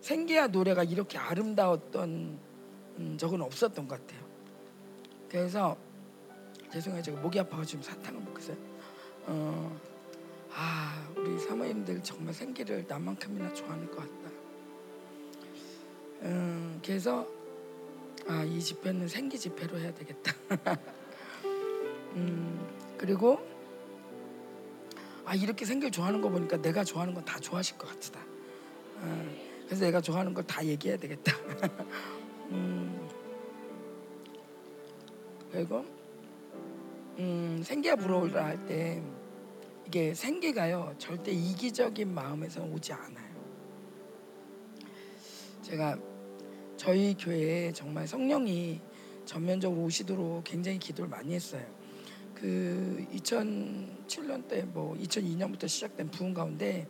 생기야 0.00 0.46
노래가 0.48 0.82
이렇게 0.84 1.18
아름다웠던 1.18 2.38
음, 2.98 3.18
적은 3.18 3.40
없었던 3.42 3.86
것 3.88 4.00
같아요. 4.00 4.20
그래서 5.28 5.76
죄송해요 6.72 7.02
제가 7.02 7.20
목이 7.20 7.38
아파서 7.40 7.64
지금 7.64 7.82
사탕을 7.82 8.20
먹고 8.20 8.38
있어요. 8.38 8.56
어, 9.26 9.80
아 10.52 11.08
우리 11.16 11.38
사모님들 11.38 12.02
정말 12.02 12.34
생기를 12.34 12.84
나만큼이나 12.88 13.52
좋아하는 13.52 13.86
것 13.90 13.96
같다. 13.98 14.30
음, 16.22 16.80
그래서 16.84 17.26
아 18.26 18.44
이 18.44 18.60
집회는 18.60 19.08
생기 19.08 19.38
집회로 19.38 19.78
해야 19.78 19.92
되겠다. 19.94 20.34
음, 22.14 22.66
그리고 22.98 23.38
아 25.24 25.34
이렇게 25.34 25.64
생기를 25.64 25.90
좋아하는 25.90 26.20
거 26.20 26.28
보니까 26.28 26.56
내가 26.58 26.84
좋아하는 26.84 27.14
건 27.14 27.24
다 27.24 27.38
좋아하실 27.40 27.78
것 27.78 27.88
같다. 27.88 28.20
어, 29.02 29.49
그래서 29.70 29.84
내가 29.84 30.00
좋아하는 30.00 30.34
걸 30.34 30.42
다 30.44 30.64
얘기해야 30.66 30.98
되겠다. 30.98 31.32
음, 32.50 33.08
그리고 35.52 35.84
음, 37.18 37.62
생기가 37.64 37.94
불어올라 37.94 38.46
할 38.46 38.66
때 38.66 39.00
이게 39.86 40.12
생기가요 40.14 40.94
절대 40.98 41.30
이기적인 41.32 42.12
마음에서 42.12 42.62
오지 42.64 42.92
않아요. 42.92 43.30
제가 45.62 45.96
저희 46.76 47.14
교회에 47.14 47.72
정말 47.72 48.06
성령이 48.08 48.80
전면적으로 49.24 49.82
오시도록 49.82 50.42
굉장히 50.44 50.78
기도를 50.78 51.08
많이 51.10 51.32
했어요. 51.34 51.64
그 52.34 53.06
2007년 53.12 54.48
때 54.48 54.62
뭐 54.64 54.96
2002년부터 54.96 55.68
시작된 55.68 56.10
부흥 56.10 56.34
가운데 56.34 56.88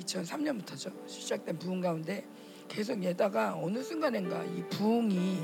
2003년부터죠 0.00 1.08
시작된 1.08 1.58
부흥 1.58 1.80
가운데 1.80 2.24
계속 2.68 3.02
얘다가 3.02 3.56
어느 3.56 3.82
순간인가 3.82 4.44
이 4.44 4.62
부흥이 4.70 5.40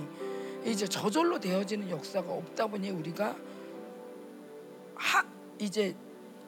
이제 0.64 0.86
저절로 0.86 1.38
되어지는 1.38 1.90
역사가 1.90 2.30
없다 2.30 2.66
보니 2.66 2.90
우리가 2.90 3.36
하 4.94 5.26
이제 5.58 5.94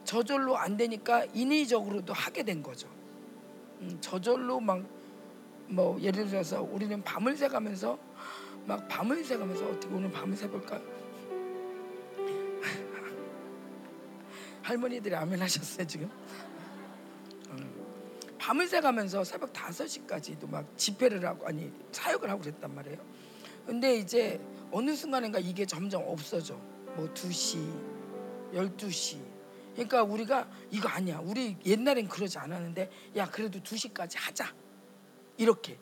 저절로 0.05 0.57
안 0.57 0.77
되니까 0.77 1.25
인위적으로도 1.35 2.13
하게 2.13 2.43
된 2.43 2.63
거죠. 2.63 2.89
음, 3.81 3.99
저절로 4.01 4.61
막 4.61 4.99
뭐 5.69 6.01
예를 6.01 6.27
들어서 6.27 6.63
우리는 6.63 7.03
밤을 7.03 7.37
새가면서 7.37 7.99
막 8.67 8.89
밤을 8.89 9.23
새가면서 9.25 9.67
어떻게 9.67 9.95
오늘 9.95 10.11
밤을 10.11 10.37
새볼까? 10.37 10.81
할머니들이 14.63 15.15
아멘 15.15 15.41
하셨어요 15.43 15.87
지금. 15.87 16.11
음, 18.49 18.59
밤을 18.59 18.67
새가면서 18.67 19.25
새벽 19.25 19.53
5시까지도 19.53 20.49
막 20.49 20.67
집회를 20.77 21.25
하고 21.27 21.47
아니 21.47 21.71
사역을 21.93 22.31
하고 22.31 22.41
그랬단 22.41 22.75
말이에요. 22.75 22.99
근데 23.67 23.97
이제 23.97 24.41
어느 24.73 24.97
순간인가 24.97 25.39
이게 25.39 25.67
점점 25.67 26.03
없어져. 26.07 26.55
뭐 26.97 27.13
2시, 27.13 27.59
12시. 28.55 29.19
그러니까 29.75 30.03
우리가 30.03 30.49
이거 30.71 30.89
아니야. 30.89 31.21
우리 31.23 31.57
옛날엔 31.65 32.09
그러지 32.09 32.39
않았는데 32.39 32.91
야 33.17 33.31
그래도 33.31 33.61
2시까지 33.61 34.15
하자. 34.17 34.55
이렇게. 35.37 35.79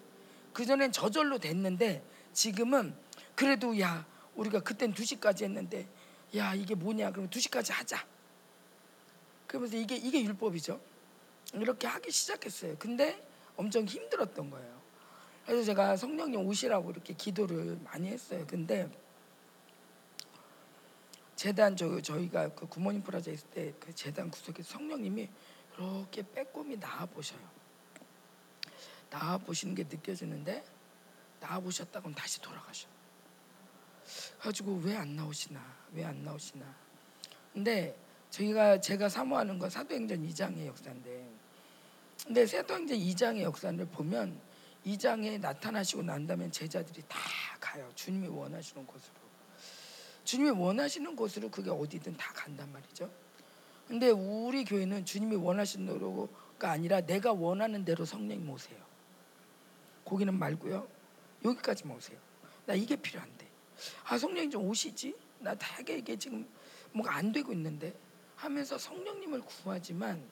그전엔 0.53 0.91
저절로 0.91 1.39
됐는데 1.39 2.03
지금은 2.33 2.95
그래도 3.37 3.79
야 3.79 4.05
우리가 4.35 4.61
그땐 4.61 4.93
2시까지 4.93 5.45
했는데 5.45 5.89
야 6.35 6.55
이게 6.55 6.75
뭐냐 6.75 7.13
그러면 7.13 7.31
2시까지 7.31 7.73
하자. 7.73 8.05
그러면서 9.47 9.77
이게 9.77 9.95
이게 9.97 10.23
율법이죠. 10.25 10.96
이렇게 11.63 11.87
하기 11.87 12.11
시작했어요. 12.11 12.77
근데 12.79 13.27
엄청 13.57 13.85
힘들었던 13.85 14.51
거예요. 14.51 14.77
그래서 15.45 15.65
제가 15.65 15.97
성령님 15.97 16.41
오시라고 16.47 16.91
이렇게 16.91 17.15
기도를 17.15 17.79
많이 17.85 18.09
했어요. 18.09 18.45
근데 18.49 18.91
재단 21.37 21.77
저 21.77 22.01
저희가 22.01 22.49
그 22.55 22.67
구모님 22.67 23.03
프라자 23.03 23.31
있을 23.31 23.49
때 23.51 23.73
그 23.79 23.95
재단 23.95 24.31
구석에 24.31 24.63
성령님이 24.63 25.29
이렇게 25.77 26.23
빼꼼히 26.33 26.79
나와 26.81 27.07
보셔요. 27.07 27.41
나와 29.11 29.39
보시는 29.39 29.75
게 29.75 29.85
느껴지는데 29.85 30.65
나와 31.39 31.61
보셨다고는 31.61 32.15
다시 32.15 32.41
돌아가셔. 32.41 32.89
가지고 34.41 34.81
왜 34.83 34.97
안 34.97 35.15
나오시나? 35.15 35.61
왜 35.93 36.05
안 36.05 36.23
나오시나? 36.25 36.65
근데 37.53 37.97
저희가 38.31 38.81
제가 38.81 39.09
사모하는 39.09 39.59
건 39.59 39.71
사도행전 39.71 40.27
2장의 40.29 40.67
역사인데 40.67 41.36
근데 42.27 42.45
사도행전 42.45 42.99
2장의 42.99 43.43
역사를 43.43 43.87
보면 43.87 44.41
2장에 44.85 45.39
나타나시고 45.39 46.03
난 46.03 46.27
다음에 46.27 46.51
제자들이 46.51 47.03
다 47.09 47.19
가요. 47.61 47.89
주님이 47.95 48.27
원하시는 48.27 48.85
곳으로. 48.85 49.15
주님이 50.25 50.51
원하시는 50.51 51.15
곳으로 51.15 51.49
그게 51.49 51.71
어디든 51.71 52.17
다 52.17 52.33
간단 52.35 52.71
말이죠. 52.73 53.09
근데 53.87 54.11
우리 54.11 54.65
교회는 54.65 55.05
주님이 55.05 55.37
원하시는 55.37 55.87
대로가 55.87 56.73
아니라 56.73 57.01
내가 57.01 57.33
원하는 57.33 57.85
대로 57.85 58.05
성령님 58.05 58.51
오세요. 58.51 58.79
거기는 60.05 60.37
말고요. 60.37 60.89
여기까지만 61.45 61.97
오세요. 61.97 62.19
나 62.65 62.75
이게 62.75 62.97
필요한데. 62.97 63.47
아 64.05 64.19
성령님 64.19 64.51
좀 64.51 64.65
오시지? 64.69 65.15
나 65.39 65.55
되게 65.55 65.99
이게 65.99 66.17
지금 66.17 66.45
뭐가 66.91 67.15
안 67.15 67.31
되고 67.31 67.53
있는데 67.53 67.95
하면서 68.35 68.77
성령님을 68.77 69.43
구하지만 69.43 70.29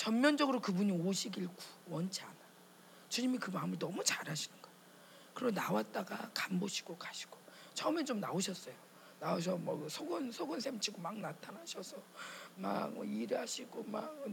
전면적으로 0.00 0.60
그분이 0.60 0.92
오시길 0.92 1.46
원치 1.86 2.22
않아. 2.22 2.34
주님이 3.10 3.36
그 3.36 3.50
마음을 3.50 3.78
너무 3.78 4.02
잘하시는 4.02 4.62
거예요. 4.62 4.76
그리고 5.34 5.50
나왔다가 5.50 6.30
간 6.32 6.58
보시고 6.58 6.96
가시고 6.96 7.36
처음엔 7.74 8.06
좀 8.06 8.18
나오셨어요. 8.18 8.74
나오셔 9.18 9.58
뭐 9.58 9.86
속은 9.90 10.32
속은 10.32 10.58
셈치고 10.58 11.02
막 11.02 11.18
나타나셔서 11.18 11.98
막 12.56 12.90
뭐 12.94 13.04
일하시고 13.04 13.84
막 13.88 14.24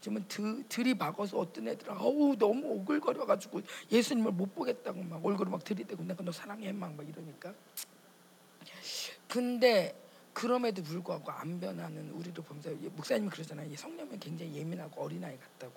지금 0.00 0.24
드, 0.26 0.66
들이박아서 0.66 1.36
어떤 1.36 1.68
애들은 1.68 1.98
어우 1.98 2.34
너무 2.38 2.68
오글거려 2.68 3.26
가지고 3.26 3.60
예수님을 3.92 4.32
못 4.32 4.54
보겠다고 4.54 5.02
막 5.02 5.22
얼굴을 5.22 5.52
막 5.52 5.62
들이대고 5.62 6.02
내가 6.02 6.24
너 6.24 6.32
사랑해 6.32 6.72
막, 6.72 6.94
막 6.94 7.06
이러니까 7.06 7.52
근데 9.28 9.94
그럼에도 10.32 10.82
불구하고 10.82 11.30
안 11.30 11.58
변하는 11.60 12.10
우리를 12.10 12.42
보면서 12.42 12.70
목사님이 12.70 13.30
그러잖아요. 13.30 13.74
성령은 13.76 14.18
굉장히 14.20 14.54
예민하고 14.56 15.02
어린아이 15.02 15.36
같다고. 15.38 15.74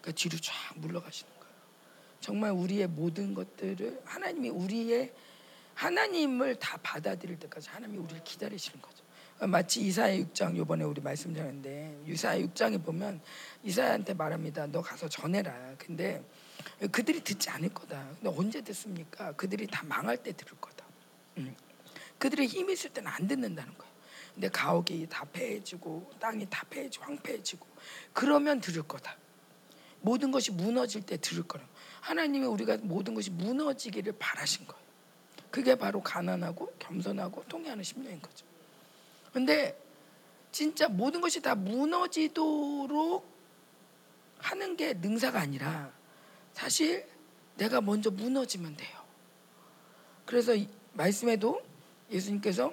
그러니까 0.00 0.12
뒤로 0.12 0.38
쫙 0.38 0.52
물러가시는 0.76 1.32
거예요. 1.38 1.54
정말 2.20 2.52
우리의 2.52 2.88
모든 2.88 3.34
것들을 3.34 4.02
하나님이 4.04 4.48
우리의 4.48 5.12
하나님을 5.74 6.56
다 6.58 6.78
받아들일 6.82 7.38
때까지 7.38 7.68
하나님이 7.68 7.98
우리를 7.98 8.24
기다리시는 8.24 8.80
거죠. 8.80 9.04
마치 9.46 9.80
이사야 9.80 10.16
6장 10.18 10.56
요번에 10.56 10.84
우리 10.84 11.00
말씀 11.00 11.34
전했는데 11.34 12.04
이사야 12.06 12.38
6장에 12.46 12.82
보면 12.84 13.20
이사야한테 13.64 14.14
말합니다. 14.14 14.66
너 14.66 14.80
가서 14.80 15.08
전해라. 15.08 15.74
근데 15.76 16.24
그들이 16.92 17.22
듣지 17.22 17.50
않을 17.50 17.70
거다. 17.70 18.10
근데 18.20 18.36
언제 18.38 18.60
듣습니까? 18.62 19.32
그들이 19.32 19.66
다 19.66 19.82
망할 19.84 20.16
때 20.16 20.32
들을 20.32 20.56
거다. 20.60 20.84
음. 21.38 21.54
그들의 22.24 22.46
힘이 22.46 22.72
있을 22.72 22.88
때는 22.88 23.10
안 23.10 23.28
듣는다는 23.28 23.76
거예요. 23.76 23.92
근데 24.32 24.48
가옥이 24.48 25.06
다 25.10 25.26
패해지고 25.30 26.10
땅이 26.18 26.46
다 26.48 26.64
패해지고 26.70 27.04
황폐해지고 27.04 27.66
그러면 28.14 28.62
들을 28.62 28.82
거다. 28.82 29.14
모든 30.00 30.30
것이 30.30 30.50
무너질 30.50 31.02
때 31.02 31.18
들을 31.18 31.42
거라. 31.42 31.62
하나님이 32.00 32.46
우리가 32.46 32.78
모든 32.80 33.12
것이 33.14 33.30
무너지기를 33.30 34.14
바라신 34.18 34.66
거예요. 34.66 34.82
그게 35.50 35.74
바로 35.74 36.02
가난하고 36.02 36.72
겸손하고 36.78 37.44
통해하는 37.44 37.84
심령인 37.84 38.22
거죠. 38.22 38.46
근데 39.34 39.78
진짜 40.50 40.88
모든 40.88 41.20
것이 41.20 41.42
다 41.42 41.54
무너지도록 41.54 43.28
하는 44.38 44.76
게 44.78 44.94
능사가 44.94 45.38
아니라 45.38 45.92
사실 46.54 47.06
내가 47.58 47.82
먼저 47.82 48.10
무너지면 48.10 48.76
돼요. 48.78 48.98
그래서 50.24 50.54
말씀에도 50.94 51.73
예수님께서 52.10 52.72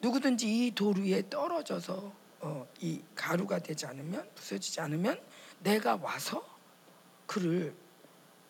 누구든지 0.00 0.46
이 0.66 0.70
돌 0.74 0.98
위에 0.98 1.28
떨어져서 1.28 2.12
어, 2.40 2.68
이 2.80 3.02
가루가 3.14 3.58
되지 3.58 3.86
않으면 3.86 4.28
부서지지 4.34 4.80
않으면 4.80 5.20
내가 5.60 5.96
와서 5.96 6.46
그를 7.26 7.74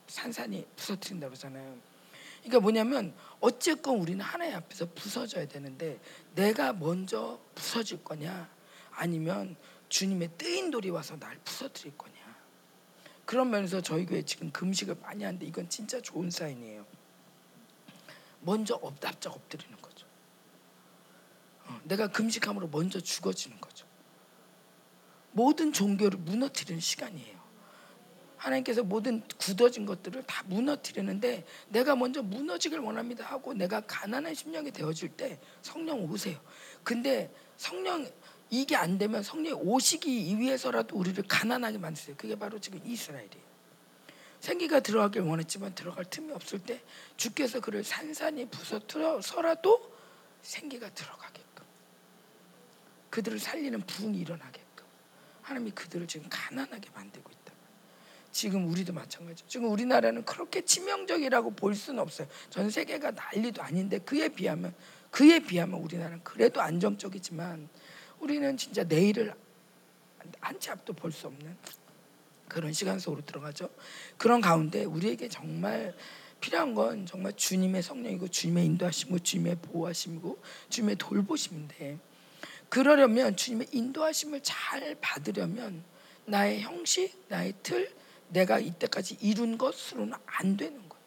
산산이 0.09 0.67
부서뜨린다고 0.77 1.31
그러잖아요. 1.31 1.77
그러니까 2.41 2.61
뭐냐면 2.61 3.15
어쨌건 3.41 3.99
우리는 3.99 4.21
하나님 4.21 4.57
앞에서 4.57 4.87
부서져야 4.95 5.47
되는데 5.49 5.99
내가 6.35 6.73
먼저 6.73 7.39
부서질 7.55 8.05
거냐 8.05 8.49
아니면 8.93 9.57
주님의 9.89 10.31
뜨인 10.37 10.71
돌이 10.71 10.91
와서 10.91 11.19
날 11.19 11.39
부서뜨릴 11.45 11.97
거냐 11.97 12.15
그런 13.25 13.51
면에서 13.51 13.81
저희 13.81 14.07
교회 14.07 14.23
지금 14.23 14.51
금식을 14.51 14.97
많이 15.03 15.25
하는데 15.25 15.45
이건 15.47 15.69
진짜 15.69 16.01
좋은 16.01 16.31
사인이에요. 16.31 16.87
먼저 18.41 18.75
엎답적 18.77 19.35
엎드리는 19.35 19.77
거죠. 19.83 19.98
어, 21.89 21.95
내가 21.95 22.09
금식함으로 22.09 22.69
먼저 22.69 23.01
죽어지는 23.01 23.61
거죠. 23.61 23.87
모든 25.33 25.73
종교를 25.73 26.19
무너뜨리는 26.19 26.81
시간이에요. 26.81 27.39
하나님께서 28.37 28.85
모든 28.85 29.23
굳어진 29.37 29.85
것들을 29.85 30.23
다 30.25 30.45
무너뜨리는데 30.47 31.45
내가 31.69 31.97
먼저 31.97 32.23
무너지길 32.23 32.79
원합니다 32.79 33.25
하고 33.25 33.53
내가 33.53 33.81
가난한 33.81 34.35
심령이 34.35 34.71
되어질 34.71 35.09
때 35.11 35.41
성령 35.61 36.05
오세요. 36.05 36.39
근데 36.85 37.33
성령 37.57 38.09
이게 38.51 38.77
안 38.77 38.97
되면 38.97 39.23
성령이 39.23 39.61
오시기 39.61 40.39
위해서라도 40.39 40.97
우리를 40.97 41.23
가난하게 41.27 41.79
만드세요. 41.79 42.17
그게 42.17 42.37
바로 42.37 42.61
지금 42.61 42.81
이스라엘이에요. 42.85 43.49
생기가 44.41 44.79
들어가길 44.81 45.23
원했지만 45.23 45.75
들어갈 45.75 46.05
틈이 46.05 46.33
없을 46.33 46.61
때 46.61 46.81
주께서 47.17 47.61
그를 47.61 47.83
산산히 47.83 48.49
부서서라도 48.49 49.93
생기가 50.43 50.89
들어가게끔 50.91 51.48
그들을 53.19 53.41
살리는 53.41 53.81
부흥이 53.81 54.17
일어나게끔 54.21 54.85
하나님이 55.43 55.73
그들을 55.73 56.07
지금 56.07 56.29
가난하게 56.31 56.89
만들고 56.95 57.29
있다. 57.29 57.53
지금 58.31 58.69
우리도 58.69 58.93
마찬가지. 58.93 59.43
지금 59.49 59.73
우리나라는 59.73 60.25
그렇게 60.25 60.61
치명적이라고 60.65 61.51
볼 61.57 61.75
수는 61.75 61.99
없어요. 62.01 62.29
전 62.49 62.71
세계가 62.71 63.11
난리도 63.11 63.61
아닌데 63.61 63.99
그에 63.99 64.29
비하면 64.29 64.73
그에 65.11 65.41
비하면 65.41 65.81
우리나라는 65.81 66.23
그래도 66.23 66.61
안정적이지만 66.61 67.69
우리는 68.21 68.57
진짜 68.57 68.85
내일을 68.85 69.35
한 70.41 70.61
치 70.61 70.71
앞도 70.71 70.93
볼 70.93 71.11
수 71.11 71.27
없는 71.27 71.57
그런 72.47 72.73
시간 72.73 73.01
속으로 73.01 73.25
들어가죠. 73.25 73.69
그런 74.17 74.41
가운데 74.41 74.85
우리에게 74.85 75.29
정말 75.29 75.93
필요한 76.41 76.73
건 76.77 77.05
정말 77.05 77.33
주님의 77.33 77.83
성령이고 77.83 78.29
주님의 78.29 78.65
인도하심이고 78.67 79.19
주님의 79.19 79.57
보호하심이고 79.57 80.41
주님의 80.69 80.97
돌보심인데 80.97 81.99
그러려면 82.69 83.37
주님의 83.37 83.69
인도하심을 83.73 84.41
잘 84.43 84.97
받으려면 85.01 85.85
나의 86.27 86.61
형식, 86.61 87.25
나의 87.29 87.55
틀, 87.63 87.95
내가 88.29 88.59
이때까지 88.59 89.19
이룬 89.21 89.57
것으로는 89.57 90.13
안 90.27 90.57
되는 90.57 90.77
거예요. 90.89 91.05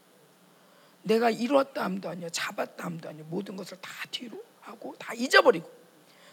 내가 1.03 1.29
이루었다 1.29 1.83
함도 1.83 2.09
아니야, 2.09 2.29
잡았다 2.29 2.83
함도 2.83 3.09
아니야. 3.09 3.23
모든 3.27 3.55
것을 3.55 3.77
다 3.79 3.91
뒤로 4.09 4.43
하고 4.61 4.95
다 4.97 5.13
잊어버리고 5.13 5.69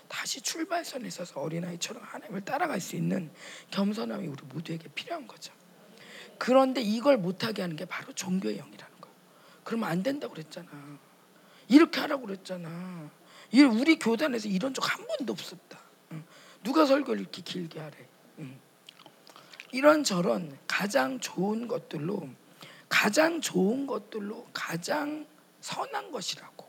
다시 0.09 0.41
출발선에 0.41 1.11
서서 1.11 1.41
어린아이처럼 1.41 2.03
하나님을 2.03 2.45
따라갈 2.45 2.81
수 2.81 2.97
있는 2.97 3.31
겸손함이 3.71 4.27
우리 4.27 4.43
모두에게 4.47 4.89
필요한 4.95 5.27
거죠. 5.27 5.53
그런데 6.39 6.81
이걸 6.81 7.19
못하게 7.19 7.63
하는 7.63 7.77
게 7.77 7.85
바로 7.85 8.13
종교의 8.15 8.57
영이라는 8.57 9.01
거예요. 9.01 9.17
그러면 9.65 9.91
안 9.91 10.03
된다고 10.03 10.33
그랬잖아. 10.35 10.69
이렇게 11.69 12.01
하라고 12.01 12.27
그랬잖아. 12.27 13.11
우리 13.53 13.99
교단에서 13.99 14.49
이런 14.49 14.75
적 14.75 14.85
한 14.85 15.07
번도 15.07 15.33
없었다. 15.33 15.79
누가 16.63 16.87
설교를 16.87 17.21
이렇게 17.21 17.43
길게 17.43 17.81
하래. 17.81 17.97
이런 19.73 20.03
저런 20.03 20.59
가장 20.67 21.21
좋은 21.21 21.69
것들로 21.69 22.29
가장 22.89 23.41
좋은 23.41 23.87
것들로 23.87 24.47
가장 24.53 25.27
선한 25.61 26.11
것이라고 26.11 26.67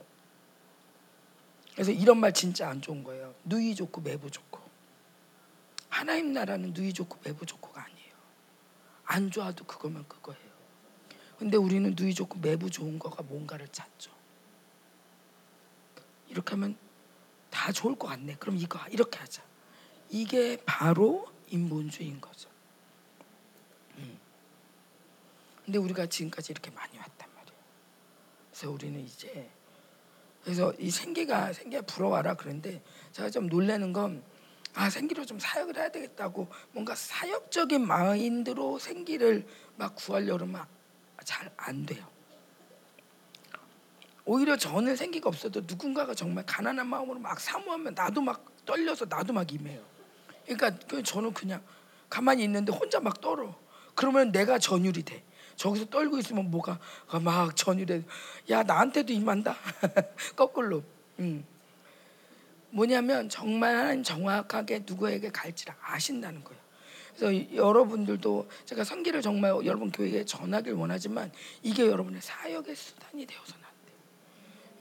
그래서 1.74 1.92
이런 1.92 2.18
말 2.20 2.34
진짜 2.34 2.70
안 2.70 2.82
좋은 2.82 3.04
거예요. 3.06 3.34
누이 3.46 3.74
좋고 3.74 4.02
매부 4.02 4.30
좋고. 4.30 4.60
하나님 5.88 6.34
나라는 6.34 6.74
누이 6.74 6.92
좋고 6.92 7.20
매부 7.24 7.46
좋고가 7.46 7.82
아니에요. 7.86 8.14
안 9.06 9.32
좋아도 9.32 9.64
그거면 9.66 10.06
그거예요. 10.08 10.50
근데 11.38 11.56
우리는 11.56 11.96
누이 11.98 12.14
좋고 12.14 12.40
매부 12.40 12.70
좋은 12.70 13.00
거가 13.00 13.24
뭔가를 13.24 13.70
찾죠. 13.70 14.12
이렇게 16.30 16.52
하면 16.52 16.78
다 17.50 17.72
좋을 17.72 17.96
것 17.96 18.08
같네. 18.08 18.36
그럼 18.40 18.58
이거 18.58 18.80
이렇게 18.90 19.20
하자. 19.20 19.42
이게 20.10 20.58
바로 20.66 21.28
인본주의인 21.48 22.22
거죠. 22.22 22.50
음. 23.98 24.18
근데 25.66 25.78
우리가 25.80 26.06
지금까지 26.06 26.52
이렇게 26.52 26.72
많이 26.72 26.98
왔단 26.98 27.30
말이에요. 27.36 27.60
그래서 28.52 28.72
우리는 28.72 29.00
이제 29.02 29.50
그래서 30.44 30.74
이 30.80 30.90
생기가 30.90 31.54
생기가 31.54 31.84
부러워라 31.84 32.36
그런데 32.36 32.82
제가 33.12 33.30
좀 33.30 33.48
놀라는 33.48 33.94
건 33.94 34.24
아, 34.76 34.90
생기로 34.90 35.26
좀 35.26 35.40
사역을 35.40 35.76
해야 35.78 35.92
되겠다고 35.92 36.48
뭔가 36.72 36.96
사역적인 36.96 37.86
마인드로 37.86 38.80
생기를 38.80 39.46
막 39.76 39.96
구하려고 39.96 40.38
그러면 40.40 40.66
잘 41.26 41.52
안 41.58 41.86
돼요. 41.86 42.06
오히려 44.32 44.56
저는 44.56 44.96
생기가 44.96 45.28
없어도 45.28 45.62
누군가가 45.66 46.14
정말 46.14 46.46
가난한 46.46 46.86
마음으로 46.86 47.18
막 47.18 47.40
사모하면 47.40 47.96
나도 47.96 48.22
막 48.22 48.46
떨려서 48.64 49.08
나도 49.10 49.34
막 49.34 49.52
임해요. 49.52 49.82
그러니까 50.46 50.70
그 50.88 51.02
저는 51.02 51.34
그냥 51.34 51.64
가만히 52.12 52.44
있는데 52.44 52.72
혼자 52.72 53.00
막 53.00 53.20
떨어. 53.22 53.56
그러면 53.96 54.32
내가 54.32 54.60
전율이 54.60 55.02
돼. 55.02 55.24
저기서 55.56 55.86
떨고 55.86 56.20
있으면 56.20 56.52
뭐가 56.52 56.78
막 57.24 57.56
전율해. 57.56 58.04
야 58.52 58.62
나한테도 58.62 59.12
임한다. 59.14 59.56
거꾸로. 60.38 60.84
음. 61.18 61.44
뭐냐면 62.70 63.30
정말 63.30 63.76
하나님 63.76 64.04
정확하게 64.04 64.84
누구에게 64.86 65.32
갈지를 65.32 65.74
아신다는 65.82 66.44
거예요. 66.44 66.62
그래서 67.16 67.56
여러분들도 67.56 68.48
제가 68.66 68.84
성기를 68.84 69.24
정말 69.24 69.54
여러분 69.66 69.90
교회에 69.90 70.24
전하길 70.24 70.74
원하지만 70.74 71.32
이게 71.64 71.88
여러분의 71.88 72.22
사역의 72.22 72.76
수단이 72.76 73.26
되어서는. 73.26 73.69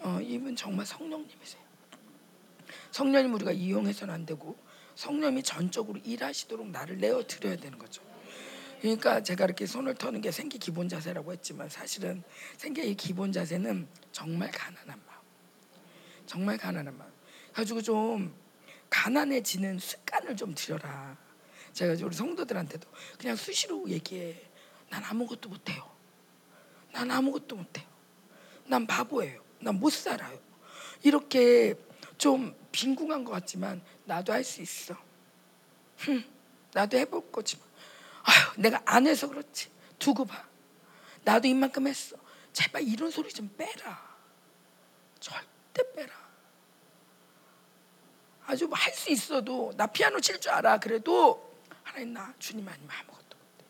어, 0.01 0.21
이분 0.23 0.55
정말 0.55 0.87
성령님이세요. 0.87 1.63
성령님 2.91 3.35
우리가 3.35 3.53
이용해서는 3.53 4.13
안 4.15 4.27
되고 4.27 4.57
성령이 4.95 5.43
전적으로 5.43 5.99
일하시도록 6.05 6.69
나를 6.71 6.99
내어 6.99 7.25
드려야 7.27 7.57
되는 7.57 7.79
거죠. 7.79 8.03
그러니까 8.81 9.23
제가 9.23 9.45
이렇게 9.45 9.67
손을 9.67 9.95
터는 9.95 10.21
게 10.21 10.31
생기 10.31 10.59
기본 10.59 10.89
자세라고 10.89 11.33
했지만 11.33 11.69
사실은 11.69 12.23
생기의 12.57 12.95
기본 12.95 13.33
자세는 13.33 13.89
정말 14.13 14.51
가난한 14.51 15.01
마음. 15.07 15.21
정말 16.27 16.57
가난한 16.59 16.97
마음. 16.97 17.11
가지고 17.53 17.83
좀 17.83 18.35
가난해지는 18.91 19.79
습관을 19.79 20.37
좀 20.37 20.55
들여라. 20.55 21.17
제가 21.73 21.97
우리 22.05 22.15
성도들한테도 22.15 22.89
그냥 23.19 23.37
수시로 23.37 23.89
얘기해. 23.89 24.41
난 24.91 25.05
아무것도 25.05 25.49
못해요. 25.49 25.89
난 26.93 27.11
아무것도 27.11 27.57
못해요. 27.57 27.87
난 28.67 28.87
바보예요. 28.87 29.48
난못 29.61 29.93
살아요. 29.93 30.39
이렇게 31.03 31.75
좀 32.17 32.55
빈궁한 32.73 33.25
것 33.25 33.33
같지만 33.33 33.83
나도 34.05 34.33
할 34.33 34.45
수 34.45 34.61
있어. 34.63 34.97
흠, 35.99 36.25
나도 36.73 36.97
해볼 36.99 37.31
거지만 37.33 37.67
아휴, 38.23 38.61
내가 38.61 38.81
안 38.85 39.07
해서 39.07 39.29
그렇지. 39.29 39.71
두고 39.99 40.25
봐. 40.25 40.45
나도 41.25 41.49
이만큼 41.49 41.87
했어. 41.87 42.17
제발 42.53 42.83
이런 42.83 43.11
소리 43.11 43.29
좀 43.33 43.49
빼라. 43.57 44.17
절대 45.21 45.83
빼라. 45.95 46.15
아주 48.47 48.67
뭐 48.67 48.77
할 48.79 48.93
수 48.95 49.11
있어도 49.11 49.73
나 49.77 49.87
피아노 49.87 50.21
칠 50.21 50.41
줄 50.41 50.51
알아. 50.53 50.79
그래도 50.79 51.53
하나님 51.83 52.13
나 52.15 52.33
주님 52.39 52.67
아니면 52.69 52.91
아무것도 52.91 53.37
못해. 53.37 53.65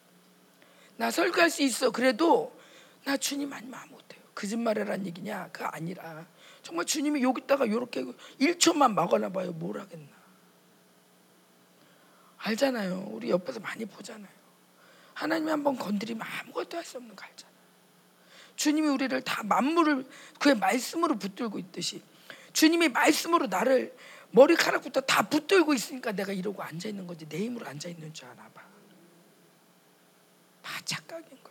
나 0.96 1.10
설교할 1.10 1.50
수 1.50 1.62
있어. 1.62 1.90
그래도 1.90 2.56
나 3.04 3.16
주님 3.16 3.52
아니면 3.52 3.78
아무것도. 3.80 3.97
거짓말이란 4.38 5.04
얘기냐? 5.06 5.48
그거 5.52 5.66
아니라 5.66 6.24
정말 6.62 6.86
주님이 6.86 7.22
여기다가 7.24 7.66
이렇게 7.66 8.04
1초만 8.40 8.92
막아놔 8.92 9.30
봐요. 9.30 9.50
뭘 9.52 9.80
하겠나. 9.80 10.16
알잖아요. 12.38 13.08
우리 13.10 13.30
옆에서 13.30 13.58
많이 13.58 13.84
보잖아요. 13.84 14.30
하나님이 15.14 15.50
한번 15.50 15.76
건드리면 15.76 16.22
아무것도 16.22 16.76
할 16.76 16.84
수 16.84 16.98
없는 16.98 17.16
갈잖아. 17.16 17.50
주님이 18.54 18.88
우리를 18.88 19.20
다 19.22 19.42
만물을 19.42 20.06
그의 20.38 20.56
말씀으로 20.56 21.18
붙들고 21.18 21.58
있듯이 21.58 22.02
주님이 22.52 22.88
말씀으로 22.90 23.48
나를 23.48 23.96
머리카락부터 24.30 25.00
다 25.00 25.28
붙들고 25.28 25.74
있으니까 25.74 26.12
내가 26.12 26.32
이러고 26.32 26.62
앉아 26.62 26.88
있는 26.88 27.06
거지 27.08 27.28
내 27.28 27.38
힘으로 27.38 27.66
앉아 27.66 27.88
있는 27.88 28.14
줄 28.14 28.28
아나 28.28 28.48
봐. 28.50 28.62
다 30.62 30.80
착각인 30.84 31.28
거야. 31.42 31.47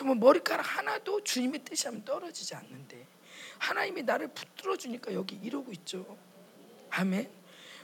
정말 0.00 0.16
머리카락 0.16 0.62
하나도 0.78 1.22
주님의 1.24 1.62
뜻이 1.62 1.86
하면 1.88 2.02
떨어지지 2.06 2.54
않는데 2.54 3.06
하나님이 3.58 4.02
나를 4.04 4.28
붙들어 4.28 4.74
주니까 4.74 5.12
여기 5.12 5.34
이러고 5.42 5.72
있죠. 5.72 6.16
아멘. 6.88 7.30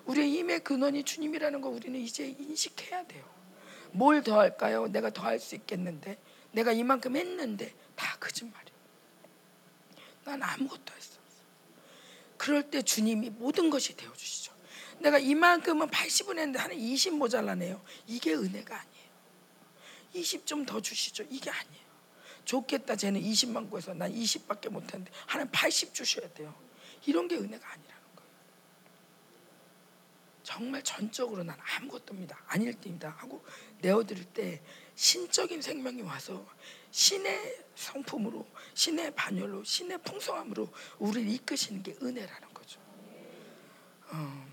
우리의 0.06 0.30
힘의 0.30 0.60
근원이 0.64 1.02
주님이라는 1.02 1.60
거 1.60 1.68
우리는 1.68 2.00
이제 2.00 2.34
인식해야 2.38 3.06
돼요. 3.06 3.22
뭘 3.92 4.22
더 4.22 4.38
할까요? 4.40 4.86
내가 4.86 5.10
더 5.10 5.24
할 5.24 5.38
수 5.38 5.56
있겠는데 5.56 6.16
내가 6.52 6.72
이만큼 6.72 7.16
했는데 7.16 7.74
다 7.94 8.16
거짓말이에요. 8.18 8.76
난 10.24 10.42
아무것도 10.42 10.94
없어. 10.94 11.18
그럴 12.38 12.62
때 12.70 12.80
주님이 12.80 13.28
모든 13.28 13.68
것이 13.68 13.94
되어 13.94 14.10
주시죠. 14.14 14.54
내가 15.00 15.18
이만큼은 15.18 15.88
80은 15.90 16.30
했는데 16.38 16.58
하나 16.60 16.72
20 16.72 17.12
모자라네요. 17.16 17.78
이게 18.06 18.32
은혜가 18.32 18.74
아니에요. 18.74 19.06
20 20.14 20.46
좀 20.46 20.64
더 20.64 20.80
주시죠. 20.80 21.22
이게 21.28 21.50
아니에요. 21.50 21.85
좋겠다. 22.46 22.96
쟤는 22.96 23.20
20만 23.20 23.68
구해서 23.68 23.92
난 23.92 24.10
20밖에 24.10 24.70
못했는데 24.70 25.12
하나님 25.26 25.52
80 25.52 25.92
주셔야 25.92 26.26
돼요. 26.32 26.54
이런 27.04 27.28
게 27.28 27.36
은혜가 27.36 27.68
아니라는 27.72 28.02
거예요. 28.16 28.30
정말 30.42 30.82
전적으로 30.82 31.42
난 31.42 31.58
아무것도입니다. 31.60 32.40
아닐 32.46 32.72
때입니다. 32.72 33.10
하고 33.18 33.44
내어드릴 33.82 34.24
때 34.26 34.62
신적인 34.94 35.60
생명이 35.60 36.02
와서 36.02 36.46
신의 36.92 37.64
성품으로 37.74 38.46
신의 38.74 39.14
반열로 39.14 39.62
신의 39.64 39.98
풍성함으로 39.98 40.72
우리를 40.98 41.28
이끄시는 41.28 41.82
게 41.82 41.94
은혜라는 42.00 42.54
거죠. 42.54 42.80
어, 44.08 44.46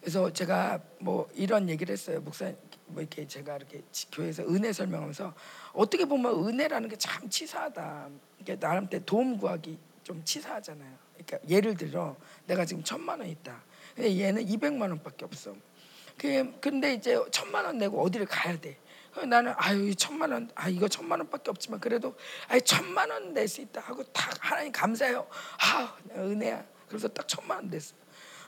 그래서 0.00 0.32
제가 0.32 0.82
뭐 0.98 1.30
이런 1.34 1.68
얘기를 1.68 1.92
했어요. 1.92 2.20
목사 2.20 2.52
뭐 2.88 3.00
이렇게 3.02 3.26
제가 3.26 3.56
이렇게 3.56 3.82
교회에서 4.12 4.42
은혜 4.44 4.72
설명하면서 4.72 5.34
어떻게 5.72 6.04
보면 6.04 6.46
은혜라는 6.46 6.88
게 6.88 6.96
참 6.96 7.28
치사하다. 7.28 8.08
이게 8.40 8.56
나한테 8.56 9.04
도움 9.04 9.38
구하기 9.38 9.78
좀 10.02 10.22
치사하잖아요. 10.24 10.96
그러니까 11.14 11.38
예를 11.48 11.76
들어 11.76 12.16
내가 12.46 12.64
지금 12.64 12.82
천만 12.82 13.20
원 13.20 13.28
있다. 13.28 13.62
근데 13.94 14.18
얘는 14.18 14.44
200만 14.46 14.82
원밖에 14.82 15.24
없어. 15.24 15.54
근데 16.16 16.94
이제 16.94 17.16
천만 17.30 17.64
원 17.64 17.78
내고 17.78 18.02
어디를 18.02 18.26
가야 18.26 18.58
돼. 18.60 18.78
나는 19.26 19.52
아유 19.56 19.94
천만 19.94 20.30
원, 20.32 20.48
아 20.54 20.68
이거 20.68 20.86
천만 20.88 21.18
원밖에 21.20 21.50
없지만 21.50 21.80
그래도 21.80 22.14
아유 22.48 22.60
천만 22.62 23.10
원 23.10 23.32
낼 23.32 23.48
수 23.48 23.60
있다 23.60 23.80
하고 23.80 24.02
딱 24.12 24.30
하나님 24.40 24.70
감사해요. 24.72 25.26
아 25.60 25.96
은혜야. 26.16 26.64
그래서 26.88 27.08
딱 27.08 27.26
천만 27.28 27.58
원 27.58 27.68
냈어. 27.70 27.94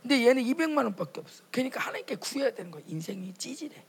근데 0.03 0.27
얘는 0.27 0.43
200만 0.43 0.79
원밖에 0.79 1.21
없어. 1.21 1.45
그러니까 1.51 1.81
하나님께 1.81 2.17
구해야 2.17 2.51
되는 2.51 2.71
거야. 2.71 2.83
인생이 2.87 3.35
찌질해. 3.35 3.85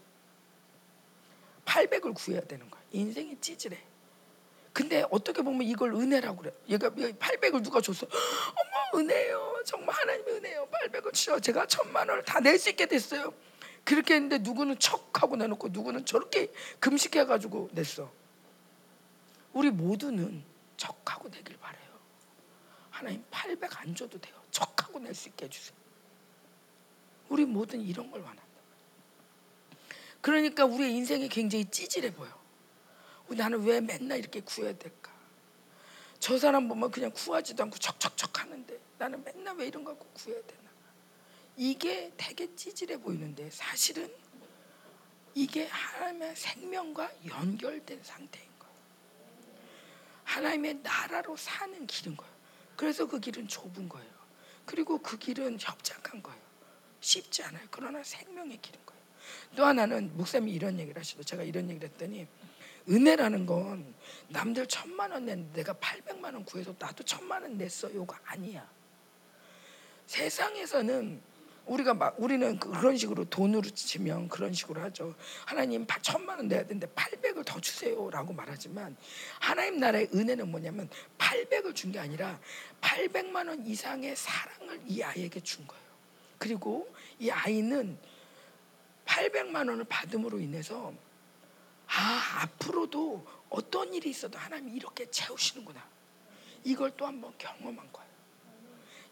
800을 1.75 2.13
구해야 2.13 2.41
되는 2.41 2.69
거야. 2.69 2.81
인생이 2.91 3.39
찌질해. 3.39 3.77
근데 4.73 5.05
어떻게 5.09 5.41
보면 5.41 5.63
이걸 5.63 5.93
은혜라고 5.93 6.37
그래. 6.41 6.51
얘가 6.69 6.89
800을 6.89 7.63
누가 7.63 7.79
줬어? 7.81 8.05
어머 8.91 8.99
은혜요. 8.99 9.63
정말 9.65 9.95
하나님의 9.95 10.33
은혜요. 10.35 10.67
800을 10.71 11.13
주셔. 11.13 11.39
제가 11.39 11.65
천만 11.67 12.07
원을 12.09 12.23
다 12.23 12.39
낼 12.39 12.57
수 12.59 12.69
있게 12.69 12.85
됐어요. 12.85 13.33
그렇게 13.83 14.15
했는데 14.15 14.37
누구는 14.39 14.79
척하고 14.79 15.35
내놓고 15.37 15.69
누구는 15.69 16.05
저렇게 16.05 16.51
금식해 16.79 17.25
가지고 17.25 17.69
냈어. 17.71 18.11
우리 19.53 19.69
모두는 19.71 20.43
척하고 20.77 21.29
내길 21.29 21.57
바래요. 21.57 21.81
하나님 22.89 23.23
800 23.31 23.81
안 23.81 23.95
줘도 23.95 24.19
돼요. 24.19 24.35
척하고 24.51 24.99
낼 24.99 25.13
수 25.15 25.29
있게 25.29 25.45
해주세요. 25.45 25.75
우리 27.29 27.45
모두는 27.45 27.85
이런 27.85 28.11
걸 28.11 28.21
원한다. 28.21 28.43
그러니까 30.21 30.65
우리의 30.65 30.93
인생이 30.93 31.29
굉장히 31.29 31.65
찌질해 31.65 32.13
보여. 32.13 32.39
나는 33.29 33.63
왜 33.63 33.79
맨날 33.81 34.19
이렇게 34.19 34.41
구해야 34.41 34.73
될까? 34.73 35.11
저 36.19 36.37
사람 36.37 36.67
보면 36.67 36.91
그냥 36.91 37.11
구하지도 37.13 37.63
않고 37.63 37.77
척척척 37.79 38.39
하는데 38.39 38.79
나는 38.97 39.23
맨날 39.23 39.55
왜 39.55 39.67
이런 39.67 39.83
거 39.83 39.95
구해야 39.95 40.41
되나? 40.43 40.61
이게 41.57 42.11
되게 42.17 42.53
찌질해 42.55 42.97
보이는데 42.97 43.49
사실은 43.49 44.13
이게 45.33 45.67
하나님의 45.67 46.35
생명과 46.35 47.09
연결된 47.27 48.03
상태인 48.03 48.47
거예요. 48.59 48.75
하나님의 50.25 50.75
나라로 50.83 51.37
사는 51.37 51.87
길인 51.87 52.17
거예요. 52.17 52.31
그래서 52.75 53.05
그 53.07 53.19
길은 53.19 53.47
좁은 53.47 53.87
거예요. 53.89 54.11
그리고 54.65 54.97
그 54.97 55.17
길은 55.17 55.57
협착한 55.59 56.21
거예요. 56.21 56.41
쉽지 56.99 57.43
않아요. 57.43 57.65
그러나 57.71 58.03
생명의 58.03 58.59
길인 58.61 58.79
거예요. 58.85 59.00
또 59.55 59.65
하나는 59.65 60.15
목사님이 60.15 60.53
이런 60.53 60.79
얘기를 60.79 60.99
하시더 60.99 61.23
제가 61.23 61.43
이런 61.43 61.69
얘기를 61.69 61.89
했더니 61.89 62.27
은혜라는 62.89 63.45
건 63.45 63.93
남들 64.29 64.65
천만 64.67 65.11
원 65.11 65.25
냈는데 65.25 65.59
내가 65.59 65.73
팔백만 65.73 66.33
원 66.33 66.43
구해서 66.45 66.73
나도 66.79 67.03
천만 67.03 67.43
원 67.43 67.57
냈어요가 67.57 68.19
아니야. 68.25 68.67
세상에서는 70.07 71.21
우리가 71.67 71.93
막 71.93 72.15
우리는 72.17 72.59
그런 72.59 72.97
식으로 72.97 73.25
돈으로 73.25 73.61
치면 73.69 74.27
그런 74.29 74.51
식으로 74.51 74.81
하죠. 74.81 75.13
하나님 75.45 75.85
천만 76.01 76.37
원 76.37 76.47
내야 76.47 76.63
되는데 76.63 76.87
800을 76.87 77.45
더 77.45 77.59
주세요라고 77.61 78.33
말하지만 78.33 78.97
하나님 79.39 79.79
나라의 79.79 80.09
은혜는 80.13 80.49
뭐냐면 80.49 80.89
800을 81.17 81.75
준 81.75 81.91
게 81.91 81.99
아니라 81.99 82.39
800만 82.81 83.47
원 83.47 83.65
이상의 83.65 84.15
사랑을 84.15 84.81
이 84.87 85.03
아이에게 85.03 85.39
준 85.41 85.65
거예요. 85.67 85.83
그리고 86.39 86.91
이 87.19 87.29
아이는 87.29 87.97
800만 89.11 89.67
원을 89.67 89.83
받음으로 89.85 90.39
인해서 90.39 90.93
아 91.87 92.41
앞으로도 92.43 93.25
어떤 93.49 93.93
일이 93.93 94.09
있어도 94.09 94.37
하나님이 94.37 94.77
이렇게 94.77 95.09
채우시는구나. 95.11 95.85
이걸 96.63 96.95
또 96.95 97.05
한번 97.05 97.33
경험한 97.37 97.91
거예요. 97.91 98.09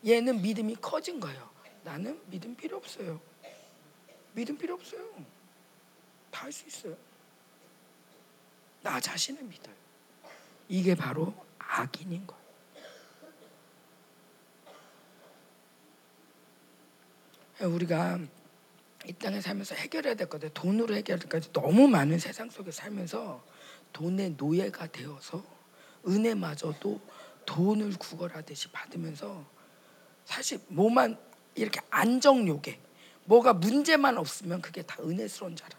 얘는 0.05 0.41
믿음이 0.41 0.75
커진 0.75 1.19
거예요. 1.19 1.49
나는 1.83 2.21
믿음 2.27 2.55
필요 2.55 2.77
없어요. 2.77 3.19
믿음 4.33 4.57
필요 4.57 4.75
없어요. 4.75 5.01
다 6.31 6.45
할 6.45 6.51
수 6.53 6.65
있어요. 6.67 6.95
나 8.81 8.99
자신을 9.01 9.43
믿어요. 9.43 9.75
이게 10.69 10.95
바로 10.95 11.33
악인인 11.57 12.25
거예요. 12.25 12.39
우리가 17.73 18.19
이 19.05 19.13
땅에 19.13 19.39
살면서 19.39 19.75
해결해야 19.75 20.15
될 20.15 20.27
것들 20.27 20.49
돈으로 20.53 20.95
해결할 20.95 21.21
것까지 21.21 21.53
너무 21.53 21.87
많은 21.87 22.19
세상 22.19 22.49
속에 22.49 22.71
살면서 22.71 23.43
돈의 23.93 24.35
노예가 24.37 24.87
되어서 24.87 25.43
은혜마저도 26.07 26.99
돈을 27.45 27.97
구걸하듯이 27.97 28.69
받으면서 28.71 29.45
사실 30.25 30.59
뭐만 30.67 31.17
이렇게 31.55 31.81
안정 31.89 32.47
요게 32.47 32.79
뭐가 33.25 33.53
문제만 33.53 34.17
없으면 34.17 34.61
그게 34.61 34.81
다 34.81 34.97
은혜스러운 35.01 35.55
줄 35.55 35.65
알아. 35.65 35.77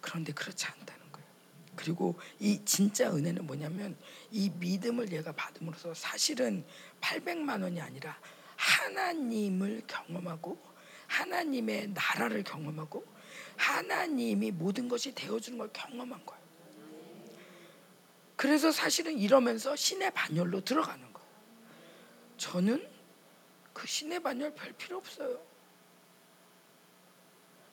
그런데 0.00 0.32
그렇지 0.32 0.66
않다는 0.66 1.12
거예요. 1.12 1.26
그리고 1.74 2.18
이 2.38 2.60
진짜 2.64 3.10
은혜는 3.10 3.46
뭐냐면 3.46 3.96
이 4.30 4.50
믿음을 4.50 5.12
얘가 5.12 5.32
받음으로써 5.32 5.94
사실은 5.94 6.64
800만 7.00 7.62
원이 7.62 7.80
아니라 7.80 8.18
하나님을 8.56 9.82
경험하고 9.86 10.58
하나님의 11.06 11.88
나라를 11.88 12.42
경험하고 12.42 13.04
하나님이 13.56 14.50
모든 14.50 14.88
것이 14.88 15.14
되어주는 15.14 15.58
걸 15.58 15.70
경험한 15.72 16.24
거예요. 16.26 16.42
그래서 18.36 18.70
사실은 18.70 19.18
이러면서 19.18 19.74
신의 19.74 20.10
반열로 20.12 20.60
들어가는 20.60 21.12
거예요. 21.12 21.28
저는 22.36 22.86
그 23.72 23.86
신의 23.86 24.20
반열 24.20 24.54
별 24.54 24.72
필요 24.72 24.98
없어요. 24.98 25.40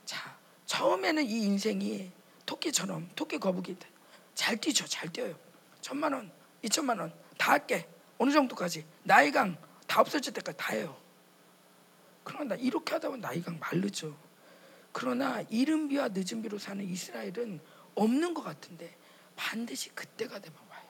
자, 0.05 0.37
처음에는 0.65 1.25
이 1.25 1.43
인생이 1.43 2.11
토끼처럼 2.45 3.09
토끼 3.15 3.37
거북이 3.37 3.75
잘 4.35 4.57
뛰죠, 4.57 4.85
잘 4.85 5.11
뛰어요. 5.11 5.37
천만 5.81 6.13
원, 6.13 6.31
이천만 6.61 6.99
원 6.99 7.23
다 7.43 7.51
할게. 7.51 7.87
어느 8.17 8.31
정도까지 8.31 8.85
나이강 9.03 9.57
다 9.85 9.99
없어질 9.99 10.31
때까지 10.33 10.57
다 10.57 10.73
해요. 10.73 10.97
그러나 12.23 12.55
이렇게 12.55 12.93
하다 12.93 13.09
보면 13.09 13.21
나이가 13.21 13.51
마르죠. 13.51 14.17
그러나 14.91 15.41
이른 15.49 15.87
비와 15.87 16.09
늦은 16.09 16.41
비로 16.41 16.57
사는 16.57 16.83
이스라엘은 16.83 17.59
없는 17.95 18.33
것 18.33 18.43
같은데 18.43 18.95
반드시 19.35 19.89
그때가 19.89 20.39
되면 20.39 20.57
와요. 20.69 20.83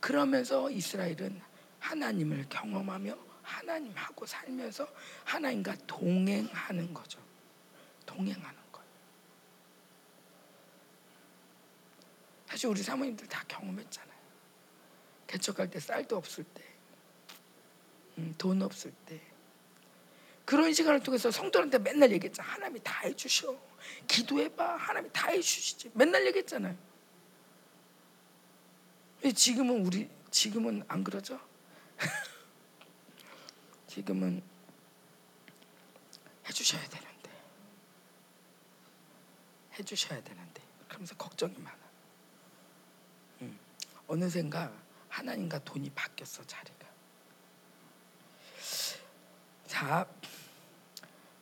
그러면서 0.00 0.70
이스라엘은 0.70 1.40
하나님을 1.80 2.46
경험하며 2.48 3.16
하나님하고 3.42 4.26
살면서 4.26 4.86
하나님과 5.24 5.76
동행하는 5.86 6.92
거죠. 6.92 7.18
동행하는 8.06 8.58
거예요. 8.72 8.88
사실 12.46 12.68
우리 12.68 12.82
사모님들 12.82 13.26
다 13.26 13.44
경험했잖아요. 13.48 14.18
개척할 15.26 15.70
때 15.70 15.80
쌀도 15.80 16.16
없을 16.16 16.44
때, 16.44 16.62
음, 18.18 18.34
돈 18.38 18.62
없을 18.62 18.92
때, 19.06 19.20
그런 20.48 20.72
시간을 20.72 21.02
통해서 21.02 21.30
성도한테 21.30 21.76
맨날 21.76 22.10
얘기했잖아. 22.10 22.48
하나님이 22.48 22.80
다 22.82 23.00
해주셔. 23.00 23.54
기도해봐. 24.06 24.76
하나님이 24.76 25.12
다 25.12 25.28
해주시지. 25.28 25.90
맨날 25.92 26.26
얘기했잖아요. 26.28 26.74
지금은 29.36 29.84
우리 29.84 30.08
지금은 30.30 30.82
안 30.88 31.04
그러죠? 31.04 31.38
지금은 33.88 34.42
해주셔야 36.48 36.88
되는데 36.88 37.30
해주셔야 39.78 40.22
되는데 40.22 40.62
그러면서 40.88 41.14
걱정이 41.16 41.58
많아. 41.58 41.78
음. 43.42 43.58
어느샌가 44.06 44.72
하나님과 45.10 45.58
돈이 45.58 45.90
바뀌었어 45.90 46.42
자리가. 46.46 46.88
자 49.66 50.08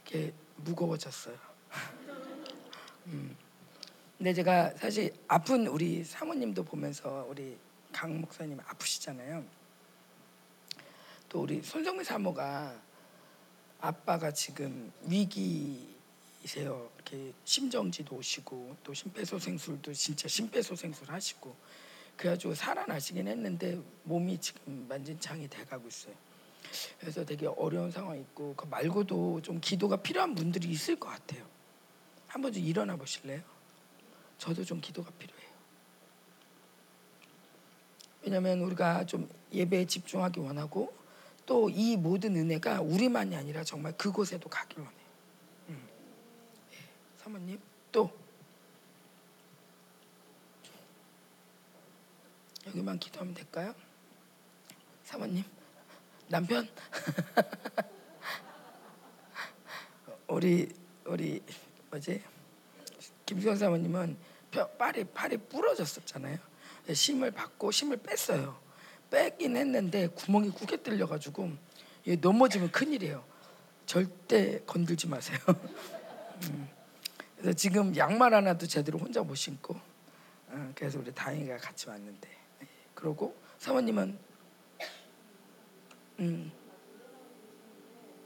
이렇게 0.07 0.33
무거워졌어요. 0.57 1.37
음. 3.07 3.37
근데 4.17 4.33
제가 4.33 4.71
사실 4.77 5.13
아픈 5.29 5.67
우리 5.67 6.03
사모님도 6.03 6.65
보면서 6.65 7.27
우리 7.29 7.57
강 7.93 8.21
목사님 8.21 8.59
아프시잖아요. 8.61 9.45
또 11.29 11.43
우리 11.43 11.61
손정미 11.63 12.05
사모가 12.05 12.81
아빠가 13.81 14.33
지금 14.33 14.93
위기에 15.03 15.97
이세요. 16.45 16.89
이렇게 16.95 17.33
심정지도 17.45 18.17
오시고 18.17 18.77
또 18.85 18.95
심폐소생술도 18.95 19.93
진짜 19.93 20.29
심폐소생술 20.29 21.11
하시고 21.11 21.55
그래가지고 22.17 22.55
살아나시긴 22.55 23.29
했는데 23.29 23.79
몸이 24.05 24.41
지금 24.41 24.87
만진창이 24.89 25.49
돼가고 25.49 25.89
있어요. 25.89 26.15
그래서 27.01 27.25
되게 27.25 27.47
어려운 27.47 27.91
상황 27.91 28.19
있고 28.19 28.55
그 28.57 28.67
말고도 28.67 29.43
좀 29.43 29.61
기도가 29.61 29.97
필요한 29.97 30.35
분들이 30.35 30.69
있을 30.69 30.97
것 30.97 31.09
같아요. 31.09 31.45
한번 32.27 32.53
좀 32.53 32.63
일어나 32.63 32.97
보실래요? 32.97 33.43
저도 34.39 34.65
좀 34.65 34.81
기도가 34.81 35.11
필요해요. 35.19 35.47
왜냐하면 38.23 38.61
우리가 38.61 39.07
좀 39.07 39.29
예배에 39.53 39.87
집중하기 39.87 40.41
원하고 40.41 40.93
또 41.47 41.71
이 41.71 41.97
모든 41.97 42.35
은혜가 42.37 42.81
우리만이 42.81 43.37
아니라 43.37 43.63
정말 43.63 43.97
그곳에도 43.97 44.49
가길 44.49 44.81
원해요. 44.81 45.07
음. 45.69 45.89
예, 46.73 46.77
사모님 47.19 47.61
또 47.93 48.11
여기만 52.67 52.99
기도하면 52.99 53.33
될까요? 53.33 53.75
사모님 55.05 55.45
남편 56.29 56.69
우리 60.29 60.69
우리 61.05 61.41
뭐지 61.91 62.23
김수현 63.25 63.57
사모님은 63.57 64.17
팔이 64.79 65.05
팔이 65.05 65.37
부러졌었잖아요. 65.37 66.39
심을 66.93 67.31
받고 67.31 67.71
심을 67.71 67.97
뺐어요. 67.97 68.59
뺐긴 69.11 69.57
했는데 69.57 70.09
구멍이 70.09 70.51
굳게 70.51 70.79
뚫려가지고 70.79 71.51
넘어지면 72.21 72.71
큰일이에요. 72.71 73.25
절대 73.87 74.61
건들지 74.67 75.07
마세요. 75.07 75.39
음. 76.45 76.69
그래서 77.37 77.53
지금 77.53 77.97
양말 77.97 78.35
하나도 78.35 78.67
제대로 78.67 78.99
혼자 78.99 79.23
못 79.23 79.35
신고 79.35 79.79
어, 80.49 80.73
그래서 80.75 80.99
우리 80.99 81.15
다행이가 81.15 81.59
같이 81.59 81.89
왔는데 81.89 82.29
그러고 82.95 83.37
사모님은 83.59 84.19
음, 86.19 86.51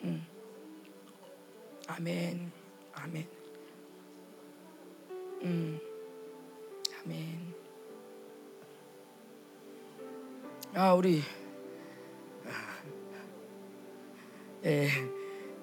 음, 0.02 0.26
아멘, 1.88 2.52
아멘, 2.94 3.28
음, 5.42 5.80
아멘. 7.02 7.54
아 10.74 10.94
우리 10.94 11.20
예 14.64 14.88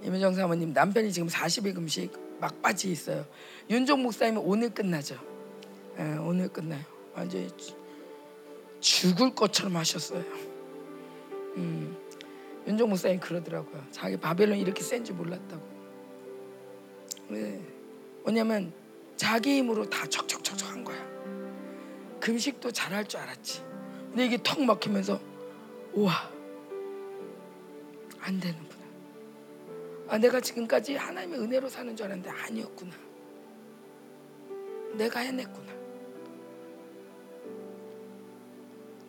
임효정 0.03 0.36
사모님 0.36 0.74
남편이 0.74 1.13
지금 1.13 1.29
40일 1.29 1.75
금식 1.75 2.12
막바지 2.39 2.91
있어요. 2.91 3.25
윤종 3.69 4.03
목사님은 4.03 4.41
오늘 4.41 4.69
끝나죠. 4.69 5.17
예, 6.00 6.17
오늘 6.17 6.48
끝나요. 6.50 6.84
완전 7.15 7.50
죽을 8.79 9.34
것처럼 9.34 9.75
하셨어요. 9.77 10.24
음, 11.57 11.97
윤종 12.67 12.89
목사님 12.89 13.19
그러더라고요. 13.19 13.86
자기 13.91 14.17
바벨론 14.17 14.57
이렇게 14.57 14.83
센 14.83 15.03
줄 15.03 15.15
몰랐다고. 15.15 15.65
왜? 17.29 17.62
왜냐면 18.25 18.74
자기 19.15 19.57
힘으로 19.57 19.89
다 19.89 20.05
척척척척 20.07 20.69
한 20.69 20.83
거야. 20.83 20.97
금식도 22.19 22.71
잘할 22.71 23.05
줄 23.05 23.19
알았지. 23.21 23.63
근데 24.09 24.25
이게 24.25 24.38
턱 24.43 24.62
막히면서 24.62 25.19
우와 25.93 26.13
안 28.19 28.39
되는구나. 28.39 28.83
아 30.09 30.17
내가 30.17 30.41
지금까지 30.41 30.95
하나님의 30.95 31.39
은혜로 31.39 31.69
사는 31.69 31.95
줄 31.95 32.05
알았는데 32.05 32.29
아니었구나. 32.29 32.91
내가 34.95 35.19
해냈구나. 35.21 35.71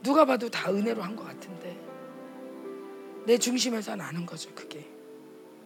누가 0.03 0.25
봐도 0.25 0.49
다 0.49 0.71
은혜로 0.71 1.03
한 1.03 1.17
것 1.17 1.25
같은데 1.25 1.77
내 3.29 3.37
중심에서 3.37 3.95
나는 3.95 4.25
거죠 4.25 4.51
그게. 4.55 4.89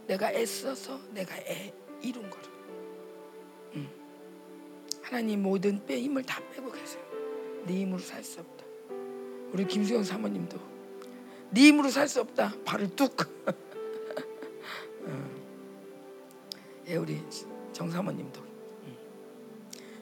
내가 0.08 0.32
애써서 0.32 0.98
내가 1.12 1.36
애 1.36 1.72
이룬 2.00 2.28
거를 2.28 2.50
음. 3.76 3.88
하나님 5.00 5.44
모든 5.44 5.86
빼 5.86 6.00
힘을 6.00 6.24
다 6.24 6.42
빼고 6.50 6.72
계세요. 6.72 7.00
네 7.64 7.82
힘으로 7.82 8.00
살 8.00 8.24
수 8.24 8.40
없다. 8.40 8.64
우리 9.52 9.64
김수영 9.64 10.02
사모님도 10.02 10.58
네 11.50 11.68
힘으로 11.68 11.88
살 11.88 12.08
수 12.08 12.20
없다. 12.22 12.52
발을 12.64 12.96
뚝. 12.96 13.16
어. 13.46 13.54
예, 16.88 16.96
우리 16.96 17.22
정 17.72 17.88
사모님도. 17.88 18.40
음. 18.40 18.96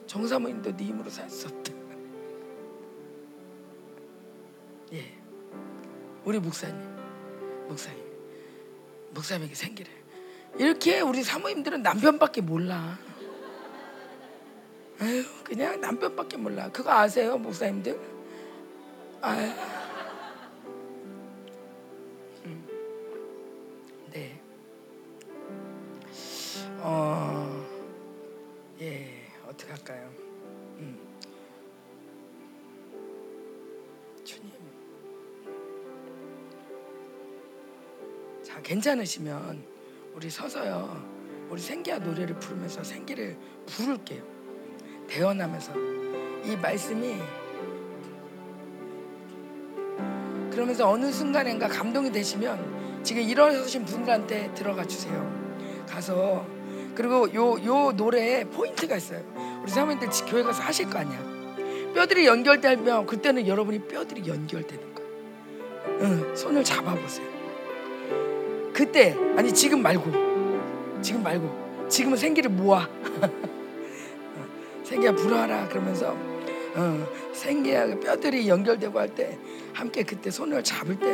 정 0.07 0.27
사모님도 0.27 0.75
네 0.75 0.85
힘으로 0.85 1.11
살 1.11 1.29
수 1.29 1.47
없다. 1.47 1.73
예, 4.93 5.15
우리 6.25 6.39
목사님, 6.39 6.90
목사님, 7.71 8.03
목사님에게 9.11 9.55
생기를 9.55 9.91
이렇게 10.57 10.99
우리 10.99 11.23
사모님들은 11.23 11.81
남편밖에 11.81 12.41
몰라. 12.41 12.99
아유, 14.99 15.23
그냥 15.43 15.79
남편밖에 15.81 16.37
몰라. 16.37 16.69
그거 16.71 16.91
아세요, 16.91 17.37
목사님들? 17.37 17.99
아 19.21 19.35
괜찮으시면 38.81 39.63
우리 40.15 40.29
서서요. 40.29 41.09
우리 41.49 41.61
생기야 41.61 41.99
노래를 41.99 42.35
부르면서 42.39 42.83
생기를 42.83 43.37
부를게요. 43.67 44.23
대언하면서 45.07 45.73
이 46.45 46.55
말씀이 46.55 47.15
그러면서 50.49 50.89
어느 50.89 51.11
순간인가 51.11 51.67
감동이 51.67 52.11
되시면 52.11 53.03
지금 53.03 53.21
일어서신 53.21 53.85
분들한테 53.85 54.53
들어가 54.55 54.83
주세요. 54.85 55.85
가서 55.87 56.45
그리고 56.95 57.31
요 57.33 57.57
요 57.63 57.91
노래에 57.91 58.45
포인트가 58.45 58.97
있어요. 58.97 59.21
우리 59.61 59.71
사모님들 59.71 60.09
교회 60.27 60.41
가서 60.43 60.61
하실 60.63 60.89
거 60.89 60.97
아니야. 60.99 61.19
뼈들이 61.93 62.25
연결되면 62.25 63.05
그때는 63.05 63.47
여러분이 63.47 63.87
뼈들이 63.87 64.27
연결되는 64.27 64.95
거야. 64.95 65.07
응, 66.01 66.35
손을 66.35 66.63
잡아보세요. 66.63 67.30
그때 68.73 69.15
아니 69.37 69.53
지금 69.53 69.81
말고. 69.81 70.11
지금 71.01 71.23
말고. 71.23 71.87
지금은 71.89 72.17
생기를 72.17 72.49
모아. 72.51 72.87
생기야 74.83 75.13
불어하라 75.15 75.67
그러면서 75.69 76.15
어, 76.75 77.07
생기야 77.33 77.99
뼈들이 77.99 78.47
연결되고 78.49 78.97
할 78.99 79.09
때 79.09 79.37
함께 79.73 80.03
그때 80.03 80.29
손을 80.31 80.63
잡을 80.63 80.97
때 80.99 81.07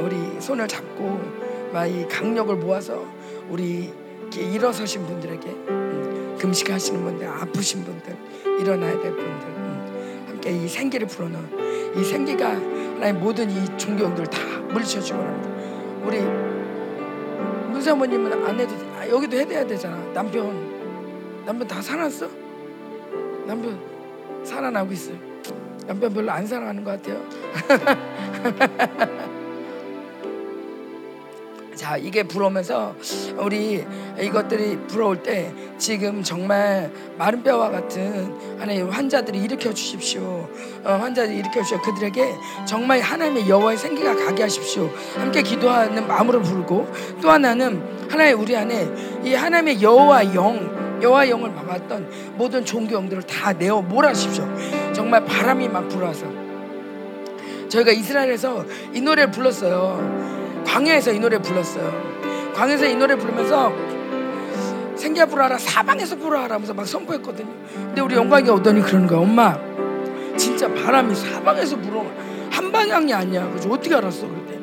우리 0.00 0.40
손을 0.40 0.68
잡고 0.68 1.20
막 1.72 1.86
이 1.86 2.06
강력을 2.08 2.54
모아서 2.56 3.04
우리 3.50 3.92
일어서신 4.34 5.04
분들에게 5.06 5.48
음, 5.48 6.36
금식하시는 6.40 7.02
분들 7.02 7.26
아프신 7.26 7.84
분들 7.84 8.16
일어나야 8.60 8.92
될 9.00 9.10
분들 9.10 9.24
음, 9.48 10.24
함께 10.28 10.50
이 10.52 10.68
생기를 10.68 11.06
불어넣은 11.08 11.98
이 11.98 12.04
생기가 12.04 12.50
하나의 12.50 13.12
모든 13.14 13.50
이 13.50 13.78
종교들 13.78 14.26
다 14.26 14.38
물리쳐주고 14.72 15.18
합니다. 15.20 15.50
우리 16.06 16.18
문사모님은 17.84 18.46
안 18.46 18.58
해도 18.58 18.74
아, 18.98 19.06
여기도 19.06 19.36
해야 19.36 19.66
되잖아. 19.66 19.96
남편 20.14 21.44
남편 21.44 21.68
다 21.68 21.82
살았어? 21.82 22.28
남편 23.46 23.78
살아나고 24.42 24.92
있어요. 24.92 25.16
남편 25.86 26.12
별로 26.12 26.32
안 26.32 26.46
사랑하는 26.46 26.82
것 26.82 27.02
같아요. 27.02 27.22
자, 31.74 31.96
이게 31.96 32.22
불어오면서 32.22 32.94
우리 33.38 33.84
이것들이 34.20 34.78
불어올 34.86 35.22
때 35.22 35.52
지금 35.76 36.22
정말 36.22 36.90
마른 37.18 37.42
뼈와 37.42 37.70
같은 37.70 38.32
하나님 38.58 38.88
환자들이 38.88 39.38
일으켜 39.42 39.72
주십시오. 39.72 40.48
어, 40.84 40.92
환자들이 40.92 41.38
일으켜 41.38 41.62
주십시오. 41.62 41.80
그들에게 41.82 42.34
정말 42.64 43.00
하나님의 43.00 43.48
여호와의 43.48 43.76
생기가 43.76 44.14
가게 44.14 44.44
하십시오. 44.44 44.88
함께 45.16 45.42
기도하는 45.42 46.06
마음으로 46.06 46.42
부르고 46.42 46.86
또 47.20 47.30
하나는 47.30 47.82
하나의 48.08 48.34
우리 48.34 48.56
안에 48.56 48.88
이 49.24 49.34
하나님의 49.34 49.82
여호와 49.82 50.34
영 50.34 51.00
여호와 51.02 51.28
영을 51.28 51.50
막았던 51.50 52.34
모든 52.36 52.64
종교 52.64 52.94
영들을 52.94 53.24
다 53.24 53.52
내어 53.52 53.82
몰아십시오. 53.82 54.48
정말 54.92 55.24
바람이 55.24 55.68
막 55.68 55.88
불어서 55.88 56.24
저희가 57.68 57.90
이스라엘에서 57.90 58.64
이 58.94 59.00
노래를 59.00 59.32
불렀어요. 59.32 60.33
광야에서 60.64 61.12
이 61.12 61.18
노래 61.18 61.38
불렀어요. 61.38 62.52
광야에서 62.54 62.86
이 62.86 62.94
노래 62.94 63.14
부르면서 63.16 63.72
생계 64.96 65.24
불하라 65.24 65.58
사방에서 65.58 66.16
불하라 66.16 66.54
하면서 66.54 66.72
막 66.72 66.86
선포했거든요. 66.86 67.48
근데 67.72 68.00
우리 68.00 68.14
영광이 68.14 68.48
오더니 68.48 68.80
그러는 68.82 69.06
거야. 69.06 69.18
엄마 69.20 69.58
진짜 70.36 70.72
바람이 70.72 71.14
사방에서 71.14 71.76
불어 71.76 72.04
한 72.50 72.72
방향이 72.72 73.12
아니야. 73.12 73.48
그래서 73.50 73.68
어떻게 73.70 73.94
알았어? 73.94 74.26
그랬대. 74.26 74.58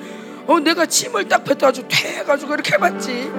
어 0.48 0.60
내가 0.60 0.86
침을 0.86 1.28
딱 1.28 1.44
뱉어 1.44 1.58
가지고 1.58 1.88
퇴해가지고 1.88 2.54
이렇게 2.54 2.74
해봤지. 2.74 3.32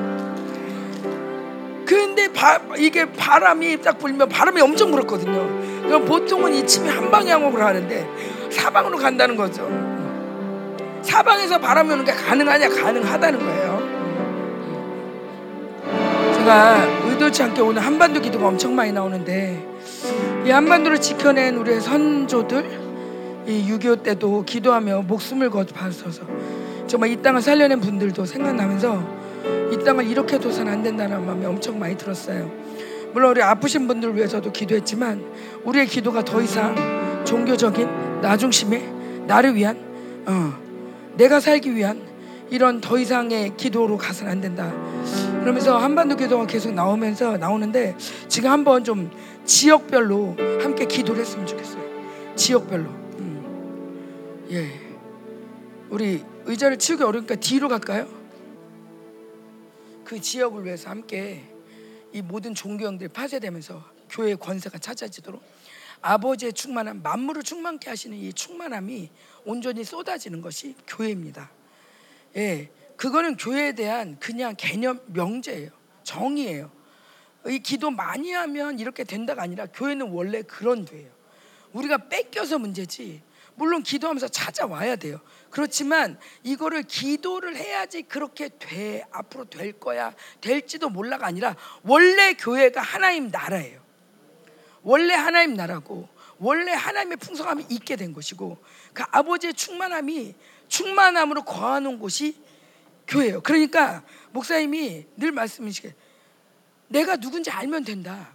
근데 1.84 2.32
바, 2.32 2.60
이게 2.78 3.10
바람이 3.12 3.82
딱 3.82 3.98
불면 3.98 4.28
바람이 4.28 4.60
엄청 4.60 4.90
불었거든요. 4.90 5.82
그럼 5.82 6.04
보통은 6.04 6.54
이 6.54 6.66
침이 6.66 6.88
한 6.88 7.10
방향으로 7.10 7.62
하는데 7.62 8.08
사방으로 8.50 8.96
간다는 8.96 9.36
거죠. 9.36 9.91
사방에서 11.02 11.58
바람이 11.58 11.92
오는 11.92 12.04
게 12.04 12.12
가능하냐? 12.12 12.68
가능하다는 12.68 13.38
거예요. 13.38 13.92
제가 16.34 16.84
의도치 17.06 17.42
않게 17.42 17.60
오늘 17.60 17.82
한반도 17.82 18.20
기도가 18.20 18.48
엄청 18.48 18.74
많이 18.74 18.92
나오는데 18.92 19.64
이 20.44 20.50
한반도를 20.50 21.00
지켜낸 21.00 21.56
우리의 21.56 21.80
선조들 21.80 22.82
이 23.46 23.68
6.25 23.68 24.02
때도 24.02 24.44
기도하며 24.44 25.02
목숨을 25.02 25.50
거두어서 25.50 26.10
정말 26.86 27.10
이 27.10 27.22
땅을 27.22 27.42
살려낸 27.42 27.80
분들도 27.80 28.24
생각나면서 28.24 29.02
이 29.72 29.84
땅을 29.84 30.06
이렇게 30.06 30.38
둬서는 30.38 30.72
안 30.72 30.82
된다는 30.82 31.24
마음이 31.24 31.46
엄청 31.46 31.78
많이 31.78 31.96
들었어요. 31.96 32.50
물론 33.12 33.30
우리 33.32 33.42
아프신 33.42 33.86
분들 33.86 34.16
위해서도 34.16 34.52
기도했지만 34.52 35.24
우리의 35.64 35.86
기도가 35.86 36.24
더 36.24 36.40
이상 36.40 37.24
종교적인 37.24 38.20
나 38.20 38.36
중심의 38.36 38.92
나를 39.26 39.54
위한 39.54 39.76
어, 40.26 40.61
내가 41.16 41.40
살기 41.40 41.74
위한 41.74 42.06
이런 42.50 42.80
더 42.80 42.98
이상의 42.98 43.56
기도로 43.56 43.96
가서는 43.96 44.30
안 44.30 44.40
된다. 44.40 44.70
그러면서 45.40 45.78
한반도 45.78 46.16
기도가 46.16 46.46
계속 46.46 46.72
나오면서 46.72 47.36
나오는데 47.36 47.96
지금 48.28 48.50
한번 48.50 48.84
좀 48.84 49.10
지역별로 49.44 50.36
함께 50.60 50.84
기도를 50.84 51.22
했으면 51.22 51.46
좋겠어요. 51.46 51.82
지역별로. 52.36 52.84
음. 52.84 54.46
예. 54.50 54.68
우리 55.90 56.22
의자를 56.44 56.78
치우기 56.78 57.02
어려우니까 57.02 57.36
뒤로 57.36 57.68
갈까요? 57.68 58.06
그 60.04 60.20
지역을 60.20 60.64
위해서 60.64 60.90
함께 60.90 61.42
이 62.12 62.20
모든 62.20 62.54
종교형들이 62.54 63.08
파쇄되면서 63.08 63.82
교회의 64.10 64.36
권세가 64.36 64.78
찾아지도록 64.78 65.42
아버지의 66.02 66.52
충만함, 66.52 67.00
만물을 67.02 67.42
충만케 67.42 67.88
하시는 67.88 68.16
이 68.16 68.32
충만함이 68.32 69.10
온전히 69.44 69.84
쏟아지는 69.84 70.40
것이 70.40 70.74
교회입니다. 70.86 71.50
예, 72.36 72.70
그거는 72.96 73.36
교회에 73.36 73.72
대한 73.72 74.18
그냥 74.18 74.54
개념 74.56 75.00
명제예요. 75.06 75.70
정의예요. 76.04 76.70
이 77.46 77.58
기도 77.58 77.90
많이 77.90 78.32
하면 78.32 78.78
이렇게 78.78 79.04
된다가 79.04 79.42
아니라 79.42 79.66
교회는 79.66 80.10
원래 80.10 80.42
그런 80.42 80.84
데예요. 80.84 81.10
우리가 81.72 82.08
뺏겨서 82.08 82.58
문제지. 82.58 83.22
물론 83.54 83.82
기도하면서 83.82 84.28
찾아와야 84.28 84.96
돼요. 84.96 85.20
그렇지만 85.50 86.18
이거를 86.42 86.84
기도를 86.84 87.56
해야지 87.56 88.02
그렇게 88.02 88.48
돼 88.48 89.04
앞으로 89.10 89.44
될 89.44 89.72
거야 89.72 90.14
될지도 90.40 90.88
몰라가 90.88 91.26
아니라 91.26 91.56
원래 91.82 92.34
교회가 92.34 92.80
하나님 92.80 93.28
나라예요. 93.28 93.80
원래 94.82 95.14
하나님 95.14 95.54
나라고 95.54 96.08
원래 96.38 96.72
하나님의 96.72 97.18
풍성함이 97.18 97.66
있게 97.68 97.96
된 97.96 98.12
것이고 98.12 98.58
그 98.92 99.02
아버지의 99.10 99.54
충만함이 99.54 100.34
충만함으로 100.68 101.44
거하는 101.44 101.98
곳이 101.98 102.36
교회예요. 103.06 103.42
그러니까 103.42 104.02
목사님이 104.32 105.06
늘 105.16 105.32
말씀하시게 105.32 105.94
내가 106.88 107.16
누군지 107.16 107.50
알면 107.50 107.84
된다. 107.84 108.34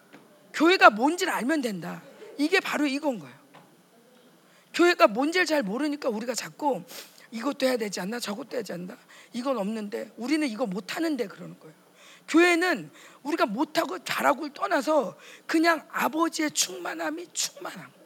교회가 0.54 0.90
뭔지를 0.90 1.34
알면 1.34 1.62
된다. 1.62 2.02
이게 2.38 2.60
바로 2.60 2.86
이건 2.88 3.20
거예요. 3.20 3.36
교회가 4.74 5.08
뭔지를 5.08 5.46
잘 5.46 5.64
모르니까 5.64 6.10
우리가 6.10 6.36
자꾸 6.36 6.84
이것도 7.32 7.66
해야 7.66 7.78
되지 7.78 8.00
않나 8.00 8.20
저것도 8.20 8.54
해야 8.54 8.62
되지 8.62 8.74
않나 8.74 8.98
이건 9.34 9.58
없는데 9.58 10.12
우리는 10.18 10.48
이거 10.48 10.66
못하는데 10.66 11.28
그러는 11.28 11.60
거예요. 11.60 11.74
교회는 12.28 12.92
우리가 13.24 13.46
못하고 13.46 14.04
잘하고를 14.04 14.54
떠나서 14.54 15.18
그냥 15.46 15.88
아버지의 15.92 16.52
충만함이 16.52 17.28
충만함. 17.34 17.97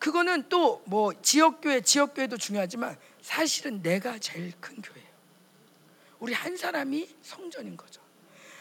그거는 0.00 0.48
또 0.48 0.82
뭐 0.86 1.12
지역교회 1.22 1.82
지역교회도 1.82 2.36
중요하지만 2.36 2.98
사실은 3.22 3.80
내가 3.82 4.18
제일 4.18 4.52
큰 4.60 4.82
교회예요. 4.82 5.08
우리 6.18 6.32
한 6.32 6.56
사람이 6.56 7.08
성전인 7.22 7.76
거죠. 7.76 8.00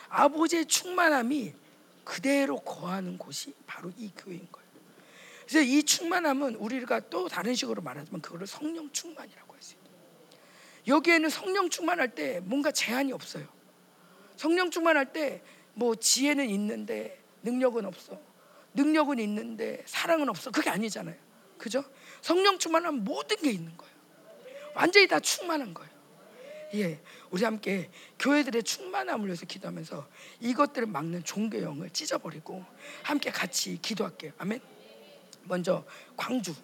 아버지의 0.09 0.65
충만함이 0.67 1.53
그대로 2.03 2.59
거하는 2.59 3.17
곳이 3.17 3.53
바로 3.65 3.91
이 3.97 4.11
교회인 4.15 4.47
거예요. 4.51 4.69
그래서 5.47 5.61
이 5.61 5.81
충만함은 5.81 6.55
우리가 6.55 6.99
또 7.09 7.27
다른 7.27 7.55
식으로 7.55 7.81
말하자면 7.81 8.21
그거를 8.21 8.45
성령 8.45 8.91
충만이라고 8.91 9.53
할 9.53 9.61
수 9.61 9.73
있어요. 9.73 9.89
여기에는 10.87 11.29
성령 11.29 11.69
충만할 11.69 12.13
때 12.13 12.39
뭔가 12.41 12.71
제한이 12.71 13.11
없어요. 13.13 13.47
성령 14.35 14.69
충만할 14.69 15.11
때 15.11 15.41
뭐 15.79 15.95
지혜는 15.95 16.49
있는데 16.49 17.17
능력은 17.41 17.85
없어. 17.85 18.19
능력은 18.73 19.17
있는데 19.19 19.81
사랑은 19.85 20.27
없어. 20.27 20.51
그게 20.51 20.69
아니잖아요. 20.69 21.15
그죠? 21.59 21.83
성령 22.21 22.57
충만하면 22.57 23.03
모든 23.03 23.37
게 23.37 23.51
있는 23.51 23.77
거예요. 23.77 23.93
완전히 24.73 25.07
다 25.07 25.19
충만한 25.19 25.73
거예요. 25.73 25.91
예, 26.75 27.01
우리 27.29 27.43
함께 27.43 27.91
교회들의 28.17 28.63
충만함을 28.63 29.27
위해서 29.27 29.45
기도하면서 29.45 30.07
이것들을 30.39 30.87
막는 30.87 31.23
종교형을 31.23 31.89
찢어버리고 31.91 32.63
함께 33.03 33.29
같이 33.29 33.79
기도할게요. 33.81 34.31
아멘. 34.37 34.61
먼저 35.43 35.85
광주. 36.15 36.55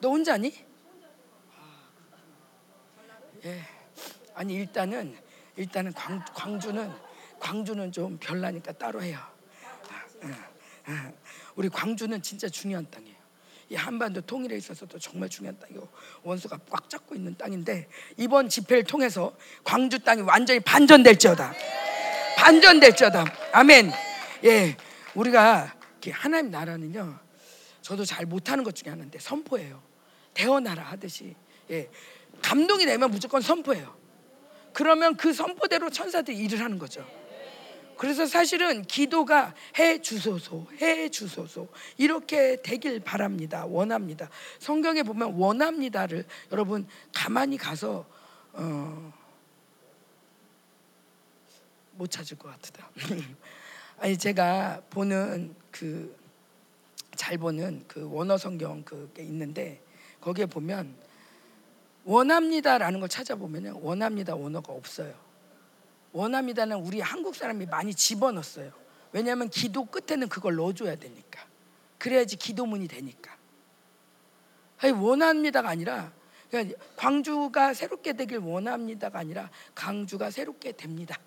너 0.00 0.10
혼자니? 0.10 0.64
예. 3.44 3.62
아니 4.34 4.54
일단은 4.54 5.16
일단은 5.56 5.92
광, 5.92 6.24
광주는 6.34 6.92
광주는 7.40 7.90
좀 7.92 8.18
별나니까 8.18 8.72
따로 8.72 9.02
해요. 9.02 9.18
우리 11.58 11.68
광주는 11.68 12.22
진짜 12.22 12.48
중요한 12.48 12.86
땅이에요. 12.88 13.16
이 13.70 13.74
한반도 13.74 14.20
통일에 14.20 14.56
있어서도 14.56 14.96
정말 15.00 15.28
중요한 15.28 15.58
땅이고 15.58 15.88
원수가 16.22 16.56
꽉 16.70 16.88
잡고 16.88 17.16
있는 17.16 17.36
땅인데 17.36 17.88
이번 18.16 18.48
집회를 18.48 18.84
통해서 18.84 19.36
광주 19.64 19.98
땅이 19.98 20.22
완전히 20.22 20.60
반전될지어다. 20.60 21.52
반전될지어다. 22.36 23.24
아멘. 23.52 23.90
예, 24.44 24.76
우리가 25.16 25.74
하나님 26.12 26.52
나라는요. 26.52 27.18
저도 27.82 28.04
잘 28.04 28.24
못하는 28.24 28.62
것 28.62 28.76
중에 28.76 28.90
하나인데 28.90 29.18
선포예요. 29.18 29.82
대원하라 30.34 30.80
하듯이 30.80 31.34
예, 31.72 31.90
감동이 32.40 32.86
되면 32.86 33.10
무조건 33.10 33.42
선포해요. 33.42 33.96
그러면 34.72 35.16
그 35.16 35.32
선포대로 35.32 35.90
천사들이 35.90 36.38
일을 36.38 36.60
하는 36.60 36.78
거죠. 36.78 37.04
그래서 37.98 38.26
사실은 38.26 38.82
기도가 38.84 39.54
해 39.78 40.00
주소서, 40.00 40.66
해 40.80 41.08
주소서 41.08 41.66
이렇게 41.96 42.62
되길 42.62 43.00
바랍니다. 43.00 43.66
원합니다. 43.66 44.30
성경에 44.58 45.02
보면 45.02 45.34
원합니다를 45.34 46.24
여러분 46.52 46.86
가만히 47.12 47.58
가서 47.58 48.06
어, 48.52 49.12
못 51.92 52.10
찾을 52.10 52.38
것 52.38 52.48
같다. 52.48 52.90
아니 54.00 54.16
제가 54.16 54.80
보는 54.88 55.54
그 55.70 56.18
잘 57.18 57.36
보는 57.36 57.84
그 57.88 58.08
원어 58.10 58.38
성경 58.38 58.84
그게 58.84 59.24
있는데 59.24 59.82
거기에 60.20 60.46
보면 60.46 60.94
원합니다라는 62.04 63.00
걸 63.00 63.08
찾아보면요 63.08 63.80
원합니다 63.82 64.36
원어가 64.36 64.72
없어요. 64.72 65.12
원합니다는 66.18 66.78
우리 66.78 67.00
한국 67.00 67.36
사람이 67.36 67.66
많이 67.66 67.94
집어넣었어요. 67.94 68.72
왜냐하면 69.12 69.48
기도 69.48 69.84
끝에는 69.84 70.28
그걸 70.28 70.56
넣어줘야 70.56 70.96
되니까. 70.96 71.46
그래야지 71.98 72.36
기도문이 72.36 72.88
되니까. 72.88 73.36
아니 74.78 74.92
원합니다가 74.92 75.68
아니라 75.68 76.12
그냥 76.50 76.72
광주가 76.96 77.72
새롭게 77.72 78.14
되길 78.14 78.38
원합니다가 78.38 79.20
아니라 79.20 79.48
강주가 79.76 80.30
새롭게 80.30 80.72
됩니다. 80.72 81.18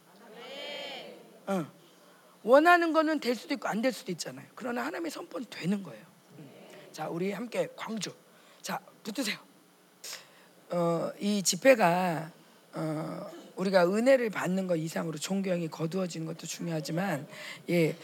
어. 1.48 1.66
원하는 2.44 2.92
거는 2.92 3.20
될 3.20 3.36
수도 3.36 3.54
있고 3.54 3.68
안 3.68 3.82
될 3.82 3.94
수도 3.94 4.12
있잖아요. 4.12 4.46
그러나 4.56 4.84
하나님의 4.86 5.12
선포는 5.12 5.48
되는 5.50 5.84
거예요. 5.84 6.06
음. 6.40 6.52
자, 6.92 7.08
우리 7.08 7.32
함께 7.32 7.70
광주. 7.76 8.14
자, 8.62 8.80
붙으세요. 9.04 9.38
어, 10.72 11.12
이 11.20 11.42
집회가 11.44 12.32
어, 12.74 13.30
우리가 13.62 13.86
은혜를 13.86 14.32
받는 14.32 14.68
것 14.68 14.76
이상으로 14.76 15.18
존경이 15.18 15.68
거두어지는 15.70 16.26
것도 16.26 16.48
중요하지만 16.48 17.28
예 17.70 17.96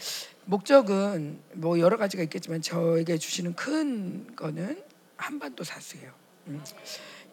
목적은 0.44 1.40
뭐 1.54 1.78
여러 1.80 1.96
가지가 1.96 2.22
있겠지만 2.24 2.62
저에게 2.62 3.18
주시는 3.18 3.54
큰 3.54 4.34
거는 4.36 4.82
한반도 5.16 5.64
사수예요. 5.64 6.12
음. 6.46 6.62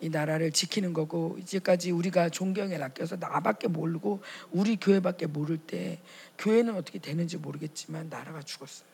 이 0.01 0.09
나라를 0.09 0.51
지키는 0.51 0.91
거고 0.93 1.37
이제까지 1.39 1.91
우리가 1.91 2.29
존경에 2.29 2.77
낚여서 2.77 3.15
나밖에 3.15 3.67
모르고 3.67 4.21
우리 4.51 4.75
교회밖에 4.75 5.27
모를 5.27 5.57
때 5.57 6.01
교회는 6.37 6.75
어떻게 6.75 6.99
되는지 6.99 7.37
모르겠지만 7.37 8.09
나라가 8.09 8.41
죽었어요. 8.41 8.87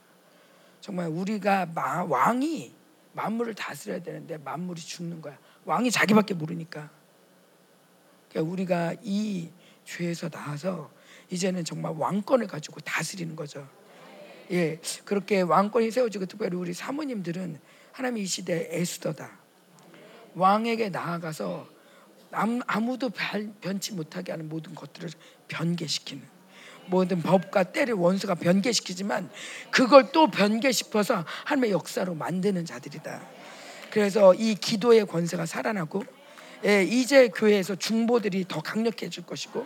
정말 0.81 1.07
우리가 1.07 1.67
마, 1.67 2.03
왕이 2.03 2.73
만물을 3.13 3.55
다스려야 3.55 4.03
되는데 4.03 4.37
만물이 4.37 4.79
죽는 4.81 5.21
거야. 5.21 5.37
왕이 5.65 5.89
자기밖에 5.89 6.33
모르니까. 6.33 7.00
그러니까 8.31 8.51
우리가 8.51 8.95
이 9.03 9.49
죄에서 9.85 10.29
나와서 10.29 10.91
이제는 11.29 11.63
정말 11.63 11.93
왕권을 11.95 12.47
가지고 12.47 12.79
다스리는 12.81 13.35
거죠. 13.35 13.67
예, 14.51 14.79
그렇게 15.05 15.41
왕권이 15.41 15.91
세워지고 15.91 16.25
특별히 16.25 16.57
우리 16.57 16.73
사모님들은 16.73 17.59
하나님 17.91 18.23
이 18.23 18.25
시대 18.25 18.67
에스더다. 18.71 19.29
왕에게 20.35 20.89
나아가서 20.89 21.67
아무도 22.31 23.09
변치 23.61 23.93
못하게 23.93 24.31
하는 24.31 24.47
모든 24.47 24.73
것들을 24.73 25.09
변개시키는 25.49 26.23
모든 26.87 27.21
법과 27.21 27.63
때를 27.63 27.93
원수가 27.93 28.35
변개시키지만 28.35 29.29
그걸 29.69 30.11
또 30.11 30.31
변개시켜서 30.31 31.25
하나님의 31.45 31.71
역사로 31.71 32.15
만드는 32.15 32.65
자들이다. 32.65 33.21
그래서 33.91 34.33
이 34.33 34.55
기도의 34.55 35.05
권세가 35.05 35.45
살아나고 35.45 36.03
예, 36.65 36.83
이제 36.83 37.29
교회에서 37.29 37.75
중보들이 37.75 38.45
더 38.47 38.61
강력해질 38.61 39.25
것이고 39.25 39.65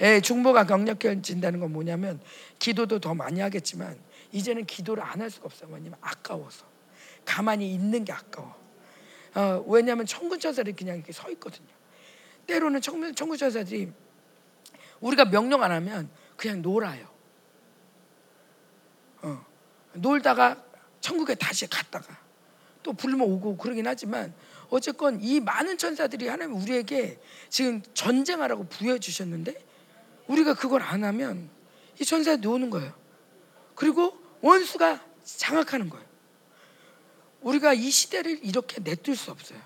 예, 0.00 0.20
중보가 0.20 0.64
강력해진다는 0.64 1.60
건 1.60 1.72
뭐냐면 1.72 2.20
기도도 2.58 2.98
더 2.98 3.14
많이 3.14 3.40
하겠지만 3.40 3.98
이제는 4.32 4.64
기도를 4.66 5.02
안 5.02 5.20
할 5.20 5.30
수가 5.30 5.46
없어요. 5.46 5.70
왜냐면 5.72 5.98
아까워서 6.00 6.64
가만히 7.24 7.72
있는 7.72 8.04
게 8.04 8.12
아까워. 8.12 8.54
어, 9.34 9.64
왜냐하면 9.66 10.06
청군천사들이 10.06 10.74
그냥 10.74 10.96
이렇게 10.96 11.12
서 11.12 11.30
있거든요. 11.30 11.68
때로는 12.46 12.80
청군천사들이 12.80 13.92
우리가 15.00 15.26
명령 15.26 15.62
안 15.62 15.72
하면 15.72 16.08
그냥 16.36 16.62
놀아요. 16.62 17.06
어, 19.22 19.44
놀다가 19.92 20.62
천국에 21.00 21.34
다시 21.34 21.66
갔다가 21.68 22.18
또 22.82 22.92
불면 22.92 23.22
오고 23.22 23.56
그러긴 23.56 23.86
하지만 23.86 24.34
어쨌건 24.70 25.20
이 25.22 25.40
많은 25.40 25.78
천사들이 25.78 26.28
하나님 26.28 26.56
우리에게 26.56 27.18
지금 27.48 27.82
전쟁하라고 27.94 28.66
부여 28.68 28.98
주셨는데 28.98 29.54
우리가 30.26 30.54
그걸 30.54 30.82
안 30.82 31.04
하면 31.04 31.48
이 32.00 32.04
천사들이 32.04 32.48
노는 32.48 32.70
거예요. 32.70 32.92
그리고 33.74 34.16
원수가 34.40 35.04
장악하는 35.24 35.88
거예요. 35.90 36.04
우리가 37.40 37.74
이 37.74 37.90
시대를 37.90 38.40
이렇게 38.42 38.80
내둘 38.82 39.16
수 39.16 39.30
없어요. 39.30 39.58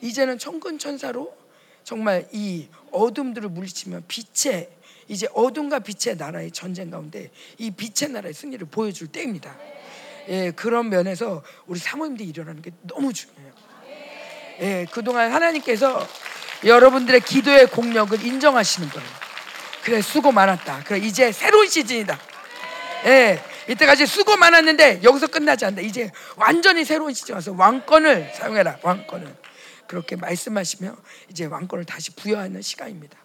이제는 0.00 0.38
천군 0.38 0.78
천사로 0.78 1.36
정말 1.82 2.28
이 2.32 2.68
어둠들을 2.90 3.48
물리치면 3.48 4.04
빛의 4.08 4.70
이제 5.08 5.28
어둠과 5.34 5.80
빛의 5.80 6.16
나라의 6.16 6.50
전쟁 6.50 6.90
가운데 6.90 7.30
이 7.58 7.70
빛의 7.70 8.10
나라의 8.12 8.34
승리를 8.34 8.66
보여줄 8.68 9.08
때입니다. 9.08 9.56
예, 10.28 10.50
그런 10.50 10.88
면에서 10.88 11.44
우리 11.66 11.78
사모님들이 11.78 12.28
일어나는 12.28 12.62
게 12.62 12.72
너무 12.82 13.12
중요해요. 13.12 13.54
예, 14.60 14.86
그동안 14.90 15.32
하나님께서 15.32 16.06
여러분들의 16.64 17.20
기도의 17.20 17.66
공력을 17.68 18.24
인정하시는 18.24 18.88
거예요. 18.88 19.08
그래, 19.82 20.00
수고 20.00 20.32
많았다. 20.32 20.84
그래, 20.84 20.98
이제 20.98 21.30
새로운 21.32 21.68
시즌이다. 21.68 22.18
예, 23.06 23.42
이때까지 23.68 24.06
수고 24.06 24.36
많았는데 24.36 25.00
여기서 25.02 25.26
끝나지 25.26 25.64
않는다. 25.64 25.86
이제 25.86 26.10
완전히 26.36 26.84
새로운 26.84 27.12
시즌 27.12 27.34
와서 27.34 27.52
왕권을 27.52 28.32
사용해라. 28.34 28.78
왕권을. 28.82 29.36
그렇게 29.86 30.16
말씀하시며 30.16 30.96
이제 31.30 31.44
왕권을 31.44 31.84
다시 31.84 32.14
부여하는 32.16 32.62
시간입니다. 32.62 33.16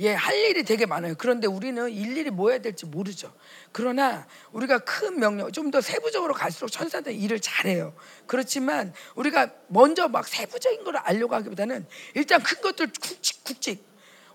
예, 0.00 0.12
할 0.12 0.36
일이 0.36 0.64
되게 0.64 0.86
많아요. 0.86 1.14
그런데 1.16 1.46
우리는 1.46 1.88
일일이 1.90 2.30
뭐 2.30 2.50
해야 2.50 2.58
될지 2.58 2.84
모르죠. 2.84 3.32
그러나 3.72 4.26
우리가 4.52 4.78
큰 4.80 5.18
명령, 5.20 5.50
좀 5.52 5.70
더 5.70 5.80
세부적으로 5.80 6.34
갈수록 6.34 6.68
천사들 6.68 7.12
일을 7.14 7.40
잘해요. 7.40 7.94
그렇지만 8.26 8.92
우리가 9.16 9.50
먼저 9.68 10.06
막 10.08 10.28
세부적인 10.28 10.84
걸 10.84 10.96
알려고 10.98 11.34
하기보다는 11.34 11.86
일단 12.14 12.42
큰 12.42 12.60
것들 12.60 12.88
굵직 13.00 13.44
굵직 13.44 13.84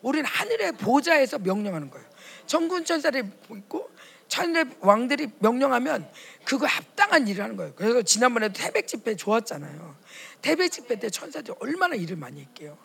우리는 0.01 0.25
하늘의 0.25 0.73
보좌에서 0.73 1.39
명령하는 1.39 1.89
거예요. 1.89 2.05
천군 2.45 2.83
천사를 2.85 3.21
있고 3.51 3.89
천의 4.27 4.65
왕들이 4.79 5.29
명령하면 5.39 6.09
그거 6.45 6.65
합당한 6.65 7.27
일을 7.27 7.43
하는 7.43 7.55
거예요. 7.57 7.73
그래서 7.75 8.01
지난번에도 8.01 8.53
태백 8.53 8.87
집회 8.87 9.15
좋았잖아요. 9.15 9.95
태백 10.41 10.71
집회 10.71 10.99
때 10.99 11.09
천사들이 11.09 11.55
얼마나 11.59 11.95
일을 11.95 12.15
많이 12.15 12.41
했게요. 12.41 12.77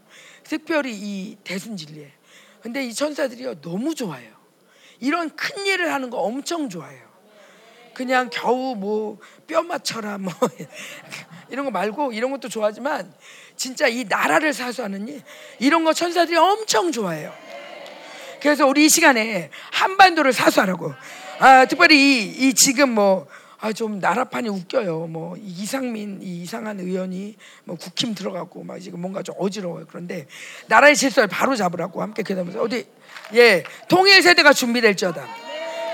특별히 0.45 0.93
이 0.95 1.37
대순 1.45 1.77
진리에. 1.77 2.13
근데 2.65 2.83
이 2.83 2.95
천사들이요 2.95 3.61
너무 3.61 3.95
좋아요. 3.95 4.33
이런 4.99 5.29
큰 5.37 5.67
일을 5.67 5.93
하는 5.93 6.09
거 6.09 6.17
엄청 6.17 6.71
좋아해요. 6.71 7.05
그냥 7.93 8.31
겨우 8.33 8.75
뭐 8.75 9.19
뼈 9.47 9.63
맞춰라 9.63 10.17
뭐 10.17 10.33
이런 11.51 11.65
거 11.67 11.71
말고 11.71 12.13
이런 12.13 12.31
것도 12.31 12.49
좋아하지만 12.49 13.13
진짜 13.57 13.87
이 13.87 14.05
나라를 14.05 14.53
사수하는 14.55 15.09
일 15.09 15.23
이런 15.59 15.85
거 15.85 15.93
천사들이 15.93 16.37
엄청 16.37 16.91
좋아해요. 16.91 17.33
그래서 18.41 18.67
우리 18.67 18.87
이 18.87 18.89
시간에 18.89 19.51
한반도를 19.73 20.33
사수하라고 20.33 20.95
아, 21.41 21.67
특별히 21.67 21.97
이, 21.97 22.49
이 22.49 22.55
지금 22.55 22.95
뭐, 22.95 23.27
아, 23.65 23.73
좀 23.73 23.99
나라판이 23.99 24.51
웃겨요. 24.51 25.07
뭐, 25.07 25.39
이상민, 25.39 26.21
이 26.21 26.43
이상한 26.43 26.81
의원이 26.81 27.35
뭐 27.65 27.77
국힘 27.77 28.15
들어가고 28.15 28.63
막 28.63 28.79
지금 28.79 29.01
뭔가 29.01 29.23
좀 29.23 29.35
어지러워요. 29.39 29.87
그런데 29.89 30.27
나라의 30.67 30.95
질서를 30.95 31.31
바로 31.31 31.57
잡으라고 31.57 32.03
함께 32.03 32.23
기도하면서 32.23 32.61
어디, 32.61 32.87
예, 33.33 33.65
통일 33.89 34.23
세대가 34.23 34.53
준비될 34.53 34.99
자다. 34.99 35.27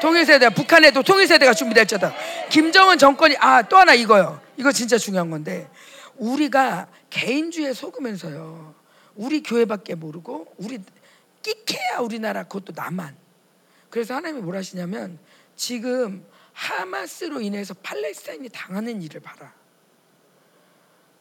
통일 0.03 0.27
세대, 0.27 0.49
북한에도 0.49 1.05
통일 1.05 1.29
세대가 1.29 1.55
준비될 1.55 1.87
자다. 1.87 2.13
김정은 2.49 2.99
정권이, 2.99 3.37
아, 3.39 3.63
또 3.63 3.77
하나 3.77 3.95
이거요. 3.95 4.41
이거 4.57 4.73
진짜 4.73 4.99
중요한 4.99 5.31
건데, 5.31 5.71
우리가 6.17 6.89
개인주의에 7.11 7.73
속으면서요. 7.73 8.75
우리 9.15 9.45
교회밖에 9.45 9.95
모르고, 9.95 10.55
우리 10.57 10.81
끼케야 11.45 12.01
우리나라, 12.01 12.43
그것도 12.43 12.73
나만. 12.75 13.15
그래서 13.91 14.15
하나님이 14.15 14.43
뭘 14.43 14.57
하시냐면 14.57 15.21
지금 15.55 16.25
하마스로 16.61 17.41
인해서 17.41 17.73
팔레스타인이 17.73 18.51
당하는 18.51 19.01
일을 19.01 19.21
봐라. 19.21 19.55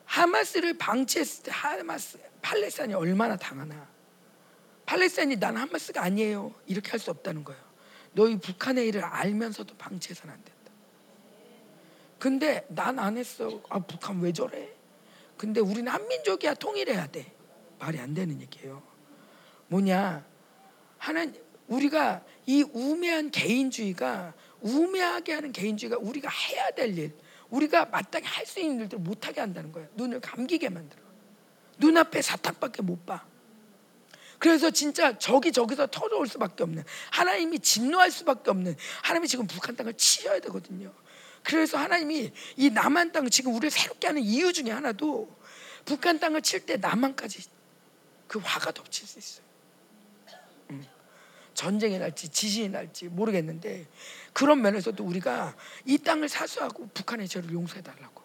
하마스를 0.04 0.78
방치했을 0.78 1.44
때 1.44 1.52
하마스 1.54 2.20
팔레스타인이 2.42 2.94
얼마나 2.94 3.38
당하나. 3.38 3.88
팔레스타인이 4.86 5.38
난 5.38 5.56
하마스가 5.56 6.02
아니에요. 6.04 6.54
이렇게 6.68 6.92
할 6.92 7.00
수 7.00 7.10
없다는 7.12 7.46
거예요. 7.46 7.62
너희 8.12 8.38
북한의 8.38 8.88
일을 8.90 9.02
알면서도 9.04 9.78
방치해서는 9.78 10.34
안 10.34 10.44
된다. 10.44 10.60
근데 12.18 12.66
난 12.68 13.00
안 13.00 13.18
했어. 13.18 13.62
아 13.70 13.80
북한 13.80 14.20
왜 14.20 14.34
저래? 14.34 14.70
근데 15.38 15.62
우리는 15.62 15.88
한민족이야 15.90 16.56
통일해야 16.56 17.08
돼. 17.08 17.32
말이 17.80 17.98
안 17.98 18.14
되는 18.14 18.42
얘기예요. 18.42 18.84
뭐냐? 19.68 20.26
하나님 20.98 21.42
우리가 21.68 22.26
이 22.46 22.64
우매한 22.74 23.32
개인주의가 23.32 24.34
우매하게 24.62 25.34
하는 25.34 25.52
개인주의가 25.52 25.98
우리가 26.00 26.30
해야 26.30 26.70
될 26.72 26.98
일, 26.98 27.14
우리가 27.50 27.86
마땅히 27.86 28.26
할 28.26 28.46
수 28.46 28.60
있는 28.60 28.82
일들을 28.82 29.04
못하게 29.04 29.42
한다는 29.42 29.72
거예요. 29.72 29.88
눈을 29.96 30.20
감기게 30.22 30.70
만들어. 30.70 31.02
눈앞에 31.78 32.22
사탕밖에 32.22 32.82
못 32.82 33.06
봐. 33.06 33.26
그래서 34.38 34.70
진짜 34.72 35.18
저기 35.18 35.52
저기서 35.52 35.88
터져올 35.88 36.28
수밖에 36.28 36.64
없는 36.64 36.84
하나님이 37.12 37.60
진노할 37.60 38.10
수밖에 38.10 38.52
없는 38.52 38.76
하나님이 39.04 39.28
지금 39.28 39.48
북한 39.48 39.76
땅을 39.76 39.94
치셔야 39.96 40.40
되거든요. 40.40 40.94
그래서 41.44 41.78
하나님이 41.78 42.32
이 42.58 42.70
남한 42.70 43.12
땅을 43.12 43.30
지금 43.30 43.54
우리를 43.54 43.70
새롭게 43.70 44.08
하는 44.08 44.22
이유 44.22 44.54
중에 44.54 44.72
하나도 44.72 45.30
북한 45.86 46.20
땅을 46.20 46.42
칠 46.42 46.66
때 46.66 46.78
남한까지 46.78 47.44
그 48.28 48.40
화가 48.40 48.72
덮칠 48.72 49.08
수 49.08 49.20
있어요. 49.20 49.46
전쟁이 51.60 52.00
날지 52.00 52.30
지진이 52.30 52.70
날지 52.70 53.10
모르겠는데 53.10 53.86
그런 54.32 54.62
면에서도 54.62 55.04
우리가 55.04 55.54
이 55.84 55.98
땅을 55.98 56.30
사수하고 56.30 56.88
북한의 56.94 57.28
죄를 57.28 57.52
용서해 57.52 57.82
달라고. 57.82 58.24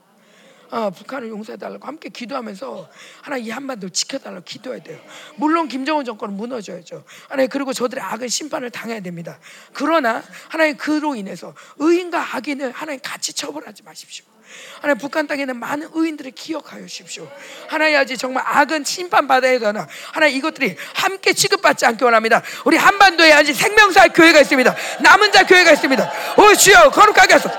어, 0.70 0.90
북한을 0.90 1.30
용서해 1.30 1.58
달라고 1.58 1.84
함께 1.84 2.10
기도하면서 2.10 2.88
하나 3.22 3.36
이 3.36 3.50
한반도를 3.50 3.90
지켜달라고 3.90 4.44
기도해야 4.44 4.84
돼요. 4.84 5.00
물론 5.34 5.66
김정은 5.66 6.04
정권은 6.04 6.36
무너져야죠. 6.36 7.04
하나님 7.28 7.50
그리고 7.50 7.72
저들의 7.72 8.04
악은 8.04 8.28
심판을 8.28 8.70
당해야 8.70 9.00
됩니다. 9.00 9.40
그러나 9.72 10.22
하나님 10.48 10.76
그로 10.76 11.16
인해서 11.16 11.56
의인과 11.78 12.36
악인을 12.36 12.70
하나님 12.70 13.00
같이 13.02 13.32
처벌하지 13.32 13.82
마십시오. 13.82 14.33
하나님 14.80 14.98
북한 14.98 15.26
땅에는 15.26 15.58
많은 15.58 15.88
의인들을 15.92 16.30
기억하여 16.32 16.86
주십시오. 16.86 17.30
하나님 17.68 17.96
아직 17.96 18.16
정말 18.16 18.44
악은 18.46 18.84
심판받아야 18.84 19.58
되나 19.58 19.88
하나님 20.12 20.36
이것들이 20.36 20.76
함께 20.94 21.32
취급받지 21.32 21.86
않기 21.86 22.04
원합니다. 22.04 22.42
우리 22.64 22.76
한반도에 22.76 23.32
아직 23.32 23.54
생명사 23.54 24.08
교회가 24.08 24.40
있습니다. 24.40 24.74
남은 25.02 25.32
자 25.32 25.46
교회가 25.46 25.72
있습니다. 25.72 26.12
오 26.38 26.54
주여 26.54 26.90
거룩하게 26.90 27.34
하소서. 27.34 27.54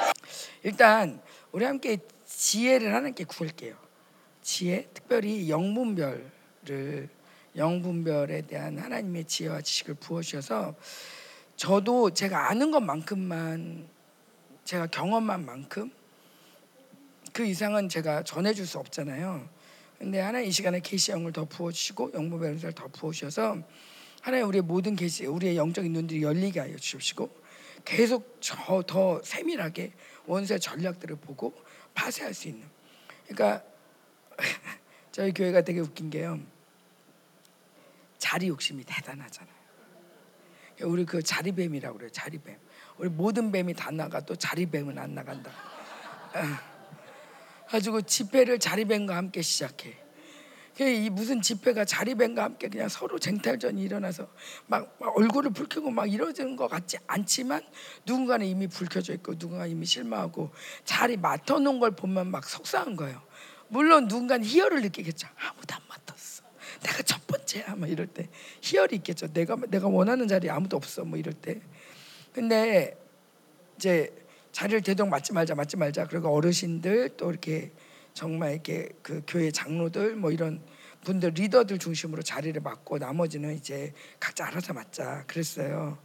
일단 0.64 1.22
우리 1.52 1.66
함께 1.66 1.98
지혜를 2.26 2.90
하나님께 2.90 3.24
구할게요. 3.24 3.76
지혜, 4.42 4.88
특별히 4.94 5.50
영분별을 5.50 7.10
영분별에 7.56 8.42
대한 8.42 8.78
하나님의 8.78 9.26
지혜와 9.26 9.62
지식을 9.62 9.96
부어주셔서 9.96 10.76
저도 11.56 12.12
제가 12.12 12.50
아는 12.50 12.72
것만큼만 12.72 13.88
제가 14.66 14.88
경험한 14.88 15.46
만큼 15.46 15.92
그 17.36 17.46
이상은 17.46 17.90
제가 17.90 18.24
전해줄 18.24 18.66
수 18.66 18.80
없잖아요. 18.80 19.46
근데 20.00 20.22
하나님 20.22 20.48
이 20.48 20.52
시간에 20.54 20.80
계시 20.80 21.12
영을 21.12 21.34
더 21.34 21.44
부어주시고 21.44 22.12
영분별 22.14 22.52
은사를 22.52 22.74
더 22.74 22.88
부어주셔서 22.88 23.62
하나님 24.22 24.48
우리의 24.48 24.62
모든 24.62 24.96
계시, 24.96 25.26
우리의 25.26 25.58
영적인 25.58 25.92
눈들이 25.92 26.24
열리게 26.24 26.62
하여 26.62 26.78
주십시고 26.78 27.30
계속 27.84 28.38
저 28.40 28.82
더 28.84 29.22
세밀하게 29.22 29.92
원수의 30.28 30.62
전략들을 30.62 31.18
보고 31.18 31.54
파쇄할 31.94 32.34
수 32.34 32.48
있는. 32.48 32.66
그러니까 33.28 33.66
저희 35.12 35.34
교회가 35.34 35.64
되게 35.64 35.82
웃긴 35.82 36.10
게요. 36.10 36.40
자리 38.18 38.48
욕심이 38.48 38.82
대단하잖아요. 38.86 39.54
우리 40.84 41.04
그 41.04 41.22
자리뱀이라고 41.22 41.98
그래요. 41.98 42.10
자리뱀. 42.14 42.58
우리 42.98 43.10
모든 43.10 43.52
뱀이 43.52 43.74
다 43.74 43.92
나가 43.92 44.22
또 44.22 44.38
자리뱀은 44.38 44.98
안 44.98 45.14
나간다. 45.14 45.52
가지고 47.70 48.02
집회를 48.02 48.60
자리뱀과 48.60 49.16
함께 49.16 49.42
시작해. 49.42 49.98
이 50.80 51.10
무슨 51.10 51.42
집회가 51.42 51.86
자리뱀과 51.86 52.44
함께 52.44 52.68
그냥 52.68 52.90
서로 52.90 53.18
쟁탈전이 53.18 53.82
일어나서 53.82 54.28
막, 54.68 54.98
막 55.00 55.18
얼굴을 55.18 55.52
붉히고 55.52 55.90
막 55.90 56.12
이러지는 56.12 56.58
것 56.58 56.68
같지 56.68 56.98
않지만 57.08 57.62
누군가는 58.06 58.46
이미 58.46 58.68
불켜져 58.68 59.14
있고 59.14 59.38
누군가 59.38 59.68
이미 59.68 59.86
실망하고 59.86 60.52
자리 60.84 61.16
맡아놓은 61.16 61.80
걸 61.80 61.92
보면 61.92 62.28
막 62.28 62.44
속상한 62.44 62.98
거예요. 62.98 63.22
물론 63.70 64.08
누군가는 64.08 64.46
희열을 64.46 64.82
느끼겠죠. 64.82 65.28
아무도 65.38 65.76
안 65.76 65.82
맡았어. 65.88 66.44
내가 66.84 67.04
첫 67.04 67.26
번째야. 67.26 67.76
막 67.76 67.90
이럴 67.90 68.08
때 68.08 68.30
희열이 68.62 68.98
있겠죠. 68.98 69.32
내가 69.32 69.56
내가 69.70 69.88
원하는 69.88 70.28
자리에 70.28 70.50
아무도 70.50 70.76
없어. 70.76 71.06
뭐 71.06 71.18
이럴 71.18 71.34
때. 71.34 71.62
근데 72.34 72.98
이제 73.78 74.14
자리를 74.56 74.84
대동 74.84 75.10
맡지 75.10 75.34
말자, 75.34 75.54
맡지 75.54 75.76
말자. 75.76 76.08
그리고 76.08 76.34
어르신들 76.34 77.18
또 77.18 77.30
이렇게 77.30 77.74
정말 78.14 78.54
이렇게 78.54 78.88
그 79.02 79.22
교회 79.28 79.52
장로들 79.52 80.16
뭐 80.16 80.32
이런 80.32 80.64
분들 81.04 81.32
리더들 81.32 81.78
중심으로 81.78 82.22
자리를 82.22 82.62
맡고 82.62 82.98
나머지는 82.98 83.54
이제 83.54 83.92
각자 84.18 84.46
알아서 84.48 84.72
맡자 84.72 85.26
그랬어요. 85.28 85.98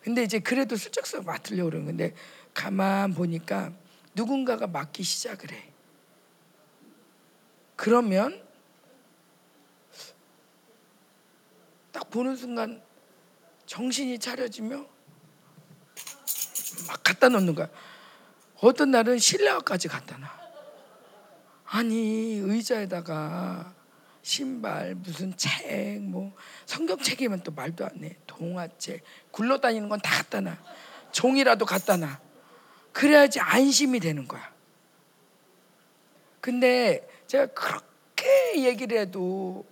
근데 0.00 0.22
이제 0.22 0.38
그래도 0.38 0.76
슬쩍슬쩍 0.76 1.26
맡으려고 1.26 1.68
그러는 1.68 1.84
건데 1.84 2.14
가만 2.54 3.12
보니까 3.12 3.70
누군가가 4.14 4.66
맡기 4.66 5.02
시작을 5.02 5.52
해. 5.52 5.70
그러면 7.76 8.42
딱 11.92 12.08
보는 12.08 12.34
순간 12.34 12.80
정신이 13.66 14.18
차려지며 14.18 14.86
막 16.88 17.02
갖다 17.02 17.28
놓는 17.28 17.54
거야. 17.54 17.68
어떤 18.60 18.90
날은 18.90 19.18
신라까지 19.18 19.88
갖다 19.88 20.16
놔. 20.18 20.28
아니 21.64 22.34
의자에다가 22.38 23.74
신발 24.22 24.94
무슨 24.96 25.34
책 25.36 26.00
뭐 26.00 26.34
성경책이면 26.66 27.42
또 27.42 27.52
말도 27.52 27.84
안 27.86 28.04
해. 28.04 28.16
동화책 28.26 29.02
굴러다니는 29.30 29.88
건 29.88 30.00
다 30.00 30.10
갖다 30.22 30.40
놔. 30.40 30.56
종이라도 31.12 31.64
갖다 31.64 31.96
놔. 31.96 32.20
그래야지 32.92 33.40
안심이 33.40 34.00
되는 34.00 34.26
거야. 34.26 34.52
근데 36.40 37.06
제가 37.26 37.46
그렇게 37.46 38.64
얘기를 38.64 38.98
해도 38.98 39.64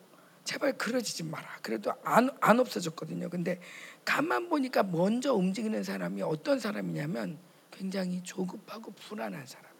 제발 0.44 0.78
그러지 0.78 1.24
마라. 1.24 1.58
그래도 1.62 1.92
안, 2.04 2.30
안 2.40 2.60
없어졌거든요. 2.60 3.28
근데 3.28 3.60
가만 4.04 4.48
보니까 4.48 4.82
먼저 4.82 5.34
움직이는 5.34 5.82
사람이 5.82 6.22
어떤 6.22 6.58
사람이냐면 6.58 7.38
굉장히 7.78 8.20
조급하고 8.24 8.92
불안한 8.92 9.46
사람이야. 9.46 9.78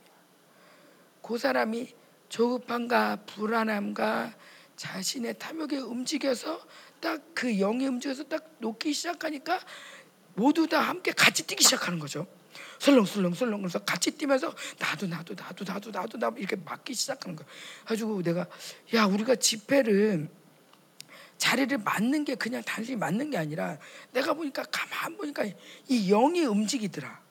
그 1.21 1.37
사람이 1.37 1.93
조급함과 2.29 3.25
불안함과 3.27 4.35
자신의 4.77 5.39
탐욕에 5.39 5.79
움직여서 5.79 6.65
딱 7.01 7.23
그 7.35 7.53
영이 7.57 7.87
움직여서 7.87 8.25
딱 8.25 8.57
놓기 8.59 8.93
시작하니까 8.93 9.61
모두 10.35 10.67
다 10.67 10.81
함께 10.81 11.13
같이 11.13 11.47
뛰기 11.47 11.63
시작하는 11.63 11.99
거죠. 11.99 12.27
설렁설렁설렁 12.81 13.61
그래서 13.63 13.79
같이 13.81 14.13
뛰면서 14.13 14.55
나도 14.79 15.07
나도 15.07 15.35
나도 15.35 15.65
나도 15.65 15.91
나도 15.91 16.19
나 16.19 16.33
이렇게 16.37 16.57
맡기 16.57 16.95
시작하는 16.95 17.37
거야. 17.37 17.47
가지고 17.85 18.23
내가 18.23 18.47
야 18.95 19.05
우리가 19.07 19.37
집회를 19.37 20.29
자리를 21.37 21.79
맞는 21.79 22.25
게 22.25 22.35
그냥 22.35 22.63
단순히 22.65 22.97
맞는 22.97 23.31
게 23.31 23.39
아니라 23.39 23.79
내가 24.13 24.35
보니까 24.35 24.65
가만 24.65 25.17
보니까 25.17 25.45
이 25.89 26.09
영이 26.09 26.45
움직이더라. 26.45 27.28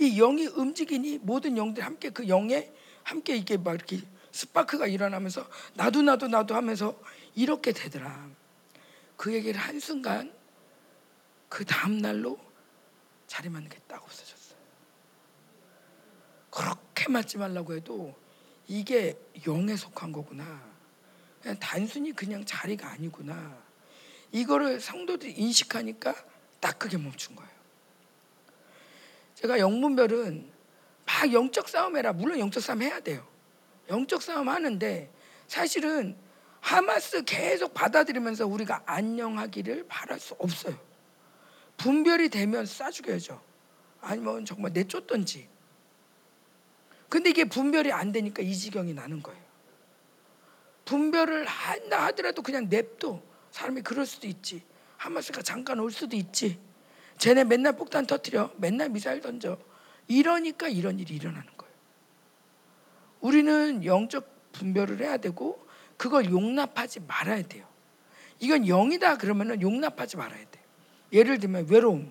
이 0.00 0.16
영이 0.16 0.46
움직이니 0.46 1.18
모든 1.18 1.58
영들이 1.58 1.84
함께 1.84 2.08
그 2.08 2.26
영에 2.26 2.72
함께 3.02 3.36
이게 3.36 3.58
막 3.58 3.74
이렇게 3.74 4.00
스파크가 4.32 4.86
일어나면서 4.86 5.46
나도 5.74 6.00
나도 6.00 6.28
나도 6.28 6.54
하면서 6.54 6.98
이렇게 7.34 7.72
되더라. 7.72 8.30
그 9.16 9.34
얘기를 9.34 9.60
한 9.60 9.78
순간 9.78 10.32
그 11.50 11.66
다음 11.66 11.98
날로 11.98 12.38
자리 13.26 13.50
맞는 13.50 13.68
게딱 13.68 14.02
없어졌어요. 14.02 14.58
그렇게 16.50 17.08
맞지 17.10 17.36
말라고 17.36 17.74
해도 17.74 18.14
이게 18.68 19.18
영에 19.46 19.76
속한 19.76 20.12
거구나. 20.12 20.62
그냥 21.42 21.58
단순히 21.58 22.12
그냥 22.12 22.44
자리가 22.46 22.88
아니구나. 22.88 23.58
이거를 24.32 24.80
성도들이 24.80 25.32
인식하니까 25.32 26.14
딱 26.60 26.78
그게 26.78 26.96
멈춘 26.96 27.36
거예요. 27.36 27.49
제가 29.40 29.58
영문별은 29.58 30.50
막 31.06 31.32
영적 31.32 31.68
싸움 31.68 31.96
해라. 31.96 32.12
물론 32.12 32.38
영적 32.38 32.62
싸움 32.62 32.82
해야 32.82 33.00
돼요. 33.00 33.26
영적 33.88 34.22
싸움 34.22 34.50
하는데 34.50 35.10
사실은 35.46 36.14
하마스 36.60 37.24
계속 37.24 37.72
받아들이면서 37.72 38.46
우리가 38.46 38.82
안녕하기를 38.84 39.86
바랄 39.88 40.20
수 40.20 40.34
없어요. 40.38 40.78
분별이 41.78 42.28
되면 42.28 42.64
쏴 42.64 42.92
죽여야죠. 42.92 43.40
아니면 44.02 44.44
정말 44.44 44.74
내쫓던지. 44.74 45.48
근데 47.08 47.30
이게 47.30 47.44
분별이 47.44 47.92
안 47.92 48.12
되니까 48.12 48.42
이 48.42 48.54
지경이 48.54 48.92
나는 48.92 49.22
거예요. 49.22 49.40
분별을 50.84 51.46
한다 51.46 52.04
하더라도 52.06 52.42
그냥 52.42 52.68
냅둬. 52.68 53.22
사람이 53.52 53.80
그럴 53.80 54.04
수도 54.04 54.26
있지. 54.26 54.62
하마스가 54.98 55.40
잠깐 55.40 55.80
올 55.80 55.90
수도 55.90 56.14
있지. 56.14 56.58
쟤네 57.20 57.44
맨날 57.44 57.76
폭탄 57.76 58.06
터트려. 58.06 58.50
맨날 58.56 58.88
미사일 58.88 59.20
던져. 59.20 59.58
이러니까 60.08 60.68
이런 60.68 60.98
일이 60.98 61.14
일어나는 61.14 61.46
거예요. 61.54 61.74
우리는 63.20 63.84
영적 63.84 64.52
분별을 64.52 65.00
해야 65.00 65.18
되고 65.18 65.64
그걸 65.98 66.30
용납하지 66.30 67.00
말아야 67.00 67.42
돼요. 67.42 67.66
이건 68.38 68.66
영이다 68.66 69.18
그러면은 69.18 69.60
용납하지 69.60 70.16
말아야 70.16 70.42
돼. 70.50 70.60
예를 71.12 71.38
들면 71.38 71.66
외로움. 71.68 72.10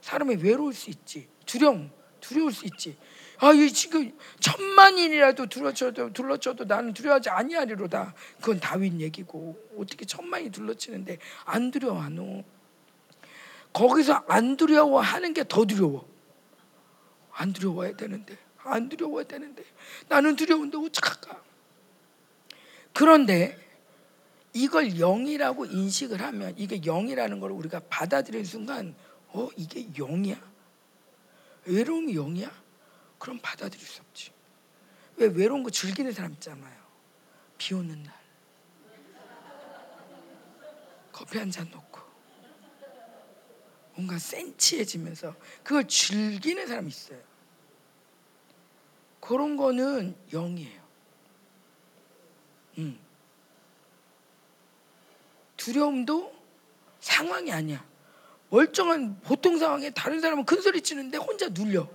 사람이 0.00 0.36
외로울 0.42 0.74
수 0.74 0.90
있지. 0.90 1.28
두려움. 1.46 1.92
두려울 2.20 2.52
수 2.52 2.66
있지. 2.66 2.98
아, 3.38 3.52
이 3.52 3.70
지금 3.72 4.12
천만인이라도 4.40 5.46
둘러쳐도 5.46 6.12
둘러쳐도 6.12 6.64
나는 6.64 6.92
두려워하지 6.92 7.30
아니하리로다. 7.30 8.12
그건 8.40 8.58
다윈 8.58 9.00
얘기고 9.00 9.56
어떻게 9.78 10.04
천만이 10.04 10.50
둘러치는데 10.50 11.18
안 11.44 11.70
두려워하노? 11.70 12.57
거기서 13.78 14.24
안 14.26 14.56
두려워하는 14.56 15.34
게 15.34 15.44
더 15.44 15.64
두려워. 15.64 16.08
안 17.30 17.52
두려워야 17.52 17.94
되는데 17.96 18.36
안 18.64 18.88
두려워야 18.88 19.24
되는데 19.24 19.62
나는 20.08 20.34
두려운데 20.34 20.76
어떡할까? 20.76 21.40
그런데 22.92 23.56
이걸 24.52 24.98
영이라고 24.98 25.66
인식을 25.66 26.20
하면 26.20 26.54
이게 26.58 26.80
영이라는 26.84 27.38
걸 27.38 27.52
우리가 27.52 27.80
받아들이는 27.88 28.44
순간 28.44 28.96
어 29.28 29.48
이게 29.56 29.86
영이야? 29.96 30.36
외로움이 31.66 32.14
영이야? 32.14 32.50
그럼 33.20 33.38
받아들일 33.40 33.86
수 33.86 34.00
없지. 34.00 34.32
왜 35.18 35.26
외로운 35.26 35.62
거 35.62 35.70
즐기는 35.70 36.10
사람 36.10 36.32
있잖아요. 36.32 36.76
비 37.58 37.74
오는 37.74 38.02
날 38.02 38.12
커피 41.12 41.38
한 41.38 41.52
잔 41.52 41.70
놓고 41.70 41.87
뭔가 43.98 44.16
센치해지면서 44.16 45.34
그걸 45.64 45.88
즐기는 45.88 46.68
사람이 46.68 46.86
있어요. 46.86 47.18
그런 49.18 49.56
거는 49.56 50.14
영이에요. 50.32 50.80
음. 52.78 52.98
두려움도 55.56 56.32
상황이 57.00 57.50
아니야. 57.52 57.84
멀쩡한 58.50 59.20
보통 59.22 59.58
상황에 59.58 59.90
다른 59.90 60.20
사람은 60.20 60.44
큰 60.44 60.60
소리 60.60 60.80
치는데 60.80 61.18
혼자 61.18 61.48
눌려. 61.48 61.88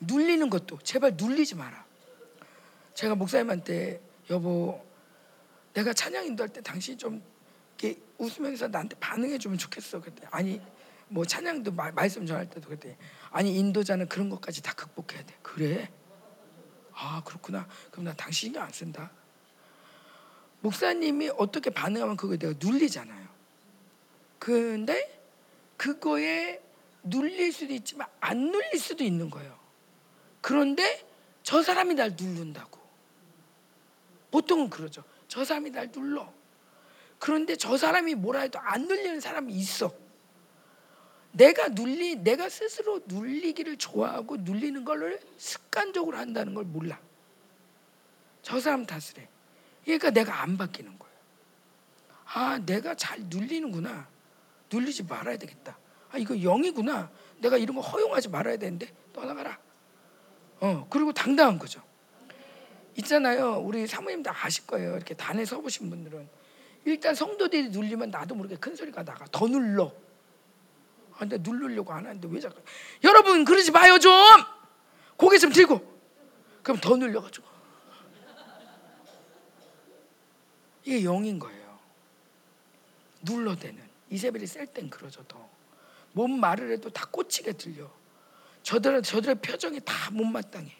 눌리는 0.00 0.48
것도 0.48 0.78
제발 0.82 1.12
눌리지 1.14 1.56
마라. 1.56 1.84
제가 2.94 3.14
목사님한테 3.14 4.00
여보 4.30 4.82
내가 5.74 5.92
찬양 5.92 6.24
인도할 6.24 6.48
때 6.48 6.62
당신이 6.62 6.96
좀 6.96 7.22
이렇게 7.76 8.00
웃으면서 8.16 8.68
나한테 8.68 8.96
반응해 8.98 9.36
주면 9.36 9.58
좋겠어. 9.58 10.00
그때 10.00 10.26
아니 10.30 10.58
뭐 11.08 11.24
찬양도 11.24 11.72
마, 11.72 11.90
말씀 11.90 12.26
전할 12.26 12.48
때도 12.48 12.68
그때 12.68 12.96
아니 13.30 13.56
인도자는 13.58 14.08
그런 14.08 14.28
것까지 14.28 14.62
다 14.62 14.74
극복해야 14.74 15.24
돼. 15.24 15.34
그래? 15.42 15.90
아 16.92 17.22
그렇구나. 17.24 17.66
그럼 17.90 18.06
나 18.06 18.14
당신 18.14 18.48
신경 18.48 18.64
안 18.64 18.70
쓴다. 18.72 19.10
목사님이 20.60 21.30
어떻게 21.36 21.70
반응하면 21.70 22.16
그거 22.16 22.36
내가 22.36 22.54
눌리잖아요. 22.58 23.28
근데 24.38 25.22
그거에 25.76 26.60
눌릴 27.02 27.52
수도 27.52 27.72
있지만 27.72 28.08
안 28.20 28.50
눌릴 28.50 28.78
수도 28.78 29.04
있는 29.04 29.30
거예요. 29.30 29.58
그런데 30.40 31.06
저 31.42 31.62
사람이 31.62 31.94
날 31.94 32.14
누른다고. 32.18 32.78
보통은 34.30 34.68
그러죠. 34.68 35.04
저 35.28 35.44
사람이 35.44 35.70
날 35.70 35.90
눌러. 35.90 36.32
그런데 37.18 37.56
저 37.56 37.76
사람이 37.76 38.14
뭐라 38.16 38.40
해도 38.40 38.58
안 38.58 38.86
눌리는 38.86 39.20
사람이 39.20 39.52
있어. 39.54 39.92
내가 41.32 41.68
눌리 41.68 42.16
내가 42.16 42.48
스스로 42.48 43.00
눌리기를 43.06 43.76
좋아하고 43.76 44.38
눌리는 44.38 44.84
걸 44.84 45.20
습관적으로 45.36 46.16
한다는 46.16 46.54
걸 46.54 46.64
몰라. 46.64 46.98
저 48.42 48.60
사람 48.60 48.86
탓을 48.86 49.18
해. 49.18 49.28
그러니까 49.84 50.10
내가 50.10 50.42
안 50.42 50.56
바뀌는 50.56 50.98
거예요. 50.98 51.14
아, 52.24 52.58
내가 52.58 52.94
잘 52.94 53.20
눌리는구나. 53.24 54.08
눌리지 54.70 55.04
말아야 55.04 55.36
되겠다. 55.36 55.78
아, 56.10 56.18
이거 56.18 56.34
영이구나. 56.34 57.10
내가 57.38 57.56
이런 57.56 57.76
거 57.76 57.82
허용하지 57.82 58.28
말아야 58.28 58.56
되는데 58.56 58.92
떠나가라. 59.12 59.58
어, 60.60 60.86
그리고 60.90 61.12
당당한 61.12 61.58
거죠. 61.58 61.82
있잖아요. 62.96 63.60
우리 63.60 63.86
사모님도 63.86 64.30
아실 64.30 64.66
거예요. 64.66 64.96
이렇게 64.96 65.14
단에 65.14 65.44
서보신 65.44 65.88
분들은 65.88 66.28
일단 66.84 67.14
성도들이 67.14 67.68
눌리면 67.70 68.10
나도 68.10 68.34
모르게 68.34 68.56
큰 68.56 68.74
소리가 68.74 69.04
나가. 69.04 69.24
더 69.30 69.46
눌러. 69.46 69.92
아, 71.18 71.26
근데 71.26 71.36
누르려고 71.38 71.92
안 71.92 72.06
하는데 72.06 72.28
왜 72.30 72.38
자꾸? 72.40 72.62
여러분 73.02 73.44
그러지 73.44 73.72
마요 73.72 73.98
좀. 73.98 74.12
고개 75.16 75.36
좀 75.38 75.52
들고. 75.52 75.98
그럼 76.62 76.80
더 76.80 76.96
눌려가지고. 76.96 77.46
이게 80.84 81.04
영인 81.04 81.38
거예요. 81.38 81.78
눌러대는. 83.22 83.88
이세벨이 84.10 84.46
셀 84.46 84.66
땐 84.66 84.88
그러죠 84.88 85.24
더. 85.24 85.48
뭔 86.12 86.38
말을 86.38 86.70
해도 86.72 86.88
다 86.88 87.06
꽂히게 87.10 87.54
들려. 87.54 87.90
저들은 88.62 89.02
저들의 89.02 89.36
표정이 89.40 89.80
다 89.84 90.10
못마땅해. 90.12 90.70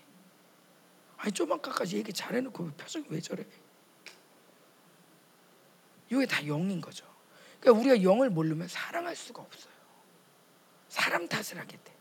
아니 1.16 1.32
조만까지 1.32 1.97
얘기 1.97 2.12
잘해놓고 2.12 2.70
표정이 2.72 3.07
왜 3.09 3.20
저래? 3.20 3.45
이게 6.11 6.26
다 6.26 6.47
영인 6.47 6.80
거죠. 6.80 7.05
그러니까 7.59 7.80
우리가 7.80 8.03
영을 8.05 8.30
모르면 8.30 8.68
사랑할 8.68 9.16
수가 9.16 9.43
없어요. 9.43 9.77
사람 10.89 11.28
탓을 11.28 11.59
하게 11.59 11.76
돼. 11.84 11.95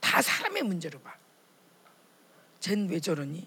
다 0.00 0.20
사람의 0.22 0.62
문제로 0.62 0.98
봐. 1.00 1.14
쟨 2.60 2.88
왜 2.90 3.00
저러니? 3.00 3.46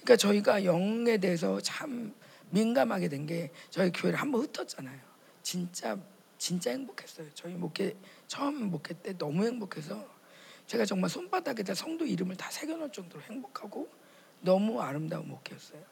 그러니까 0.00 0.16
저희가 0.16 0.64
영에 0.64 1.16
대해서 1.18 1.60
참 1.60 2.14
민감하게 2.50 3.08
된 3.08 3.26
게 3.26 3.50
저희 3.70 3.90
교회를 3.90 4.20
한번 4.20 4.42
흩었잖아요. 4.42 5.00
진짜 5.42 5.96
진짜 6.36 6.70
행복했어요. 6.72 7.32
저희 7.34 7.54
목회 7.54 7.96
처음 8.26 8.70
목회 8.70 8.92
때 8.94 9.16
너무 9.16 9.44
행복해서 9.46 10.06
제가 10.66 10.84
정말 10.84 11.08
손바닥에다 11.10 11.74
성도 11.74 12.04
이름을 12.04 12.36
다 12.36 12.50
새겨놓을 12.50 12.92
정도로 12.92 13.22
행복하고 13.24 13.88
너무 14.40 14.80
아름다운 14.80 15.28
목회였어요. 15.28 15.82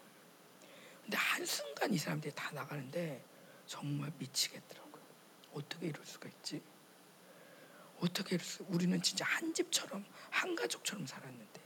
근데 1.03 1.17
한 1.17 1.45
순간 1.47 1.93
이 1.93 1.99
사람들이 1.99 2.35
다 2.35 2.51
나가는데 2.53 3.25
정말 3.67 4.13
미치겠더라고요. 4.19 5.03
어떻게 5.55 5.87
이럴 5.87 6.05
수가 6.05 6.29
있지? 6.29 6.63
어떻게 8.03 8.35
이럴 8.35 8.45
수? 8.45 8.65
우리는 8.69 9.01
진짜 9.01 9.25
한 9.25 9.55
집처럼 9.55 10.05
한 10.31 10.55
가족처럼 10.57 11.07
살았는데 11.07 11.61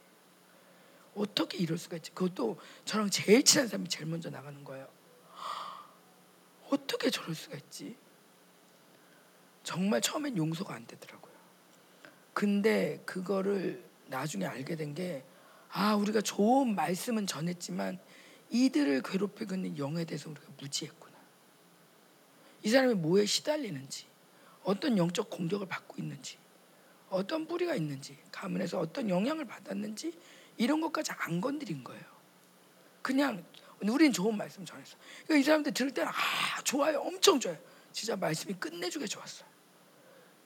어떻게 1.14 1.56
이럴 1.58 1.78
수가 1.78 1.96
있지? 1.96 2.10
그것도 2.12 2.58
저랑 2.84 3.08
제일 3.10 3.42
친한 3.42 3.68
사람이 3.68 3.88
제일 3.88 4.06
먼저 4.06 4.28
나가는 4.28 4.62
거예요. 4.62 4.86
어떻게 6.68 7.08
저럴 7.10 7.34
수가 7.34 7.56
있지? 7.56 7.96
정말 9.62 10.00
처음엔 10.00 10.36
용서가 10.36 10.74
안 10.74 10.86
되더라고요. 10.86 11.34
근데 12.34 13.00
그거를 13.06 13.82
나중에 14.08 14.44
알게 14.44 14.76
된 14.76 14.94
게 14.94 15.24
아, 15.70 15.94
우리가 15.94 16.20
좋은 16.20 16.74
말씀은 16.74 17.26
전했지만 17.26 17.98
이들을 18.50 19.02
괴롭히고 19.02 19.54
있는 19.56 19.76
영에 19.78 20.04
대해서 20.04 20.30
우리가 20.30 20.46
무지했구나. 20.58 21.14
이 22.62 22.68
사람이 22.70 22.94
뭐에 22.94 23.26
시달리는지, 23.26 24.06
어떤 24.66 24.98
영적 24.98 25.30
공격을 25.30 25.68
받고 25.68 25.94
있는지, 25.98 26.38
어떤 27.08 27.46
뿌리가 27.46 27.76
있는지, 27.76 28.18
가문에서 28.32 28.80
어떤 28.80 29.08
영향을 29.08 29.44
받았는지 29.44 30.12
이런 30.56 30.80
것까지 30.80 31.12
안 31.12 31.40
건드린 31.40 31.84
거예요. 31.84 32.02
그냥 33.00 33.44
우린 33.80 34.12
좋은 34.12 34.36
말씀 34.36 34.64
전했어. 34.64 34.96
그러니까 35.24 35.36
이 35.36 35.42
사람들 35.44 35.72
들을 35.72 35.92
때는 35.92 36.10
아 36.10 36.62
좋아요, 36.64 36.98
엄청 37.00 37.38
좋아요. 37.38 37.56
진짜 37.92 38.16
말씀이 38.16 38.54
끝내주게 38.54 39.06
좋았어. 39.06 39.44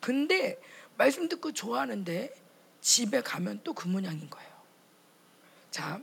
근데 0.01 0.61
말씀 0.99 1.27
듣고 1.29 1.53
좋아하는데 1.53 2.35
집에 2.83 3.23
가면 3.23 3.63
또 3.65 3.73
그 3.73 3.89
모양인 3.89 4.29
거예요. 4.29 4.51
자, 5.71 5.99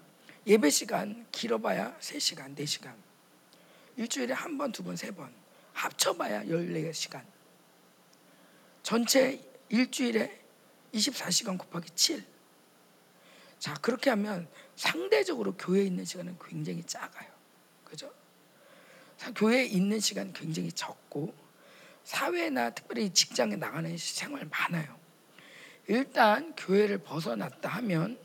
예배 0.48 0.72
시간 0.72 1.28
길어봐야 1.32 1.96
3시간, 2.00 2.56
4시간. 2.56 2.96
일주일에 3.96 4.34
한 4.34 4.58
번, 4.58 4.72
두 4.72 4.84
번, 4.84 4.96
세 4.96 5.12
번. 5.12 5.32
합쳐봐야 5.74 6.46
14시간. 6.46 7.24
전체 8.88 9.38
일주일에 9.68 10.40
24시간 10.94 11.58
곱하기 11.58 11.90
7. 11.90 12.24
자, 13.60 13.74
그렇게 13.82 14.10
하면 14.12 14.48
상대적으로 14.78 15.58
교회에 15.58 15.84
있는 15.84 16.06
시간은 16.06 16.38
굉장히 16.42 16.82
작아요. 16.86 17.30
그죠? 17.84 18.10
교회에 19.36 19.66
있는 19.66 20.00
시간 20.00 20.32
굉장히 20.32 20.72
적고 20.72 21.36
사회나 22.06 22.70
특별히 22.70 23.10
직장에 23.10 23.58
나가는 23.58 23.98
생활 23.98 24.46
많아요. 24.46 24.98
일단 25.88 26.56
교회를 26.56 27.00
벗어났다 27.00 27.68
하면 27.68 28.18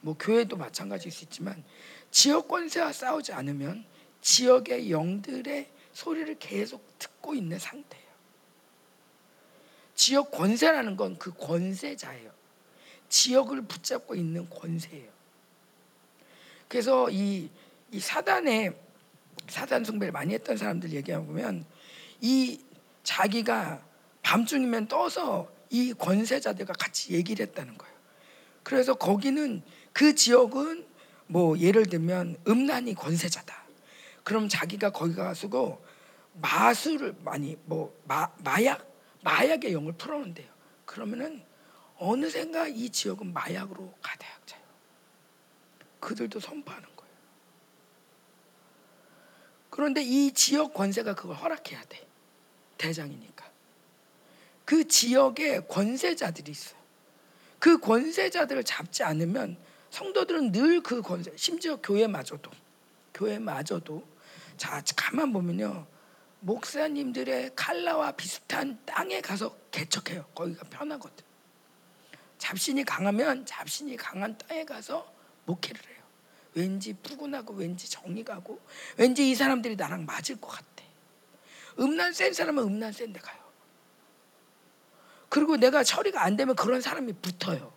뭐 0.00 0.16
교회도 0.16 0.56
마찬가지일 0.56 1.10
수 1.10 1.24
있지만 1.24 1.64
지역 2.12 2.46
권세와 2.46 2.92
싸우지 2.92 3.32
않으면 3.32 3.84
지역의 4.20 4.92
영들의 4.92 5.72
소리를 5.92 6.38
계속 6.38 7.00
듣고 7.00 7.34
있는 7.34 7.58
상태예요. 7.58 8.03
지역 10.04 10.32
권세라는 10.32 10.98
건 10.98 11.16
그 11.18 11.32
권세자예요. 11.32 12.30
지역을 13.08 13.62
붙잡고 13.62 14.14
있는 14.14 14.50
권세예요. 14.50 15.10
그래서 16.68 17.08
이, 17.08 17.48
이 17.90 18.00
사단의 18.00 18.76
사단 19.48 19.82
숭배를 19.82 20.12
많이 20.12 20.34
했던 20.34 20.58
사람들 20.58 20.92
얘기해 20.92 21.16
보면 21.24 21.64
이 22.20 22.60
자기가 23.02 23.82
밤중이면 24.20 24.88
떠서 24.88 25.50
이 25.70 25.94
권세자들과 25.94 26.74
같이 26.74 27.14
얘기를 27.14 27.46
했다는 27.46 27.78
거예요. 27.78 27.94
그래서 28.62 28.92
거기는 28.92 29.62
그 29.94 30.14
지역은 30.14 30.86
뭐 31.28 31.58
예를 31.58 31.86
들면 31.86 32.36
음란이 32.46 32.94
권세자다. 32.94 33.64
그럼 34.22 34.50
자기가 34.50 34.90
거기 34.90 35.14
가서고 35.14 35.82
마술을 36.34 37.16
많이 37.24 37.56
뭐 37.64 37.98
마, 38.06 38.30
마약 38.44 38.93
마약의 39.24 39.72
영을 39.72 39.92
풀어놓는데요. 39.94 40.48
그러면은 40.84 41.42
어느샌가 41.96 42.68
이 42.68 42.90
지역은 42.90 43.32
마약으로 43.32 43.92
가득 44.02 44.26
차요. 44.46 44.62
그들도 46.00 46.38
선포하는 46.38 46.84
거예요. 46.96 47.14
그런데 49.70 50.02
이 50.02 50.30
지역 50.32 50.74
권세가 50.74 51.14
그걸 51.14 51.36
허락해야 51.36 51.82
돼. 51.88 52.06
대장이니까. 52.78 53.50
그 54.64 54.86
지역에 54.86 55.60
권세자들이 55.60 56.50
있어요. 56.50 56.78
그 57.58 57.78
권세자들을 57.78 58.62
잡지 58.64 59.02
않으면 59.02 59.56
성도들은 59.90 60.52
늘 60.52 60.80
그 60.82 61.00
권세, 61.00 61.32
심지어 61.36 61.76
교회마저도, 61.76 62.50
교회마저도 63.14 64.06
자 64.56 64.82
가만 64.96 65.32
보면요, 65.32 65.86
목사님들의 66.44 67.52
칼라와 67.56 68.12
비슷한 68.12 68.78
땅에 68.84 69.20
가서 69.22 69.56
개척해요. 69.70 70.26
거기가 70.34 70.68
편하거든. 70.68 71.24
잡신이 72.36 72.84
강하면 72.84 73.46
잡신이 73.46 73.96
강한 73.96 74.36
땅에 74.36 74.64
가서 74.64 75.10
목회를 75.46 75.80
해요. 75.88 76.02
왠지 76.52 76.92
푸근하고 76.92 77.54
왠지 77.54 77.90
정이 77.90 78.22
가고 78.24 78.60
왠지 78.98 79.30
이 79.30 79.34
사람들이 79.34 79.76
나랑 79.76 80.04
맞을 80.04 80.36
것 80.40 80.48
같아. 80.48 80.66
음란 81.78 82.12
센 82.12 82.32
사람은 82.34 82.62
음란 82.62 82.92
센 82.92 83.12
데 83.12 83.18
가요. 83.20 83.42
그리고 85.30 85.56
내가 85.56 85.82
처리가 85.82 86.22
안 86.22 86.36
되면 86.36 86.54
그런 86.54 86.80
사람이 86.80 87.14
붙어요. 87.14 87.72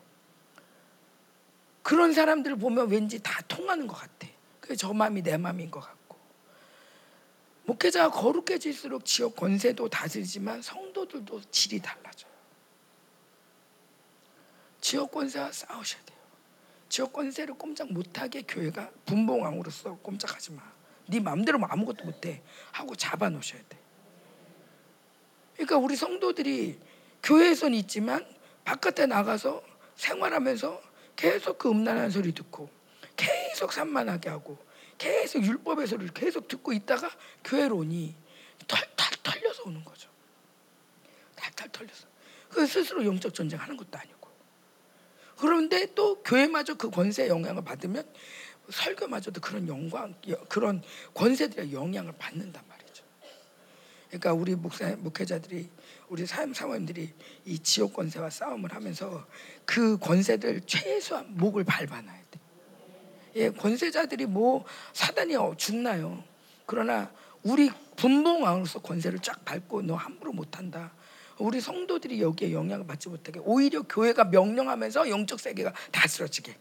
그런 1.81 2.13
사람들을 2.13 2.57
보면 2.57 2.89
왠지 2.89 3.17
다 3.23 3.41
통하는 3.47 3.87
것 3.87 3.95
같아. 3.95 4.27
그게 4.59 4.75
저 4.75 4.91
마음이 4.93 5.23
내 5.23 5.37
마음인 5.37 5.71
것 5.71 5.79
같고. 5.79 5.96
목회자가 7.67 8.11
거룩해질수록 8.11 9.03
지역 9.03 9.35
권세도 9.35 9.89
다스리지만 9.89 10.61
성도들도 10.61 11.41
질이 11.51 11.81
달라져요. 11.81 12.31
지역 14.79 15.11
권세와 15.11 15.51
싸우셔야 15.51 16.01
돼요. 16.05 16.17
지역 16.87 17.11
권세를 17.11 17.55
꼼짝 17.55 17.91
못하게 17.91 18.43
교회가 18.43 18.89
분봉왕으로서 19.05 19.97
꼼짝하지 19.97 20.53
마. 20.53 20.63
네 21.09 21.19
마음대로 21.19 21.59
뭐 21.59 21.67
아무것도 21.69 22.05
못해 22.05 22.41
하고 22.71 22.95
잡아놓으셔야 22.95 23.61
돼. 23.67 23.77
그러니까 25.55 25.77
우리 25.77 25.97
성도들이 25.97 26.79
교회에선 27.21 27.73
있지만 27.73 28.25
바깥에 28.63 29.07
나가서 29.07 29.61
생활하면서 29.97 30.81
계속 31.17 31.57
그 31.57 31.69
음란한 31.69 32.11
소리 32.11 32.31
듣고 32.31 32.69
계속 33.17 33.73
산만하게 33.73 34.29
하고 34.29 34.57
계속 34.97 35.43
율법의 35.43 35.87
소리를 35.87 36.13
계속 36.13 36.47
듣고 36.47 36.73
있다가 36.73 37.09
교회로 37.43 37.77
오니 37.77 38.15
털털 38.67 39.17
털려서 39.23 39.63
오는 39.65 39.83
거죠. 39.83 40.09
탈탈 41.35 41.69
털려서. 41.71 42.07
그 42.49 42.65
스스로 42.65 43.05
영적 43.05 43.33
전쟁하는 43.33 43.77
것도 43.77 43.97
아니고. 43.97 44.17
그런데 45.37 45.93
또 45.93 46.21
교회마저 46.23 46.75
그 46.75 46.89
권세의 46.89 47.29
영향을 47.29 47.63
받으면 47.63 48.11
설교마저도 48.69 49.39
그런 49.39 49.67
영광, 49.67 50.15
그런 50.49 50.81
권세들의 51.13 51.71
영향을 51.71 52.13
받는단 52.17 52.63
말이죠. 52.67 53.03
그러니까 54.07 54.33
우리 54.33 54.55
목사, 54.55 54.95
목회자들이 54.95 55.69
우리 56.09 56.25
사임 56.25 56.53
사모님들이 56.53 57.13
이 57.45 57.59
지옥 57.59 57.93
권세와 57.93 58.29
싸움을 58.29 58.73
하면서 58.73 59.27
그 59.65 59.97
권세들 59.99 60.61
최소한 60.65 61.37
목을 61.37 61.63
밟아놔야 61.65 62.23
돼. 62.31 62.39
예, 63.37 63.51
권세자들이 63.51 64.25
뭐 64.25 64.65
사단이 64.93 65.35
죽나요? 65.57 66.23
그러나 66.65 67.11
우리 67.43 67.69
분봉왕으로서 67.95 68.79
권세를 68.79 69.19
쫙 69.19 69.45
밟고 69.45 69.83
너 69.83 69.95
함부로 69.95 70.33
못한다. 70.33 70.91
우리 71.39 71.61
성도들이 71.61 72.21
여기에 72.21 72.51
영향을 72.51 72.85
받지 72.87 73.09
못하게 73.09 73.39
오히려 73.43 73.81
교회가 73.83 74.25
명령하면서 74.25 75.09
영적 75.09 75.39
세계가 75.39 75.73
다스러지게 75.91 76.55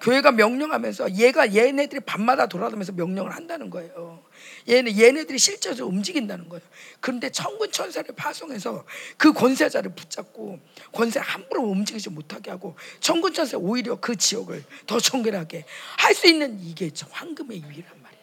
교회가 0.00 0.32
명령하면서 0.32 1.14
얘가 1.16 1.54
얘네들이 1.54 2.00
밤마다 2.00 2.46
돌아다니면서 2.46 2.92
명령을 2.92 3.34
한다는 3.34 3.70
거예요. 3.70 4.22
얘네 4.68 4.98
얘네들이 4.98 5.38
실제로 5.38 5.86
움직인다는 5.86 6.48
거예요. 6.48 6.62
그런데 7.00 7.30
천군 7.30 7.70
천사를 7.70 8.12
파송해서 8.14 8.84
그 9.16 9.32
권세자를 9.32 9.94
붙잡고 9.94 10.58
권세 10.92 11.20
함부로 11.20 11.62
움직이지 11.64 12.10
못하게 12.10 12.50
하고 12.50 12.74
천군 13.00 13.34
천사 13.34 13.58
오히려 13.58 13.96
그 14.00 14.16
지역을 14.16 14.64
더 14.86 14.98
정결하게 14.98 15.64
할 15.98 16.14
수 16.14 16.26
있는 16.26 16.58
이게 16.60 16.90
황금의 17.10 17.58
입이란 17.58 18.02
말이에요. 18.02 18.20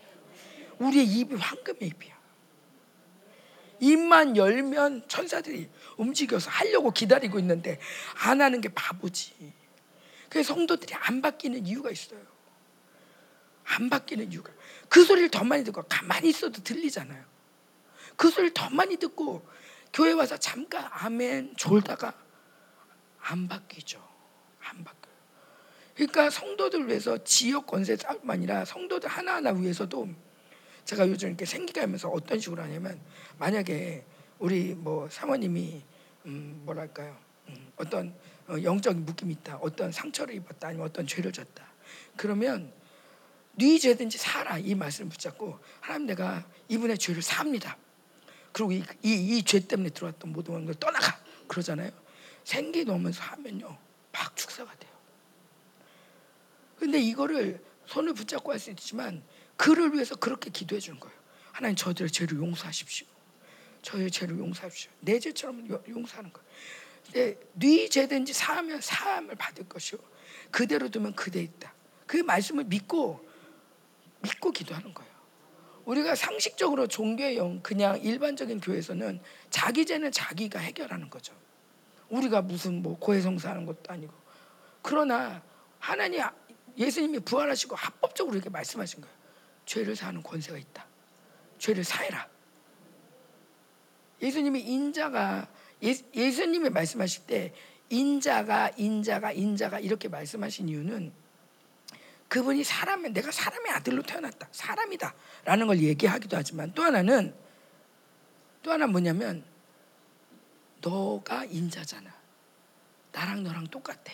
우리의 0.80 1.06
입이 1.06 1.36
황금의 1.36 1.78
입이야. 1.82 2.17
입만 3.80 4.38
열면 4.38 5.08
천사들이 5.08 5.70
움직여서 5.98 6.50
하려고 6.50 6.92
기다리고 6.92 7.40
있는데 7.40 7.80
안 8.16 8.42
하는 8.42 8.62
게 8.62 8.70
바보지. 8.70 9.34
그래서 10.30 10.54
성도들이 10.54 10.94
안 10.96 11.22
바뀌는 11.22 11.66
이유가 11.66 11.90
있어요. 11.90 12.20
안 13.64 13.90
바뀌는 13.90 14.32
이유가. 14.32 14.52
그 14.90 15.04
소리를 15.04 15.30
더 15.30 15.44
많이 15.44 15.64
듣고 15.64 15.84
가만히 15.84 16.30
있어도 16.30 16.64
들리잖아요. 16.64 17.24
그 18.16 18.30
소리를 18.30 18.54
더 18.54 18.70
많이 18.70 18.98
듣고 18.98 19.48
교회 19.94 20.12
와서 20.14 20.38
잠깐 20.38 20.88
아멘 20.92 21.56
졸다가 21.56 22.14
안 23.20 23.48
바뀌죠. 23.48 24.06
안 24.62 24.84
바뀌어요. 24.84 25.16
그러니까 25.96 26.30
성도들 26.30 26.88
위해서 26.88 27.18
지역 27.24 27.68
권세 27.68 27.96
싸움뿐 27.96 28.30
아니라 28.30 28.66
성도들 28.66 29.10
하나하나 29.10 29.52
위해서도 29.52 30.08
제가 30.88 31.06
요즘 31.10 31.28
이렇게 31.28 31.46
생기가면서 31.46 32.08
어떤 32.08 32.40
식으로 32.40 32.64
하냐면 32.64 32.98
만약에 33.38 34.06
우리 34.40 34.74
뭐 34.74 35.10
사모님이 35.10 35.84
음 36.26 36.62
뭐랄까요? 36.64 37.18
음 37.50 37.74
어떤 37.76 38.16
어, 38.48 38.56
영적인 38.64 39.06
묶임이 39.06 39.34
있다 39.34 39.58
어떤 39.58 39.92
상처를 39.92 40.34
입었다 40.36 40.70
아니면 40.70 40.88
어떤 40.88 41.06
죄를 41.06 41.34
졌다. 41.34 41.62
그러면 42.16 42.72
네 43.58 43.78
죄든지 43.78 44.18
살아 44.18 44.58
이 44.58 44.76
말씀을 44.76 45.10
붙잡고 45.10 45.60
하나님 45.82 46.08
내가 46.08 46.48
이분의 46.70 46.98
죄를 46.98 47.22
삽니다. 47.22 47.78
그리고 48.54 48.72
이, 48.72 48.82
이, 49.04 49.38
이죄 49.40 49.60
때문에 49.68 49.90
들어왔던 49.90 50.32
모든 50.32 50.66
걸 50.66 50.74
떠나가! 50.76 51.20
그러잖아요. 51.50 51.92
생기 52.46 52.86
넘으면서 52.86 53.24
하면요 53.24 53.78
막 54.14 54.36
축사가 54.38 54.74
돼요. 54.74 54.92
근데 56.78 56.98
이거를 56.98 57.62
손을 57.88 58.14
붙잡고 58.14 58.54
할 58.54 58.60
수 58.60 58.70
있지만 58.70 59.22
그를 59.58 59.94
위해서 59.94 60.16
그렇게 60.16 60.50
기도해 60.50 60.80
주는 60.80 61.00
거예요. 61.00 61.18
하나님 61.52 61.76
저들의 61.76 62.12
죄를 62.12 62.38
용서하십시오. 62.38 63.08
저의 63.82 64.12
죄를 64.12 64.38
용서하십시오. 64.38 64.92
내 65.02 65.20
죄처럼 65.20 65.68
용서하는 65.88 66.32
거예요. 66.32 66.48
근데 67.06 67.40
네 67.54 67.90
죄든지 67.90 68.34
사하면 68.34 68.82
사함을 68.82 69.36
받을 69.36 69.68
것이요. 69.68 70.00
그대로 70.52 70.90
두면 70.90 71.16
그대 71.16 71.42
있다. 71.42 71.74
그 72.06 72.18
말씀을 72.18 72.66
믿고 72.66 73.26
믿고 74.22 74.52
기도하는 74.52 74.94
거예요. 74.94 75.12
우리가 75.86 76.16
상식적으로 76.16 76.88
종교의 76.88 77.38
영 77.38 77.62
그냥 77.62 78.00
일반적인 78.02 78.60
교회에서는 78.60 79.22
자기 79.50 79.86
죄는 79.86 80.12
자기가 80.12 80.60
해결하는 80.60 81.10
거죠. 81.10 81.34
우리가 82.10 82.42
무슨 82.42 82.82
뭐 82.82 82.98
고해성사하는 83.00 83.66
것도 83.66 83.94
아니고 83.94 84.14
그러나 84.82 85.42
하나님 85.80 86.22
예수님이 86.78 87.20
부활하시고 87.20 87.76
합법적으로 87.76 88.36
이렇게 88.36 88.50
말씀하신 88.50 89.02
거예요. 89.02 89.17
죄를 89.68 89.96
사는 89.96 90.24
권세가 90.24 90.58
있다. 90.58 90.88
죄를 91.60 91.84
사해라. 91.84 92.28
예수님이 94.20 94.62
인자가 94.62 95.48
예, 95.84 95.94
수님이 96.32 96.70
말씀하실 96.72 97.28
때 97.28 97.54
인자가 97.90 98.72
인자가 98.78 99.32
인자가 99.32 99.80
이렇게 99.80 100.08
말씀하신 100.08 100.70
이유는 100.70 101.14
그분이 102.30 102.64
사람은 102.64 103.14
내가 103.14 103.32
사람의 103.32 103.72
아들로 103.74 104.02
태어났다. 104.02 104.48
사람이다라는 104.52 105.68
걸 105.68 105.80
얘기하기도 105.80 106.36
하지만 106.36 106.74
또 106.74 106.84
하나는 106.84 107.36
또 108.64 108.72
하나 108.72 108.88
뭐냐면 108.88 109.46
너가 110.82 111.46
인자잖아. 111.46 112.12
나랑 113.12 113.44
너랑 113.44 113.68
똑같아. 113.68 114.14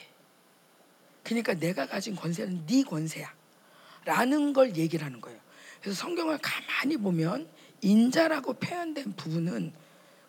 그러니까 1.24 1.54
내가 1.54 1.86
가진 1.86 2.16
권세는 2.16 2.66
네 2.66 2.84
권세야. 2.84 3.34
라는 4.06 4.51
걸 4.51 4.76
얘기를 4.76 5.06
하는 5.06 5.22
거예요. 5.22 5.43
그래서 5.84 5.99
성경을 5.99 6.38
가만히 6.41 6.95
보면 6.95 7.49
인자라고 7.81 8.53
표현된 8.53 9.13
부분은 9.17 9.73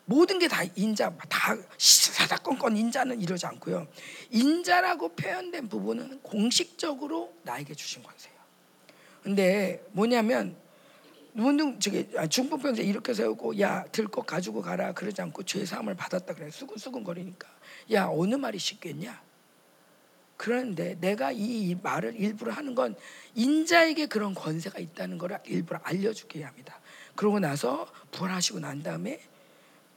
모든 0.03 0.37
게 0.37 0.47
다 0.47 0.61
인자, 0.75 1.15
다 1.29 1.55
사사건건 1.77 2.75
인자는 2.77 3.21
이러지 3.21 3.45
않고요. 3.47 3.87
인자라고 4.29 5.15
표현된 5.15 5.69
부분은 5.69 6.19
공식적으로 6.21 7.33
나에게 7.43 7.73
주신 7.73 8.03
권세예요. 8.03 8.35
근데 9.23 9.83
뭐냐면 9.93 10.55
문둥 11.33 11.79
저기 11.79 12.07
아, 12.17 12.27
중풍병자 12.27 12.83
이렇게 12.83 13.13
세우고 13.13 13.59
야 13.59 13.85
들 13.91 14.07
것 14.07 14.25
가지고 14.25 14.61
가라 14.61 14.93
그러지 14.93 15.21
않고 15.21 15.43
죄 15.43 15.65
사함을 15.65 15.95
받았다 15.95 16.33
그래 16.35 16.51
수근수근 16.51 17.03
거리니까 17.03 17.47
야 17.91 18.07
어느 18.07 18.35
말이 18.35 18.59
쉽겠냐 18.59 19.21
그런데 20.37 20.95
내가 20.99 21.31
이 21.31 21.75
말을 21.81 22.15
일부러 22.15 22.51
하는 22.51 22.75
건 22.75 22.95
인자에게 23.35 24.07
그런 24.07 24.33
권세가 24.33 24.79
있다는 24.79 25.17
걸 25.17 25.39
일부러 25.45 25.79
알려주게 25.83 26.43
합니다. 26.43 26.79
그러고 27.15 27.39
나서 27.39 27.91
부활하시고 28.11 28.59
난 28.59 28.83
다음에 28.83 29.21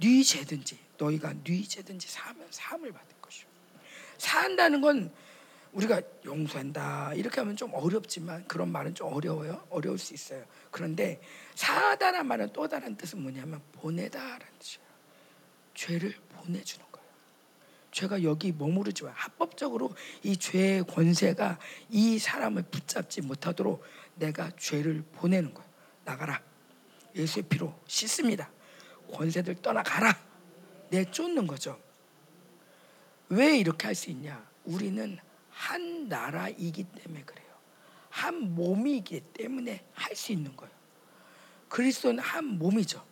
네 0.01 0.22
죄든지 0.22 0.78
너희가 0.97 1.34
네 1.45 1.62
죄든지 1.62 2.09
사하면 2.09 2.47
사함을 2.51 2.93
받을 2.93 3.09
것이요. 3.20 3.49
사한다는 4.18 4.80
건 4.80 5.12
우리가 5.72 6.01
용서한다 6.24 7.14
이렇게 7.14 7.41
하면 7.41 7.57
좀 7.57 7.72
어렵지만 7.74 8.47
그런 8.47 8.70
말은 8.70 8.95
좀 8.95 9.12
어려워요. 9.12 9.66
어려울 9.70 9.99
수 9.99 10.14
있어요. 10.14 10.45
그런데 10.70 11.20
사하다는 11.57 12.26
말은 12.26 12.53
또 12.53 12.66
다른 12.68 12.97
뜻은 12.97 13.20
뭐냐면 13.20 13.61
보내다라는 13.72 14.47
뜻이에요. 14.59 14.89
죄를 15.74 16.14
보내주는 16.36 16.88
죄가 17.99 18.22
여기 18.22 18.53
머무르지만 18.53 19.12
합법적으로 19.16 19.92
이 20.22 20.36
죄의 20.36 20.84
권세가 20.84 21.59
이 21.90 22.20
사람을 22.20 22.62
붙잡지 22.70 23.22
못하도록 23.22 23.82
내가 24.14 24.53
죄를 24.57 25.03
보내는 25.14 25.53
거예요. 25.53 25.68
나가라. 26.05 26.40
예수의 27.16 27.46
피로 27.49 27.74
씻습니다. 27.88 28.51
권세들 29.12 29.57
떠나가라. 29.57 30.16
내쫓는 30.90 31.49
거죠. 31.49 31.80
왜 33.30 33.59
이렇게 33.59 33.86
할 33.88 33.96
수 33.96 34.11
있냐? 34.11 34.49
우리는 34.64 35.18
한 35.51 36.09
나라이기 36.09 36.84
때문에 36.84 37.24
그래요. 37.24 37.49
한 38.11 38.55
몸이기 38.55 39.20
때문에 39.32 39.84
할 39.92 40.14
수 40.14 40.30
있는 40.30 40.55
거예요. 40.55 40.72
그리스도는 41.68 42.20
한 42.20 42.44
몸이죠. 42.44 43.05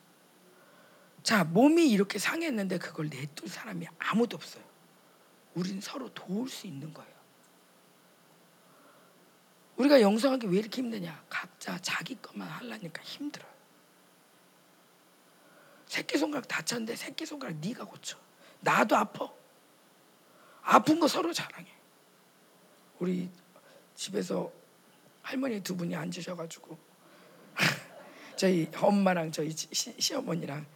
자, 1.25 1.43
몸이 1.43 1.91
이렇게 1.91 2.21
상했는데 2.21 2.79
그걸 2.79 3.09
내둘 3.09 3.49
사람이 3.49 3.87
아무도 3.99 4.37
없어요. 4.37 4.66
우리는 5.57 5.81
서로 5.81 6.09
도울 6.11 6.49
수 6.49 6.67
있는 6.67 6.93
거예요. 6.93 7.17
우리가 9.77 10.01
영성하기 10.01 10.47
왜 10.49 10.59
이렇게 10.59 10.83
힘드냐? 10.83 11.25
각자 11.29 11.79
자기 11.81 12.15
것만 12.21 12.47
하려니까 12.47 13.03
힘들어요. 13.03 13.51
새끼 15.87 16.19
손가락 16.19 16.47
다쳤는데 16.47 16.95
새끼 16.97 17.25
손가락 17.27 17.57
네가 17.57 17.85
고쳐. 17.85 18.19
나도 18.61 18.97
아파. 18.97 19.31
아픈 20.63 21.01
거 21.01 21.09
서로 21.09 21.33
자랑해. 21.33 21.71
우리 22.99 23.31
집에서 23.95 24.53
할머니 25.23 25.63
두 25.63 25.77
분이 25.77 25.95
앉으셔가지고 25.97 26.79
저희 28.37 28.71
엄마랑 28.77 29.33
저희 29.33 29.51
시, 29.51 29.95
시어머니랑 29.99 30.67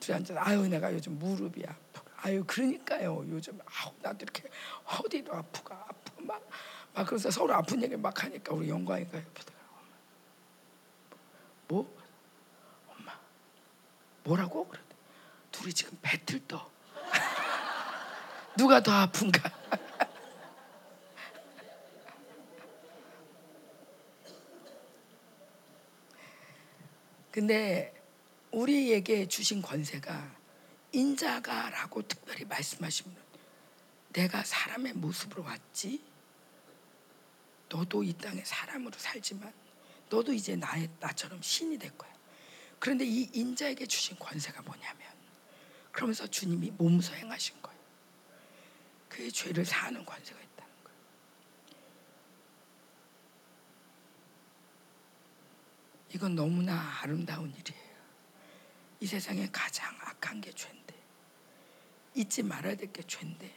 둘이 0.00 0.16
앉아서 0.16 0.40
아유 0.40 0.66
내가 0.68 0.92
요즘 0.92 1.18
무릎이 1.18 1.64
아프고 1.66 1.91
아유 2.24 2.44
그러니까요. 2.46 3.24
요즘 3.28 3.58
아우 3.66 3.92
나도 4.00 4.18
이렇게 4.22 4.48
어디도 4.84 5.34
아프고 5.34 5.74
아프고 5.74 6.22
막, 6.22 6.48
막 6.94 7.04
그래서 7.06 7.30
서로 7.32 7.52
아픈 7.52 7.82
얘기 7.82 7.96
막 7.96 8.22
하니까 8.22 8.54
우리 8.54 8.68
영광이가 8.68 9.18
옆에 9.18 9.42
다가 9.42 9.58
뭐? 11.66 11.92
엄마 12.86 13.12
뭐라고? 14.22 14.68
그래 14.68 14.80
둘이 15.50 15.72
지금 15.72 15.98
배틀 16.00 16.46
떠. 16.46 16.70
누가 18.56 18.80
더 18.80 18.92
아픈가? 18.92 19.50
근데 27.32 27.92
우리에게 28.52 29.26
주신 29.26 29.60
권세가 29.60 30.41
인자가라고 30.92 32.02
특별히 32.02 32.44
말씀하시면 32.44 33.16
내가 34.12 34.44
사람의 34.44 34.92
모습으로 34.94 35.42
왔지. 35.42 36.02
너도 37.68 38.02
이 38.04 38.12
땅에 38.12 38.44
사람으로 38.44 38.96
살지만 38.98 39.52
너도 40.10 40.34
이제 40.34 40.54
나의 40.54 40.90
나처럼 41.00 41.40
신이 41.40 41.78
될 41.78 41.96
거야. 41.96 42.12
그런데 42.78 43.06
이 43.06 43.30
인자에게 43.32 43.86
주신 43.86 44.18
권세가 44.18 44.60
뭐냐면 44.62 45.00
그러면서 45.90 46.26
주님이 46.26 46.72
몸소 46.72 47.14
행하신 47.14 47.62
거예요. 47.62 47.78
그의 49.08 49.32
죄를 49.32 49.64
사하는 49.64 50.04
권세가 50.04 50.38
있다는 50.38 50.72
거예요. 50.84 50.98
이건 56.14 56.34
너무나 56.34 57.00
아름다운 57.00 57.50
일이에요. 57.50 57.92
이 59.00 59.06
세상에 59.06 59.48
가장 59.50 59.94
악한 60.00 60.40
게 60.40 60.52
죄인데 60.52 60.81
잊지 62.14 62.42
말아야 62.42 62.76
될 62.76 62.92
게 62.92 63.02
죄인데 63.02 63.50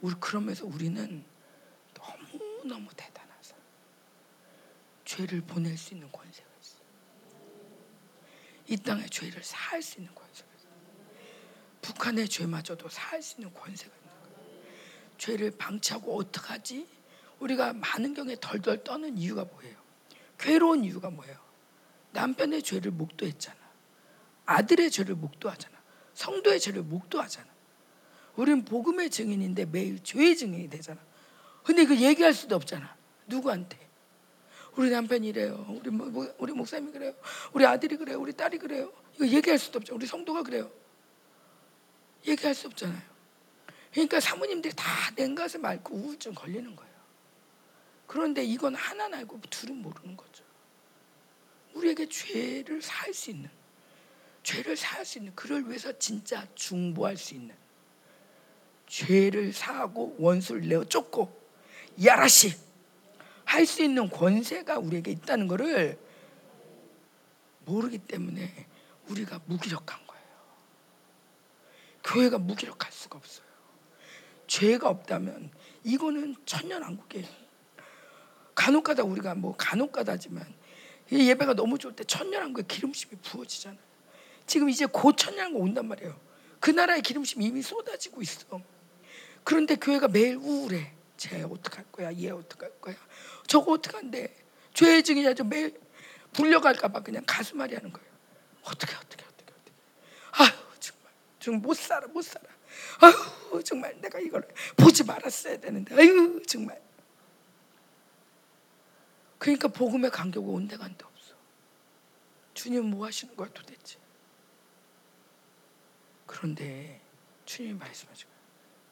우리 0.00 0.14
그러면서 0.20 0.66
우리는 0.66 1.24
너무 1.94 2.64
너무 2.64 2.88
대단하서 2.96 3.54
죄를 5.04 5.40
보낼 5.40 5.76
수 5.76 5.94
있는 5.94 6.10
권세가 6.12 6.48
있어요. 6.60 6.82
이 8.66 8.76
땅에 8.76 9.06
죄를 9.06 9.42
사할 9.42 9.82
수 9.82 9.98
있는 10.00 10.14
권세가 10.14 10.48
있어요. 10.56 10.72
북한의 11.82 12.28
죄마저도 12.28 12.88
사할 12.88 13.22
수 13.22 13.40
있는 13.40 13.52
권세가 13.54 13.94
있는 13.94 14.08
거예요. 14.22 15.16
죄를 15.16 15.50
방치하고 15.56 16.16
어떡하지? 16.16 16.86
우리가 17.40 17.72
많은 17.72 18.14
경우에 18.14 18.36
덜덜 18.40 18.84
떠는 18.84 19.16
이유가 19.16 19.44
뭐예요? 19.44 19.76
괴로운 20.38 20.84
이유가 20.84 21.10
뭐예요? 21.10 21.38
남편의 22.12 22.62
죄를 22.62 22.90
목도했잖아. 22.92 23.56
아들의 24.46 24.90
죄를 24.90 25.14
목도하잖아. 25.14 25.76
성도의 26.14 26.60
죄를 26.60 26.82
목도하잖아. 26.82 27.57
우리는 28.38 28.64
복음의 28.64 29.10
증인인데 29.10 29.66
매일 29.66 30.00
죄의 30.00 30.36
증인이 30.36 30.70
되잖아. 30.70 31.00
근데 31.64 31.84
그 31.84 32.00
얘기할 32.00 32.32
수도 32.32 32.54
없잖아. 32.54 32.96
누구한테? 33.26 33.76
우리 34.76 34.90
남편이 34.90 35.32
래요 35.32 35.66
우리 35.68 35.90
우리 36.38 36.52
목사님이 36.52 36.92
그래요. 36.92 37.14
우리 37.52 37.66
아들이 37.66 37.96
그래요. 37.96 38.20
우리 38.20 38.32
딸이 38.32 38.58
그래요. 38.58 38.92
이거 39.16 39.26
얘기할 39.26 39.58
수도 39.58 39.78
없죠. 39.78 39.96
우리 39.96 40.06
성도가 40.06 40.44
그래요. 40.44 40.70
얘기할 42.28 42.54
수 42.54 42.68
없잖아요. 42.68 43.02
그러니까 43.90 44.20
사모님들이 44.20 44.72
다 44.76 44.84
냉가슴 45.16 45.64
앓고 45.64 45.96
우울증 45.96 46.32
걸리는 46.32 46.76
거예요. 46.76 46.92
그런데 48.06 48.44
이건 48.44 48.76
하나 48.76 49.06
알고 49.16 49.40
둘은 49.50 49.82
모르는 49.82 50.16
거죠. 50.16 50.44
우리에게 51.74 52.08
죄를 52.08 52.80
살 52.82 53.12
수 53.12 53.30
있는 53.30 53.50
죄를 54.44 54.76
사할 54.76 55.04
수 55.04 55.18
있는 55.18 55.34
그를 55.34 55.68
위해서 55.68 55.92
진짜 55.98 56.46
중보할 56.54 57.16
수 57.16 57.34
있는 57.34 57.52
죄를 58.88 59.52
사하고 59.52 60.16
원수를 60.18 60.68
내어 60.68 60.84
쫓고 60.84 61.30
야라시 62.04 62.54
할 63.44 63.66
수 63.66 63.82
있는 63.82 64.08
권세가 64.10 64.78
우리에게 64.78 65.10
있다는 65.12 65.48
것을 65.48 65.98
모르기 67.64 67.98
때문에 67.98 68.66
우리가 69.08 69.40
무기력한 69.46 70.06
거예요. 70.06 70.24
교회가 72.04 72.38
무기력할 72.38 72.92
수가 72.92 73.18
없어요. 73.18 73.46
죄가 74.46 74.88
없다면 74.88 75.50
이거는 75.84 76.36
천년왕국이에요. 76.46 77.26
간혹가다 78.54 79.04
우리가 79.04 79.34
뭐 79.34 79.54
간혹가다지만 79.56 80.46
예배가 81.10 81.54
너무 81.54 81.78
좋을 81.78 81.96
때 81.96 82.04
천년왕국에 82.04 82.66
기름심이 82.66 83.16
부어지잖아요. 83.22 83.80
지금 84.46 84.68
이제 84.68 84.86
곧 84.86 85.16
천년왕국 85.16 85.62
온단 85.62 85.88
말이에요. 85.88 86.18
그 86.60 86.70
나라의 86.70 87.02
기름심이 87.02 87.44
이미 87.46 87.62
쏟아지고 87.62 88.20
있어. 88.22 88.60
그런데 89.48 89.76
교회가 89.76 90.08
매일 90.08 90.36
우울해. 90.36 90.92
쟤 91.16 91.42
어떡할 91.42 91.90
거야? 91.90 92.12
얘 92.12 92.28
어떡할 92.28 92.70
거야? 92.82 92.94
저거 93.46 93.72
어떡한데? 93.72 94.36
죄의 94.74 95.02
증이냐 95.02 95.32
저 95.32 95.42
매일 95.42 95.80
불려갈까 96.34 96.88
봐 96.88 97.00
그냥 97.00 97.24
가슴앓이 97.26 97.72
하는 97.74 97.90
거예요. 97.90 98.10
어떻게 98.64 98.94
어떻게 98.94 99.24
어떻게 99.24 99.50
어떻게. 99.50 99.72
아유 100.32 100.50
정말 100.78 101.12
정말 101.40 101.60
못 101.62 101.74
살아 101.78 102.06
못 102.08 102.20
살아. 102.20 102.44
아유 103.00 103.64
정말 103.64 103.98
내가 104.02 104.20
이걸 104.20 104.46
보지 104.76 105.04
말았어야 105.04 105.58
되는데. 105.58 105.94
아유 105.94 106.42
정말. 106.46 106.78
그러니까 109.38 109.68
복음의 109.68 110.10
간격이 110.10 110.46
온데간데 110.46 111.06
없어. 111.06 111.34
주님 112.52 112.84
뭐 112.90 113.06
하시는 113.06 113.34
거야 113.34 113.48
도대체? 113.54 113.96
그런데 116.26 117.00
주님이 117.46 117.78
말씀하시고 117.78 118.37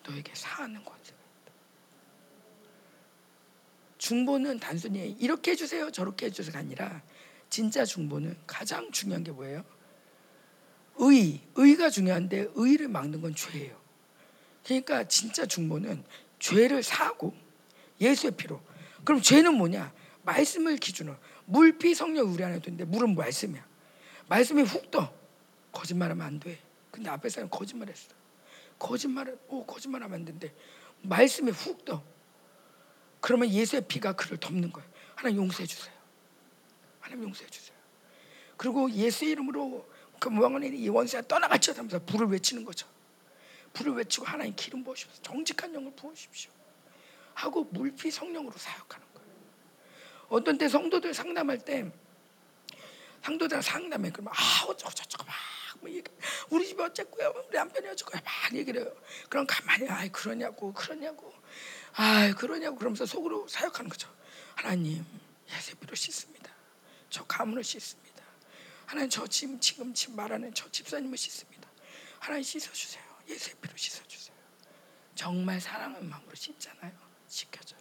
너에게 0.07 0.33
사하는 0.35 0.85
권세가. 0.85 1.17
중보는 3.99 4.61
단순히 4.61 5.17
이렇게 5.19 5.53
해주세요, 5.53 5.91
저렇게 5.91 6.27
해주세요가 6.27 6.59
아니라 6.59 7.03
진짜 7.49 7.85
중보는 7.85 8.37
가장 8.47 8.91
중요한 8.91 9.25
게 9.25 9.33
뭐예요? 9.33 9.65
의, 10.99 11.41
의가 11.55 11.91
중요한데 11.91 12.49
의를 12.55 12.89
막는 12.89 13.21
건 13.21 13.35
죄예요. 13.35 13.77
그러니까 14.65 15.05
진짜 15.09 15.47
중보는 15.47 16.05
죄를 16.39 16.83
사고 16.83 17.35
예수의 18.01 18.33
피로. 18.33 18.61
그럼 19.05 19.23
죄는 19.23 19.55
뭐냐? 19.55 19.93
말씀을 20.23 20.77
기준으로 20.77 21.17
물피 21.47 21.95
성령 21.95 22.33
우리 22.33 22.43
안에 22.43 22.61
두는데 22.61 22.85
물은 22.85 23.15
말씀이야. 23.15 23.65
말씀이 24.29 24.63
훅 24.63 24.91
떠. 24.91 25.13
거짓말하면 25.73 26.27
안 26.27 26.41
돼. 26.41 26.59
근데 26.91 27.11
앞에 27.11 27.29
사람 27.29 27.49
거짓말했어. 27.49 28.09
거짓말을 28.79 29.39
오 29.49 29.65
거짓말하면 29.65 30.21
안 30.21 30.25
된대. 30.25 30.53
말씀에 31.03 31.51
훅 31.51 31.85
떠. 31.85 32.03
그러면 33.21 33.49
예수의 33.49 33.87
피가 33.89 34.13
그를 34.13 34.37
덮는 34.39 34.73
거예요. 34.73 34.89
하나님 35.15 35.43
용서해 35.43 35.67
주세요. 35.67 35.95
하나님 37.01 37.25
용서해 37.25 37.49
주세요. 37.49 37.77
그리고 38.57 38.91
예수의 38.91 39.33
이름으로 39.33 39.89
그 40.19 40.29
무왕원이 40.29 40.69
이 40.79 40.89
원수가 40.89 41.27
떠나갔죠 41.29 41.73
하면서 41.75 41.99
불을 42.05 42.29
외치는 42.29 42.65
거죠. 42.65 42.87
불을 43.73 43.95
외치고 43.95 44.25
하나님 44.25 44.55
기름 44.57 44.83
부으십시오. 44.83 45.23
정직한 45.23 45.75
영을 45.75 45.93
부으십시오. 45.95 46.51
하고 47.35 47.65
물피 47.65 48.11
성령으로 48.11 48.57
사역하는 48.57 49.07
거예요. 49.13 49.29
어떤 50.29 50.57
때 50.57 50.69
성도들 50.69 51.13
상담할 51.13 51.59
때 51.59 51.91
상도들 53.23 53.63
상담해 53.63 54.11
그러면 54.11 54.33
아 54.35 54.65
어쩌고 54.67 54.95
저쩌고 54.95 55.25
막 55.25 55.35
뭐 55.81 55.91
우리 56.51 56.67
집이 56.67 56.83
어쨌고요. 56.83 57.33
우리 57.49 57.57
남편이 57.57 57.89
어쩌고요. 57.89 58.21
막 58.25 58.55
얘기를 58.55 58.83
해요. 58.83 58.93
그럼 59.29 59.47
가만히 59.47 59.89
아 59.89 60.07
그러냐고 60.09 60.73
그러냐고. 60.73 61.33
아 61.95 62.33
그러냐고 62.37 62.77
그러면서 62.77 63.07
속으로 63.07 63.47
사역하는 63.49 63.89
거죠. 63.89 64.09
하나님 64.55 65.05
예수피로 65.51 65.95
씻습니다. 65.95 66.51
저 67.11 67.25
가문을 67.25 67.65
씻습니다. 67.65 68.23
하나님 68.87 69.11
저 69.11 69.27
지금 69.27 69.59
지금 69.61 69.95
지금 69.95 70.17
말하는 70.17 70.53
저 70.55 70.71
집사님을 70.71 71.17
씻습니다. 71.17 71.69
하나님 72.19 72.43
씻어주세요. 72.43 73.05
피로 73.27 73.77
씻어주세요. 73.77 74.37
정말 75.15 75.61
사랑하는 75.61 76.09
마음으로 76.09 76.35
씻잖아요. 76.35 76.93
씻겨줘요. 77.27 77.81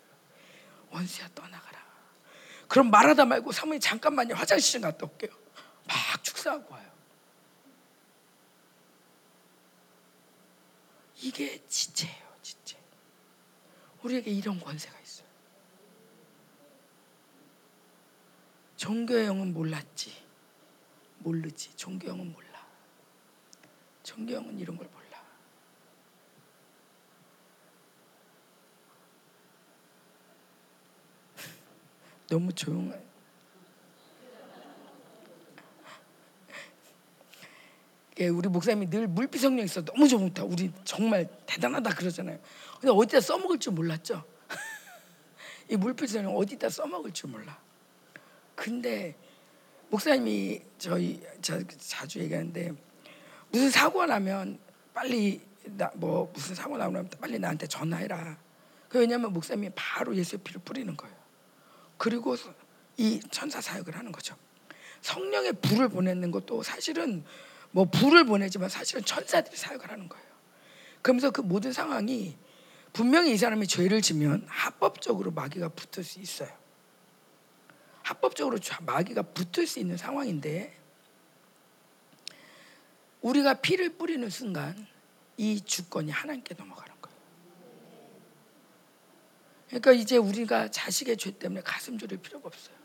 원수야 0.89 1.29
떠나가라. 1.35 1.85
그럼 2.67 2.89
말하다 2.89 3.25
말고 3.25 3.51
사모님 3.51 3.79
잠깐만요. 3.79 4.33
화장실 4.33 4.73
좀 4.73 4.81
갔다 4.81 5.05
올게요. 5.05 5.31
막 5.87 6.23
축사하고 6.23 6.73
와요. 6.73 6.94
이게 11.25 11.59
지체예요, 11.67 12.23
지체. 12.43 12.77
우리에게 14.03 14.29
이런 14.29 14.59
권세가 14.59 14.99
있어요. 14.99 15.27
종교의 18.77 19.25
영은 19.25 19.51
몰랐지. 19.51 20.13
모르지. 21.17 21.75
종교의 21.75 22.11
영은 22.11 22.31
몰라. 22.31 22.67
정경은 24.03 24.59
이런 24.59 24.77
걸 24.77 24.87
몰라. 24.87 25.25
너무 32.29 32.53
조용해. 32.53 33.04
예, 38.19 38.29
우리 38.29 38.47
목사님이 38.47 38.89
늘 38.89 39.07
물비 39.07 39.37
성령 39.37 39.65
있어 39.65 39.83
너무 39.83 40.07
좋다. 40.07 40.43
우리 40.45 40.71
정말 40.85 41.27
대단하다 41.45 41.95
그러잖아요. 41.95 42.39
근데 42.79 42.93
어디다 42.93 43.19
써먹을 43.19 43.59
줄 43.59 43.73
몰랐죠. 43.73 44.23
이 45.69 45.75
물비 45.75 46.07
성령 46.07 46.35
어디다 46.37 46.69
써먹을 46.69 47.11
줄 47.11 47.29
몰라. 47.29 47.59
근데 48.55 49.15
목사님이 49.89 50.61
저희 50.77 51.21
자, 51.41 51.59
자주 51.77 52.19
얘기하는데 52.19 52.71
무슨 53.51 53.69
사고가 53.69 54.05
나면 54.05 54.59
빨리 54.93 55.41
나, 55.65 55.91
뭐 55.95 56.31
무슨 56.33 56.55
사고 56.55 56.77
나면 56.77 57.09
빨리 57.19 57.37
나한테 57.37 57.67
전화해라. 57.67 58.37
그 58.87 58.99
왜냐하면 58.99 59.33
목사님이 59.33 59.71
바로 59.75 60.15
예수의 60.15 60.39
피를 60.41 60.61
뿌리는 60.61 60.95
거예요. 60.95 61.15
그리고 61.97 62.37
이 62.95 63.19
천사 63.29 63.59
사역을 63.59 63.97
하는 63.97 64.13
거죠. 64.13 64.37
성령의 65.01 65.53
불을 65.61 65.89
보내는 65.89 66.31
것도 66.31 66.63
사실은 66.63 67.25
뭐 67.75 67.83
불을 67.83 68.23
보내지만 68.23 68.69
사실은 68.69 69.03
천사들이 69.03 69.57
사역을 69.57 69.91
하는 69.91 70.07
거예요. 70.07 70.25
그러면서 71.01 71.29
그 71.29 71.41
모든 71.41 71.73
상황이 71.73 72.37
분명히 72.93 73.33
이 73.33 73.37
사람이 73.37 73.67
죄를 73.67 74.01
지면 74.01 74.45
합법적으로 74.47 75.31
마귀가 75.31 75.67
붙을 75.67 76.05
수 76.05 76.21
있어요. 76.21 76.49
합법적으로 78.01 78.59
마귀가 78.79 79.23
붙을 79.23 79.67
수 79.67 79.79
있는 79.79 79.97
상황인데 79.97 80.73
우리가 83.19 83.55
피를 83.55 83.97
뿌리는 83.97 84.29
순간 84.29 84.87
이 85.35 85.59
주권이 85.59 86.11
하나님께 86.11 86.55
넘어가는 86.57 86.95
거예요. 87.01 87.17
그러니까 89.67 89.91
이제 89.91 90.15
우리가 90.15 90.71
자식의 90.71 91.17
죄 91.17 91.37
때문에 91.37 91.59
가슴 91.59 91.97
졸일 91.97 92.19
필요가 92.19 92.47
없어요. 92.47 92.77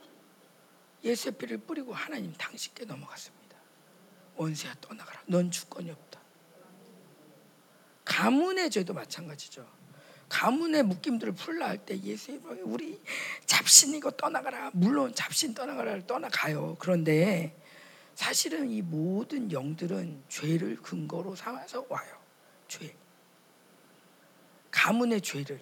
예수의 1.05 1.37
피를 1.37 1.59
뿌리고 1.59 1.95
하나님 1.95 2.33
당신께 2.33 2.87
넘어갔습니다. 2.87 3.40
원세야 4.41 4.75
떠나가라. 4.81 5.21
넌 5.27 5.51
주권이 5.51 5.91
없다. 5.91 6.19
가문의 8.07 8.71
죄도 8.71 8.95
마찬가지죠. 8.95 9.67
가문의 10.31 10.83
묶임들을 10.85 11.35
풀라 11.35 11.69
할 11.69 11.79
때 11.85 12.01
예수님 12.01 12.43
우리 12.65 12.99
잡신 13.45 13.95
이거 13.95 14.11
떠나가라. 14.11 14.71
물론 14.73 15.15
잡신 15.15 15.53
떠나가라 15.53 16.01
떠나가요. 16.07 16.77
그런데 16.79 17.55
사실은 18.15 18.71
이 18.71 18.81
모든 18.81 19.53
영들은 19.53 20.23
죄를 20.29 20.77
근거로 20.77 21.37
삼아서 21.37 21.85
와요. 21.91 22.17
죄. 22.67 22.95
가문의 24.71 25.21
죄를. 25.21 25.61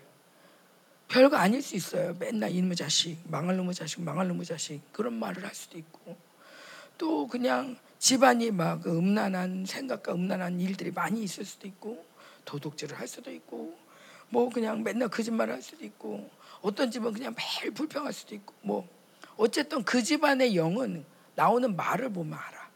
별거 1.09 1.37
아닐 1.37 1.63
수 1.63 1.75
있어요. 1.75 2.15
맨날 2.19 2.51
이놈의 2.51 2.77
자식, 2.77 3.19
망할 3.25 3.57
놈의 3.57 3.75
자식, 3.75 4.03
망할 4.03 4.29
놈의 4.29 4.45
자식 4.45 4.81
그런 4.93 5.15
말을 5.15 5.45
할 5.45 5.55
수도 5.55 5.79
있고 5.79 6.17
또 6.99 7.27
그냥 7.27 7.77
집안이 7.99 8.53
막그 8.53 8.97
음란한 8.97 9.65
생각과 9.67 10.15
음란한 10.15 10.61
일들이 10.61 10.91
많이 10.91 11.23
있을 11.23 11.45
수도 11.45 11.67
있고 11.67 12.05
도둑질을 12.45 12.99
할 12.99 13.09
수도 13.09 13.31
있고 13.31 13.77
뭐 14.31 14.49
그냥 14.51 14.83
맨날 14.83 15.09
거짓말을 15.09 15.55
할 15.55 15.63
수도 15.63 15.85
있고 15.85 16.31
어떤 16.61 16.91
집은 16.91 17.13
그냥 17.13 17.35
매일 17.37 17.73
불평할 17.73 18.13
수도 18.13 18.35
있고 18.35 18.55
뭐 18.63 18.89
어쨌든 19.37 19.83
그 19.85 20.03
집안의 20.03 20.57
영은 20.57 21.05
나오는 21.35 21.77
말을 21.77 22.13
보면 22.13 22.39
알아. 22.39 22.69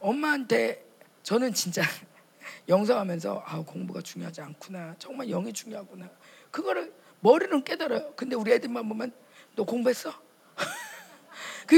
엄마한테 0.00 0.84
저는 1.22 1.52
진짜 1.52 1.82
영성하면서 2.68 3.42
아 3.44 3.60
공부가 3.62 4.00
중요하지 4.00 4.40
않구나 4.40 4.94
정말 4.98 5.28
영이 5.28 5.52
중요하구나 5.52 6.08
그거를 6.50 6.92
머리는 7.20 7.64
깨달아요. 7.64 8.12
근데 8.14 8.36
우리 8.36 8.52
애들만 8.52 8.88
보면 8.88 9.12
너 9.56 9.64
공부했어? 9.64 10.12
그 11.66 11.76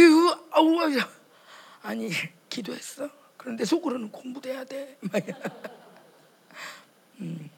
아우 0.51 0.77
아니 1.83 2.11
기도했어? 2.49 3.09
그런데 3.37 3.65
속으로는 3.65 4.11
공부도 4.13 4.49
해야 4.49 4.65
돼. 4.65 4.99
음. 7.21 7.51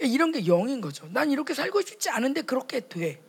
이런 0.00 0.30
게 0.30 0.46
영인 0.46 0.80
거죠. 0.80 1.08
난 1.12 1.30
이렇게 1.30 1.54
살고 1.54 1.82
싶지 1.82 2.08
않은데 2.10 2.42
그렇게 2.42 2.80
돼. 2.80 3.20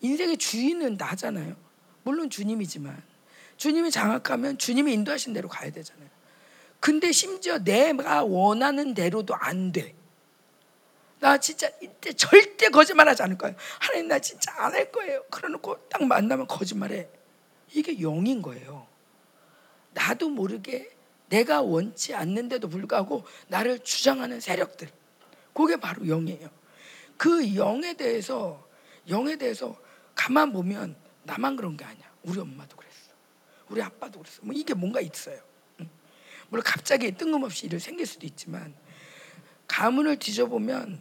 인생의 0.00 0.38
주인은 0.38 0.96
나잖아요. 0.96 1.54
물론 2.02 2.28
주님이지만 2.30 3.00
주님이 3.56 3.90
장악하면 3.92 4.58
주님이 4.58 4.92
인도하신 4.92 5.32
대로 5.32 5.48
가야 5.48 5.70
되잖아요. 5.70 6.08
근데 6.80 7.12
심지어 7.12 7.58
내가 7.58 8.24
원하는 8.24 8.92
대로도 8.92 9.34
안 9.36 9.70
돼. 9.72 9.94
나 11.20 11.38
진짜 11.38 11.70
이때 11.80 12.12
절대 12.12 12.68
거짓말하지 12.68 13.22
않을 13.22 13.38
거예요. 13.38 13.56
하나님 13.78 14.08
나 14.08 14.18
진짜 14.18 14.52
안 14.58 14.74
할 14.74 14.90
거예요. 14.90 15.22
그러놓고 15.30 15.88
딱 15.88 16.04
만나면 16.04 16.48
거짓말해. 16.48 17.08
이게 17.74 18.00
영인 18.00 18.40
거예요. 18.40 18.86
나도 19.92 20.28
모르게 20.28 20.90
내가 21.28 21.60
원치 21.60 22.14
않는데도 22.14 22.68
불구하고 22.68 23.24
나를 23.48 23.80
주장하는 23.80 24.40
세력들. 24.40 24.88
그게 25.52 25.76
바로 25.76 26.06
영이에요. 26.06 26.48
그 27.16 27.54
영에 27.56 27.94
대해서 27.94 28.66
영에 29.08 29.36
대해서 29.36 29.76
가만 30.14 30.52
보면 30.52 30.96
나만 31.24 31.56
그런 31.56 31.76
게 31.76 31.84
아니야. 31.84 32.04
우리 32.22 32.38
엄마도 32.38 32.76
그랬어. 32.76 33.12
우리 33.68 33.82
아빠도 33.82 34.20
그랬어. 34.20 34.40
뭐 34.42 34.54
이게 34.54 34.74
뭔가 34.74 35.00
있어요. 35.00 35.38
물론 36.48 36.62
갑자기 36.64 37.10
뜬금없이 37.12 37.66
일을 37.66 37.80
생길 37.80 38.06
수도 38.06 38.26
있지만 38.26 38.74
가문을 39.66 40.18
뒤져보면 40.18 41.00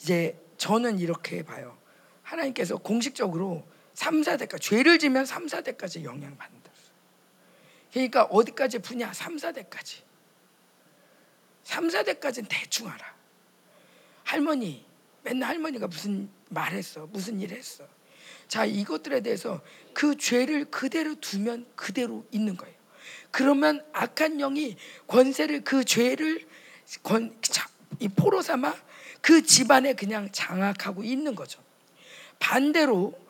이제 0.00 0.38
저는 0.56 0.98
이렇게 0.98 1.42
봐요. 1.42 1.76
하나님께서 2.22 2.78
공식적으로 2.78 3.66
3, 3.96 4.20
4대까지 4.20 4.60
죄를 4.60 4.98
지면 4.98 5.24
3, 5.24 5.46
4대까지 5.46 6.04
영향을 6.04 6.36
받는다. 6.36 6.70
그러니까 7.92 8.24
어디까지 8.24 8.80
푸냐? 8.80 9.12
3, 9.12 9.36
4대까지. 9.36 10.02
3, 11.64 11.88
4대까지는 11.88 12.46
대충 12.48 12.88
알아. 12.88 13.16
할머니, 14.22 14.84
맨날 15.22 15.48
할머니가 15.48 15.86
무슨 15.86 16.28
말했어, 16.50 17.06
무슨 17.06 17.40
일 17.40 17.52
했어. 17.52 17.88
자, 18.48 18.66
이것들에 18.66 19.22
대해서 19.22 19.62
그 19.94 20.16
죄를 20.16 20.66
그대로 20.66 21.14
두면 21.18 21.66
그대로 21.74 22.26
있는 22.30 22.56
거예요. 22.58 22.76
그러면 23.30 23.84
악한 23.94 24.36
영이 24.36 24.76
권세를 25.06 25.64
그 25.64 25.84
죄를 25.84 26.46
권, 27.02 27.34
이 27.98 28.08
포로 28.08 28.42
삼아 28.42 28.76
그 29.22 29.42
집안에 29.42 29.94
그냥 29.94 30.30
장악하고 30.32 31.02
있는 31.02 31.34
거죠. 31.34 31.62
반대로 32.38 33.25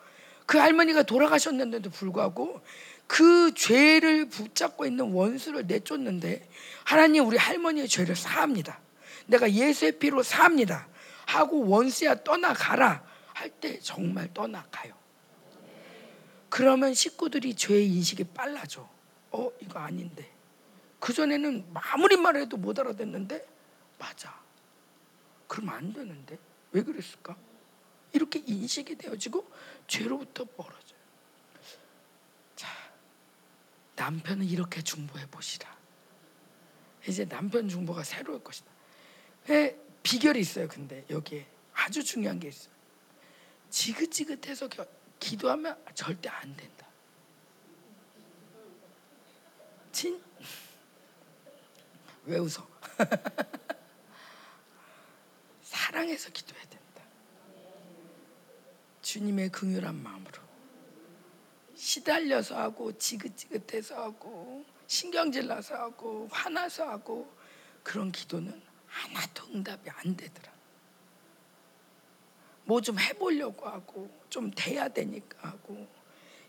그 0.47 0.57
할머니가 0.57 1.03
돌아가셨는데도 1.03 1.91
불구하고 1.91 2.61
그 3.05 3.53
죄를 3.53 4.29
붙잡고 4.29 4.85
있는 4.87 5.11
원수를 5.11 5.67
내쫓는데 5.67 6.49
하나님 6.85 7.27
우리 7.27 7.37
할머니의 7.37 7.87
죄를 7.87 8.15
사합니다. 8.15 8.79
내가 9.27 9.51
예수의 9.51 9.99
피로 9.99 10.23
사합니다. 10.23 10.87
하고 11.27 11.67
원수야 11.67 12.23
떠나가라 12.23 13.05
할 13.33 13.51
때 13.59 13.79
정말 13.81 14.33
떠나가요. 14.33 14.95
그러면 16.49 16.93
식구들이 16.93 17.55
죄의 17.55 17.87
인식이 17.87 18.23
빨라져. 18.33 18.89
어 19.31 19.51
이거 19.61 19.79
아닌데. 19.79 20.31
그 20.99 21.13
전에는 21.13 21.65
아무리 21.73 22.15
말해도 22.15 22.57
못 22.57 22.79
알아듣는데 22.79 23.45
맞아. 23.99 24.33
그러면 25.47 25.75
안 25.75 25.93
되는데 25.93 26.39
왜 26.71 26.81
그랬을까? 26.83 27.35
이렇게 28.13 28.41
인식이 28.45 28.95
되어지고 28.97 29.45
죄로부터 29.87 30.45
멀어져요. 30.57 30.99
자, 32.55 32.67
남편은 33.95 34.45
이렇게 34.45 34.81
중보해 34.81 35.25
보시라. 35.27 35.75
이제 37.07 37.25
남편 37.25 37.69
중보가 37.69 38.03
새로울 38.03 38.43
것이다. 38.43 38.69
왜 39.47 39.79
비결이 40.03 40.39
있어요. 40.39 40.67
근데 40.67 41.05
여기에 41.09 41.47
아주 41.73 42.03
중요한 42.03 42.39
게 42.39 42.49
있어요. 42.49 42.73
지긋지긋해서 43.69 44.69
기도하면 45.19 45.83
절대 45.95 46.29
안 46.29 46.55
된다. 46.55 46.87
진? 49.91 50.21
왜 52.25 52.37
웃어? 52.37 52.67
사랑해서 55.63 56.29
기도해야 56.29 56.63
된다. 56.65 56.76
주님의 59.07 59.49
긍휼한 59.53 60.03
마음으로 60.03 60.41
시달려서 61.75 62.59
하고 62.59 62.91
지긋지긋해서 62.97 64.03
하고 64.03 64.65
신경질 64.87 65.47
나서 65.47 65.75
하고 65.75 66.27
화나서 66.29 66.89
하고 66.89 67.33
그런 67.83 68.11
기도는 68.11 68.61
하나도 68.85 69.45
응답이 69.53 69.89
안 69.91 70.17
되더라. 70.17 70.51
뭐 72.65 72.81
좀 72.81 72.99
해보려고 72.99 73.69
하고 73.69 74.11
좀 74.29 74.51
돼야 74.51 74.89
되니까 74.89 75.51
하고 75.51 75.87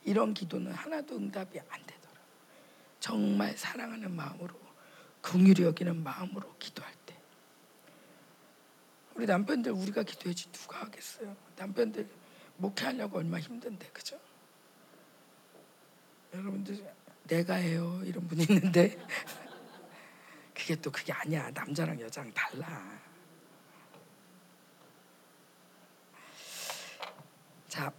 이런 0.05 0.35
기도는 0.35 0.73
하나도 0.73 1.15
응답이 1.15 1.61
안 1.61 1.87
되더라. 1.87 2.15
정말 2.99 3.57
사랑하는 3.57 4.11
마음으로 4.11 4.53
긍휼히 5.23 5.63
여기는 5.63 6.03
마음으로 6.03 6.57
기도할 6.59 6.93
때 7.07 7.17
우리 9.15 9.27
남편들 9.27 9.71
우리가 9.71 10.03
기도해지 10.03 10.51
누가 10.51 10.81
하겠어요? 10.81 11.37
남편들 11.55 12.09
목회하려고 12.59 13.19
얼마 13.19 13.39
나 13.39 13.41
힘든데 13.41 13.89
그죠? 13.93 14.19
여러분들 16.35 16.79
내가 17.25 17.55
해요 17.55 18.01
이런 18.05 18.27
분이 18.29 18.47
있는데 18.49 18.99
그게 20.55 20.77
또 20.77 20.91
그게 20.91 21.13
아니야 21.13 21.51
남자랑 21.51 22.01
여자랑 22.01 22.33
달라. 22.35 23.01
자 27.69 27.93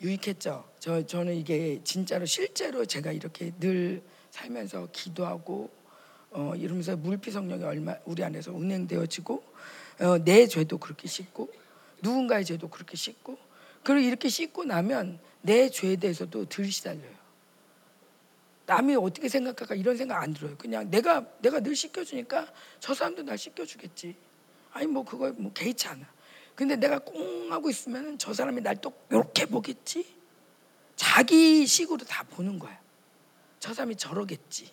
유익했죠. 0.00 0.72
저 0.80 1.06
저는 1.06 1.34
이게 1.34 1.80
진짜로 1.84 2.24
실제로 2.24 2.84
제가 2.84 3.12
이렇게 3.12 3.52
늘 3.60 4.02
살면서 4.30 4.88
기도하고 4.90 5.70
어, 6.30 6.54
이러면서 6.56 6.96
물피 6.96 7.30
성령이 7.30 7.62
얼마 7.62 7.96
우리 8.06 8.24
안에서 8.24 8.52
운행되어지고 8.52 9.44
어, 10.00 10.18
내 10.24 10.46
죄도 10.46 10.78
그렇게 10.78 11.06
씻고 11.06 11.52
누군가의 12.00 12.44
죄도 12.46 12.68
그렇게 12.68 12.96
씻고 12.96 13.38
그리고 13.82 14.06
이렇게 14.06 14.28
씻고 14.28 14.64
나면 14.64 15.18
내 15.40 15.68
죄에 15.68 15.96
대해서도 15.96 16.46
덜 16.46 16.70
시달려요. 16.70 17.22
남이 18.66 18.94
어떻게 18.96 19.28
생각할까 19.28 19.74
이런 19.74 19.96
생각 19.96 20.22
안 20.22 20.32
들어요. 20.32 20.56
그냥 20.56 20.88
내가 20.90 21.26
내가 21.40 21.60
늘 21.60 21.74
씻겨주니까 21.74 22.46
저 22.78 22.94
사람도 22.94 23.22
날 23.22 23.36
씻겨주겠지. 23.36 24.14
아니 24.72 24.86
뭐 24.86 25.04
그거 25.04 25.32
뭐 25.32 25.52
개의치 25.52 25.88
않아. 25.88 26.06
근데 26.54 26.76
내가 26.76 26.98
꽁 27.00 27.52
하고 27.52 27.70
있으면 27.70 28.18
저 28.18 28.32
사람이 28.32 28.60
날 28.60 28.76
또 28.80 28.92
이렇게 29.10 29.46
보겠지. 29.46 30.06
자기 30.96 31.66
식으로 31.66 32.04
다 32.04 32.22
보는 32.24 32.58
거야. 32.58 32.80
저 33.58 33.74
사람이 33.74 33.96
저러겠지. 33.96 34.70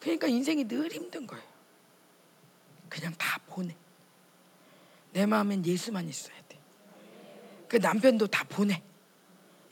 그러니까 0.00 0.26
인생이 0.26 0.66
늘 0.66 0.90
힘든 0.90 1.26
거예요. 1.26 1.44
그냥 2.88 3.14
다 3.16 3.38
보내. 3.46 3.74
내 5.12 5.26
마음엔 5.26 5.64
예수만 5.64 6.08
있어야 6.08 6.34
돼. 6.36 6.41
그 7.72 7.78
남편도 7.78 8.26
다 8.26 8.44
보내. 8.50 8.82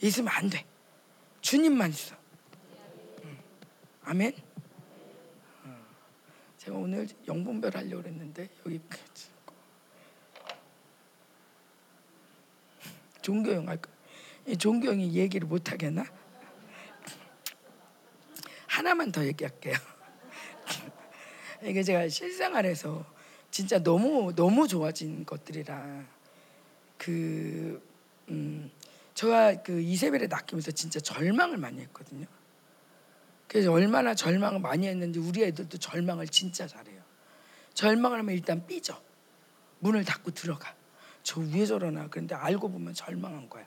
있으면 0.01 0.33
안 0.33 0.49
돼. 0.49 0.65
주님만 1.43 1.91
있어. 1.91 2.17
아멘. 4.05 4.35
어. 5.65 5.87
제가 6.57 6.79
오늘 6.79 7.07
영분별 7.29 7.77
하려고 7.77 8.09
했는데 8.09 8.49
여기 8.65 8.81
종교형 13.21 13.69
할까? 13.69 13.91
종교형이 14.59 15.13
얘기를 15.13 15.47
못 15.47 15.71
하겠나? 15.71 16.07
하나만 18.67 19.13
더 19.13 19.27
얘기할게요. 19.27 19.75
이게 21.63 21.83
제가 21.83 22.09
실생활에서 22.09 23.05
진짜 23.51 23.79
너무 23.79 24.35
너무 24.35 24.67
좋아진 24.67 25.27
것들이라 25.27 26.07
그 26.97 27.89
음, 28.31 28.70
저가 29.14 29.62
그 29.62 29.81
이세벨에 29.81 30.26
낚이면서 30.28 30.70
진짜 30.70 31.01
절망을 31.01 31.59
많이 31.59 31.81
했거든요. 31.81 32.26
그래서 33.47 33.72
얼마나 33.72 34.14
절망을 34.14 34.61
많이 34.61 34.87
했는지 34.87 35.18
우리 35.18 35.43
애들도 35.43 35.78
절망을 35.78 36.28
진짜 36.28 36.66
잘해요. 36.66 37.03
절망을 37.74 38.20
하면 38.20 38.35
일단 38.35 38.66
삐져. 38.66 39.01
문을 39.81 40.05
닫고 40.05 40.31
들어가. 40.31 40.74
저 41.22 41.41
위에 41.41 41.66
저러나. 41.66 42.07
그런데 42.09 42.35
알고 42.35 42.70
보면 42.70 42.95
절망한 42.95 43.51
거야. 43.51 43.66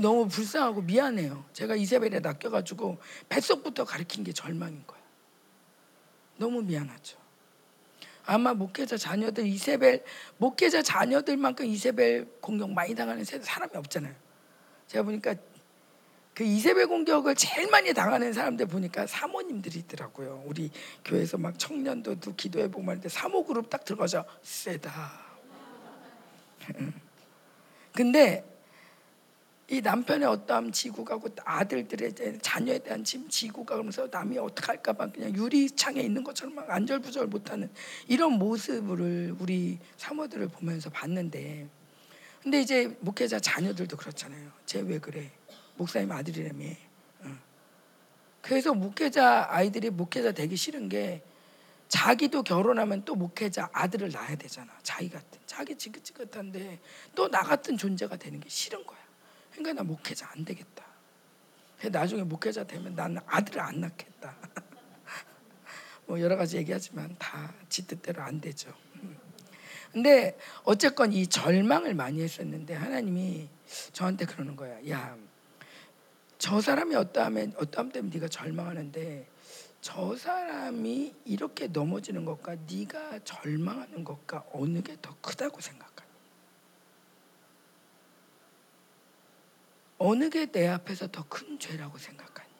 너무 0.00 0.26
불쌍하고 0.26 0.82
미안해요. 0.82 1.44
제가 1.52 1.76
이세벨에 1.76 2.20
낚여가지고 2.20 2.98
뱃속부터 3.28 3.84
가르친 3.84 4.24
게 4.24 4.32
절망인 4.32 4.84
거야. 4.86 5.00
너무 6.36 6.62
미안하죠. 6.62 7.21
아마 8.24 8.54
목회자 8.54 8.96
자녀들 8.96 9.46
이세벨 9.46 10.04
목회자 10.38 10.82
자녀들만큼 10.82 11.66
이세벨 11.66 12.26
공격 12.40 12.72
많이 12.72 12.94
당하는 12.94 13.24
사람이 13.24 13.72
없잖아요. 13.74 14.14
제가 14.86 15.04
보니까 15.04 15.34
그 16.34 16.44
이세벨 16.44 16.86
공격을 16.86 17.34
제일 17.34 17.68
많이 17.70 17.92
당하는 17.92 18.32
사람들 18.32 18.66
보니까 18.66 19.06
사모님들이 19.06 19.80
있더라고요. 19.80 20.42
우리 20.46 20.70
교회에서 21.04 21.36
막 21.36 21.58
청년도도 21.58 22.34
기도해 22.36 22.70
보면 22.70 22.88
하는데 22.88 23.08
사모 23.08 23.44
그룹 23.44 23.68
딱 23.68 23.84
들어가자 23.84 24.24
세다. 24.42 25.20
근데 27.92 28.51
이 29.68 29.80
남편의 29.80 30.28
어떠함 30.28 30.70
지구가고 30.72 31.30
아들들의 31.44 32.14
자녀에 32.42 32.78
대한 32.80 33.04
짐 33.04 33.28
지구가 33.28 33.74
그러면서 33.74 34.06
남이 34.10 34.36
어떻게 34.38 34.66
할까봐 34.66 35.12
그냥 35.12 35.34
유리창에 35.34 36.00
있는 36.00 36.22
것처럼 36.24 36.54
막 36.54 36.68
안절부절 36.70 37.28
못하는 37.28 37.70
이런 38.06 38.32
모습을 38.32 39.34
우리 39.38 39.78
사모들을 39.96 40.48
보면서 40.48 40.90
봤는데 40.90 41.68
근데 42.42 42.60
이제 42.60 42.94
목회자 43.00 43.38
자녀들도 43.38 43.96
그렇잖아요. 43.96 44.50
쟤 44.66 44.80
왜 44.80 44.98
그래? 44.98 45.30
목사님 45.76 46.10
아들이라며. 46.10 46.64
어. 47.20 47.38
그래서 48.42 48.74
목회자 48.74 49.46
아이들이 49.48 49.90
목회자 49.90 50.32
되기 50.32 50.56
싫은 50.56 50.88
게 50.88 51.22
자기도 51.86 52.42
결혼하면 52.42 53.04
또 53.04 53.14
목회자 53.14 53.70
아들을 53.72 54.10
낳아야 54.10 54.34
되잖아. 54.36 54.72
자기 54.82 55.08
같은 55.08 55.40
자기 55.46 55.76
지긋지긋한데 55.78 56.80
또 57.14 57.28
나 57.28 57.42
같은 57.42 57.76
존재가 57.78 58.16
되는 58.16 58.40
게 58.40 58.48
싫은 58.48 58.84
거야. 58.84 58.98
그러니까 59.52 59.72
나 59.74 59.82
목회자 59.82 60.28
안 60.34 60.44
되겠다. 60.44 60.84
나중에 61.90 62.22
목회자 62.22 62.64
되면 62.64 62.94
나는 62.94 63.20
아들을 63.26 63.60
안 63.60 63.80
낳겠다. 63.80 64.36
뭐 66.06 66.20
여러 66.20 66.36
가지 66.36 66.56
얘기하지만 66.56 67.14
다 67.18 67.52
지 67.72 67.86
뜻대로 67.86 68.20
안 68.22 68.38
되죠. 68.38 68.70
근데 69.92 70.38
어쨌건 70.64 71.10
이 71.12 71.26
절망을 71.26 71.94
많이 71.94 72.22
했었는데 72.22 72.74
하나님이 72.74 73.48
저한테 73.94 74.26
그러는 74.26 74.54
거야. 74.56 74.78
야, 74.90 75.16
저 76.36 76.60
사람이 76.60 76.94
어떠하면 76.94 77.54
어떠함 77.56 77.92
때문에 77.92 78.14
네가 78.14 78.28
절망하는데 78.28 79.26
저 79.80 80.14
사람이 80.16 81.14
이렇게 81.24 81.66
넘어지는 81.68 82.24
것과 82.26 82.56
네가 82.70 83.20
절망하는 83.24 84.04
것과 84.04 84.44
어느 84.52 84.82
게 84.82 84.96
더 85.00 85.16
크다고 85.22 85.60
생각하니? 85.62 86.10
어느 90.04 90.28
게 90.30 90.46
내 90.46 90.66
앞에서 90.68 91.06
더 91.08 91.22
큰 91.28 91.58
죄라고 91.58 91.96
생각하니? 91.98 92.50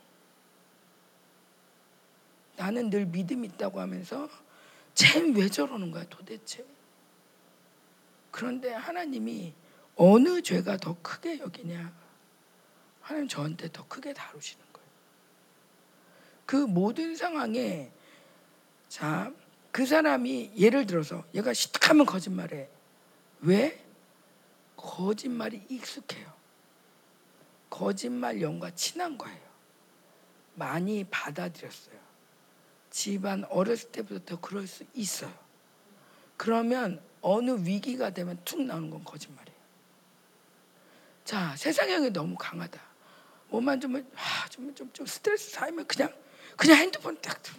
나는 2.57 2.91
늘 2.91 3.07
믿음 3.07 3.45
있다고 3.45 3.81
하면서 3.81 4.29
쟤왜 4.95 5.49
저러는 5.49 5.91
거야 5.91 6.05
도대체? 6.09 6.65
그런데 8.31 8.73
하나님이 8.73 9.53
어느 9.97 10.41
죄가 10.43 10.77
더 10.77 10.97
크게 11.03 11.39
여기냐? 11.41 11.93
하나님 13.01 13.29
저한테 13.29 13.71
더 13.73 13.87
크게 13.89 14.13
다루시는 14.15 14.65
거예요. 14.73 14.89
그 16.47 16.57
모든 16.57 17.17
상황에 17.17 17.91
자, 18.89 19.33
그 19.73 19.85
사람이 19.87 20.53
예를 20.57 20.87
들어서 20.87 21.25
얘가 21.35 21.53
시특하면 21.53 22.07
거짓말해. 22.07 22.69
왜? 23.41 23.85
거짓말이 24.77 25.65
익숙해요. 25.69 26.33
거짓말 27.73 28.43
영과 28.43 28.71
친한 28.75 29.17
거예요. 29.17 29.41
많이 30.55 31.05
받아들였어요. 31.05 31.99
집안 32.91 33.45
어렸을 33.45 33.91
때부터 33.91 34.39
그럴 34.41 34.67
수 34.67 34.85
있어요. 34.93 35.33
그러면 36.37 37.03
어느 37.23 37.53
위기가 37.67 38.11
되면 38.11 38.39
툭 38.45 38.61
나오는 38.61 38.91
건 38.91 39.03
거짓말이에요. 39.03 39.59
자, 41.25 41.57
세상형이 41.57 42.11
너무 42.11 42.37
강하다. 42.39 42.79
뭐만 43.49 43.81
좀, 43.81 43.97
아, 44.17 44.49
좀, 44.51 44.75
좀, 44.75 44.93
좀 44.93 45.07
스트레스 45.07 45.53
쌓이면 45.53 45.87
그냥, 45.87 46.15
그냥 46.59 46.77
핸드폰 46.77 47.19
딱 47.23 47.43
들. 47.43 47.55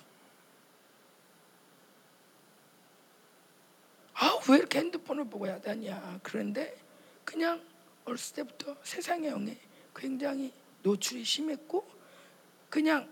아, 4.13 4.39
왜 4.47 4.57
이렇게 4.57 4.77
핸드폰을 4.77 5.27
보고 5.27 5.47
야단이야. 5.47 6.19
그런데 6.21 6.77
그냥 7.25 7.65
어렸을 8.05 8.35
때부터 8.35 8.77
세상의 8.83 9.31
영에 9.31 9.72
굉장히 9.95 10.53
노출이 10.81 11.23
심했고, 11.23 11.87
그냥 12.69 13.09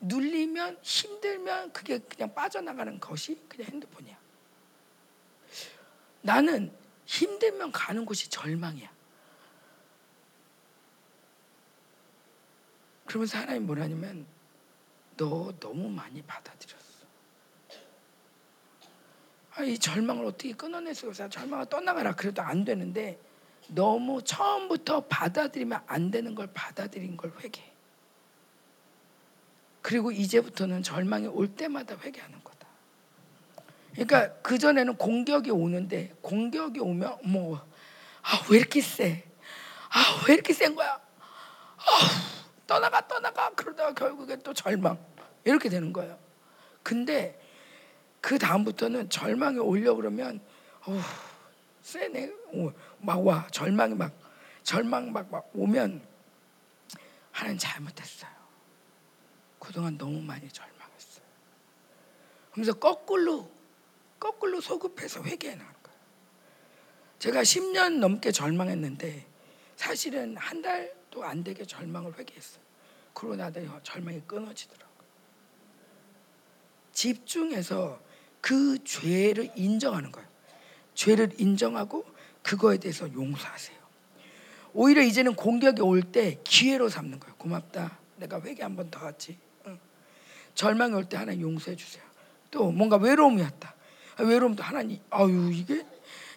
눌리면 0.00 0.78
힘들면 0.82 1.72
그게 1.72 1.98
그냥 1.98 2.34
빠져나가는 2.34 2.98
것이 3.00 3.40
그냥 3.48 3.70
핸드폰이야. 3.72 4.18
나는 6.20 6.72
힘들면 7.06 7.72
가는 7.72 8.04
곳이 8.04 8.28
절망이야. 8.28 8.92
그러면서 13.06 13.38
하나님 13.38 13.66
뭐라냐면 13.66 14.26
너 15.16 15.52
너무 15.60 15.88
많이 15.88 16.22
받아들였어. 16.22 17.06
아, 19.52 19.62
이 19.62 19.78
절망을 19.78 20.24
어떻게 20.24 20.52
끊어낼 20.52 20.94
수가 20.94 21.10
없어. 21.10 21.28
절망을 21.28 21.66
떠나가라. 21.66 22.14
그래도 22.14 22.42
안 22.42 22.64
되는데 22.64 23.20
너무 23.68 24.22
처음부터 24.22 25.00
받아들이면 25.02 25.82
안 25.86 26.10
되는 26.10 26.34
걸 26.34 26.48
받아들인 26.52 27.16
걸 27.16 27.32
회개. 27.40 27.62
그리고 29.82 30.10
이제부터는 30.10 30.82
절망이 30.82 31.26
올 31.26 31.48
때마다 31.48 31.96
회개하는 31.96 32.42
거야. 32.42 32.54
그러니까 33.92 34.32
그 34.42 34.58
전에는 34.58 34.96
공격이 34.96 35.50
오는데 35.50 36.14
공격이 36.20 36.80
오면 36.80 37.18
뭐 37.24 37.60
아 38.24 38.40
왜 38.50 38.58
이렇게 38.58 38.80
세? 38.80 39.22
아 39.90 40.26
왜 40.26 40.34
이렇게 40.34 40.52
센 40.52 40.74
거야? 40.74 40.94
아 40.94 41.82
떠나가 42.66 43.06
떠나가 43.06 43.50
그러다가 43.50 43.92
결국에 43.92 44.36
또 44.36 44.52
절망 44.54 44.98
이렇게 45.44 45.68
되는 45.68 45.92
거예요. 45.92 46.18
근데 46.82 47.38
그 48.20 48.38
다음부터는 48.38 49.10
절망이 49.10 49.58
오려 49.58 49.94
그러면 49.94 50.40
어 50.86 50.98
세네 51.82 52.32
막 53.04 53.20
와 53.20 53.46
절망이 53.48 53.94
막 53.94 54.12
절망 54.62 55.12
막, 55.12 55.30
막 55.30 55.50
오면 55.54 56.04
하나님 57.30 57.58
잘못했어요. 57.58 58.30
그동안 59.58 59.96
너무 59.98 60.20
많이 60.20 60.48
절망했어요. 60.48 61.24
그래서 62.52 62.72
거꾸로 62.74 63.50
거꾸로 64.18 64.60
소급해서 64.60 65.22
회개해 65.22 65.56
나가는 65.56 65.82
거예요. 65.82 65.98
제가 67.18 67.42
10년 67.42 67.98
넘게 67.98 68.30
절망했는데 68.30 69.26
사실은 69.76 70.36
한 70.36 70.62
달도 70.62 71.24
안 71.24 71.42
되게 71.42 71.64
절망을 71.64 72.18
회개했어요. 72.18 72.62
그러고 73.12 73.36
나더니 73.36 73.68
절망이 73.82 74.20
끊어지더라고요. 74.26 74.94
집중해서 76.92 78.00
그 78.40 78.82
죄를 78.84 79.50
인정하는 79.56 80.12
거예요. 80.12 80.28
죄를 80.94 81.30
인정하고 81.38 82.13
그거에 82.44 82.76
대해서 82.78 83.12
용서하세요. 83.12 83.76
오히려 84.74 85.02
이제는 85.02 85.34
공격이 85.34 85.82
올 85.82 86.02
때 86.02 86.38
기회로 86.44 86.88
삼는 86.88 87.18
거예요. 87.18 87.34
고맙다. 87.36 87.98
내가 88.16 88.40
회개 88.40 88.62
한 88.62 88.76
번 88.76 88.90
더 88.90 89.00
하지. 89.00 89.36
응. 89.66 89.78
절망이 90.54 90.94
올 90.94 91.04
때 91.08 91.16
하나님 91.16 91.40
용서해 91.42 91.74
주세요. 91.76 92.04
또 92.50 92.70
뭔가 92.70 92.96
외로움이 92.96 93.42
왔다. 93.42 93.74
아, 94.16 94.22
외로움도 94.22 94.62
하나님 94.62 95.00
아유 95.10 95.50
이게 95.52 95.84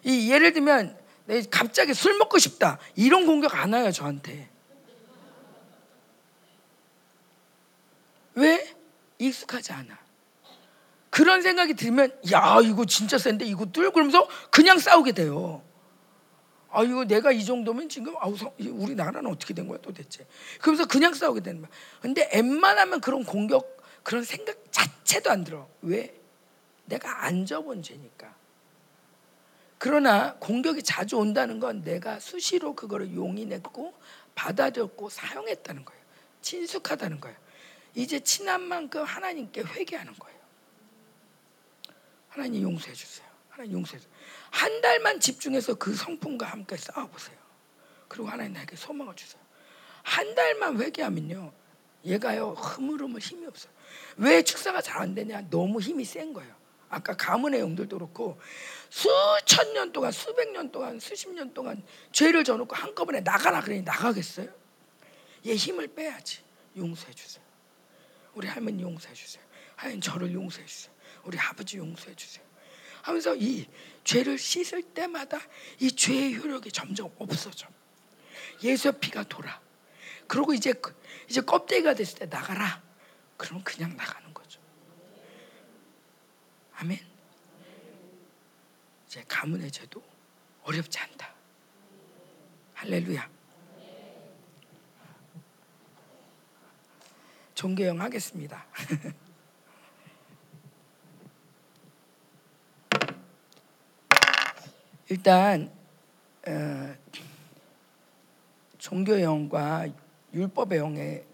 이 0.02 0.32
예를 0.32 0.52
들면 0.52 0.98
내 1.26 1.42
갑자기 1.42 1.94
술 1.94 2.16
먹고 2.18 2.38
싶다. 2.38 2.78
이런 2.96 3.26
공격 3.26 3.54
안 3.54 3.72
와요 3.72 3.92
저한테. 3.92 4.48
왜? 8.34 8.74
익숙하지 9.18 9.72
않아. 9.72 9.98
그런 11.10 11.42
생각이 11.42 11.74
들면 11.74 12.16
야 12.32 12.58
이거 12.62 12.84
진짜 12.86 13.18
센데 13.18 13.44
이거 13.44 13.66
뚫 13.66 13.90
그러면서 13.92 14.28
그냥 14.50 14.78
싸우게 14.78 15.12
돼요. 15.12 15.62
아 16.70 16.82
이거 16.82 17.04
내가 17.04 17.32
이 17.32 17.44
정도면 17.44 17.88
지금 17.88 18.14
아우 18.18 18.36
우리 18.58 18.94
나라는 18.94 19.30
어떻게 19.30 19.54
된 19.54 19.66
거야 19.68 19.78
도대체. 19.78 20.26
그러면서 20.60 20.86
그냥 20.86 21.14
싸우게 21.14 21.40
되는 21.40 21.62
거야. 21.62 21.70
근데 22.00 22.28
웬만하면 22.34 23.00
그런 23.00 23.24
공격 23.24 23.78
그런 24.02 24.24
생각 24.24 24.56
자체도 24.70 25.30
안 25.30 25.44
들어. 25.44 25.68
왜? 25.82 26.14
내가 26.84 27.24
안 27.24 27.46
접은 27.46 27.82
죄니까. 27.82 28.34
그러나 29.78 30.34
공격이 30.34 30.82
자주 30.82 31.16
온다는 31.18 31.60
건 31.60 31.82
내가 31.82 32.18
수시로 32.18 32.74
그거를 32.74 33.14
용인했고 33.14 33.94
받아들였고 34.34 35.08
사용했다는 35.08 35.84
거예요. 35.84 36.02
친숙하다는 36.42 37.20
거예요. 37.20 37.36
이제 37.94 38.20
친한 38.20 38.62
만큼 38.62 39.04
하나님께 39.04 39.62
회개하는 39.62 40.14
거예요. 40.14 40.38
하나님 42.28 42.62
용서해 42.62 42.92
주세요. 42.92 43.26
하나님 43.50 43.74
용서해 43.74 43.98
주세요. 43.98 44.17
한 44.50 44.80
달만 44.80 45.20
집중해서 45.20 45.74
그 45.74 45.94
성품과 45.94 46.46
함께 46.46 46.76
싸워보세요. 46.76 47.36
그리고 48.08 48.28
하나님 48.28 48.54
나에게 48.54 48.76
소망을 48.76 49.14
주세요. 49.14 49.40
한 50.02 50.34
달만 50.34 50.80
회개하면요. 50.80 51.52
얘가요 52.06 52.50
흐물흐물 52.52 53.20
힘이 53.20 53.46
없어요. 53.46 53.72
왜 54.16 54.42
축사가 54.42 54.80
잘 54.80 54.98
안 54.98 55.14
되냐? 55.14 55.42
너무 55.50 55.80
힘이 55.80 56.04
센 56.04 56.32
거예요. 56.32 56.56
아까 56.88 57.14
가문의 57.14 57.60
영들도 57.60 57.98
그렇고 57.98 58.40
수천 58.88 59.74
년 59.74 59.92
동안 59.92 60.10
수백 60.10 60.50
년 60.52 60.70
동안 60.72 60.98
수십 60.98 61.28
년 61.30 61.52
동안 61.52 61.82
죄를 62.12 62.44
져놓고 62.44 62.74
한꺼번에 62.74 63.20
나가라 63.20 63.60
그러니 63.60 63.82
나가겠어요? 63.82 64.48
얘 65.46 65.54
힘을 65.54 65.88
빼야지. 65.88 66.40
용서해 66.76 67.12
주세요. 67.12 67.44
우리 68.34 68.48
할머니 68.48 68.82
용서해 68.82 69.12
주세요. 69.14 69.42
하나님 69.76 70.00
저를 70.00 70.32
용서해 70.32 70.64
주세요. 70.64 70.92
우리 71.24 71.38
아버지 71.38 71.76
용서해 71.76 72.14
주세요. 72.14 72.44
하면서 73.02 73.34
이 73.36 73.66
죄를 74.08 74.38
씻을 74.38 74.82
때마다 74.94 75.38
이 75.78 75.92
죄의 75.92 76.38
효력이 76.38 76.72
점점 76.72 77.14
없어져. 77.18 77.68
예수의 78.62 78.98
피가 79.00 79.24
돌아. 79.24 79.60
그리고 80.26 80.54
이제 80.54 80.72
이제 81.28 81.42
껍데기가 81.42 81.92
됐을 81.92 82.20
때 82.20 82.24
나가라. 82.24 82.82
그러면 83.36 83.62
그냥 83.64 83.94
나가는 83.98 84.32
거죠. 84.32 84.62
아멘. 86.76 86.98
이제 89.06 89.22
가문의 89.28 89.70
죄도 89.70 90.02
어렵지 90.62 90.98
않다. 91.00 91.34
할렐루야. 92.76 93.30
종교형 97.54 98.00
하겠습니다. 98.00 98.66
일단 105.08 105.70
어, 106.46 106.94
종교의 108.78 109.22
영과 109.22 109.86
율법의 110.32 110.78
영의 110.78 111.24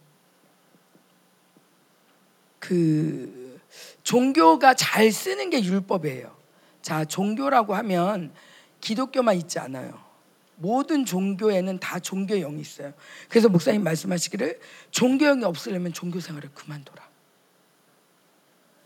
그 2.59 3.61
종교가 4.03 4.75
잘 4.75 5.11
쓰는 5.12 5.51
게 5.51 5.62
율법이에요. 5.62 6.35
자, 6.83 7.05
종교라고 7.05 7.75
하면 7.75 8.33
기독교만 8.81 9.37
있지 9.37 9.59
않아요. 9.59 10.03
모든 10.57 11.05
종교에는 11.05 11.81
다 11.81 11.99
종교의 11.99 12.43
영이 12.43 12.61
있어요. 12.61 12.93
그래서 13.29 13.49
목사님 13.49 13.83
말씀하시기를 13.83 14.61
종교 14.91 15.27
영이 15.27 15.45
없으려면 15.45 15.93
종교 15.93 16.20
생활을 16.20 16.51
그만둬라. 16.55 17.03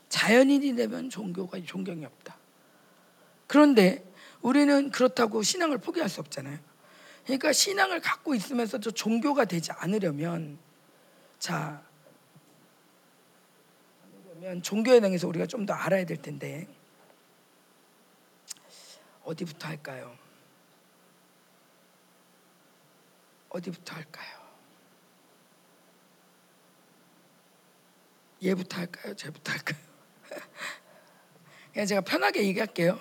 자연인이 0.08 0.74
되면 0.74 1.10
종교가 1.10 1.58
종경이 1.64 2.04
없다. 2.04 2.36
그런데 3.46 4.07
우리는 4.42 4.90
그렇다고 4.90 5.42
신앙을 5.42 5.78
포기할 5.78 6.08
수 6.08 6.20
없잖아요. 6.20 6.58
그러니까 7.24 7.52
신앙을 7.52 8.00
갖고 8.00 8.34
있으면서 8.34 8.80
저 8.80 8.90
종교가 8.90 9.44
되지 9.44 9.72
않으려면 9.72 10.58
자 11.38 11.82
그러면 14.40 14.62
종교에 14.62 15.00
대해서 15.00 15.28
우리가 15.28 15.46
좀 15.46 15.66
더 15.66 15.74
알아야 15.74 16.06
될 16.06 16.16
텐데 16.22 16.66
어디부터 19.24 19.68
할까요? 19.68 20.16
어디부터 23.50 23.94
할까요? 23.94 24.38
얘부터 28.42 28.78
할까요? 28.78 29.14
쟤부터 29.16 29.52
할까요? 29.52 29.78
그냥 31.72 31.86
제가 31.86 32.00
편하게 32.02 32.44
얘기할게요. 32.46 32.98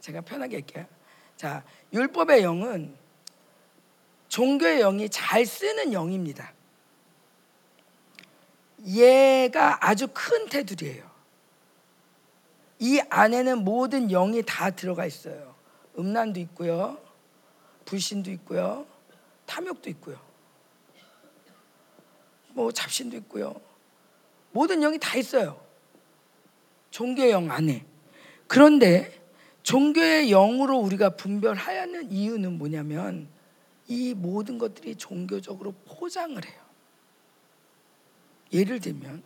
제가 0.00 0.22
편하게 0.22 0.56
할게요. 0.56 0.86
자, 1.36 1.64
율법의 1.92 2.42
영은 2.42 2.96
종교의 4.28 4.80
영이 4.80 5.08
잘 5.10 5.44
쓰는 5.44 5.92
영입니다. 5.92 6.52
얘가 8.86 9.86
아주 9.86 10.08
큰 10.12 10.48
테두리예요. 10.48 11.10
이 12.78 13.00
안에는 13.10 13.58
모든 13.64 14.08
영이 14.08 14.42
다 14.46 14.70
들어가 14.70 15.04
있어요. 15.04 15.54
음란도 15.98 16.40
있고요. 16.40 16.98
불신도 17.84 18.30
있고요. 18.32 18.86
탐욕도 19.46 19.90
있고요. 19.90 20.18
뭐 22.52 22.72
잡신도 22.72 23.16
있고요. 23.18 23.60
모든 24.52 24.80
영이 24.80 24.98
다 24.98 25.16
있어요. 25.18 25.60
종교의 26.90 27.32
영 27.32 27.50
안에. 27.50 27.84
그런데 28.46 29.19
종교의 29.70 30.30
영으로 30.30 30.78
우리가 30.78 31.10
분별하는 31.10 32.10
이유는 32.10 32.58
뭐냐면 32.58 33.28
이 33.86 34.14
모든 34.14 34.58
것들이 34.58 34.96
종교적으로 34.96 35.72
포장을 35.86 36.44
해요. 36.44 36.60
예를 38.52 38.80
들면 38.80 39.22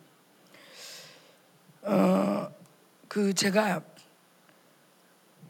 어, 1.80 2.54
그 3.08 3.32
제가 3.32 3.82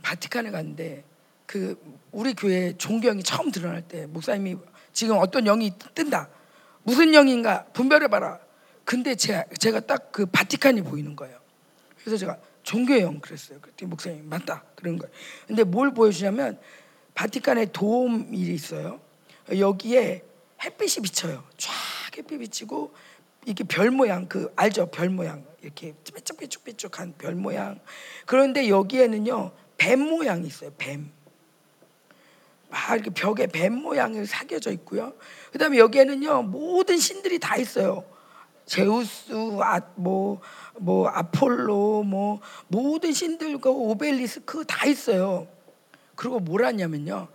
바티칸에 0.03 0.53
갔는데 0.53 1.03
그 1.45 1.77
우리 2.13 2.33
교회 2.35 2.73
종교영이 2.77 3.25
처음 3.25 3.51
드러날 3.51 3.83
때 3.83 4.07
목사님이 4.07 4.57
지금 4.93 5.17
어떤 5.19 5.45
영이 5.45 5.73
뜬다. 5.97 6.29
무슨 6.85 7.15
영인가 7.15 7.65
분별해 7.73 8.07
봐라. 8.07 8.39
근데 8.85 9.17
제가, 9.17 9.45
제가 9.59 9.81
딱 9.81 10.13
그 10.13 10.27
바티칸이 10.27 10.83
보이는 10.83 11.17
거예요. 11.17 11.37
그래서 11.99 12.17
제가 12.17 12.39
종교의 12.65 13.03
영 13.03 13.21
그랬어요. 13.21 13.61
그랬더니 13.61 13.89
목사님 13.89 14.29
맞다 14.29 14.65
그런 14.75 14.99
거예요. 14.99 15.13
근데 15.47 15.63
뭘 15.63 15.95
보여주냐면 15.95 16.59
바티칸에 17.15 17.67
도움이 17.67 18.37
있어요. 18.37 19.01
여기에 19.57 20.25
햇빛이 20.63 21.03
비쳐요. 21.05 21.45
쫙 21.57 21.73
햇빛 22.17 22.39
비치고 22.39 22.93
이렇게 23.47 23.65
별 23.65 23.91
모양 23.91 24.27
그 24.27 24.53
알죠? 24.57 24.87
별 24.87 25.11
모양 25.11 25.45
이렇게 25.63 25.95
삐쭉삐쭉삐쭉한 26.05 27.15
별 27.19 27.35
모양. 27.35 27.79
그런데 28.27 28.69
여기에는요 28.69 29.53
뱀 29.77 30.01
모양이 30.01 30.47
있어요. 30.47 30.73
뱀. 30.79 31.11
막 32.71 32.95
이렇게 32.95 33.11
벽에 33.11 33.47
뱀 33.47 33.75
모양이 33.75 34.25
새겨져 34.25 34.73
있고요. 34.73 35.13
그다음에 35.53 35.79
여기에는요 35.79 36.43
모든 36.43 36.97
신들이 36.99 37.39
다 37.39 37.57
있어요. 37.57 38.05
제우스, 38.67 39.33
아, 39.61 39.81
뭐, 39.95 40.41
뭐 40.79 41.09
아폴로, 41.09 42.03
뭐 42.03 42.41
모든 42.69 43.13
신들과 43.13 43.71
오벨리스크 43.71 44.65
다 44.65 44.87
있어요. 44.87 45.47
그리고 46.15 46.41
뭘 46.41 46.65
하냐면요, 46.65 47.29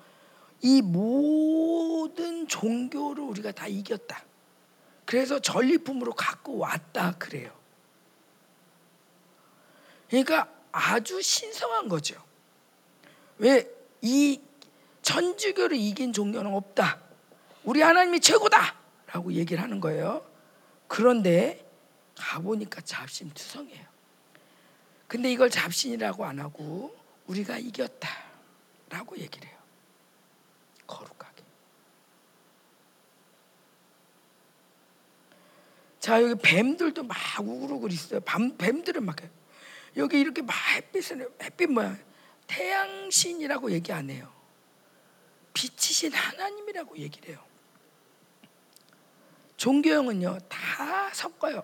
이 0.61 0.81
모든 0.81 2.47
종교를 2.47 3.23
우리가 3.23 3.51
다 3.51 3.67
이겼다. 3.67 4.23
그래서 5.05 5.39
전리품으로 5.39 6.13
갖고 6.13 6.57
왔다 6.57 7.15
그래요. 7.17 7.51
그러니까 10.09 10.47
아주 10.71 11.21
신성한 11.21 11.89
거죠. 11.89 12.15
왜 13.37 13.79
이 14.01 14.41
천주교를 15.01 15.77
이긴 15.77 16.13
종교는 16.13 16.53
없다. 16.53 16.99
우리 17.63 17.81
하나님이 17.81 18.19
최고다라고 18.19 19.33
얘기를 19.33 19.61
하는 19.61 19.79
거예요. 19.79 20.23
그런데 20.89 21.65
가보니까 22.15 22.81
잡신 22.81 23.29
투성이에요. 23.29 23.87
근데 25.07 25.31
이걸 25.31 25.49
잡신이라고 25.49 26.25
안 26.25 26.39
하고 26.39 26.97
우리가 27.27 27.57
이겼다라고 27.57 29.17
얘기를 29.17 29.47
해요. 29.47 29.57
거룩하게. 30.85 31.43
자 35.99 36.21
여기 36.21 36.35
뱀들도 36.41 37.03
막 37.03 37.17
우글우글 37.39 37.91
있어요. 37.91 38.19
밤, 38.21 38.57
뱀들은 38.57 39.05
막 39.05 39.15
여기 39.95 40.19
이렇게 40.19 40.41
막 40.41 40.55
햇빛을 40.75 41.29
햇빛 41.41 41.71
뭐야 41.71 41.97
태양신이라고 42.47 43.71
얘기 43.71 43.93
안 43.93 44.09
해요. 44.09 44.31
빛이신 45.53 46.13
하나님이라고 46.13 46.97
얘기를 46.97 47.29
해요. 47.29 47.48
종교형은요 49.59 50.37
다 50.47 51.13
섞어요. 51.13 51.61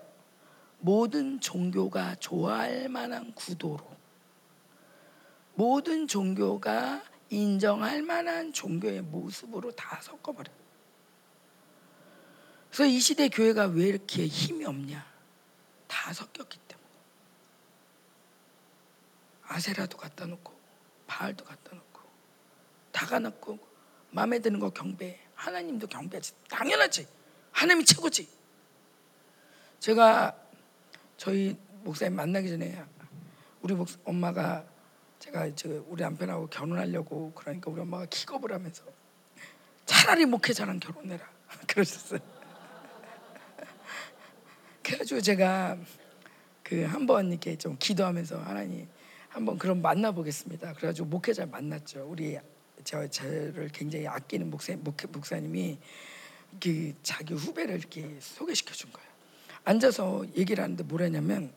모든 0.80 1.40
종교가 1.40 2.16
좋아할 2.16 2.90
만한 2.90 3.32
구도로 3.32 3.80
모든 5.54 6.06
종교가 6.06 7.02
인정할 7.30 8.02
만한 8.02 8.52
종교의 8.52 9.00
모습으로 9.00 9.72
다 9.72 9.98
섞어버려. 10.02 10.52
그래서 12.68 12.84
이 12.84 13.00
시대 13.00 13.30
교회가 13.30 13.68
왜 13.68 13.86
이렇게 13.86 14.26
힘이 14.26 14.66
없냐? 14.66 15.02
다 15.88 16.12
섞였기 16.12 16.58
때문에. 16.68 16.88
아세라도 19.44 19.96
갖다 19.96 20.26
놓고 20.26 20.52
바알도 21.06 21.46
갖다 21.46 21.74
놓고 21.74 22.00
다가 22.92 23.20
놓고 23.20 23.58
마음에 24.10 24.38
드는 24.38 24.60
거 24.60 24.68
경배. 24.68 25.18
하나님도 25.34 25.86
경배하지. 25.86 26.34
당연하지. 26.50 27.15
하나님이 27.56 27.86
최고지. 27.86 28.28
제가 29.80 30.36
저희 31.16 31.56
목사님 31.84 32.14
만나기 32.14 32.50
전에 32.50 32.84
우리 33.62 33.72
목사, 33.74 33.96
엄마가 34.04 34.66
제가 35.18 35.54
저 35.54 35.70
우리 35.88 36.02
남편하고 36.02 36.48
결혼하려고 36.48 37.32
그러니까 37.34 37.70
우리 37.70 37.80
엄마가 37.80 38.04
기겁을 38.10 38.52
하면서 38.52 38.84
차라리 39.86 40.26
목회자랑 40.26 40.80
결혼해라 40.80 41.26
그러셨어요. 41.66 42.20
그래가지고 44.84 45.22
제가 45.22 45.78
그 46.62 46.84
한 46.84 47.06
번 47.06 47.30
이렇게 47.30 47.56
좀 47.56 47.76
기도하면서 47.78 48.38
하나님 48.42 48.86
한번 49.30 49.56
그럼 49.56 49.80
만나보겠습니다. 49.80 50.74
그래가지고 50.74 51.08
목회자 51.08 51.46
만났죠. 51.46 52.06
우리 52.06 52.38
저 52.84 53.08
저를 53.08 53.70
굉장히 53.72 54.06
아끼는 54.06 54.50
목사 54.50 54.76
목회 54.76 55.06
목사님이 55.08 55.78
그 56.60 56.94
자기 57.02 57.34
후배를 57.34 57.76
이렇게 57.76 58.18
소개시켜 58.20 58.72
준 58.72 58.92
거예요. 58.92 59.08
앉아서 59.64 60.24
얘기를 60.36 60.62
하는데 60.62 60.82
뭐라냐면 60.84 61.52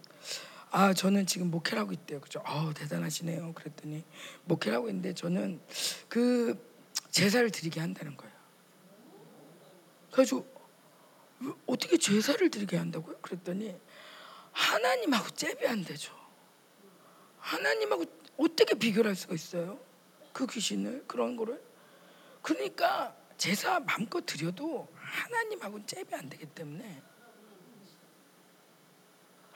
아 0.72 0.94
저는 0.94 1.26
지금 1.26 1.50
목회를 1.52 1.80
하고 1.80 1.94
있대요. 1.94 2.20
그죠? 2.20 2.42
아 2.46 2.72
대단하시네요. 2.76 3.54
그랬더니 3.54 4.04
목회를 4.46 4.78
하고 4.78 4.88
있는데 4.90 5.14
저는 5.14 5.60
그 6.08 6.58
제사를 7.12 7.50
드리게 7.50 7.80
한다는 7.80 8.16
거예요. 8.18 8.34
그래서 10.12 10.44
어떻게 11.66 11.98
제사를 11.98 12.50
드리게 12.50 12.78
한다고요? 12.78 13.18
그랬더니 13.22 13.76
하나님하고 14.52 15.30
잽이안되죠. 15.32 16.14
하나님하고 17.40 18.06
어떻게 18.38 18.76
비교할 18.76 19.16
수가 19.16 19.36
있어요? 19.36 19.80
그 20.34 20.46
귀신을 20.46 21.06
그런 21.08 21.36
거를 21.36 21.62
그러니까 22.42 23.16
제사 23.40 23.80
마음껏 23.80 24.24
드려도 24.26 24.86
하나님하고는 24.96 25.88
잽이 25.88 26.14
안 26.14 26.30
되기 26.30 26.46
때문에 26.46 27.02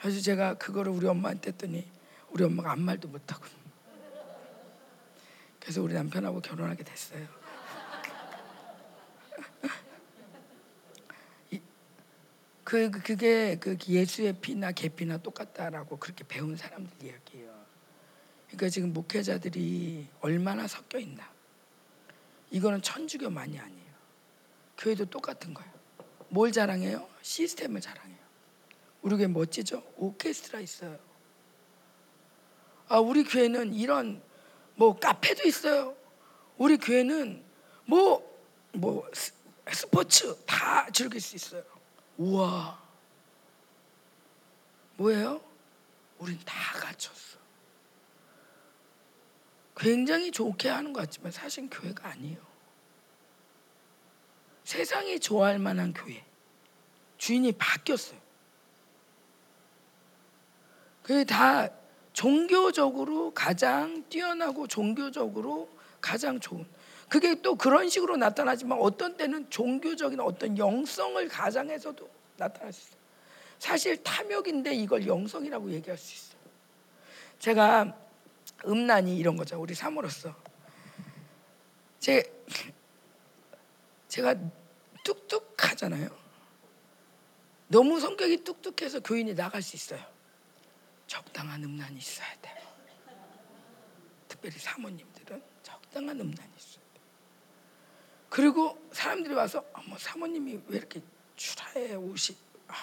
그래서 0.00 0.20
제가 0.22 0.54
그거를 0.54 0.90
우리 0.90 1.06
엄마한테 1.06 1.50
했더니 1.50 1.86
우리 2.30 2.44
엄마가 2.44 2.72
아무 2.72 2.82
말도 2.82 3.08
못하고 3.08 3.44
그래서 5.60 5.82
우리 5.82 5.92
남편하고 5.92 6.40
결혼하게 6.40 6.82
됐어요. 6.82 7.26
그 12.64 12.90
그게 12.90 13.56
그 13.58 13.76
예수의 13.86 14.40
피나 14.40 14.72
계피나 14.72 15.18
똑같다라고 15.18 15.98
그렇게 15.98 16.24
배운 16.26 16.56
사람들 16.56 17.06
이야기예요. 17.06 17.64
그러니까 18.46 18.68
지금 18.70 18.94
목회자들이 18.94 20.08
얼마나 20.20 20.66
섞여 20.66 20.98
있나. 20.98 21.33
이거는 22.54 22.82
천주교만이 22.82 23.58
아니에요. 23.58 23.94
교회도 24.78 25.06
똑같은 25.06 25.54
거예요. 25.54 25.72
뭘 26.28 26.52
자랑해요? 26.52 27.08
시스템을 27.22 27.80
자랑해요. 27.80 28.18
우리 29.02 29.16
교회 29.16 29.26
멋지죠? 29.26 29.82
오케스트라 29.96 30.60
있어요. 30.60 30.98
아, 32.88 32.98
우리 32.98 33.24
교회는 33.24 33.74
이런 33.74 34.22
뭐 34.74 34.98
카페도 34.98 35.46
있어요. 35.46 35.96
우리 36.56 36.76
교회는 36.76 37.44
뭐 37.86 38.34
뭐 38.74 39.08
스포츠 39.72 40.36
다 40.44 40.88
즐길 40.90 41.20
수 41.20 41.36
있어요. 41.36 41.62
우와. 42.18 42.82
뭐예요? 44.96 45.40
우린 46.18 46.38
다 46.44 46.78
갖췄어. 46.78 47.33
굉장히 49.76 50.30
좋게 50.30 50.68
하는 50.68 50.92
것 50.92 51.00
같지만 51.00 51.32
사실 51.32 51.68
교회가 51.70 52.08
아니에요. 52.08 52.38
세상이 54.64 55.20
좋아할 55.20 55.58
만한 55.58 55.92
교회. 55.92 56.24
주인이 57.18 57.52
바뀌었어요. 57.52 58.18
그게 61.02 61.24
다 61.24 61.68
종교적으로 62.12 63.32
가장 63.32 64.04
뛰어나고 64.08 64.66
종교적으로 64.68 65.68
가장 66.00 66.40
좋은. 66.40 66.66
그게 67.08 67.40
또 67.42 67.54
그런 67.54 67.88
식으로 67.88 68.16
나타나지만 68.16 68.78
어떤 68.80 69.16
때는 69.16 69.48
종교적인 69.50 70.20
어떤 70.20 70.56
영성을 70.56 71.28
가장해서도 71.28 72.08
나타날 72.36 72.72
수 72.72 72.88
있어요. 72.88 73.00
사실 73.58 74.02
탐욕인데 74.02 74.74
이걸 74.74 75.06
영성이라고 75.06 75.70
얘기할 75.72 75.98
수 75.98 76.14
있어요. 76.14 76.40
제가 77.38 78.03
음란이 78.66 79.16
이런 79.16 79.36
거죠. 79.36 79.60
우리 79.60 79.74
사모로서. 79.74 80.34
제 81.98 82.22
제가 84.08 84.34
뚝뚝하잖아요. 85.04 86.08
너무 87.68 87.98
성격이 87.98 88.44
뚝뚝해서 88.44 89.00
교인이 89.00 89.34
나갈 89.34 89.62
수 89.62 89.74
있어요. 89.76 90.04
적당한 91.06 91.62
음란이 91.64 91.98
있어야 91.98 92.28
돼. 92.40 92.54
특별히 94.28 94.58
사모님들은 94.58 95.42
적당한 95.62 96.20
음란이 96.20 96.52
있어야 96.56 96.84
돼. 96.94 97.00
그리고 98.28 98.78
사람들이 98.92 99.34
와서 99.34 99.64
어머 99.72 99.96
사모님이 99.98 100.60
왜 100.66 100.78
이렇게 100.78 101.00
추라해 101.36 101.94
옷이 101.94 102.36
아, 102.68 102.74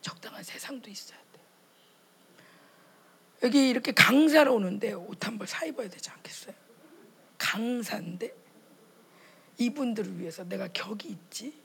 적당한 0.00 0.42
세상도 0.42 0.90
있어야 0.90 1.18
돼. 1.18 1.23
여기 3.44 3.68
이렇게 3.68 3.92
강사로 3.92 4.54
오는데 4.54 4.92
옷 4.94 5.22
한 5.24 5.38
벌 5.38 5.46
사 5.46 5.64
입어야 5.66 5.88
되지 5.88 6.10
않겠어요? 6.10 6.54
강사인데 7.38 8.34
이분들을 9.58 10.18
위해서 10.18 10.44
내가 10.44 10.66
격이 10.68 11.08
있지. 11.08 11.62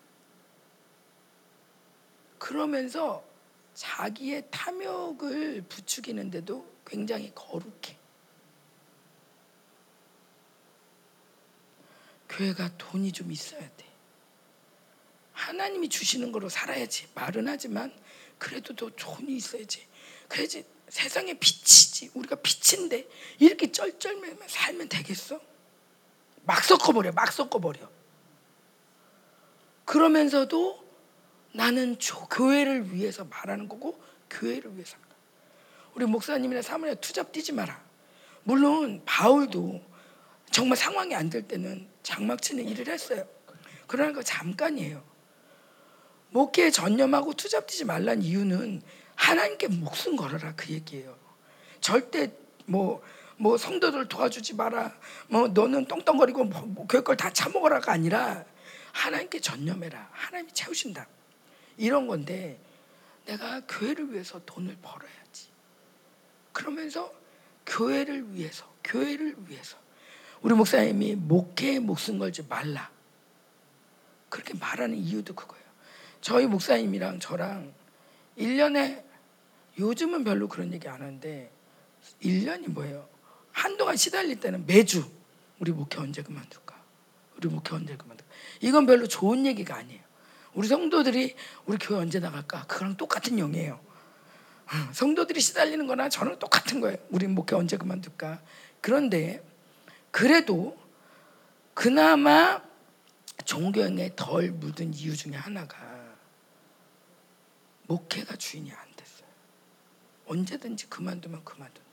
그러면서 2.38 3.24
자기의 3.74 4.48
탐욕을 4.52 5.64
부추기는데도 5.70 6.70
굉장히 6.86 7.32
거룩해. 7.34 7.98
교회가 12.28 12.78
돈이 12.78 13.12
좀 13.12 13.32
있어야 13.32 13.62
돼. 13.62 13.86
하나님이 15.34 15.90
주시는 15.90 16.32
거로 16.32 16.50
살아야지. 16.50 17.08
말은 17.16 17.48
하지만 17.48 17.94
그래도 18.38 18.76
더 18.76 18.90
돈이 18.90 19.36
있어야지. 19.36 19.88
그래야지 20.28 20.66
세상에 20.90 21.34
빛이지. 21.34 22.12
우리가 22.14 22.38
빛인데 22.38 23.08
이렇게 23.40 23.72
쩔쩔매면 23.72 24.48
살면 24.48 24.90
되겠어? 24.90 25.40
막 26.44 26.64
섞어버려. 26.64 27.12
막 27.12 27.32
섞어버려. 27.32 27.90
그러면서도 29.86 30.84
나는 31.54 31.98
교회를 32.30 32.94
위해서 32.94 33.24
말하는 33.26 33.68
거고 33.68 34.02
교회를 34.30 34.76
위해서 34.76 34.98
우리 35.96 36.06
목사님이나 36.06 36.62
사모님 36.62 36.96
투잡 37.02 37.32
뛰지 37.32 37.52
마라. 37.54 37.84
물론 38.44 39.02
바울도 39.06 39.82
정말 40.52 40.78
상황이 40.78 41.16
안 41.16 41.30
될 41.30 41.48
때는 41.48 41.88
장막 42.04 42.42
치는 42.42 42.68
일을 42.68 42.88
했어요. 42.88 43.28
그러나 43.88 44.14
그 44.14 44.24
잠깐이에요. 44.24 45.04
목회에 46.30 46.70
전념하고 46.72 47.34
투잡 47.34 47.68
뛰지 47.68 47.86
말란 47.86 48.22
이유는 48.22 48.82
하나님께 49.20 49.68
목숨 49.68 50.16
걸어라 50.16 50.54
그 50.56 50.72
얘기예요. 50.72 51.16
절대 51.82 52.32
뭐, 52.66 53.04
뭐 53.36 53.58
성도들 53.58 54.08
도와주지 54.08 54.56
마라. 54.56 54.96
뭐 55.28 55.50
너는 55.50 55.86
똥똥거리고 55.86 56.46
뭐, 56.46 56.62
뭐 56.62 56.88
걸다 56.88 57.32
처먹어라가 57.32 57.92
아니라 57.92 58.46
하나님께 58.94 59.42
전념해라. 59.42 60.10
하나님이 60.14 60.54
채우신다. 60.54 61.06
이런 61.76 62.08
건데 62.08 62.60
내가 63.26 63.62
교회를 63.68 64.14
위해서 64.14 64.40
돈을 64.46 64.78
벌어야지. 64.82 65.50
그러면서 66.54 67.14
교회를 67.66 68.34
위해서, 68.34 68.66
교회를 68.86 69.36
위해서 69.48 69.78
우리 70.42 70.56
목사님이 70.56 71.16
목회에 71.16 71.80
목숨 71.80 72.20
걸지 72.20 72.44
말라. 72.48 72.90
그렇게 74.30 74.54
말하는 74.54 74.96
이유도 74.96 75.36
그거예요. 75.36 75.66
저희 76.22 76.46
목사님이랑 76.48 77.20
저랑 77.20 77.74
1년에 78.38 79.09
요즘은 79.80 80.24
별로 80.24 80.48
그런 80.48 80.72
얘기 80.74 80.88
안 80.88 81.02
하는데 81.02 81.52
1년이 82.22 82.70
뭐예요? 82.70 83.08
한동안 83.52 83.96
시달릴 83.96 84.40
때는 84.40 84.66
매주 84.68 85.10
우리 85.60 85.72
목회 85.72 86.00
언제 86.00 86.22
그만둘까? 86.22 86.80
우리 87.38 87.50
목회 87.50 87.76
언제 87.76 87.96
그만둘까? 87.96 88.32
이건 88.62 88.86
별로 88.86 89.08
좋은 89.08 89.46
얘기가 89.46 89.76
아니에요. 89.76 90.02
우리 90.54 90.68
성도들이 90.68 91.36
우리 91.66 91.78
교회 91.78 92.00
언제 92.00 92.20
나갈까? 92.20 92.66
그거랑 92.68 92.98
똑같은 92.98 93.38
영이에요. 93.38 93.80
성도들이 94.94 95.40
시달리는 95.40 95.88
거나 95.88 96.10
저는 96.10 96.38
똑같은 96.40 96.82
거예요. 96.82 96.98
우리 97.10 97.28
목회 97.28 97.56
언제 97.56 97.78
그만둘까? 97.78 98.42
그런데 98.82 99.44
그래도 100.12 100.78
그나마 101.74 102.62
종교에 103.46 104.12
덜 104.16 104.52
묻은 104.52 104.94
이유 104.94 105.16
중에 105.16 105.34
하나가 105.34 105.78
목회가 107.88 108.36
주인이 108.36 108.72
안 108.72 108.78
됐어요. 108.78 108.89
언제든지 110.30 110.88
그만두면 110.88 111.44
그만둔다. 111.44 111.90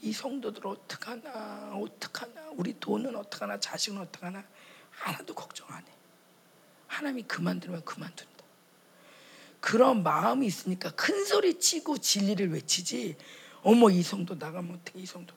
이 0.00 0.12
성도들 0.12 0.66
어떡하나 0.66 1.74
어떡하나 1.74 2.50
우리 2.52 2.78
돈은 2.78 3.16
어떡하나 3.16 3.58
자식은 3.58 4.00
어떡하나 4.00 4.44
하나도 4.90 5.34
걱정 5.34 5.66
안 5.70 5.82
해. 5.82 5.90
하나님이 6.86 7.24
그만두면 7.24 7.84
그만둔다. 7.84 8.32
그런 9.60 10.02
마음이 10.02 10.46
있으니까 10.46 10.90
큰 10.92 11.24
소리 11.24 11.58
치고 11.58 11.98
진리를 11.98 12.52
외치지. 12.52 13.16
어머 13.62 13.90
이 13.90 14.02
성도 14.02 14.34
나가면 14.36 14.78
어떻게 14.80 15.00
이 15.00 15.06
성도. 15.06 15.34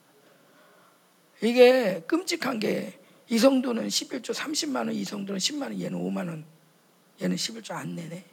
이게 1.42 2.02
끔찍한 2.08 2.60
게 2.60 3.02
이 3.32 3.40
성도는 3.40 3.88
11조 3.88 4.34
30만 4.34 4.76
원, 4.76 4.92
이 4.92 5.06
성도는 5.06 5.40
10만 5.40 5.62
원, 5.62 5.80
얘는 5.80 5.98
5만 5.98 6.28
원. 6.28 6.44
얘는 7.22 7.38
11조 7.38 7.72
안 7.72 7.96
내네. 7.96 8.26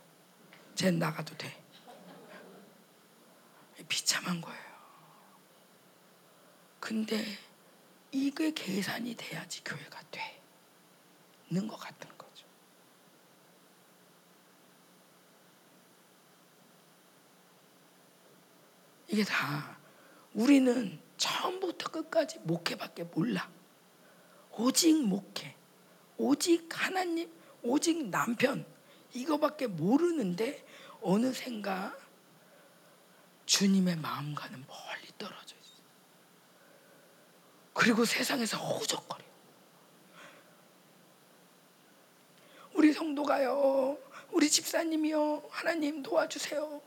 쟤는 0.74 0.98
나가도 0.98 1.36
돼. 1.36 1.56
비참한 3.88 4.40
거예요. 4.40 4.68
근데 6.80 7.24
이게 8.10 8.52
계산이 8.52 9.14
돼야지 9.16 9.62
교회가 9.64 10.00
되는 11.50 11.66
것 11.68 11.76
같은 11.76 12.08
거죠. 12.16 12.46
이게 19.08 19.24
다 19.24 19.78
우리는 20.34 21.00
처음부터 21.16 21.90
끝까지 21.90 22.38
목회밖에 22.40 23.04
몰라. 23.04 23.50
오직 24.52 25.04
목회, 25.04 25.54
오직 26.16 26.68
하나님, 26.72 27.30
오직 27.62 28.08
남편 28.08 28.66
이거밖에 29.14 29.66
모르는데 29.66 30.64
어느샌가 31.00 31.96
주님의 33.48 33.96
마음과는 33.96 34.62
멀리 34.68 35.08
떨어져 35.16 35.56
있어. 35.56 35.82
그리고 37.72 38.04
세상에서 38.04 38.58
허우적거려. 38.58 39.24
우리 42.74 42.92
성도가요, 42.92 43.96
우리 44.32 44.50
집사님이요, 44.50 45.48
하나님 45.48 46.02
도와주세요. 46.02 46.82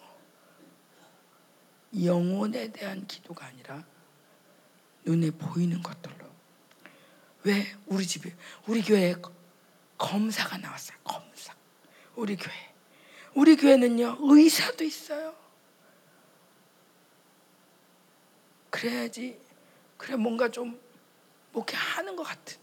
영혼에 2.03 2.71
대한 2.71 3.07
기도가 3.07 3.47
아니라 3.47 3.83
눈에 5.03 5.31
보이는 5.31 5.81
것들로. 5.81 6.27
왜 7.43 7.75
우리 7.87 8.05
집에 8.05 8.35
우리 8.67 8.83
교회에 8.83 9.15
검사가 9.97 10.57
나왔어요. 10.59 10.95
검사. 11.03 11.55
우리 12.15 12.35
교회. 12.35 12.53
우리 13.33 13.55
교회는요 13.55 14.17
의사도 14.19 14.83
있어요. 14.83 15.40
그래야지 18.71 19.39
그래 19.97 20.15
뭔가 20.15 20.49
좀 20.49 20.81
목회하는 21.53 22.15
것 22.15 22.23
같은 22.23 22.57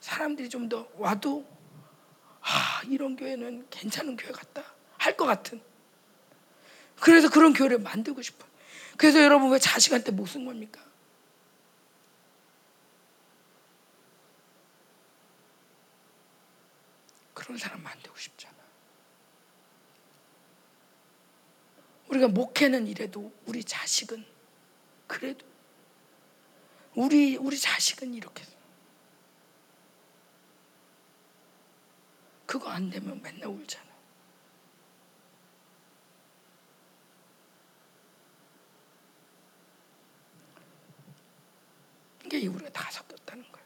사람들이 0.00 0.48
좀 0.48 0.68
더 0.68 0.88
와도 0.96 1.46
아 2.40 2.82
이런 2.88 3.14
교회는 3.16 3.68
괜찮은 3.70 4.16
교회 4.16 4.32
같다 4.32 4.64
할 4.98 5.16
것 5.16 5.26
같은 5.26 5.60
그래서 7.00 7.28
그런 7.30 7.52
교회를 7.52 7.78
만들고 7.80 8.22
싶어. 8.22 8.46
그래서 8.96 9.20
여러분 9.22 9.50
왜 9.50 9.58
자식한테 9.58 10.12
못 10.12 10.26
쓴 10.28 10.44
겁니까? 10.44 10.80
그런 17.34 17.58
사람 17.58 17.82
만들고 17.82 18.16
싶잖아. 18.16 18.54
우리가 22.08 22.28
목회는 22.28 22.86
이래도 22.86 23.32
우리 23.46 23.64
자식은 23.64 24.24
그래도 25.12 25.44
우리 26.94 27.36
우리 27.36 27.58
자식은 27.58 28.14
이렇게 28.14 28.44
그거 32.46 32.70
안 32.70 32.88
되면 32.88 33.20
맨날 33.20 33.48
울잖아. 33.48 33.92
이게 42.24 42.46
우리가 42.46 42.70
다 42.70 42.90
섞였다는 42.90 43.52
거야. 43.52 43.61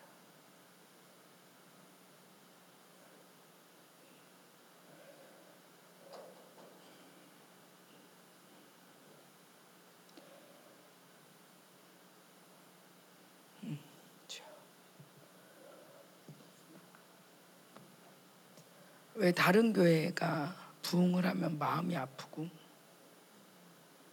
왜 19.17 19.33
다른 19.33 19.73
교회가 19.73 20.55
부흥을 20.83 21.25
하면 21.27 21.59
마음이 21.59 21.97
아프고 21.97 22.49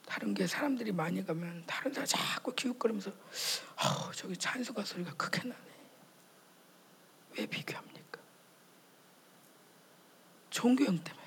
다른 0.06 0.34
교회 0.34 0.48
사람들이 0.48 0.92
많이 0.92 1.26
가면 1.26 1.64
다른 1.66 1.94
사람 1.94 2.06
자꾸 2.08 2.54
기웃거리면서 2.54 3.10
어, 3.10 4.12
저기 4.14 4.38
찬수가 4.38 4.84
소리가 4.84 5.14
크게 5.16 5.40
나네. 5.40 5.56
왜 7.38 7.46
비교합니까? 7.46 8.20
종교형 10.50 11.04
때문에. 11.04 11.24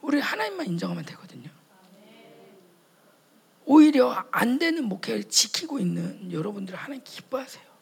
우리 0.00 0.20
하나님만 0.20 0.66
인정하면 0.66 1.04
되거든요. 1.04 1.50
오히려 3.66 4.26
안 4.30 4.58
되는 4.58 4.84
목회를 4.84 5.24
지키고 5.24 5.78
있는 5.78 6.32
여러분들 6.32 6.74
하나님 6.74 7.02
기뻐하세요. 7.04 7.73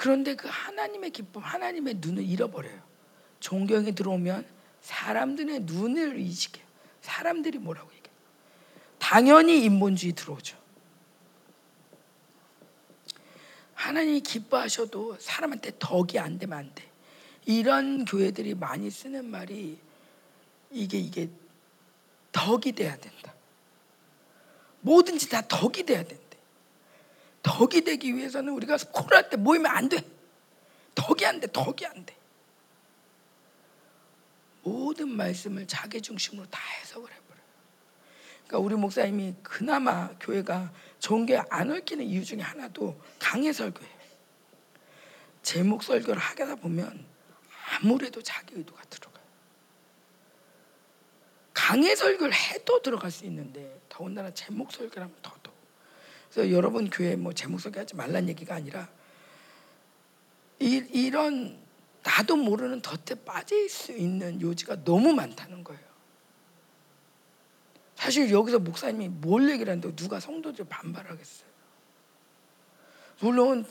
그런데 0.00 0.34
그 0.34 0.48
하나님의 0.50 1.10
기쁨, 1.10 1.42
하나님의 1.42 1.96
눈을 1.98 2.24
잃어버려요. 2.24 2.80
존경이 3.38 3.94
들어오면 3.94 4.46
사람들의 4.80 5.60
눈을 5.64 6.16
의식해요. 6.16 6.64
사람들이 7.02 7.58
뭐라고 7.58 7.86
얘기해요. 7.90 8.16
당연히 8.98 9.62
인본주의 9.62 10.14
들어오죠. 10.14 10.56
하나님이 13.74 14.20
기뻐하셔도 14.22 15.18
사람한테 15.20 15.72
덕이 15.78 16.18
안 16.18 16.38
되면 16.38 16.56
안 16.56 16.74
돼. 16.74 16.90
이런 17.44 18.06
교회들이 18.06 18.54
많이 18.54 18.90
쓰는 18.90 19.26
말이 19.26 19.78
이게 20.70 20.96
이게 20.96 21.28
덕이 22.32 22.72
돼야 22.72 22.96
된다. 22.96 23.34
뭐든지 24.80 25.28
다 25.28 25.42
덕이 25.46 25.84
돼야 25.84 26.02
된대. 26.02 26.29
덕이 27.42 27.82
되기 27.82 28.14
위해서는 28.14 28.52
우리가 28.52 28.76
코로나 28.92 29.28
때 29.28 29.36
모이면 29.36 29.66
안 29.70 29.88
돼. 29.88 30.04
덕이 30.94 31.24
안 31.26 31.40
돼. 31.40 31.46
덕이 31.46 31.86
안 31.86 32.04
돼. 32.04 32.16
모든 34.62 35.08
말씀을 35.08 35.66
자기 35.66 36.00
중심으로 36.00 36.46
다 36.50 36.60
해석을 36.80 37.10
해버려요. 37.10 37.42
그러니까 38.46 38.58
우리 38.58 38.74
목사님이 38.74 39.34
그나마 39.42 40.10
교회가 40.20 40.72
게안 41.26 41.70
얽히는 41.70 42.04
이유 42.04 42.24
중에 42.24 42.40
하나도 42.40 43.00
강해 43.18 43.52
설교예요. 43.52 44.00
제목 45.42 45.82
설교를 45.82 46.20
하다 46.20 46.56
보면 46.56 47.06
아무래도 47.72 48.22
자기 48.22 48.56
의도가 48.56 48.82
들어가요. 48.84 49.24
강해 51.54 51.94
설교를 51.94 52.34
해도 52.34 52.82
들어갈 52.82 53.10
수 53.10 53.24
있는데 53.24 53.80
더군다나 53.88 54.32
제목 54.34 54.72
설교를 54.72 55.04
하면 55.04 55.16
더더. 55.22 55.39
그래서 56.32 56.50
여러분 56.52 56.88
교회 56.90 57.16
뭐 57.16 57.32
제목 57.32 57.60
설교하지 57.60 57.96
말란 57.96 58.28
얘기가 58.28 58.54
아니라 58.54 58.88
이, 60.60 60.84
이런 60.92 61.58
나도 62.02 62.36
모르는 62.36 62.80
덫에 62.82 63.16
빠질 63.24 63.68
수 63.68 63.92
있는 63.92 64.40
요지가 64.40 64.84
너무 64.84 65.12
많다는 65.12 65.64
거예요. 65.64 65.80
사실 67.94 68.30
여기서 68.30 68.58
목사님이 68.58 69.08
뭘 69.08 69.50
얘기를 69.50 69.70
하는데 69.70 69.94
누가 69.94 70.20
성도들 70.20 70.64
반발하겠어요. 70.66 71.49
물론 73.20 73.66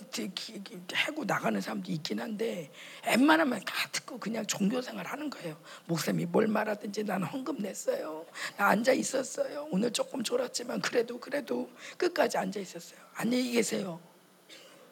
해고 0.93 1.25
나가는 1.25 1.59
사람도 1.59 1.91
있긴 1.91 2.19
한데 2.19 2.71
웬만하면 3.05 3.61
다 3.65 3.89
듣고 3.91 4.19
그냥 4.19 4.45
종교생활 4.45 5.07
하는 5.07 5.29
거예요. 5.31 5.59
목사님이 5.87 6.27
뭘 6.27 6.47
말하든지 6.47 7.03
나는 7.03 7.25
헌금 7.27 7.57
냈어요. 7.57 8.27
나 8.57 8.67
앉아 8.67 8.93
있었어요. 8.93 9.67
오늘 9.71 9.91
조금 9.91 10.23
졸았지만 10.23 10.81
그래도 10.81 11.19
그래도 11.19 11.69
끝까지 11.97 12.37
앉아 12.37 12.59
있었어요. 12.59 12.99
안녕히 13.15 13.51
계세요. 13.51 13.99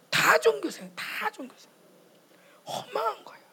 다 0.09 0.39
종교생, 0.39 0.91
다 0.95 1.29
종교생. 1.31 1.69
허망한 2.65 3.23
거예요. 3.23 3.45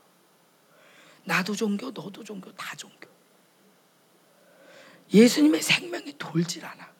나도 1.24 1.54
종교, 1.54 1.90
너도 1.90 2.24
종교, 2.24 2.50
다 2.52 2.74
종교. 2.76 3.08
예수님의 5.12 5.60
생명이 5.60 6.14
돌질 6.16 6.64
않아. 6.64 6.92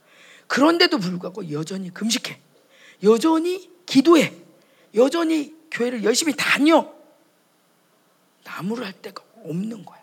그런데도 0.47 0.98
불구하고 0.98 1.51
여전히 1.51 1.93
금식해. 1.93 2.39
여전히 3.02 3.73
기도해. 3.86 4.35
여전히 4.94 5.55
교회를 5.70 6.05
열심히 6.05 6.35
다녀. 6.36 6.93
나무를 8.44 8.85
할 8.85 8.93
데가 9.01 9.23
없는 9.44 9.85
거야. 9.85 10.02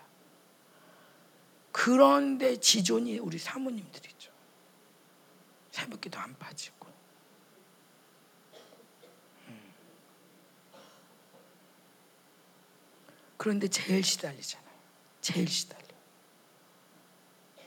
그런데 1.70 2.56
지존이 2.58 3.18
우리 3.18 3.38
사모님들이죠. 3.38 4.30
새벽기도 5.70 6.18
안 6.18 6.36
빠지고. 6.38 6.88
음. 9.48 9.74
그런데 13.38 13.68
제일 13.68 14.04
시달리잖아요. 14.04 14.72
제일 15.22 15.48
시달려. 15.48 15.82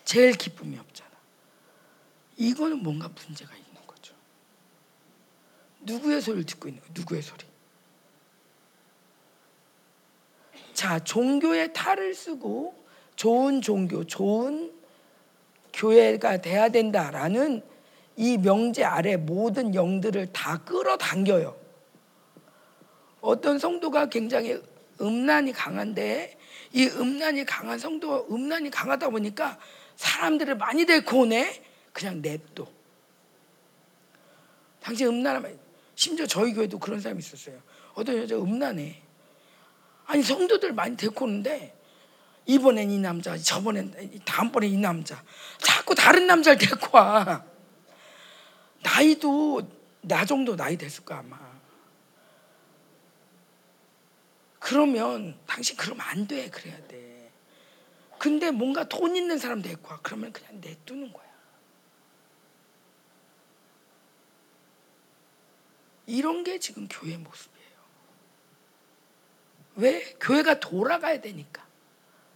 제일 0.04 0.34
기쁨이 0.34 0.78
없잖아. 0.78 1.10
이거는 2.38 2.84
뭔가 2.84 3.08
문제가 3.08 3.52
거죠. 3.54 3.65
누구의 5.86 6.22
소리를 6.22 6.46
듣고 6.46 6.68
있는 6.68 6.82
거예요? 6.82 6.94
누구의 6.96 7.22
소리? 7.22 7.46
자, 10.74 11.00
종교의 11.00 11.74
탈을 11.74 12.14
쓰고 12.14 12.76
좋은 13.16 13.62
종교, 13.62 14.04
좋은 14.06 14.74
교회가 15.74 16.42
돼야 16.42 16.70
된다라는 16.70 17.64
이 18.18 18.38
명제 18.38 18.84
아래 18.84 19.18
모든 19.18 19.74
영들을 19.74 20.32
다 20.32 20.58
끌어당겨요. 20.64 21.56
어떤 23.22 23.58
성도가 23.58 24.10
굉장히 24.10 24.62
음란이 25.02 25.52
강한데 25.52 26.38
이 26.72 26.88
음란이 26.88 27.46
강한 27.46 27.80
성도가 27.80 28.34
음란이 28.34 28.70
강하다 28.70 29.10
보니까 29.10 29.58
사람들을 29.96 30.56
많이 30.58 30.86
데리고 30.86 31.22
오네. 31.22 31.64
그냥 31.92 32.22
냅둬. 32.22 32.68
당시 34.82 35.06
음란하면 35.06 35.65
심지어 35.96 36.28
저희 36.28 36.54
교회도 36.54 36.80
그런 36.80 37.00
사람이 37.00 37.20
있었어요. 37.20 37.60
어떤 37.94 38.18
여자 38.18 38.36
음란해. 38.36 39.02
아니 40.06 40.22
성도들 40.22 40.74
많이 40.74 40.96
데리고 40.96 41.26
오는데 41.26 41.76
이번엔 42.46 42.92
이 42.92 43.00
남자, 43.00 43.36
저번엔 43.38 44.22
다음번에 44.26 44.68
이 44.68 44.78
남자. 44.78 45.24
자꾸 45.58 45.96
다른 45.96 46.28
남자를 46.28 46.60
데리고 46.60 46.96
와. 46.96 47.44
나이도 48.84 49.68
나 50.02 50.26
정도 50.26 50.56
나이 50.56 50.78
됐을 50.78 51.04
거야 51.04 51.20
아마. 51.20 51.40
그러면 54.60 55.40
당신 55.48 55.76
그러면 55.78 56.06
안 56.06 56.28
돼. 56.28 56.50
그래야 56.50 56.76
돼. 56.88 57.32
근데 58.20 58.52
뭔가 58.52 58.88
돈 58.88 59.16
있는 59.16 59.38
사람 59.38 59.62
데리고 59.62 59.90
와. 59.90 60.00
그러면 60.04 60.32
그냥 60.32 60.60
내두는 60.62 61.12
거야. 61.12 61.25
이런 66.08 66.44
게 66.44 66.60
지금 66.60 66.88
교회 66.90 67.18
모습이에요. 67.18 67.66
왜? 69.76 70.16
교회가 70.20 70.60
돌아가야 70.60 71.22
되니까. 71.22 71.66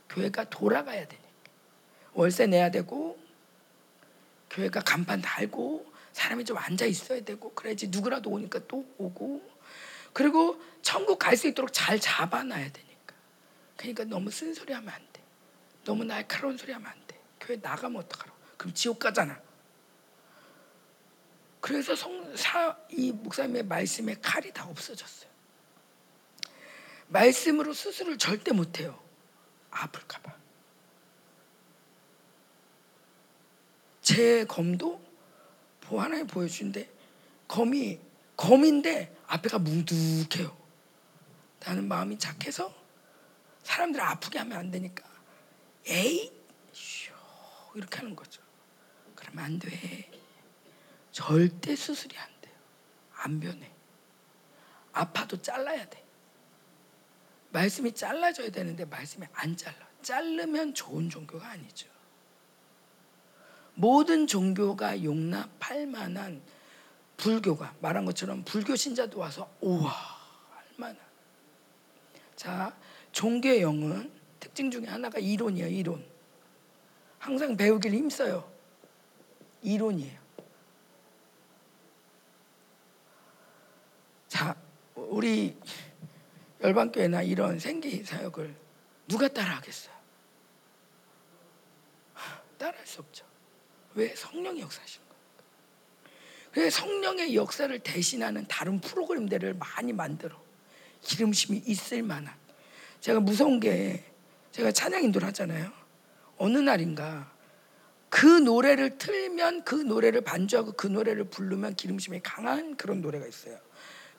교회가 0.09 0.49
돌아가야 0.49 1.07
되니까. 1.07 1.29
월세 2.13 2.47
내야 2.47 2.71
되고, 2.71 3.19
교회가 4.49 4.81
간판 4.81 5.21
달고, 5.21 5.91
사람이 6.11 6.43
좀 6.45 6.57
앉아 6.57 6.85
있어야 6.85 7.21
되고, 7.21 7.53
그래야지 7.53 7.89
누구라도 7.89 8.29
오니까 8.31 8.59
또 8.67 8.85
오고, 8.97 9.47
그리고 10.11 10.59
천국 10.81 11.19
갈 11.19 11.37
수 11.37 11.47
있도록 11.47 11.71
잘 11.71 11.99
잡아놔야 11.99 12.71
되니까. 12.71 13.15
그러니까 13.77 14.03
너무 14.05 14.31
쓴소리 14.31 14.73
하면 14.73 14.89
안 14.89 14.99
돼. 15.13 15.21
너무 15.85 16.03
날카로운 16.03 16.57
소리 16.57 16.73
하면 16.73 16.87
안 16.87 17.07
돼. 17.07 17.19
교회 17.39 17.57
나가면 17.57 18.01
어떡하라고. 18.01 18.37
그럼 18.57 18.73
지옥 18.73 18.99
가잖아. 18.99 19.39
그래서 21.61 21.95
성, 21.95 22.35
사, 22.35 22.77
이 22.89 23.11
목사님의 23.11 23.63
말씀에 23.63 24.15
칼이 24.21 24.51
다 24.53 24.65
없어졌어요. 24.67 25.29
말씀으로 27.07 27.73
수술을 27.73 28.17
절대 28.17 28.51
못 28.51 28.79
해요. 28.79 28.99
아플까 29.71 30.19
봐. 30.21 30.35
제 34.01 34.45
검도 34.45 34.99
하나님 35.97 36.27
보여주는데 36.27 36.89
검이 37.47 37.99
검인데 38.37 39.15
앞에가 39.27 39.59
뭉툭해요. 39.59 40.55
나는 41.59 41.87
마음이 41.87 42.17
착해서 42.17 42.73
사람들 43.63 43.99
아프게 43.99 44.39
하면 44.39 44.57
안 44.57 44.71
되니까 44.71 45.03
에이 45.85 46.31
쇼 46.71 47.13
이렇게 47.75 47.97
하는 47.97 48.15
거죠. 48.15 48.41
그러면 49.15 49.45
안 49.45 49.59
돼. 49.59 50.18
절대 51.19 51.75
수술이 51.75 52.17
안 52.17 52.29
돼요. 52.39 52.53
안 53.11 53.41
변해. 53.41 53.69
아파도 54.93 55.41
잘라야 55.41 55.85
돼. 55.89 56.01
말씀이 57.51 57.93
잘라져야 57.93 58.49
되는데 58.51 58.85
말씀이 58.85 59.27
안 59.33 59.57
잘라. 59.57 59.85
자르면 60.01 60.73
좋은 60.73 61.09
종교가 61.09 61.45
아니죠. 61.49 61.89
모든 63.75 64.27
종교가 64.27 65.03
용납할 65.03 65.87
만한 65.87 66.41
불교가 67.17 67.75
말한 67.81 68.05
것처럼 68.05 68.45
불교 68.45 68.77
신자도 68.77 69.19
와서 69.19 69.53
우와 69.59 69.91
할 69.91 70.65
만한. 70.77 70.97
자 72.37 72.73
종교의 73.11 73.61
영은 73.61 74.09
특징 74.39 74.71
중에 74.71 74.85
하나가 74.85 75.19
이론이에요. 75.19 75.67
이론. 75.67 76.05
항상 77.17 77.57
배우길 77.57 77.93
힘써요. 77.93 78.49
이론이에요. 79.61 80.29
자, 84.29 84.55
우리 85.09 85.57
열방교회나 86.61 87.23
이런 87.23 87.59
생기 87.59 88.03
사역을 88.03 88.55
누가 89.07 89.27
따라하겠어요? 89.27 89.93
따라할 92.57 92.85
수 92.85 92.99
없죠. 92.99 93.25
왜 93.95 94.13
성령이 94.15 94.61
역사하신 94.61 95.01
거예요? 96.53 96.69
성령의 96.69 97.35
역사를 97.35 97.79
대신하는 97.79 98.45
다른 98.47 98.79
프로그램들을 98.81 99.55
많이 99.55 99.93
만들어 99.93 100.39
기름심이 101.01 101.63
있을 101.65 102.03
만한 102.03 102.33
제가 102.99 103.19
무서운 103.19 103.59
게 103.59 104.03
제가 104.51 104.71
찬양 104.71 105.03
인도를 105.03 105.27
하잖아요. 105.29 105.71
어느 106.37 106.57
날인가 106.57 107.31
그 108.09 108.25
노래를 108.25 108.97
틀면 108.97 109.63
그 109.63 109.75
노래를 109.75 110.21
반주하고 110.21 110.73
그 110.73 110.87
노래를 110.87 111.25
부르면 111.25 111.75
기름심이 111.75 112.19
강한 112.21 112.75
그런 112.75 113.01
노래가 113.01 113.25
있어요. 113.25 113.57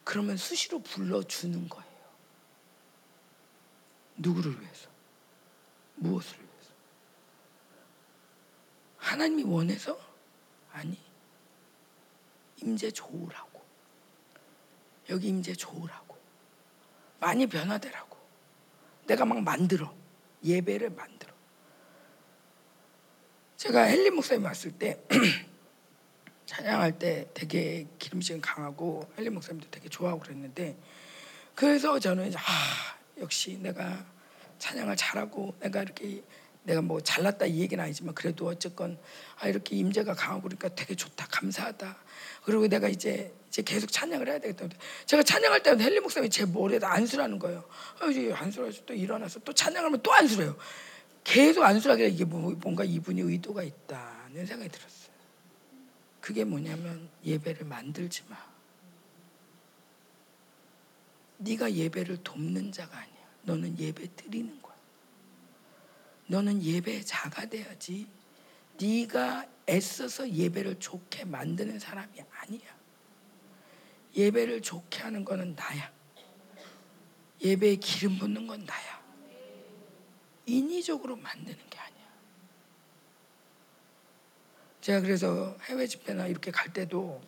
그러면 0.05 0.37
수시로 0.37 0.81
불러주는 0.81 1.69
거예요. 1.69 1.91
누구를 4.17 4.61
위해서? 4.61 4.89
무엇을 5.97 6.39
위해서? 6.39 6.71
하나님이 8.99 9.45
원해서? 9.45 9.99
아니. 10.73 10.99
임재 12.63 12.91
좋으라고. 12.91 13.61
여기 15.09 15.29
임재 15.29 15.55
좋으라고. 15.55 16.19
많이 17.19 17.47
변화되라고. 17.47 18.17
내가 19.07 19.25
막 19.25 19.43
만들어. 19.43 19.95
예배를 20.45 20.91
만들어. 20.91 21.33
제가 23.57 23.83
헬리 23.83 24.11
목사님 24.11 24.45
왔을 24.45 24.73
때 24.73 25.05
찬양할 26.51 26.99
때 26.99 27.29
되게 27.33 27.87
기름진 28.01 28.41
강하고 28.41 29.09
헬리 29.17 29.31
목사님도 29.31 29.69
되게 29.71 29.89
좋아하고 29.89 30.21
그랬는데 30.21 30.77
그래서 31.55 31.97
저는 32.01 32.27
이제 32.27 32.39
아 32.39 32.43
역시 33.19 33.57
내가 33.63 34.05
찬양을 34.59 34.97
잘하고 34.97 35.55
내가 35.61 35.83
이렇게 35.83 36.25
내가 36.65 36.83
뭐 36.83 37.01
잘났다 37.01 37.47
이 37.47 37.61
얘기는 37.61 37.83
아니지만 37.83 38.17
그래도 38.17 38.49
어쨌건 38.49 38.99
아 39.39 39.47
이렇게 39.47 39.77
임재가 39.77 40.15
강하고 40.15 40.43
그러니까 40.43 40.69
되게 40.71 40.97
좋다 40.97 41.29
감사하다. 41.31 41.97
그리고 42.43 42.67
내가 42.67 42.89
이제 42.89 43.33
이제 43.47 43.63
계속 43.63 43.93
찬양을 43.93 44.29
해야 44.29 44.41
되겠다. 44.41 44.67
제가 45.07 45.23
찬양할 45.23 45.63
때마다 45.63 45.85
헬리 45.85 46.01
목사님이 46.01 46.31
제 46.31 46.47
머리에다 46.47 46.93
안수라는 46.93 47.39
거예요. 47.39 47.63
아 48.01 48.07
이제 48.07 48.33
안수라서 48.33 48.83
또 48.87 48.93
일어나서 48.93 49.39
또 49.45 49.53
찬양하면 49.53 50.03
또 50.03 50.13
안수래요. 50.13 50.57
계속 51.23 51.63
안수라길래 51.63 52.09
이게 52.09 52.25
뭐, 52.25 52.51
뭔가 52.61 52.83
이분이 52.83 53.21
의도가 53.21 53.63
있다는 53.63 54.47
생각이 54.47 54.69
들었어요 54.69 55.00
그게 56.21 56.45
뭐냐면 56.45 57.09
예배를 57.25 57.67
만들지 57.67 58.25
마 58.29 58.37
네가 61.39 61.73
예배를 61.73 62.23
돕는 62.23 62.73
자가 62.73 62.99
아니야 62.99 63.31
너는 63.43 63.79
예배 63.79 64.15
드리는 64.17 64.61
거야 64.61 64.77
너는 66.27 66.63
예배 66.63 67.03
자가 67.03 67.47
돼야지 67.47 68.07
네가 68.81 69.47
애써서 69.69 70.29
예배를 70.29 70.81
좋게 70.81 71.27
만드는 71.27 71.79
사람이 71.79 72.13
아니야. 72.33 72.81
예배를 74.17 74.63
좋게 74.63 75.01
하는 75.03 75.25
거는 75.25 75.55
나야. 75.55 75.93
예배에 77.43 77.77
기름 77.77 78.19
붓는 78.19 78.47
건 78.47 78.65
나야. 78.65 79.01
인위적으로 80.47 81.15
만드는 81.17 81.59
게 81.71 81.79
아니야. 81.79 81.90
제가 84.81 85.01
그래서 85.01 85.57
해외 85.65 85.87
집회나 85.87 86.27
이렇게 86.27 86.51
갈 86.51 86.73
때도 86.73 87.21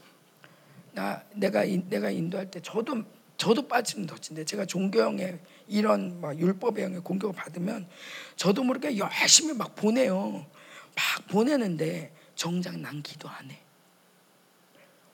나 0.93 1.23
내가 1.35 1.65
내가 1.65 2.11
인도할 2.11 2.51
때 2.51 2.61
저도 2.61 3.05
저도 3.37 3.67
빠지는 3.67 4.07
덫인데 4.07 4.45
제가 4.45 4.67
종교형의 4.67 5.39
이런 5.69 6.21
막 6.21 6.39
율법의 6.39 6.85
형의 6.85 7.01
공격을 7.01 7.35
받으면 7.35 7.89
저도 8.37 8.63
모르게 8.63 8.97
열심히 8.99 9.53
막 9.55 9.75
보내요. 9.75 10.47
막 10.95 11.27
보내는데 11.29 12.13
정작 12.37 12.79
난 12.79 13.03
기도 13.03 13.29
안 13.29 13.51
해. 13.51 13.59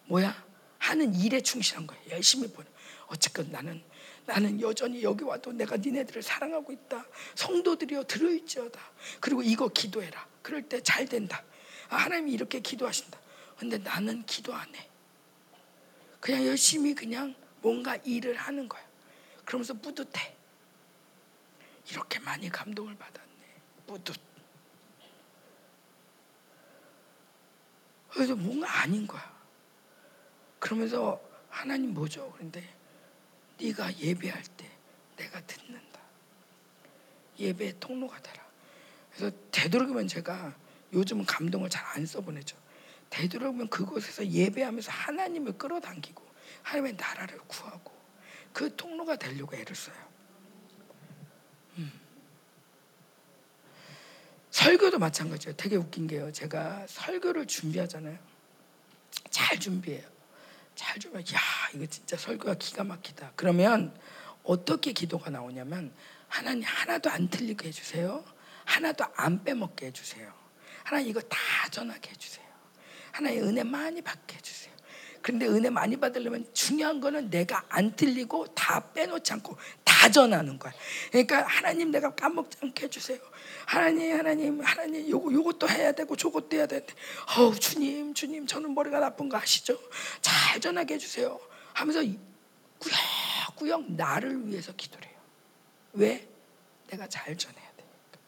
뭐야? 0.07 0.45
하는 0.79 1.15
일에 1.15 1.41
충실한 1.41 1.87
거야. 1.87 1.99
열심히 2.11 2.49
보내. 2.49 2.69
어쨌건 3.07 3.51
나는 3.51 3.83
나는 4.27 4.61
여전히 4.61 5.03
여기 5.03 5.25
와도 5.25 5.53
내가 5.53 5.77
니네들을 5.77 6.23
사랑하고 6.23 6.73
있다. 6.73 7.07
성도들이여 7.35 8.05
들어있지어다. 8.05 8.79
그리고 9.21 9.43
이거 9.43 9.69
기도해라. 9.69 10.27
그럴 10.43 10.63
때 10.63 10.81
잘 10.83 11.07
된다. 11.07 11.43
아, 11.89 11.97
하나님이 11.97 12.33
이렇게 12.33 12.61
기도하신다. 12.61 13.19
근데 13.59 13.79
나는 13.79 14.25
기도 14.27 14.55
안 14.55 14.75
해. 14.75 14.89
그냥 16.21 16.47
열심히 16.47 16.95
그냥 16.95 17.35
뭔가 17.61 17.97
일을 17.97 18.37
하는 18.37 18.69
거야. 18.69 18.83
그러면서 19.45 19.75
뿌듯해. 19.75 20.37
이렇게 21.91 22.19
많이 22.19 22.49
감동을 22.49 22.97
받았네. 22.97 23.63
뿌듯. 23.87 24.21
그래서 28.11 28.35
뭔가 28.37 28.81
아닌 28.81 29.07
거야. 29.07 29.39
그러면서 30.59 31.21
하나님 31.49 31.95
뭐죠? 31.95 32.31
그런데 32.35 32.63
네가 33.61 33.97
예배할 33.99 34.43
때 34.57 34.71
내가 35.17 35.41
듣는다. 35.47 36.01
예배 37.39 37.79
통로가 37.79 38.21
되라. 38.21 38.47
그래서 39.15 39.35
되도록이면 39.51 40.09
제가 40.09 40.55
요즘은 40.93 41.27
감동을 41.27 41.69
잘 41.71 41.87
안 41.95 42.07
써보내죠. 42.07 42.57
되도록이면 43.11 43.69
그곳에서 43.71 44.27
예배하면서 44.27 44.91
하나님을 44.93 45.57
끌어당기고 45.59 46.23
하나님의 46.63 46.95
나라를 46.97 47.39
구하고 47.47 47.93
그 48.53 48.75
통로가 48.77 49.17
되려고 49.17 49.57
애를 49.57 49.75
써요. 49.75 49.97
음. 51.79 51.93
설교도 54.51 54.99
마찬가지예요. 54.99 55.57
되게 55.57 55.77
웃긴 55.77 56.07
게요. 56.07 56.31
제가 56.33 56.87
설교를 56.89 57.47
준비하잖아요. 57.47 58.19
잘 59.31 59.59
준비해요. 59.59 60.07
잘 60.75 60.99
준비해. 60.99 61.25
야, 61.35 61.41
이거 61.75 61.87
진짜 61.87 62.17
설교가 62.17 62.55
기가 62.55 62.85
막히다. 62.85 63.33
그러면 63.37 63.99
어떻게 64.43 64.93
기도가 64.93 65.31
나오냐면 65.31 65.93
하나님 66.29 66.65
하나도 66.65 67.11
안 67.11 67.29
틀리게 67.29 67.69
해주세요. 67.69 68.25
하나도 68.65 69.05
안 69.17 69.43
빼먹게 69.45 69.87
해주세요. 69.87 70.38
하나님 70.89 71.11
이거 71.11 71.21
다 71.21 71.37
전하게 71.71 72.09
해주세요. 72.13 72.47
하나님 73.13 73.47
은혜 73.47 73.63
많이 73.63 74.01
받게 74.01 74.37
해주세요. 74.37 74.73
그런데 75.21 75.47
은혜 75.47 75.69
많이 75.69 75.99
받으려면 75.99 76.47
중요한 76.55 76.99
거는 76.99 77.29
내가 77.29 77.63
안 77.69 77.95
틀리고 77.95 78.55
다 78.55 78.81
빼놓지 78.95 79.35
않고 79.35 79.59
다 79.85 80.09
전하는 80.09 80.59
거야. 80.59 80.73
그러니까 81.11 81.43
하나님 81.43 81.91
내가 81.91 82.15
까먹지 82.15 82.57
않게 82.63 82.87
해주세요. 82.87 83.19
하나님, 83.67 84.19
하나님, 84.19 84.63
하나님, 84.63 85.11
요거 85.11 85.31
요것도 85.31 85.69
해야 85.69 85.93
되고 85.93 86.17
저것도 86.17 86.57
해야 86.57 86.67
되는데, 86.67 86.95
어우 87.37 87.55
주님, 87.59 88.15
주님, 88.15 88.47
저는 88.47 88.75
머리가 88.75 88.99
나쁜 88.99 89.29
거 89.29 89.37
아시죠? 89.37 89.79
잘 90.23 90.59
전하게 90.59 90.95
해주세요. 90.95 91.39
하면서 91.75 92.01
꾸역꾸역 92.79 93.93
나를 93.93 94.47
위해서 94.47 94.73
기도를 94.73 95.07
해요. 95.07 95.19
왜? 95.93 96.27
내가 96.87 97.07
잘 97.09 97.37
전해야 97.37 97.73
되니까. 97.77 98.19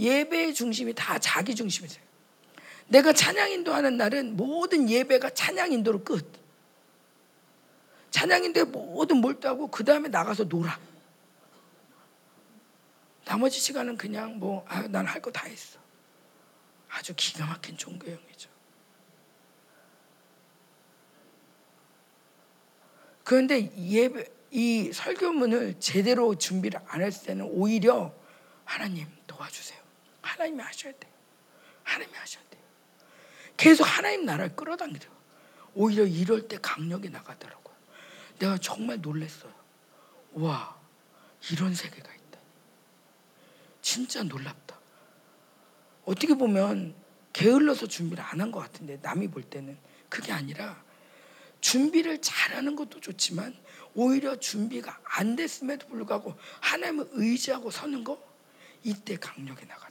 예배의 0.00 0.54
중심이 0.54 0.94
다 0.94 1.18
자기 1.18 1.54
중심이세요. 1.54 2.02
내가 2.88 3.12
찬양 3.12 3.50
인도하는 3.52 3.96
날은 3.96 4.36
모든 4.36 4.88
예배가 4.90 5.30
찬양 5.30 5.72
인도로 5.72 6.02
끝. 6.02 6.26
찬양 8.10 8.42
인도에 8.44 8.64
모든 8.64 9.18
몰두하고 9.18 9.68
그 9.68 9.84
다음에 9.84 10.08
나가서 10.08 10.44
놀아. 10.44 10.78
나머지 13.24 13.60
시간은 13.60 13.96
그냥 13.96 14.38
뭐, 14.40 14.64
아, 14.68 14.82
난할 14.88 15.22
거 15.22 15.30
다 15.30 15.46
했어. 15.46 15.78
아주 16.88 17.14
기가 17.16 17.46
막힌 17.46 17.76
종교형이죠. 17.76 18.50
그런데 23.22 23.70
예배, 23.76 24.26
이 24.50 24.90
설교문을 24.92 25.78
제대로 25.78 26.34
준비를 26.34 26.80
안 26.88 27.02
했을 27.02 27.26
때는 27.26 27.46
오히려 27.52 28.12
하나님 28.64 29.06
도와주세요. 29.28 29.79
하나님이 30.32 30.62
하셔야 30.62 30.92
돼요. 30.92 31.12
하나님이 31.84 32.16
하셔야 32.16 32.42
돼요. 32.50 32.62
계속 33.56 33.84
하나님 33.84 34.24
나라를 34.24 34.54
끌어당기죠. 34.56 35.10
오히려 35.74 36.04
이럴 36.04 36.48
때 36.48 36.58
강력이 36.60 37.10
나가더라고요. 37.10 37.74
내가 38.38 38.58
정말 38.58 39.00
놀랐어요. 39.00 39.52
와, 40.32 40.78
이런 41.52 41.74
세계가 41.74 42.12
있다. 42.14 42.38
진짜 43.82 44.22
놀랍다. 44.22 44.78
어떻게 46.04 46.34
보면 46.34 46.94
게을러서 47.32 47.86
준비를 47.86 48.22
안 48.24 48.40
한 48.40 48.50
것 48.50 48.60
같은데 48.60 48.98
남이 49.02 49.28
볼 49.28 49.42
때는 49.42 49.78
그게 50.08 50.32
아니라 50.32 50.82
준비를 51.60 52.20
잘하는 52.20 52.74
것도 52.74 53.00
좋지만 53.00 53.56
오히려 53.94 54.36
준비가 54.38 54.98
안 55.04 55.36
됐음에도 55.36 55.86
불구하고 55.88 56.36
하나님을 56.60 57.08
의지하고 57.12 57.70
서는 57.70 58.02
거 58.04 58.20
이때 58.82 59.16
강력이 59.16 59.66
거예요. 59.66 59.89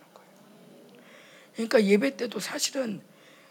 그러니까 1.60 1.84
예배 1.84 2.16
때도 2.16 2.40
사실은 2.40 3.02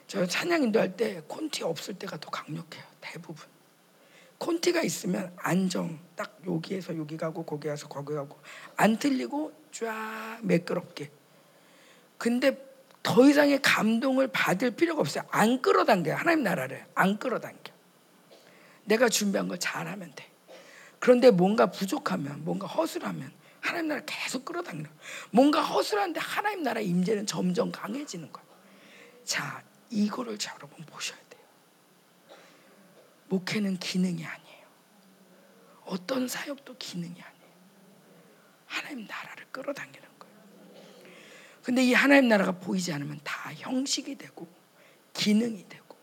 저 0.07 0.25
찬양 0.27 0.63
인도할 0.63 0.97
때 0.97 1.21
콘티 1.29 1.63
없을 1.63 1.93
때가 1.93 2.19
더 2.19 2.31
강력해요. 2.31 2.83
대부분. 3.03 3.47
콘티가 4.39 4.81
있으면 4.83 5.31
안정 5.37 5.99
딱 6.17 6.41
여기에서 6.47 6.97
여기 6.97 7.19
가고 7.19 7.45
거기 7.45 7.69
가서 7.69 7.87
거기 7.87 8.15
가고 8.15 8.41
안 8.77 8.97
틀리고 8.99 9.53
쫙 9.73 10.39
매끄럽게. 10.43 11.11
근데 12.17 12.57
더 13.03 13.29
이상의 13.29 13.61
감동을 13.61 14.29
받을 14.29 14.71
필요가 14.71 15.01
없어요. 15.03 15.25
안 15.31 15.61
끌어당겨요. 15.61 16.15
하나님 16.15 16.45
나라를 16.45 16.87
안 16.95 17.19
끌어당겨. 17.19 17.75
내가 18.85 19.11
준비한 19.11 19.49
걸 19.49 19.59
잘하면 19.59 20.13
돼. 20.17 20.25
그런데 20.99 21.31
뭔가 21.31 21.67
부족하면 21.71 22.43
뭔가 22.43 22.67
허술하면 22.67 23.31
하나님 23.69 23.89
나라 23.89 24.01
계속 24.07 24.47
끌어당기는 24.47 24.91
뭔가 25.31 25.61
허술한데 25.61 26.21
하나님 26.21 26.63
나라 26.63 26.81
임재는 26.81 27.27
점점 27.27 27.71
강해지는 27.71 28.33
거야. 28.33 28.43
자, 29.25 29.63
이거를 29.91 30.39
여러분 30.55 30.87
보셔야 30.87 31.19
돼요. 31.29 31.43
목회는 33.29 33.79
기능이 33.79 34.25
아니에요. 34.25 34.67
어떤 35.85 36.29
사역도 36.29 36.77
기능이 36.79 37.13
아니에요. 37.13 37.49
하나님 38.65 39.07
나라를 39.07 39.45
끌어당기는 39.53 40.09
거예요. 40.19 40.35
근데 41.63 41.85
이 41.85 41.93
하나님 41.93 42.29
나라가 42.29 42.53
보이지 42.53 42.91
않으면 42.95 43.21
다 43.23 43.53
형식이 43.53 44.17
되고 44.17 44.49
기능이 45.13 45.69
되고 45.69 45.95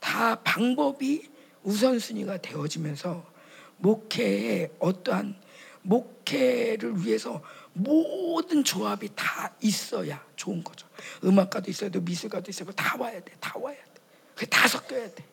다 0.00 0.36
방법이 0.42 1.28
우선순위가 1.64 2.38
되어지면서 2.38 3.30
목회에 3.76 4.70
어떠한 4.78 5.44
목 5.82 6.13
회를 6.32 7.04
위해서 7.04 7.42
모든 7.72 8.64
조합이 8.64 9.10
다 9.14 9.52
있어야 9.60 10.24
좋은 10.36 10.62
거죠. 10.62 10.86
음악가도 11.24 11.70
있어야 11.70 11.90
돼, 11.90 12.00
미술가도 12.00 12.50
있어야 12.50 12.68
돼, 12.68 12.74
다 12.74 12.96
와야 12.98 13.20
돼, 13.20 13.32
다 13.40 13.58
와야 13.58 13.76
돼. 13.76 14.00
그게 14.34 14.46
다 14.46 14.66
섞여야 14.66 15.14
돼. 15.14 15.24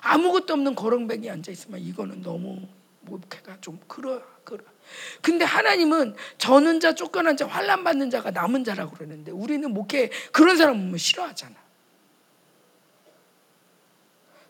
아무것도 0.00 0.52
없는 0.54 0.74
거렁뱅이 0.74 1.30
앉아 1.30 1.52
있으면 1.52 1.80
이거는 1.80 2.22
너무 2.22 2.60
목회가 3.02 3.56
좀 3.60 3.78
그러 3.86 4.20
그러. 4.44 4.64
근데 5.20 5.44
하나님은 5.44 6.16
저는 6.38 6.80
자 6.80 6.94
쫓겨난 6.94 7.36
자 7.36 7.46
환란 7.46 7.84
받는 7.84 8.10
자가 8.10 8.30
남은 8.32 8.64
자라고 8.64 8.92
그러는데 8.92 9.30
우리는 9.30 9.72
목회 9.72 10.10
그런 10.32 10.56
사람 10.56 10.76
보면 10.78 10.98
싫어하잖아. 10.98 11.54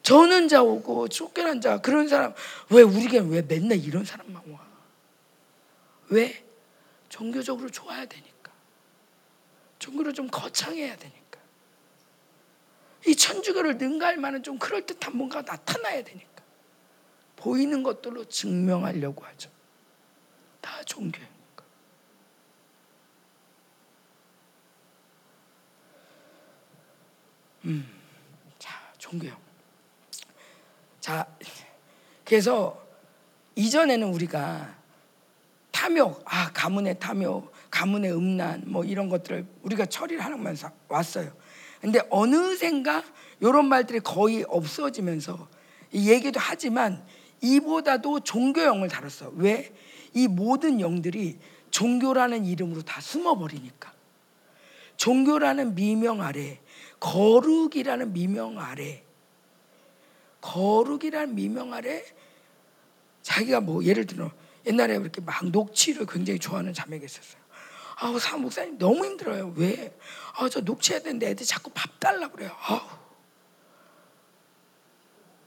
저는 0.02 0.48
자 0.48 0.62
오고 0.62 1.08
쫓겨난 1.08 1.60
자 1.60 1.80
그런 1.80 2.08
사람 2.08 2.34
왜 2.70 2.82
우리가 2.82 3.24
왜 3.24 3.42
맨날 3.42 3.78
이런 3.78 4.04
사람만 4.04 4.42
와? 4.50 4.61
왜? 6.12 6.44
종교적으로 7.08 7.70
좋아야 7.70 8.04
되니까. 8.04 8.52
종교를 9.78 10.12
좀 10.12 10.28
거창해야 10.28 10.94
되니까. 10.96 11.40
이 13.06 13.16
천주교를 13.16 13.78
능가할 13.78 14.18
만한 14.18 14.42
좀 14.42 14.58
그럴듯한 14.58 15.16
뭔가 15.16 15.40
나타나야 15.40 16.04
되니까. 16.04 16.44
보이는 17.36 17.82
것들로 17.82 18.26
증명하려고 18.26 19.24
하죠. 19.24 19.50
다 20.60 20.82
종교니까. 20.84 21.64
음, 27.64 28.00
자, 28.58 28.92
종교요. 28.98 29.34
자, 31.00 31.26
그래서 32.22 32.86
이전에는 33.54 34.12
우리가 34.12 34.81
탐욕, 35.82 36.22
아 36.26 36.52
가문의 36.52 36.96
탐욕, 37.00 37.52
가문의 37.68 38.12
음란, 38.12 38.62
뭐 38.66 38.84
이런 38.84 39.08
것들을 39.08 39.44
우리가 39.62 39.86
처리를 39.86 40.24
하면서 40.24 40.70
왔어요. 40.86 41.32
근데 41.80 42.00
어느샌가 42.08 43.02
이런 43.40 43.66
말들이 43.66 43.98
거의 43.98 44.44
없어지면서 44.46 45.48
얘기도 45.92 46.38
하지만 46.38 47.04
이보다도 47.40 48.20
종교형을 48.20 48.86
다뤘어. 48.86 49.32
왜? 49.34 49.74
이 50.14 50.28
모든 50.28 50.80
영들이 50.80 51.40
종교라는 51.72 52.44
이름으로 52.44 52.82
다 52.82 53.00
숨어버리니까. 53.00 53.92
종교라는 54.96 55.74
미명 55.74 56.22
아래, 56.22 56.60
거룩이라는 57.00 58.12
미명 58.12 58.60
아래, 58.60 59.02
거룩이라는 60.42 61.34
미명 61.34 61.74
아래 61.74 62.04
자기가 63.22 63.60
뭐 63.60 63.82
예를 63.82 64.06
들어 64.06 64.30
옛날에 64.66 64.94
이렇게 64.96 65.20
막 65.20 65.44
녹취를 65.46 66.06
굉장히 66.06 66.38
좋아하는 66.38 66.72
자매가 66.72 67.04
있었어요. 67.04 67.42
아우 67.96 68.18
사 68.18 68.36
목사님 68.36 68.78
너무 68.78 69.04
힘들어요. 69.04 69.52
왜? 69.56 69.96
아 70.34 70.48
저 70.48 70.60
녹취해야 70.60 71.02
되는데 71.02 71.28
애들 71.30 71.44
자꾸 71.46 71.70
밥 71.74 71.98
달라 72.00 72.28
그래요. 72.28 72.50
아우 72.60 72.80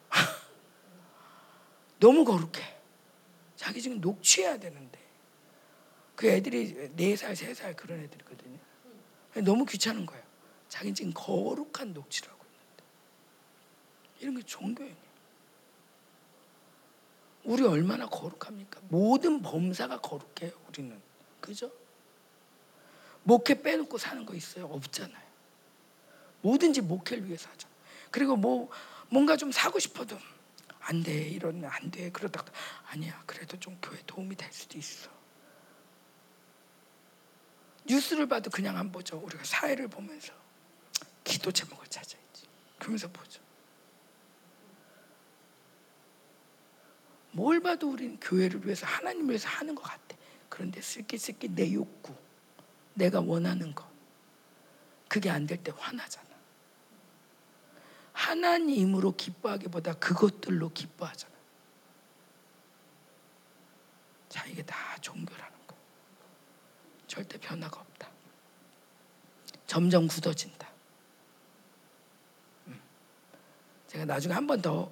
너무 1.99 2.23
거룩해. 2.23 2.75
자기 3.55 3.81
지금 3.81 3.99
녹취해야 3.99 4.57
되는데 4.59 4.99
그 6.15 6.27
애들이 6.27 6.91
네 6.95 7.15
살, 7.15 7.35
세 7.35 7.53
살 7.53 7.75
그런 7.75 7.99
애들이거든요. 8.01 8.57
너무 9.43 9.65
귀찮은 9.65 10.05
거예요. 10.05 10.23
자기 10.69 10.93
지금 10.93 11.11
거룩한 11.13 11.93
녹취를 11.93 12.29
하고 12.31 12.45
있는데 12.45 12.83
이런 14.19 14.35
게 14.37 14.43
종교예요. 14.43 15.04
우리 17.45 17.63
얼마나 17.63 18.07
거룩합니까? 18.07 18.81
모든 18.89 19.41
범사가 19.41 20.01
거룩해요. 20.01 20.51
우리는 20.67 20.99
그죠? 21.39 21.71
목회 23.23 23.61
빼놓고 23.61 23.97
사는 23.97 24.25
거 24.25 24.33
있어요? 24.35 24.65
없잖아요. 24.65 25.25
뭐든지 26.41 26.81
목회를 26.81 27.25
위해서 27.25 27.49
하죠. 27.49 27.67
그리고 28.11 28.35
뭐 28.35 28.69
뭔가 29.09 29.37
좀 29.37 29.51
사고 29.51 29.79
싶어도 29.79 30.17
안 30.79 31.01
돼, 31.01 31.29
이러면 31.29 31.69
안 31.71 31.89
돼. 31.89 32.11
그러다가 32.11 32.51
아니야. 32.87 33.21
그래도 33.25 33.59
좀 33.59 33.77
교회 33.81 33.99
도움이 34.05 34.35
될 34.35 34.51
수도 34.51 34.77
있어. 34.77 35.09
뉴스를 37.85 38.27
봐도 38.27 38.49
그냥 38.49 38.77
안 38.77 38.91
보죠. 38.91 39.17
우리가 39.17 39.43
사회를 39.43 39.87
보면서 39.87 40.33
기도 41.23 41.51
제목을 41.51 41.87
찾아야지. 41.87 42.47
그러면서 42.77 43.07
보죠. 43.07 43.44
뭘 47.35 47.59
봐도 47.59 47.89
우리는 47.91 48.17
교회를 48.21 48.65
위해서 48.65 48.85
하나님을 48.85 49.31
위해서 49.31 49.49
하는 49.49 49.75
것 49.75 49.81
같아. 49.83 50.15
그런데 50.47 50.79
슬기슬기 50.81 51.49
내 51.49 51.73
욕구, 51.73 52.13
내가 52.93 53.19
원하는 53.19 53.75
것 53.75 53.85
그게 55.09 55.29
안 55.29 55.45
될 55.45 55.61
때 55.61 55.73
화나잖아. 55.77 56.25
하나님으로 58.13 59.11
기뻐하기보다 59.17 59.95
그것들로 59.95 60.69
기뻐하잖아. 60.69 61.35
자, 64.29 64.45
이게 64.45 64.63
다 64.63 64.75
종교라는 65.01 65.57
거. 65.67 65.75
절대 67.07 67.37
변화가 67.37 67.79
없다. 67.81 68.09
점점 69.67 70.07
굳어진다. 70.07 70.69
음. 72.67 72.81
제가 73.87 74.05
나중에 74.05 74.33
한 74.33 74.47
번 74.47 74.61
더 74.61 74.89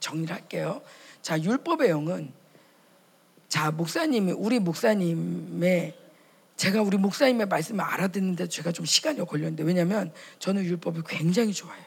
정리를 0.00 0.34
할게요. 0.34 0.82
자, 1.26 1.42
율법의 1.42 1.90
영은 1.90 2.32
자, 3.48 3.72
목사님이 3.72 4.30
우리 4.30 4.60
목사님의 4.60 5.98
제가 6.54 6.82
우리 6.82 6.98
목사님의 6.98 7.48
말씀을 7.48 7.84
알아듣는데 7.84 8.46
제가 8.46 8.70
좀 8.70 8.86
시간이 8.86 9.18
걸렸는데 9.26 9.64
왜냐하면 9.64 10.12
저는 10.38 10.64
율법을 10.64 11.02
굉장히 11.04 11.52
좋아해요. 11.52 11.84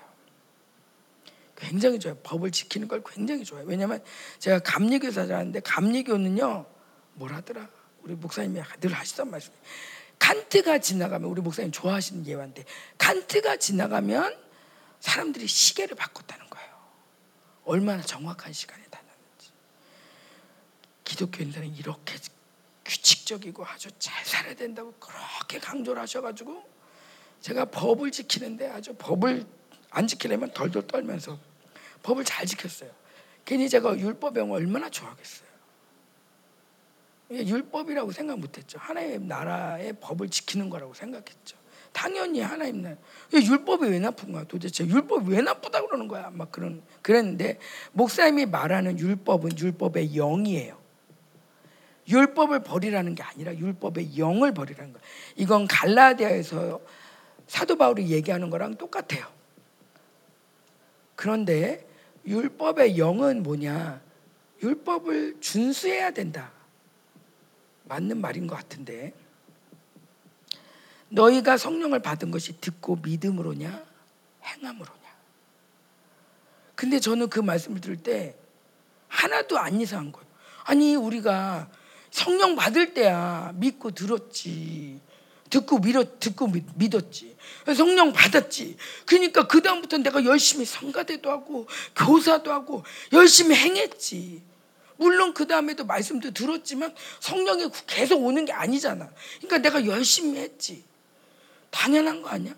굉장히 1.56 1.99
좋아요. 1.99 2.18
법을 2.22 2.52
지키는 2.52 2.90
걸 2.90 3.02
굉장히 3.02 3.45
좋아해요. 3.45 3.66
왜냐하면 3.66 4.03
제가 4.40 4.60
감리교 4.60 5.10
사 5.10 5.26
자는데 5.26 5.61
감리교는요 5.61 6.66
뭐라더라 7.14 7.70
우리 8.02 8.16
목사님이 8.16 8.60
늘 8.82 8.91
하시던 8.91 9.32
말씀. 9.32 9.53
칸트가 10.20 10.80
지나가면 10.80 11.30
우리 11.30 11.41
목사님 11.41 11.72
좋아하시는 11.72 12.28
예화인데 12.28 12.66
칸트가 12.98 13.56
지나가면 13.56 14.36
사람들이 14.99 15.48
시계를 15.48 15.95
바꿨다는 15.95 16.49
거예요. 16.49 16.70
얼마나 17.64 18.02
정확한 18.02 18.52
시간에. 18.52 18.89
기독교인들은 21.10 21.76
이렇게 21.76 22.18
규칙적이고 22.86 23.65
아주 23.65 23.90
잘 23.98 24.23
살아야 24.26 24.53
된다고 24.56 24.94
그렇게 24.94 25.60
강조를 25.60 26.02
하셔가지고 26.03 26.64
제가 27.41 27.65
법을 27.65 28.11
지키는데 28.11 28.69
아주 28.69 28.94
법을 28.94 29.45
안 29.90 30.07
지키려면 30.07 30.52
덜덜 30.53 30.86
떨면서 30.86 31.40
법을 32.03 32.26
잘 32.26 32.45
지켰어요. 32.45 32.91
괜히 33.44 33.68
제가 33.69 33.98
율법에 33.98 34.41
얼마나 34.41 34.90
좋아하겠어요. 34.90 35.49
율법이라고 37.31 38.11
생각 38.11 38.40
못했죠. 38.40 38.77
하나님의 38.80 39.19
나라의 39.22 39.94
법을 39.99 40.30
지키는 40.30 40.69
거라고 40.69 40.94
생각했죠. 40.94 41.57
당연히 41.91 42.41
하나님 42.41 42.84
나 42.84 42.95
율법이 43.34 43.88
왜 43.88 43.99
나쁜 43.99 44.31
거야? 44.31 44.44
도대체 44.44 44.86
율법이 44.86 45.31
왜 45.31 45.41
나쁘다 45.41 45.81
그러는 45.81 46.07
거야? 46.07 46.30
막 46.31 46.52
그런 46.52 46.84
그랬는데 47.02 47.60
목사님이 47.94 48.45
말하는 48.45 48.99
율법은 48.99 49.57
율법의 49.57 50.14
영이에요. 50.15 50.78
율법을 52.10 52.64
버리라는 52.64 53.15
게 53.15 53.23
아니라 53.23 53.56
율법의 53.56 54.18
영을 54.18 54.53
버리라는 54.53 54.94
거예요. 54.94 55.07
이건 55.36 55.68
갈라디아에서 55.68 56.81
사도 57.48 57.77
바울이 57.77 58.10
얘기하는 58.10 58.49
거랑 58.49 58.76
똑같아요. 58.76 59.27
그런데 61.15 61.88
율법의 62.26 62.98
영은 62.98 63.44
뭐냐? 63.44 64.02
율법을 64.61 65.38
준수해야 65.40 66.11
된다. 66.11 66.52
맞는 67.86 68.22
말인 68.22 68.48
것 68.48 68.56
같은데. 68.56 69.14
너희가 71.10 71.57
성령을 71.57 71.99
받은 71.99 72.30
것이 72.31 72.60
듣고 72.61 72.98
믿음으로냐? 72.98 73.84
행함으로냐? 74.44 74.99
근데 76.76 76.99
저는 76.99 77.30
그 77.30 77.40
말씀을 77.40 77.81
들을 77.81 77.98
때 77.98 78.36
하나도 79.07 79.57
안 79.57 79.81
이상한 79.81 80.11
거예요. 80.11 80.27
아니, 80.64 80.95
우리가 80.95 81.68
성령 82.11 82.56
받을 82.56 82.94
때야 82.94 83.52
믿고 83.56 83.91
들었지. 83.91 84.99
듣고 85.49 85.80
믿었, 85.80 86.19
듣고 86.19 86.48
믿었지. 86.76 87.36
성령 87.76 88.14
받았지. 88.14 88.77
그러니까 89.06 89.48
그 89.48 89.61
다음부터 89.61 89.98
내가 89.98 90.23
열심히 90.26 90.65
성가대도 90.65 91.30
하고 91.30 91.68
교사도 91.95 92.52
하고 92.52 92.84
열심히 93.14 93.56
행했지. 93.56 94.44
물론 94.98 95.34
그 95.34 95.48
다음에도 95.48 95.86
말씀도 95.86 96.31
들었지만 96.31 96.94
성령이 97.19 97.69
계속 97.88 98.23
오는 98.23 98.45
게 98.45 98.52
아니잖아. 98.52 99.10
그러니까 99.38 99.57
내가 99.60 99.86
열심히 99.86 100.40
했지. 100.40 100.84
당연한 101.72 102.22
거 102.22 102.30
아니야? 102.30 102.53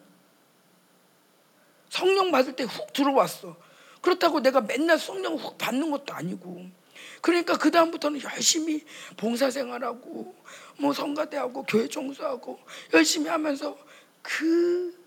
성령 1.90 2.32
받을 2.32 2.56
때 2.56 2.64
훅 2.64 2.94
들어왔어. 2.94 3.56
그렇다고 4.02 4.40
내가 4.40 4.62
맨날 4.62 4.98
성령 4.98 5.36
훅 5.36 5.58
받는 5.58 5.92
것도 5.92 6.14
아니고. 6.14 6.81
그러니까 7.22 7.58
그 7.58 7.70
다음부터는 7.72 8.22
열심히 8.24 8.84
봉사생활하고 9.18 10.36
뭐 10.80 10.94
성가대하고 10.94 11.64
교회 11.64 11.88
청소하고 11.88 12.60
열심히 12.94 13.30
하면서 13.30 13.78
그 14.22 15.00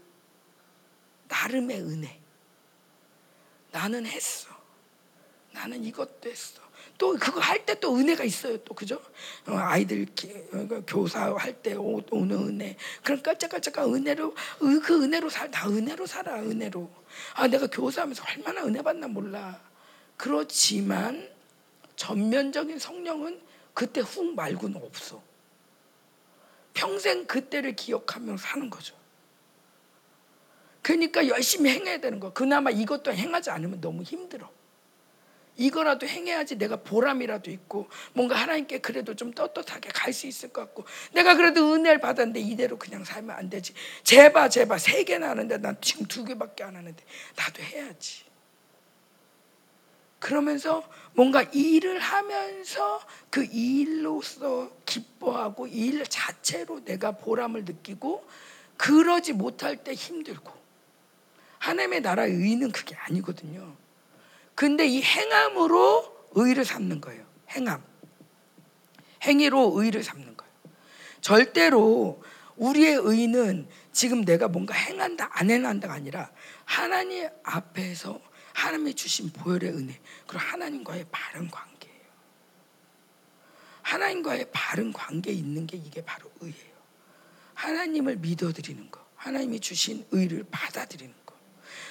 나름의 1.29 1.81
은혜. 1.81 2.21
나는 3.73 4.07
했어. 4.07 4.49
나는 5.53 5.83
이것도 5.85 6.29
했어. 6.31 6.63
또 6.97 7.15
그거 7.17 7.41
할 7.41 7.67
때 7.67 7.75
또 7.81 7.97
은혜가 7.97 8.23
있어요. 8.23 8.57
또 8.59 8.73
그죠? 8.75 9.03
어, 9.49 9.57
아이들 9.57 10.07
어, 10.53 10.83
교사 10.87 11.35
할 11.35 11.61
때 11.61 11.75
오는 11.75 12.31
은혜. 12.37 12.77
그런 13.03 13.21
깔짝깔짝한 13.21 13.93
은혜로 13.93 14.35
그 14.85 15.03
은혜로 15.03 15.29
살. 15.29 15.51
다 15.51 15.69
은혜로 15.69 16.07
살아. 16.07 16.41
은혜로. 16.41 16.89
아 17.35 17.49
내가 17.49 17.67
교사하면서 17.67 18.23
얼마나 18.29 18.65
은혜 18.65 18.81
받나 18.81 19.09
몰라. 19.09 19.61
그렇지만 20.17 21.34
전면적인 21.97 22.79
성령은 22.79 23.41
그때 23.73 24.01
훅 24.01 24.35
말고는 24.35 24.83
없어. 24.83 25.23
평생 26.73 27.27
그때를 27.27 27.77
기억하며 27.77 28.37
사는 28.37 28.69
거죠. 28.71 28.97
그러니까 30.83 31.27
열심히 31.29 31.71
행해야 31.71 31.99
되는 31.99 32.21
거. 32.21 32.33
그나마 32.33 32.71
이것도 32.71 33.13
행하지 33.13 33.51
않으면 33.51 33.81
너무 33.81 34.03
힘들어. 34.03 34.51
이거라도 35.57 36.07
행해야지 36.07 36.57
내가 36.57 36.77
보람이라도 36.77 37.51
있고 37.53 37.89
뭔가 38.13 38.35
하나님께 38.35 38.79
그래도 38.79 39.15
좀 39.15 39.33
떳떳하게 39.33 39.91
갈 39.91 40.13
수 40.13 40.27
있을 40.27 40.53
것 40.53 40.63
같고 40.63 40.85
내가 41.13 41.37
그래도 41.37 41.73
은혜를 41.73 42.01
받았는데 42.01 42.41
이대로 42.41 42.77
그냥 42.79 43.05
살면 43.05 43.37
안 43.37 43.49
되지 43.51 43.73
제발 44.03 44.51
제발 44.51 44.79
세 44.81 45.05
개나 45.05 45.31
하는데 45.31 45.57
난 45.59 45.77
지금 45.81 46.07
두 46.07 46.25
개밖에 46.25 46.65
안 46.65 46.75
하는데 46.77 47.05
나도 47.37 47.63
해야지 47.63 48.25
그러면서 50.25 50.83
뭔가 51.13 51.43
일을 51.43 51.99
하면서 51.99 52.99
그 53.29 53.45
일로서 53.45 54.71
기뻐하고 54.87 55.67
일 55.67 56.03
자체로 56.07 56.83
내가 56.83 57.13
보람을 57.13 57.67
느끼고 57.67 58.27
그러지 58.79 59.35
못할 59.35 59.85
때 59.85 59.93
힘들고 59.93 60.51
하나님의 61.59 62.01
나라의 62.01 62.33
의는 62.33 62.73
그게 62.73 62.97
아니거든요. 62.97 63.77
근데 64.55 64.87
이 64.87 65.03
행함으로 65.03 66.31
의를 66.31 66.65
삼는 66.65 67.03
거예요. 67.03 67.23
행함. 67.51 67.83
행위로 69.25 69.73
의를 69.75 70.03
삼는 70.03 70.39
거예요. 70.39 70.53
절대로 71.21 72.23
우리의 72.57 72.95
의는 72.95 73.69
지금 73.93 74.25
내가 74.25 74.49
뭔가 74.49 74.73
행한다 74.73 75.29
안 75.33 75.51
행한다가 75.51 75.93
아니라 75.93 76.31
하나님 76.65 77.29
앞에서 77.43 78.23
하나님이 78.55 78.95
주신 78.95 79.31
보혈의 79.31 79.71
은혜 79.71 80.01
그리고 80.27 80.43
하나님과의 80.43 81.07
바른 81.11 81.51
관계예요. 81.51 81.95
하나님과의 83.83 84.47
바른 84.53 84.93
관계에 84.93 85.35
있는 85.35 85.67
게 85.67 85.77
이게 85.77 86.03
바로 86.03 86.31
의예요. 86.41 86.75
하나님을 87.55 88.17
믿어드리는 88.17 88.91
거, 88.91 89.05
하나님이 89.17 89.61
주신 89.61 90.07
의를 90.13 90.45
받아들이는 90.51 91.13
거, 91.27 91.35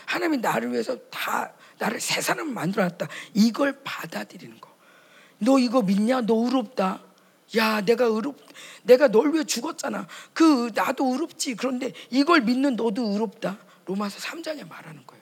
하나님이 0.05 0.37
나를 0.37 0.71
위해서 0.71 0.97
다 1.09 1.53
나를 1.77 1.99
새 1.99 2.21
사람을 2.21 2.51
만들어놨다. 2.53 3.07
이걸 3.33 3.83
받아들이는 3.83 4.59
거. 4.59 4.73
너 5.39 5.59
이거 5.59 5.81
믿냐? 5.81 6.21
너 6.21 6.45
의롭다. 6.45 7.03
야, 7.57 7.81
내가 7.81 8.05
의롭, 8.05 8.39
내가 8.83 9.09
널 9.09 9.33
위해 9.33 9.43
죽었잖아. 9.43 10.07
그 10.33 10.71
나도 10.73 11.11
의롭지. 11.11 11.55
그런데 11.55 11.91
이걸 12.09 12.41
믿는 12.41 12.75
너도 12.75 13.11
의롭다. 13.11 13.59
로마서 13.85 14.19
3장에 14.19 14.67
말하는 14.67 15.05
거예요. 15.05 15.12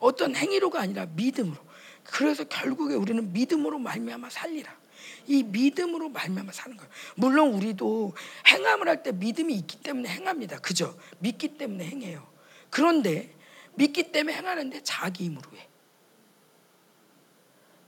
어떤 0.00 0.34
행위로가 0.34 0.80
아니라 0.80 1.06
믿음으로. 1.06 1.56
그래서 2.02 2.42
결국에 2.44 2.94
우리는 2.94 3.32
믿음으로 3.32 3.78
말미암아 3.78 4.30
살리라. 4.30 4.80
이 5.26 5.42
믿음으로 5.44 6.08
말미암아 6.08 6.50
사는 6.52 6.76
거예요. 6.76 6.90
물론 7.14 7.54
우리도 7.54 8.14
행함을 8.48 8.88
할 8.88 9.02
때 9.02 9.12
믿음이 9.12 9.54
있기 9.54 9.80
때문에 9.80 10.08
행합니다. 10.08 10.58
그죠? 10.58 10.98
믿기 11.20 11.56
때문에 11.56 11.86
행해요. 11.86 12.28
그런데 12.70 13.34
믿기 13.74 14.10
때문에 14.10 14.36
행하는데 14.36 14.82
자기 14.82 15.24
힘으로 15.26 15.56
해. 15.56 15.68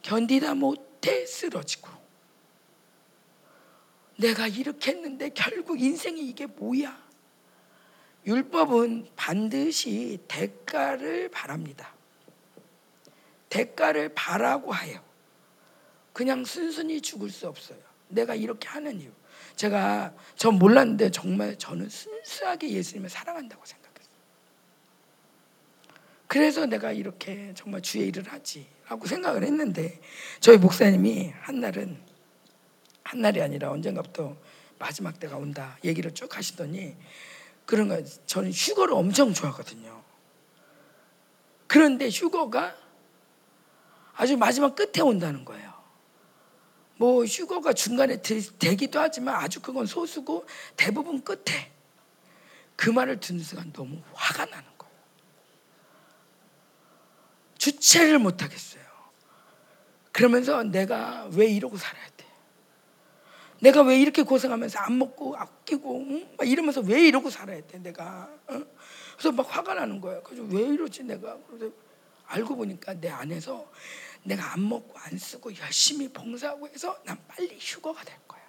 견디다 0.02 0.54
못해 0.54 1.26
쓰러지고 1.26 1.88
내가 4.18 4.46
이렇게 4.46 4.92
했는데 4.92 5.30
결국 5.30 5.80
인생이 5.80 6.28
이게 6.28 6.46
뭐야? 6.46 7.02
율법은 8.26 9.08
반드시 9.16 10.18
대가를 10.28 11.30
바랍니다. 11.30 11.94
대가를 13.52 14.14
바라고 14.14 14.72
하여 14.72 14.98
그냥 16.14 16.42
순순히 16.42 17.02
죽을 17.02 17.28
수 17.28 17.46
없어요. 17.46 17.78
내가 18.08 18.34
이렇게 18.34 18.66
하는 18.66 18.98
이유. 18.98 19.10
제가 19.56 20.14
전 20.36 20.54
몰랐는데 20.54 21.10
정말 21.10 21.58
저는 21.58 21.90
순수하게 21.90 22.70
예수님을 22.70 23.10
사랑한다고 23.10 23.62
생각했어요. 23.64 24.16
그래서 26.26 26.64
내가 26.64 26.92
이렇게 26.92 27.52
정말 27.54 27.82
주의 27.82 28.08
일을 28.08 28.24
하지라고 28.26 29.06
생각을 29.06 29.42
했는데 29.42 30.00
저희 30.40 30.56
목사님이 30.56 31.32
한 31.40 31.60
날은 31.60 32.00
한 33.04 33.20
날이 33.20 33.42
아니라 33.42 33.70
언젠가부터 33.70 34.34
마지막 34.78 35.20
때가 35.20 35.36
온다 35.36 35.76
얘기를 35.84 36.14
쭉 36.14 36.34
하시더니 36.34 36.96
그런 37.66 37.88
거 37.88 38.02
저는 38.24 38.50
휴거를 38.50 38.94
엄청 38.94 39.34
좋아하거든요. 39.34 40.02
그런데 41.66 42.08
휴거가 42.08 42.81
아주 44.14 44.36
마지막 44.36 44.74
끝에 44.74 45.00
온다는 45.02 45.44
거예요. 45.44 45.72
뭐 46.96 47.24
휴거가 47.24 47.72
중간에 47.72 48.22
되, 48.22 48.38
기도 48.76 49.00
하지만 49.00 49.34
아주 49.36 49.60
그건 49.60 49.86
소수고 49.86 50.46
대부분 50.76 51.22
끝에 51.22 51.72
그 52.76 52.90
말을 52.90 53.20
듣는 53.20 53.42
순간 53.42 53.72
너무 53.72 54.00
화가 54.12 54.46
나는 54.46 54.64
거예요. 54.78 54.94
주체를 57.58 58.18
못 58.18 58.42
하겠어요. 58.42 58.82
그러면서 60.12 60.62
내가 60.62 61.28
왜 61.32 61.46
이러고 61.46 61.76
살아야 61.76 62.06
돼? 62.16 62.26
내가 63.60 63.82
왜 63.82 63.98
이렇게 63.98 64.22
고생하면서 64.22 64.78
안 64.80 64.98
먹고 64.98 65.36
아끼고 65.36 65.98
응? 66.00 66.34
막 66.36 66.48
이러면서 66.48 66.80
왜 66.82 67.06
이러고 67.06 67.30
살아야 67.30 67.60
돼? 67.66 67.78
내가 67.78 68.28
응? 68.50 68.66
그래서 69.16 69.32
막 69.32 69.46
화가 69.48 69.74
나는 69.74 70.00
거예요. 70.00 70.22
그래서 70.22 70.42
왜 70.44 70.62
이러지 70.62 71.04
내가? 71.04 71.38
그래서 71.48 71.72
알고 72.32 72.56
보니까 72.56 72.94
내 72.94 73.08
안에서 73.08 73.70
내가 74.22 74.52
안 74.52 74.68
먹고 74.68 74.98
안 74.98 75.18
쓰고 75.18 75.54
열심히 75.56 76.08
봉사하고 76.08 76.68
해서 76.68 77.00
난 77.04 77.22
빨리 77.28 77.58
휴거가 77.58 78.04
될 78.04 78.16
거야. 78.26 78.40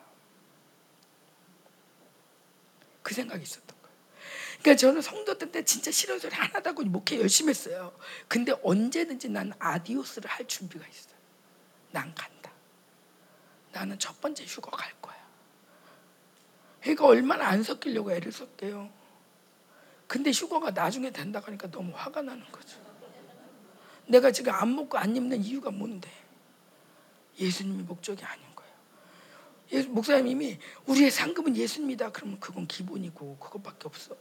그 3.01 3.13
생각이 3.13 3.43
있었던 3.43 3.67
거예요. 3.67 3.97
그러니까 4.61 4.75
저는 4.79 5.01
성도 5.01 5.37
때 5.37 5.63
진짜 5.65 5.91
싫은 5.91 6.19
소리 6.19 6.33
하나도 6.33 6.69
하고 6.69 6.83
목회 6.83 7.19
열심히 7.19 7.49
했어요. 7.49 7.93
근데 8.27 8.53
언제든지 8.63 9.29
난 9.29 9.51
아디오스를 9.59 10.29
할 10.29 10.47
준비가 10.47 10.87
있어요. 10.87 11.15
난 11.91 12.13
간다. 12.15 12.51
나는 13.73 13.99
첫 13.99 14.21
번째 14.21 14.45
휴거 14.45 14.71
갈 14.71 14.93
거야. 15.01 15.21
그러니까 16.81 17.05
얼마나 17.05 17.47
안 17.47 17.63
섞이려고 17.63 18.11
애를 18.11 18.31
썼게요. 18.31 18.89
근데 20.07 20.31
휴거가 20.31 20.71
나중에 20.71 21.09
된다고 21.11 21.47
하니까 21.47 21.69
너무 21.71 21.91
화가 21.95 22.21
나는 22.21 22.49
거죠. 22.51 22.82
내가 24.07 24.31
지금 24.31 24.53
안 24.53 24.75
먹고 24.75 24.97
안 24.97 25.15
입는 25.15 25.43
이유가 25.43 25.71
뭔데? 25.71 26.09
예수님이 27.39 27.83
목적이 27.83 28.23
아닌 28.25 28.43
거예요. 28.55 28.73
예수, 29.71 29.89
목사님이 29.89 30.59
우리의 30.85 31.09
상급은 31.09 31.55
예수님이다. 31.55 32.11
그러면 32.11 32.39
그건 32.39 32.67
기본이고 32.67 33.37
그것밖에 33.37 33.79
없어. 33.85 34.15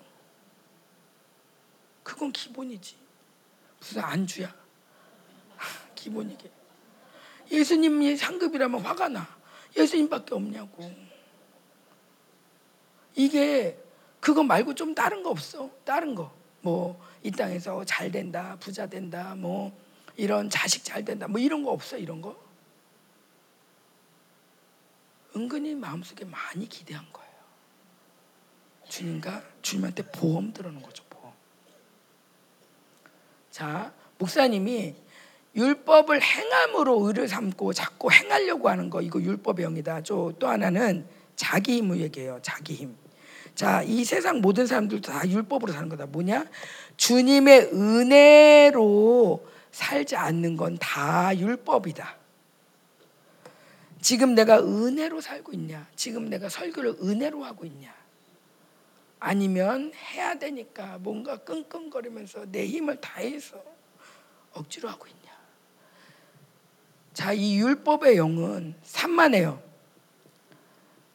그건 2.02 2.32
기본이지. 2.32 2.96
무슨 3.78 4.02
안주야? 4.02 4.54
기본이게. 5.94 6.50
예수님이 7.50 8.16
상급이라면 8.16 8.80
화가 8.80 9.08
나. 9.08 9.28
예수님밖에 9.76 10.34
없냐고. 10.34 10.92
이게 13.14 13.78
그거 14.20 14.42
말고 14.42 14.74
좀 14.74 14.94
다른 14.94 15.22
거 15.22 15.30
없어? 15.30 15.70
다른 15.84 16.14
거. 16.14 16.41
뭐 16.62 17.12
이 17.22 17.30
땅에서 17.30 17.84
잘 17.84 18.10
된다, 18.10 18.56
부자 18.58 18.86
된다, 18.86 19.34
뭐 19.36 19.72
이런 20.16 20.50
자식 20.50 20.84
잘 20.84 21.04
된다, 21.04 21.28
뭐 21.28 21.40
이런 21.40 21.62
거 21.62 21.70
없어 21.70 21.96
이런 21.96 22.20
거? 22.20 22.36
은근히 25.34 25.74
마음속에 25.74 26.24
많이 26.24 26.68
기대한 26.68 27.06
거예요. 27.12 27.32
주님과 28.88 29.42
주님한테 29.62 30.02
보험 30.10 30.52
들어는 30.52 30.82
거죠, 30.82 31.04
보험. 31.08 31.32
자, 33.50 33.92
목사님이 34.18 34.94
율법을 35.54 36.20
행함으로 36.20 37.06
의를 37.06 37.28
삼고 37.28 37.72
자꾸 37.72 38.10
행하려고 38.10 38.68
하는 38.68 38.90
거 38.90 39.00
이거 39.00 39.20
율법의 39.20 39.64
영이다. 39.64 40.02
또 40.02 40.34
하나는 40.40 41.06
자기 41.36 41.76
힘을 41.76 42.00
얘기해요. 42.00 42.40
자기 42.42 42.74
힘. 42.74 43.01
자, 43.54 43.82
이 43.82 44.04
세상 44.04 44.40
모든 44.40 44.66
사람들도 44.66 45.10
다 45.10 45.28
율법으로 45.28 45.72
사는 45.72 45.88
거다. 45.88 46.06
뭐냐? 46.06 46.46
주님의 46.96 47.70
은혜로 47.72 49.46
살지 49.70 50.16
않는 50.16 50.56
건 50.56 50.76
다 50.78 51.36
율법이다. 51.36 52.16
지금 54.00 54.34
내가 54.34 54.58
은혜로 54.60 55.20
살고 55.20 55.52
있냐? 55.52 55.86
지금 55.94 56.28
내가 56.28 56.48
설교를 56.48 56.96
은혜로 57.02 57.44
하고 57.44 57.64
있냐? 57.66 57.94
아니면 59.20 59.92
해야 59.94 60.34
되니까 60.34 60.98
뭔가 60.98 61.36
끙끙거리면서 61.36 62.46
내 62.50 62.66
힘을 62.66 63.00
다해서 63.00 63.62
억지로 64.52 64.88
하고 64.88 65.06
있냐? 65.06 65.32
자, 67.14 67.32
이 67.32 67.58
율법의 67.60 68.16
영은 68.16 68.74
산만해요. 68.82 69.62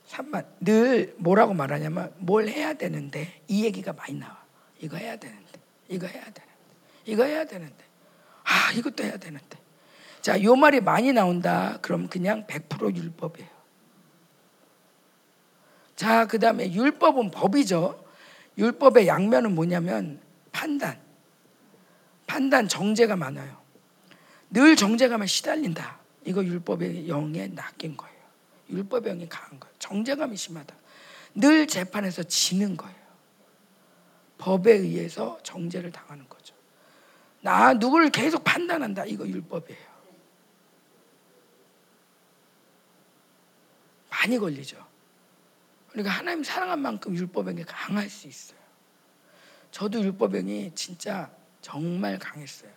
산만. 0.08 0.46
늘 0.62 1.14
뭐라고 1.18 1.54
말하냐면 1.54 2.14
뭘 2.18 2.48
해야 2.48 2.74
되는데 2.74 3.42
이 3.48 3.64
얘기가 3.64 3.94
많이 3.94 4.14
나와. 4.16 4.48
이거 4.80 4.98
해야 4.98 5.16
되는데, 5.18 5.60
이거 5.88 6.08
해야 6.08 6.24
되는데, 6.24 6.54
이거 7.06 7.24
해야 7.24 7.46
되는데, 7.46 7.84
아, 8.44 8.72
이것도 8.74 9.04
해야 9.04 9.18
되는데. 9.18 9.58
자, 10.22 10.42
요 10.44 10.56
말이 10.56 10.82
많이 10.82 11.14
나온다. 11.14 11.80
그럼 11.82 12.08
그냥 12.08 12.46
100% 12.48 12.96
율법이에요. 12.96 13.50
자, 15.96 16.26
그 16.26 16.38
다음에 16.38 16.72
율법은 16.72 17.32
법이죠. 17.32 18.04
율법의 18.58 19.08
양면은 19.08 19.56
뭐냐면 19.56 20.20
판단. 20.52 21.00
판단, 22.28 22.68
정제가 22.68 23.16
많아요. 23.16 23.58
늘 24.50 24.76
정제감에 24.76 25.26
시달린다. 25.26 26.00
이거 26.26 26.44
율법의 26.44 27.08
영에 27.08 27.48
낚인 27.48 27.98
거예요. 27.98 28.17
율법의 28.70 29.14
영이 29.14 29.30
강한 29.30 29.60
거예요. 29.60 29.76
정제감이 29.80 30.36
심하다. 30.36 30.76
늘 31.36 31.68
재판에서 31.68 32.24
지는 32.24 32.76
거예요. 32.78 32.96
법에 34.38 34.74
의해서 34.74 35.40
정제를 35.44 35.92
당하는 35.92 36.28
거죠. 36.30 36.56
나 37.42 37.74
누구를 37.74 38.10
계속 38.10 38.44
판단한다. 38.44 39.06
이거 39.06 39.28
율법이에요. 39.28 39.98
많이 44.10 44.38
걸리죠. 44.38 44.86
그러니까 45.90 46.14
하나님 46.14 46.44
사랑한 46.44 46.80
만큼 46.80 47.16
율법행이 47.16 47.64
강할 47.64 48.10
수 48.10 48.28
있어요. 48.28 48.60
저도 49.72 50.02
율법행이 50.02 50.74
진짜 50.76 51.32
정말 51.62 52.18
강했어요. 52.20 52.72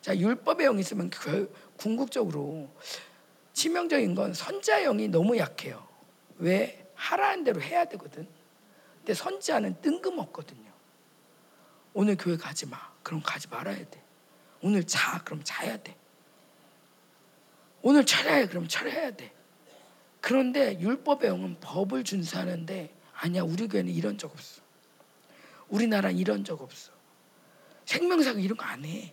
자, 0.00 0.16
율법의 0.16 0.66
영이 0.66 0.80
있으면 0.80 1.10
그 1.10 1.52
궁극적으로 1.76 2.70
치명적인 3.54 4.14
건 4.14 4.34
선자형이 4.34 5.08
너무 5.08 5.38
약해요. 5.38 5.86
왜? 6.36 6.86
하라는 6.94 7.44
대로 7.44 7.62
해야 7.62 7.84
되거든. 7.86 8.28
근데 8.98 9.14
선자는 9.14 9.80
뜬금없거든요. 9.80 10.70
오늘 11.94 12.16
교회 12.16 12.36
가지 12.36 12.66
마. 12.66 12.78
그럼 13.02 13.22
가지 13.22 13.48
말아야 13.48 13.76
돼. 13.76 14.02
오늘 14.60 14.84
자. 14.84 15.22
그럼 15.24 15.40
자야 15.44 15.76
돼. 15.78 15.96
오늘 17.82 18.04
철야해. 18.04 18.48
그럼 18.48 18.66
철야해야 18.66 19.12
돼. 19.12 19.32
그런데 20.20 20.78
율법의 20.80 21.28
영은 21.28 21.56
법을 21.60 22.02
준수하는데 22.02 22.92
아니야 23.14 23.42
우리 23.42 23.68
교회는 23.68 23.92
이런 23.92 24.18
적 24.18 24.32
없어. 24.32 24.62
우리나라는 25.68 26.16
이런 26.18 26.44
적 26.44 26.60
없어. 26.60 26.92
생명사가 27.84 28.40
이런 28.40 28.56
거 28.56 28.64
안 28.64 28.84
해. 28.84 29.12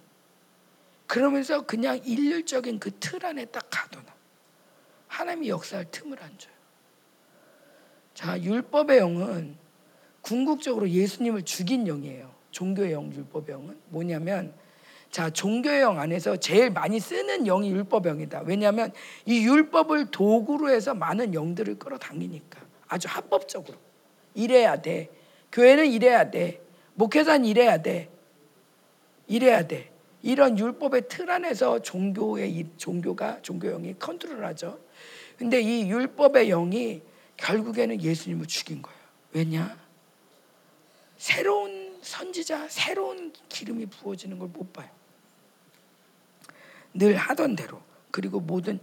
그러면서 1.05 1.65
그냥 1.65 1.97
일률적인 2.03 2.79
그 2.79 2.97
틀 2.99 3.25
안에 3.25 3.45
딱 3.45 3.67
가둬놔. 3.69 4.05
하나님이 5.11 5.49
역사할 5.49 5.85
틈을 5.91 6.17
안 6.23 6.37
줘요. 6.37 6.53
자, 8.13 8.41
율법의 8.41 8.97
영은 8.97 9.57
궁극적으로 10.21 10.89
예수님을 10.89 11.43
죽인 11.43 11.83
영이에요. 11.85 12.31
종교의 12.51 12.93
영, 12.93 13.11
율법의 13.11 13.53
영은 13.53 13.77
뭐냐면 13.89 14.53
자, 15.09 15.29
종교의 15.29 15.81
영 15.81 15.99
안에서 15.99 16.37
제일 16.37 16.69
많이 16.69 17.01
쓰는 17.01 17.43
영이 17.43 17.71
율법의 17.71 18.13
영이다. 18.13 18.43
왜냐하면 18.45 18.93
이 19.25 19.45
율법을 19.45 20.11
도구로 20.11 20.69
해서 20.69 20.93
많은 20.93 21.33
영들을 21.33 21.77
끌어당기니까 21.77 22.61
아주 22.87 23.09
합법적으로 23.09 23.77
이래야 24.33 24.81
돼. 24.81 25.09
교회는 25.51 25.87
이래야 25.91 26.31
돼. 26.31 26.61
목회자는 26.93 27.45
이래야 27.45 27.81
돼. 27.81 28.09
이래야 29.27 29.67
돼. 29.67 29.91
이런 30.21 30.57
율법의 30.57 31.09
틀 31.09 31.29
안에서 31.29 31.81
종교의 31.81 32.67
종교가 32.77 33.41
종교형이 33.41 33.95
컨트롤하죠. 33.99 34.79
근데 35.41 35.59
이 35.59 35.89
율법의 35.89 36.49
영이 36.49 37.01
결국에는 37.35 37.99
예수님을 37.99 38.45
죽인 38.45 38.83
거예요. 38.83 38.99
왜냐? 39.31 39.75
새로운 41.17 41.97
선지자, 42.03 42.67
새로운 42.69 43.33
기름이 43.49 43.87
부어지는 43.87 44.37
걸 44.37 44.49
못 44.49 44.71
봐요. 44.71 44.87
늘 46.93 47.15
하던 47.15 47.55
대로 47.55 47.81
그리고 48.11 48.39
모든 48.39 48.79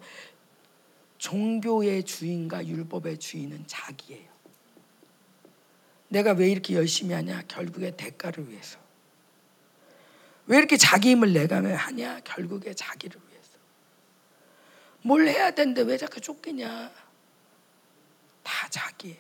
종교의 1.18 2.02
주인과 2.02 2.66
율법의 2.66 3.18
주인은 3.18 3.62
자기예요. 3.68 4.28
내가 6.08 6.32
왜 6.32 6.50
이렇게 6.50 6.74
열심히 6.74 7.14
하냐? 7.14 7.44
결국에 7.46 7.92
대가를 7.92 8.50
위해서. 8.50 8.80
왜 10.46 10.58
이렇게 10.58 10.76
자기 10.76 11.10
힘을 11.10 11.32
내가며 11.32 11.76
하냐? 11.76 12.18
결국에 12.24 12.74
자기를 12.74 13.20
위해서. 13.20 13.27
뭘 15.08 15.26
해야 15.26 15.50
되는데 15.50 15.80
왜 15.80 15.96
자꾸 15.96 16.20
쫓기냐? 16.20 16.92
다 18.42 18.68
자기예요. 18.68 19.16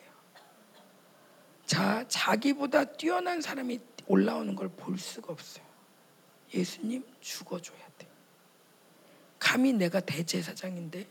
자, 1.64 2.06
자기보다 2.08 2.84
뛰어난 2.84 3.40
사람이 3.40 3.80
올라오는 4.06 4.54
걸 4.54 4.68
볼 4.68 4.98
수가 4.98 5.32
없어요. 5.32 5.64
예수님 6.52 7.06
죽어줘야 7.20 7.88
돼. 7.96 8.06
감히 9.38 9.72
내가 9.72 10.00
대제사장인데 10.00 11.08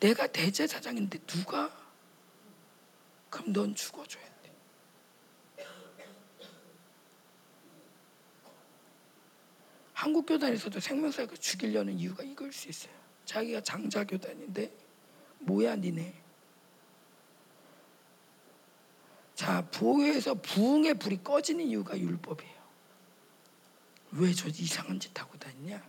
내가 0.00 0.26
대제사장인데 0.26 1.18
누가 1.20 1.70
그럼 3.30 3.52
넌 3.52 3.74
죽어줘야 3.76 4.24
돼. 4.42 4.52
한국 9.92 10.26
교단에서도 10.26 10.80
생명사가 10.80 11.36
죽이려는 11.36 12.00
이유가 12.00 12.24
이걸 12.24 12.52
수 12.52 12.68
있어요. 12.68 13.03
자기가 13.24 13.62
장자 13.62 14.04
교단인데 14.04 14.72
뭐야 15.40 15.76
니네. 15.76 16.14
자 19.34 19.62
부에서 19.70 20.34
부흥의 20.34 20.94
불이 20.94 21.22
꺼지는 21.24 21.64
이유가 21.64 21.98
율법이에요. 21.98 22.54
왜 24.12 24.32
저 24.32 24.48
이상한 24.48 25.00
짓 25.00 25.18
하고 25.18 25.36
다니냐? 25.38 25.82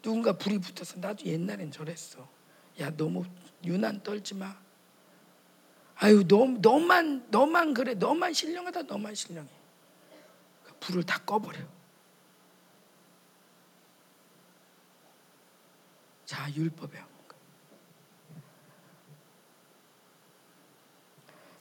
누군가 0.00 0.32
불이 0.36 0.58
붙어서 0.58 0.98
나도 0.98 1.26
옛날엔 1.26 1.70
저랬어. 1.70 2.26
야 2.80 2.90
너무 2.96 3.24
유난 3.64 4.02
떨지 4.02 4.34
마. 4.34 4.56
아유 5.96 6.26
너 6.26 6.46
너만 6.46 7.26
너만 7.30 7.74
그래 7.74 7.94
너만 7.94 8.32
신령하다 8.32 8.82
너만 8.82 9.14
신령해. 9.14 9.48
그 10.64 10.72
불을 10.80 11.02
다 11.04 11.18
꺼버려. 11.18 11.60
자 16.32 16.50
율법에 16.56 16.98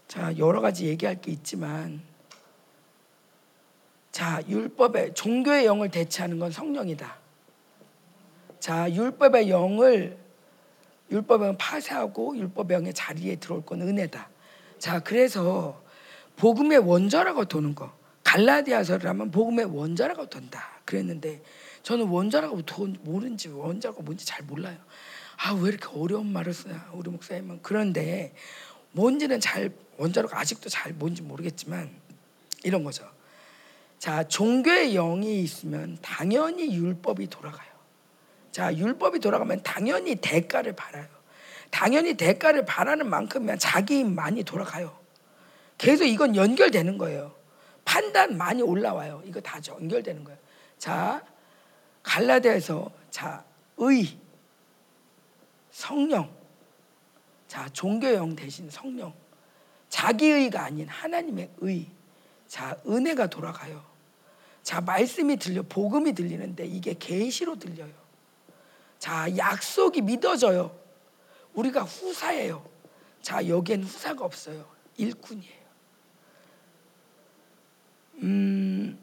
자 0.07 0.37
여러 0.37 0.61
가지 0.61 0.85
얘기할 0.87 1.19
게 1.19 1.33
있지만 1.33 2.01
자 4.13 4.41
율법에 4.47 5.13
종교의 5.13 5.65
영을 5.65 5.91
대체하는 5.91 6.39
건 6.39 6.51
성령이다. 6.51 7.17
자, 8.61 8.89
율법의 8.89 9.49
영을 9.49 10.17
율법의 11.11 11.47
영을 11.47 11.57
파쇄하고 11.57 12.37
율법의 12.37 12.75
영의 12.77 12.93
자리에 12.93 13.35
들어올 13.35 13.65
건 13.65 13.81
은혜다. 13.81 14.29
자, 14.79 15.01
그래서 15.01 15.83
복음의 16.37 16.77
원자라고 16.77 17.43
도는 17.43 17.75
거. 17.75 17.91
갈라디아서를 18.23 19.09
하면 19.09 19.31
복음의 19.31 19.65
원자라고 19.65 20.27
돈다. 20.27 20.79
그랬는데 20.85 21.41
저는 21.83 22.07
원자라고 22.07 22.61
돈 22.63 22.97
모르는지 23.03 23.49
원자가 23.49 24.01
뭔지 24.01 24.25
잘 24.25 24.43
몰라요. 24.43 24.77
아, 25.37 25.53
왜 25.53 25.69
이렇게 25.69 25.87
어려운 25.97 26.31
말을 26.31 26.53
쓰나, 26.53 26.89
우리 26.93 27.09
목사님은. 27.09 27.59
그런데 27.63 28.33
뭔지는 28.91 29.39
잘, 29.39 29.71
원자로가 29.97 30.39
아직도 30.39 30.69
잘 30.69 30.93
뭔지 30.93 31.21
모르겠지만 31.21 31.89
이런 32.63 32.83
거죠. 32.83 33.09
자, 33.97 34.27
종교의 34.27 34.93
영이 34.93 35.41
있으면 35.41 35.97
당연히 36.01 36.73
율법이 36.75 37.27
돌아가요. 37.27 37.69
자, 38.51 38.75
율법이 38.75 39.19
돌아가면 39.19 39.63
당연히 39.63 40.15
대가를 40.15 40.75
받아요. 40.75 41.07
당연히 41.69 42.15
대가를 42.15 42.65
바라는 42.65 43.09
만큼이면 43.09 43.57
자기 43.57 43.99
힘 43.99 44.13
많이 44.13 44.43
돌아가요. 44.43 44.99
계속 45.77 46.05
이건 46.05 46.35
연결되는 46.35 46.97
거예요. 46.97 47.33
판단 47.85 48.37
많이 48.37 48.61
올라와요. 48.61 49.23
이거 49.25 49.39
다 49.39 49.59
연결되는 49.67 50.23
거예요. 50.23 50.39
자, 50.77 51.23
갈라디아에서 52.03 52.91
자, 53.09 53.43
의 53.77 54.17
성령 55.71 56.33
자, 57.47 57.67
종교형 57.69 58.35
대신 58.35 58.69
성령 58.69 59.13
자기의가 59.89 60.63
아닌 60.63 60.87
하나님의 60.87 61.49
의 61.59 61.87
자, 62.47 62.77
은혜가 62.85 63.27
돌아가요. 63.27 63.83
자, 64.63 64.81
말씀이 64.81 65.37
들려 65.37 65.61
복음이 65.63 66.13
들리는데 66.13 66.65
이게 66.65 66.93
계시로 66.93 67.57
들려요. 67.57 67.93
자, 68.99 69.35
약속이 69.35 70.01
믿어져요. 70.01 70.77
우리가 71.53 71.83
후사예요. 71.83 72.63
자, 73.21 73.47
여기엔 73.47 73.83
후사가 73.83 74.23
없어요. 74.23 74.65
일꾼이에요. 74.97 75.61
음, 78.23 78.99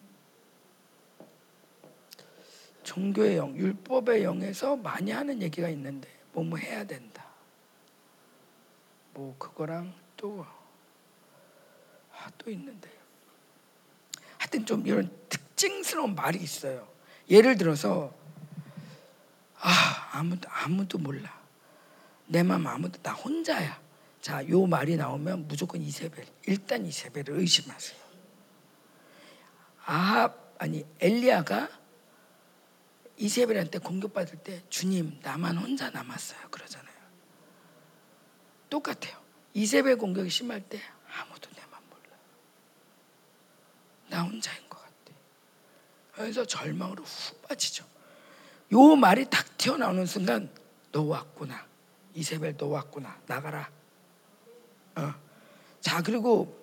종교의 2.88 3.36
영, 3.36 3.54
율법의 3.54 4.22
영에서 4.22 4.74
많이 4.74 5.10
하는 5.10 5.42
얘기가 5.42 5.68
있는데 5.68 6.08
뭐뭐 6.32 6.56
해야 6.56 6.84
된다. 6.84 7.22
뭐 9.12 9.36
그거랑 9.38 9.92
또, 10.16 10.46
아, 12.10 12.30
또 12.38 12.50
있는데. 12.50 12.88
하여튼 14.38 14.64
좀 14.64 14.86
이런 14.86 15.10
특징스러운 15.28 16.14
말이 16.14 16.38
있어요. 16.38 16.88
예를 17.28 17.58
들어서 17.58 18.14
아 19.60 20.10
아무도 20.12 20.48
아무도 20.50 20.96
몰라. 20.96 21.38
내 22.26 22.42
마음 22.42 22.66
아무도 22.66 23.02
나 23.02 23.12
혼자야. 23.12 23.78
자, 24.22 24.48
요 24.48 24.66
말이 24.66 24.96
나오면 24.96 25.46
무조건 25.46 25.82
이세벨. 25.82 26.24
일단 26.46 26.86
이세벨을 26.86 27.38
의심하세요. 27.38 27.98
아 29.84 30.30
아니 30.58 30.86
엘리야가 31.00 31.78
이세벨한테 33.18 33.78
공격받을 33.78 34.38
때 34.38 34.62
주님 34.70 35.18
나만 35.22 35.58
혼자 35.58 35.90
남았어요 35.90 36.48
그러잖아요. 36.50 36.96
똑같아요. 38.70 39.18
이세벨 39.54 39.98
공격이 39.98 40.30
심할 40.30 40.60
때 40.60 40.80
아무도 41.12 41.50
내만 41.50 41.82
몰라. 41.90 42.16
나 44.08 44.22
혼자인 44.22 44.68
것 44.68 44.78
같아. 44.80 45.18
그래서 46.12 46.44
절망으로 46.44 47.02
훅 47.02 47.42
빠지죠. 47.42 47.84
요 48.72 48.96
말이 48.96 49.28
딱 49.28 49.58
튀어나오는 49.58 50.06
순간 50.06 50.48
너 50.92 51.02
왔구나. 51.02 51.66
이세벨 52.14 52.56
너 52.56 52.66
왔구나. 52.66 53.20
나가라. 53.26 53.68
어. 54.96 55.14
자 55.80 56.02
그리고 56.02 56.56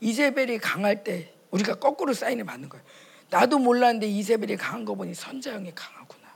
이세벨이 0.00 0.58
강할 0.58 1.04
때 1.04 1.34
우리가 1.50 1.76
거꾸로 1.76 2.14
사인을 2.14 2.44
받는 2.44 2.68
거예요. 2.68 2.84
나도 3.30 3.58
몰랐는데 3.58 4.08
이세벨이 4.08 4.56
강한 4.56 4.84
거 4.84 4.94
보니 4.94 5.14
선자형이 5.14 5.72
강하구나. 5.74 6.28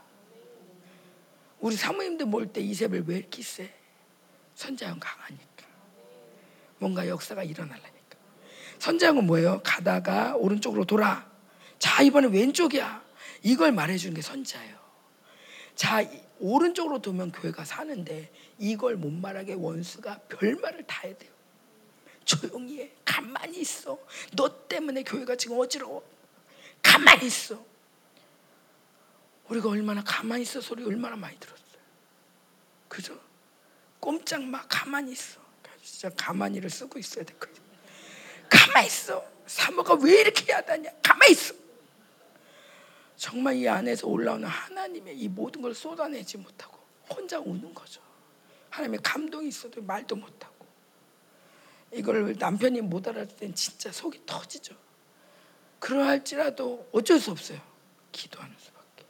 우리 1.59 1.75
사모님들 1.75 2.25
모일 2.25 2.47
때 2.47 2.61
이세벨 2.61 3.03
왜 3.05 3.17
이렇게 3.17 3.43
세? 3.43 3.73
선자형 4.55 4.99
강하니까. 4.99 5.65
뭔가 6.79 7.07
역사가 7.07 7.43
일어나려니까. 7.43 8.17
선자형은 8.79 9.25
뭐예요? 9.27 9.61
가다가 9.63 10.35
오른쪽으로 10.35 10.85
돌아. 10.85 11.29
자 11.79 12.01
이번엔 12.01 12.31
왼쪽이야. 12.31 13.03
이걸 13.43 13.73
말해주는 13.73 14.15
게 14.15 14.21
선자예요. 14.21 14.75
자 15.75 16.03
오른쪽으로 16.39 17.01
두면 17.01 17.33
교회가 17.33 17.65
사는데 17.65 18.31
이걸 18.57 18.95
못 18.95 19.11
말하게 19.11 19.53
원수가 19.55 20.19
별말을 20.29 20.83
다 20.87 21.01
해야 21.03 21.17
돼요. 21.17 21.31
조용히 22.23 22.79
해. 22.79 22.91
가만히 23.03 23.59
있어. 23.59 23.99
너 24.35 24.67
때문에 24.67 25.03
교회가 25.03 25.35
지금 25.35 25.59
어지러워. 25.59 26.14
가만히 26.85 27.25
있어. 27.25 27.65
우리가 29.49 29.69
얼마나 29.69 30.03
가만히 30.03 30.43
있어 30.43 30.61
소리 30.61 30.83
얼마나 30.85 31.15
많이 31.15 31.37
들었어요. 31.39 31.81
그죠? 32.87 33.19
꼼짝 33.99 34.43
마 34.43 34.63
가만히 34.67 35.13
있어. 35.13 35.41
진짜 35.81 36.09
가만히를 36.15 36.69
쓰고 36.69 36.99
있어야 36.99 37.25
될 37.25 37.37
거야. 37.39 37.53
가만히 38.47 38.87
있어. 38.87 39.25
사모가 39.47 39.95
왜 39.95 40.21
이렇게 40.21 40.51
야다냐? 40.51 40.91
가만히 41.01 41.31
있어. 41.33 41.55
정말 43.17 43.55
이 43.55 43.67
안에서 43.67 44.07
올라오는 44.07 44.47
하나님의 44.47 45.17
이 45.17 45.27
모든 45.27 45.61
걸 45.63 45.73
쏟아내지 45.73 46.37
못하고 46.37 46.77
혼자 47.09 47.39
우는 47.39 47.73
거죠. 47.73 48.01
하나님의 48.69 48.99
감동이 49.01 49.47
있어도 49.47 49.81
말도 49.81 50.15
못하고. 50.15 50.65
이걸 51.91 52.35
남편이 52.37 52.81
못 52.81 53.07
알아들 53.07 53.35
땐 53.37 53.55
진짜 53.55 53.91
속이 53.91 54.25
터지죠. 54.25 54.84
그러할지라도 55.79 56.89
어쩔 56.91 57.19
수 57.19 57.31
없어요. 57.31 57.59
기도하는 58.11 58.55
수밖에. 58.57 59.05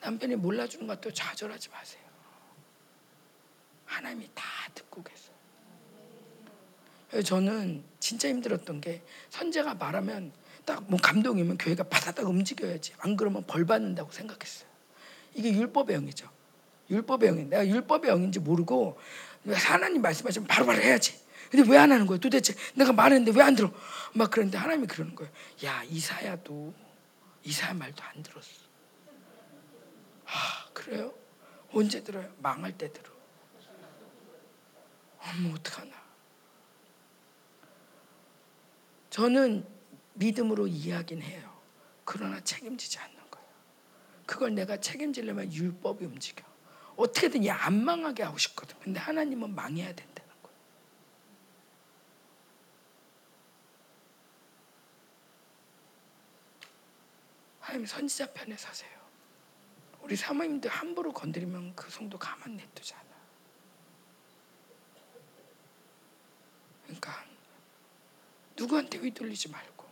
남편이 0.00 0.36
몰라주는 0.36 0.86
것도 0.86 1.12
좌절하지 1.12 1.68
마세요. 1.70 2.02
하나님이 3.84 4.30
다 4.34 4.44
듣고 4.74 5.02
계세요. 5.02 5.32
저는 7.24 7.84
진짜 8.00 8.28
힘들었던 8.28 8.80
게 8.80 9.02
선재가 9.30 9.74
말하면 9.74 10.32
딱 10.64 10.82
뭐 10.86 10.98
감동이면 11.00 11.58
교회가 11.58 11.84
바다닥 11.84 12.26
움직여야지. 12.26 12.94
안 12.98 13.16
그러면 13.16 13.44
벌 13.46 13.64
받는다고 13.66 14.10
생각했어요. 14.12 14.68
이게 15.34 15.52
율법의 15.52 15.96
영이죠. 15.96 16.28
율법의 16.90 17.28
영인. 17.28 17.50
내가 17.50 17.66
율법의 17.66 18.10
영인지 18.10 18.38
모르고 18.38 18.98
하나님 19.50 20.02
말씀하시면 20.02 20.46
바로바로 20.46 20.80
해야지. 20.80 21.20
근데 21.50 21.70
왜 21.70 21.76
안 21.78 21.92
하는 21.92 22.06
거야? 22.06 22.18
도대체 22.18 22.54
내가 22.74 22.92
말했는데 22.92 23.38
왜 23.38 23.44
안 23.44 23.54
들어? 23.54 23.70
막 24.14 24.30
그런데 24.30 24.56
하나님이 24.56 24.86
그러는 24.86 25.14
거예요. 25.14 25.30
야 25.64 25.82
이사야도 25.84 26.72
이사야 27.44 27.74
말도 27.74 28.02
안 28.02 28.22
들었어. 28.22 28.62
아 30.26 30.68
그래요? 30.72 31.12
언제 31.72 32.02
들어요? 32.02 32.32
망할 32.38 32.76
때 32.76 32.90
들어. 32.92 33.10
어머 35.18 35.54
어떡하나. 35.54 35.92
저는 39.10 39.66
믿음으로 40.14 40.66
이해하긴 40.66 41.22
해요. 41.22 41.52
그러나 42.04 42.40
책임지지 42.40 42.98
않는 42.98 43.16
거예요. 43.30 43.48
그걸 44.26 44.54
내가 44.54 44.78
책임지려면 44.78 45.52
율법이 45.52 46.04
움직여. 46.06 46.44
어떻게든 46.96 47.44
얘 47.44 47.50
안 47.50 47.84
망하게 47.84 48.22
하고 48.22 48.38
싶거든. 48.38 48.78
근데 48.80 48.98
하나님은 49.00 49.54
망해야 49.54 49.94
된다는 49.94 50.30
거예요. 50.42 50.56
하나님 57.60 57.86
선지자 57.86 58.32
편에 58.32 58.56
서세요. 58.56 58.90
우리 60.00 60.16
사모님들 60.16 60.70
함부로 60.70 61.12
건드리면 61.12 61.74
그 61.76 61.90
성도 61.90 62.18
가만 62.18 62.56
냅두지 62.56 62.94
않아. 62.94 63.06
그러니까 66.84 67.24
누구한테 68.56 68.98
휘둘리지 68.98 69.48
말고 69.50 69.86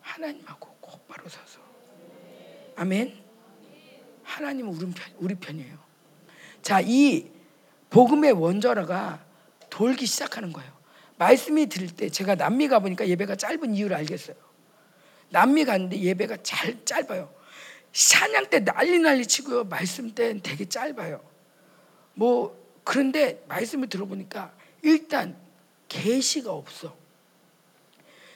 하나님하고 0.00 0.76
곧바로 0.80 1.28
서서 1.28 1.60
아멘. 2.76 3.26
하나님은 4.22 4.72
우리, 4.72 4.92
편, 4.92 5.14
우리 5.18 5.34
편이에요. 5.34 5.87
자, 6.62 6.80
이 6.80 7.30
복음의 7.90 8.32
원저라가 8.32 9.24
돌기 9.70 10.06
시작하는 10.06 10.52
거예요. 10.52 10.70
말씀이 11.16 11.66
들을 11.66 11.88
때 11.88 12.08
제가 12.08 12.34
남미 12.36 12.68
가보니까 12.68 13.08
예배가 13.08 13.36
짧은 13.36 13.74
이유를 13.74 13.96
알겠어요. 13.96 14.36
남미 15.30 15.64
갔는데 15.64 16.00
예배가 16.00 16.38
잘 16.42 16.84
짧아요. 16.84 17.32
사냥 17.92 18.48
때 18.48 18.64
난리 18.64 18.98
난리 18.98 19.26
치고요. 19.26 19.64
말씀 19.64 20.14
때는 20.14 20.40
되게 20.42 20.66
짧아요. 20.66 21.20
뭐 22.14 22.56
그런데 22.84 23.44
말씀을 23.48 23.88
들어보니까 23.88 24.52
일단 24.82 25.36
계시가 25.88 26.52
없어. 26.52 26.96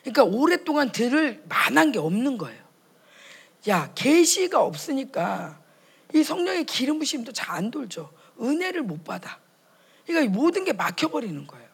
그러니까 0.03 0.25
오랫동안 0.25 0.91
들을 0.91 1.43
만한 1.49 1.93
게 1.93 1.99
없는 1.99 2.39
거예요. 2.39 2.61
야, 3.69 3.93
계시가 3.95 4.61
없으니까 4.61 5.62
이 6.15 6.23
성령의 6.23 6.65
기름 6.65 6.99
부심도 6.99 7.33
잘 7.33 7.53
안 7.53 7.71
돌죠. 7.71 8.11
은혜를 8.41 8.83
못 8.83 9.05
받아. 9.05 9.39
그러니까 10.07 10.33
모든 10.33 10.65
게 10.65 10.73
막혀버리는 10.73 11.47
거예요. 11.47 11.69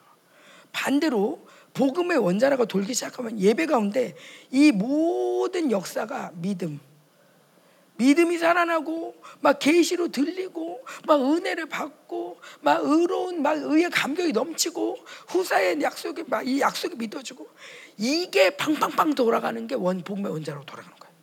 반대로 0.73 1.47
복음의 1.74 2.19
원자라가 2.19 2.65
돌기 2.65 2.94
시작하면 2.94 3.39
예배 3.39 3.66
가운데 3.66 4.15
이 4.51 4.73
모든 4.73 5.70
역사가 5.70 6.32
믿음, 6.35 6.81
믿음이 7.97 8.39
살아나고 8.39 9.15
막 9.40 9.59
계시로 9.59 10.09
들리고 10.09 10.85
막 11.06 11.20
은혜를 11.20 11.66
받고 11.66 12.40
막 12.60 12.81
의로운 12.85 13.43
막 13.43 13.56
의의 13.59 13.90
감격이 13.90 14.32
넘치고 14.32 14.98
후사의 15.28 15.81
약속이 15.81 16.24
막 16.27 16.47
이 16.47 16.60
약속이 16.60 16.97
믿어지고 16.97 17.48
이게 17.97 18.51
팡팡팡 18.56 19.15
돌아가는 19.15 19.66
게 19.66 19.74
원 19.74 20.02
복음의 20.02 20.31
원자로 20.32 20.65
돌아가는 20.65 20.97
거예요. 20.98 21.15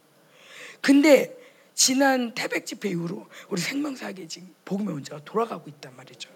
근데 0.81 1.44
지난 1.75 2.33
태백 2.33 2.65
집회 2.65 2.89
이후로 2.89 3.27
우리 3.49 3.61
생명사학에 3.61 4.27
지금 4.27 4.55
복음의 4.63 4.93
원자가 4.95 5.23
돌아가고 5.25 5.69
있단 5.69 5.95
말이죠. 5.95 6.29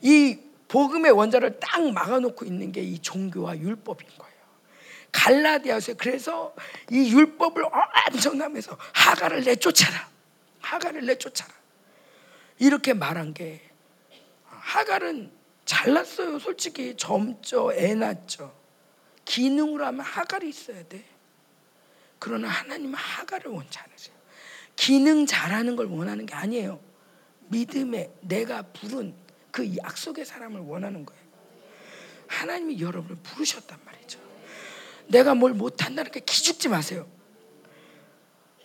이 0.00 0.38
복음의 0.68 1.12
원자를 1.12 1.58
딱 1.60 1.82
막아놓고 1.92 2.44
있는 2.44 2.72
게 2.72 2.82
이 2.82 2.98
종교와 3.00 3.58
율법인 3.58 4.08
거예요. 4.16 4.36
갈라디아서 5.12 5.94
그래서 5.94 6.54
이 6.90 7.12
율법을 7.12 7.64
엄청나면서 8.06 8.76
하가를 8.92 9.44
내쫓아라. 9.44 10.08
하가를 10.60 11.06
내쫓아라. 11.06 11.52
이렇게 12.58 12.94
말한 12.94 13.34
게 13.34 13.62
하갈은 14.48 15.32
잘났어요. 15.64 16.38
솔직히 16.38 16.94
점죠, 16.96 17.72
애 17.72 17.94
낳죠. 17.94 18.54
기능으로 19.24 19.84
하면 19.86 20.00
하갈이 20.02 20.48
있어야 20.48 20.82
돼. 20.84 21.04
그러나 22.18 22.48
하나님은 22.48 22.94
하갈을 22.94 23.50
원치 23.50 23.78
않으세요. 23.78 24.15
기능 24.76 25.26
잘하는 25.26 25.74
걸 25.74 25.86
원하는 25.86 26.26
게 26.26 26.34
아니에요. 26.34 26.78
믿음에 27.48 28.12
내가 28.20 28.62
부른 28.62 29.14
그 29.50 29.76
약속의 29.76 30.24
사람을 30.24 30.60
원하는 30.60 31.06
거예요. 31.06 31.22
하나님이 32.28 32.80
여러분을 32.80 33.16
부르셨단 33.22 33.78
말이죠. 33.84 34.20
내가 35.08 35.34
뭘 35.34 35.54
못한다 35.54 36.02
이렇게 36.02 36.20
기죽지 36.20 36.68
마세요. 36.68 37.08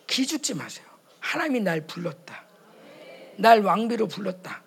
기죽지 0.07 0.55
마세요. 0.55 0.85
하나님이 1.19 1.61
날 1.61 1.87
불렀다. 1.87 2.43
날 3.37 3.61
왕비로 3.61 4.07
불렀다. 4.07 4.63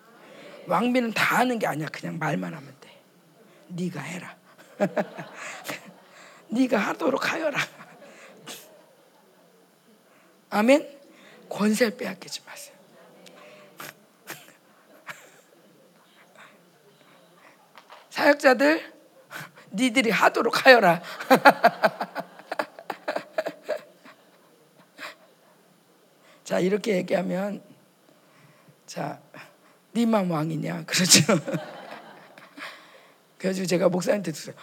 왕비는 0.67 1.13
다 1.13 1.37
하는 1.37 1.59
게 1.59 1.67
아니야. 1.67 1.87
그냥 1.89 2.17
말만 2.17 2.53
하면 2.53 2.75
돼. 2.81 3.01
네가 3.67 4.01
해라. 4.01 4.35
네가 6.49 6.77
하도록 6.77 7.31
하여라. 7.31 7.59
아멘. 10.49 10.94
권세를 11.49 11.97
빼앗기지 11.97 12.41
마세요. 12.45 12.75
사역자들 18.09 18.93
니들이 19.73 20.09
하도록 20.11 20.65
하여라. 20.65 21.01
자 26.43 26.59
이렇게 26.59 26.95
얘기하면 26.97 27.63
자 28.85 29.19
니만 29.95 30.29
왕이냐 30.29 30.83
그렇죠. 30.85 31.21
그래가지고 33.37 33.67
제가 33.67 33.89
목사님한테 33.89 34.31
들어요. 34.31 34.55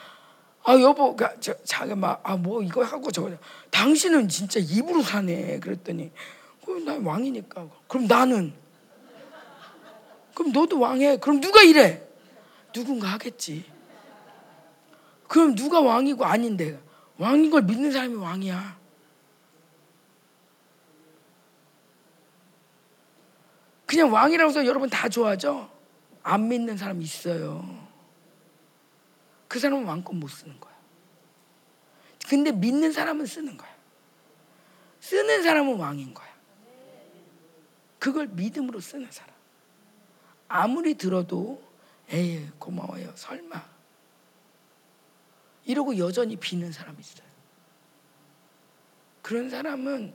아 0.64 0.74
여보, 0.80 1.16
저 1.40 1.54
자기 1.64 1.94
막 1.94 2.20
아 2.24 2.36
뭐 2.36 2.62
이거 2.62 2.84
하고 2.84 3.10
저거. 3.10 3.30
당신은 3.70 4.28
진짜 4.28 4.60
입으로 4.60 5.02
사네. 5.02 5.58
그랬더니 5.58 6.12
그난 6.64 7.04
왕이니까. 7.04 7.68
그럼 7.88 8.06
나는 8.06 8.54
그럼 10.34 10.52
너도 10.52 10.80
왕해. 10.80 11.18
그럼 11.18 11.40
누가 11.40 11.62
이래? 11.62 12.06
누군가 12.72 13.08
하겠지. 13.08 13.70
그럼 15.28 15.54
누가 15.54 15.80
왕이고 15.80 16.24
아닌데 16.24 16.80
왕인 17.18 17.50
걸 17.50 17.62
믿는 17.62 17.92
사람이 17.92 18.14
왕이야. 18.14 18.80
그냥 23.86 24.12
왕이라고 24.12 24.50
해서 24.50 24.64
여러분 24.64 24.88
다 24.88 25.08
좋아하죠? 25.08 25.70
안 26.22 26.48
믿는 26.48 26.78
사람 26.78 27.02
있어요. 27.02 27.86
그 29.48 29.58
사람은 29.58 29.84
왕권 29.84 30.18
못 30.18 30.28
쓰는 30.28 30.58
거야. 30.58 30.72
근데 32.26 32.52
믿는 32.52 32.92
사람은 32.92 33.26
쓰는 33.26 33.56
거야. 33.58 33.70
쓰는 35.00 35.42
사람은 35.42 35.76
왕인 35.76 36.14
거야. 36.14 36.31
그걸 38.02 38.26
믿음으로 38.26 38.80
쓰는 38.80 39.12
사람. 39.12 39.32
아무리 40.48 40.94
들어도 40.94 41.62
에이 42.08 42.48
고마워요. 42.58 43.14
설마 43.14 43.64
이러고 45.66 45.96
여전히 45.98 46.34
비는 46.34 46.72
사람이 46.72 46.98
있어요. 46.98 47.28
그런 49.22 49.48
사람은 49.48 50.12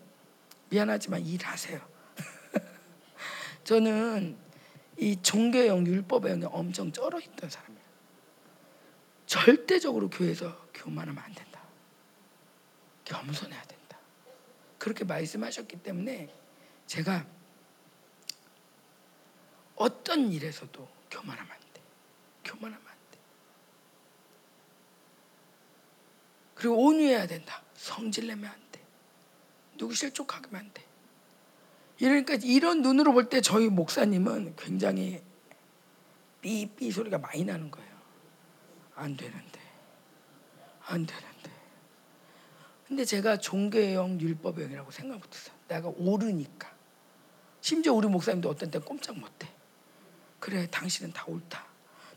미안하지만 0.68 1.26
일하세요. 1.26 1.80
저는 3.64 4.36
이 4.98 5.22
종교형 5.22 5.88
율법의 5.88 6.32
영에 6.34 6.46
엄청 6.52 6.92
쩔어 6.92 7.18
있던 7.22 7.50
사람이에요. 7.50 7.86
절대적으로 9.28 10.10
교회에서 10.10 10.68
교만하면 10.74 11.24
안 11.24 11.34
된다. 11.34 11.62
겸손해야 13.06 13.62
된다. 13.64 13.98
그렇게 14.78 15.06
말씀하셨기 15.06 15.78
때문에 15.78 16.28
제가 16.86 17.37
어떤 19.78 20.32
일에서도 20.32 20.88
교만하면 21.10 21.52
안 21.52 21.60
돼. 21.74 21.82
교만하면 22.44 22.88
그리고 26.58 26.86
온유해야 26.88 27.28
된다. 27.28 27.62
성질 27.76 28.28
내면 28.28 28.50
안 28.50 28.60
돼. 28.72 28.82
누구 29.78 29.94
실족하면 29.94 30.56
안 30.56 30.74
돼. 30.74 30.84
이러니까 32.00 32.36
이런 32.42 32.82
눈으로 32.82 33.14
볼 33.14 33.30
때 33.30 33.42
저희 33.42 33.70
목사님은 33.70 34.56
굉장히 34.56 35.22
삐삐 36.42 36.92
소리가 36.92 37.20
많이 37.20 37.44
나는 37.44 37.70
거예요. 37.70 37.96
안 38.96 39.16
되는데. 39.16 39.60
안 40.86 41.06
되는데. 41.06 41.52
근데 42.88 43.06
제가 43.06 43.38
종교형 43.38 44.20
율법형이라고 44.20 44.90
생각 44.90 45.20
못했어. 45.20 45.52
내가 45.68 45.90
옳으니까. 45.90 46.76
심지어 47.62 47.94
우리 47.94 48.08
목사님도 48.08 48.50
어떤 48.50 48.72
때 48.72 48.80
꼼짝 48.80 49.18
못해. 49.20 49.48
그래, 50.40 50.68
당신은 50.70 51.14
다 51.14 51.24
옳다. 51.28 51.66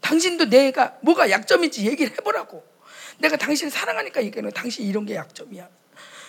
당신도 0.00 0.46
내가 0.46 0.98
뭐가 1.02 1.30
약점인지 1.30 1.86
얘기를 1.86 2.12
해보라고. 2.12 2.68
내가 3.18 3.36
당신을 3.36 3.70
사랑하니까 3.70 4.24
얘기하는 4.24 4.50
당신 4.52 4.86
이런 4.86 5.06
게 5.06 5.14
약점이야. 5.14 5.68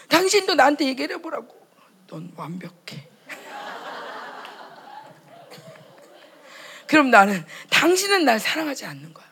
당신도 0.09 0.55
나한테 0.55 0.85
얘기를 0.85 1.15
해보라고. 1.15 1.59
넌 2.07 2.31
완벽해. 2.35 3.07
그럼 6.87 7.09
나는 7.09 7.45
당신은 7.69 8.25
날 8.25 8.39
사랑하지 8.39 8.85
않는 8.85 9.13
거야. 9.13 9.29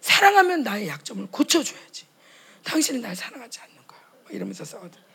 사랑하면 0.00 0.62
나의 0.62 0.88
약점을 0.88 1.26
고쳐줘야지. 1.30 2.06
당신은 2.64 3.00
날 3.00 3.16
사랑하지 3.16 3.60
않는 3.60 3.76
거야. 3.86 4.00
이러면서 4.30 4.64
싸우더 4.64 5.07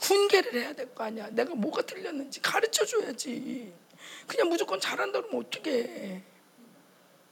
훈계를 0.00 0.54
해야 0.54 0.72
될 0.72 0.94
거 0.94 1.04
아니야. 1.04 1.28
내가 1.30 1.54
뭐가 1.54 1.82
틀렸는지 1.82 2.40
가르쳐 2.40 2.84
줘야지. 2.84 3.72
그냥 4.26 4.48
무조건 4.48 4.80
잘한다 4.80 5.20
그러면 5.22 5.44
어떻게 5.46 6.22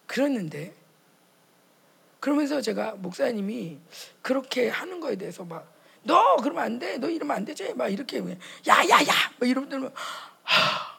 그랬는데 0.06 0.74
그러면서 2.20 2.60
제가 2.60 2.92
목사님이 2.96 3.78
그렇게 4.22 4.68
하는 4.68 5.00
거에 5.00 5.16
대해서 5.16 5.44
막 5.44 5.76
너 6.06 6.36
그러면 6.36 6.62
안 6.62 6.78
돼. 6.78 6.98
너 6.98 7.10
이러면 7.10 7.36
안 7.36 7.44
되지. 7.44 7.74
막 7.74 7.88
이렇게 7.88 8.18
야야야 8.66 9.06
막 9.38 9.48
이러면 9.48 9.92
하, 10.44 10.98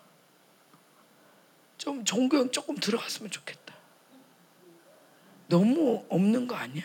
좀 1.77 2.03
종교형 2.03 2.52
조금 2.52 2.76
들어갔으면 2.76 3.31
좋겠다. 3.31 3.73
너무 5.48 6.06
없는 6.10 6.45
거 6.48 6.56
아니야? 6.56 6.84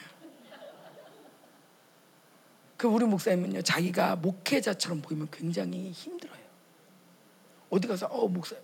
그 2.82 2.88
우리 2.88 3.04
목사님은요 3.04 3.62
자기가 3.62 4.16
목회자처럼 4.16 5.02
보이면 5.02 5.28
굉장히 5.30 5.92
힘들어요. 5.92 6.42
어디 7.70 7.86
가서 7.86 8.06
어 8.06 8.26
목사 8.26 8.56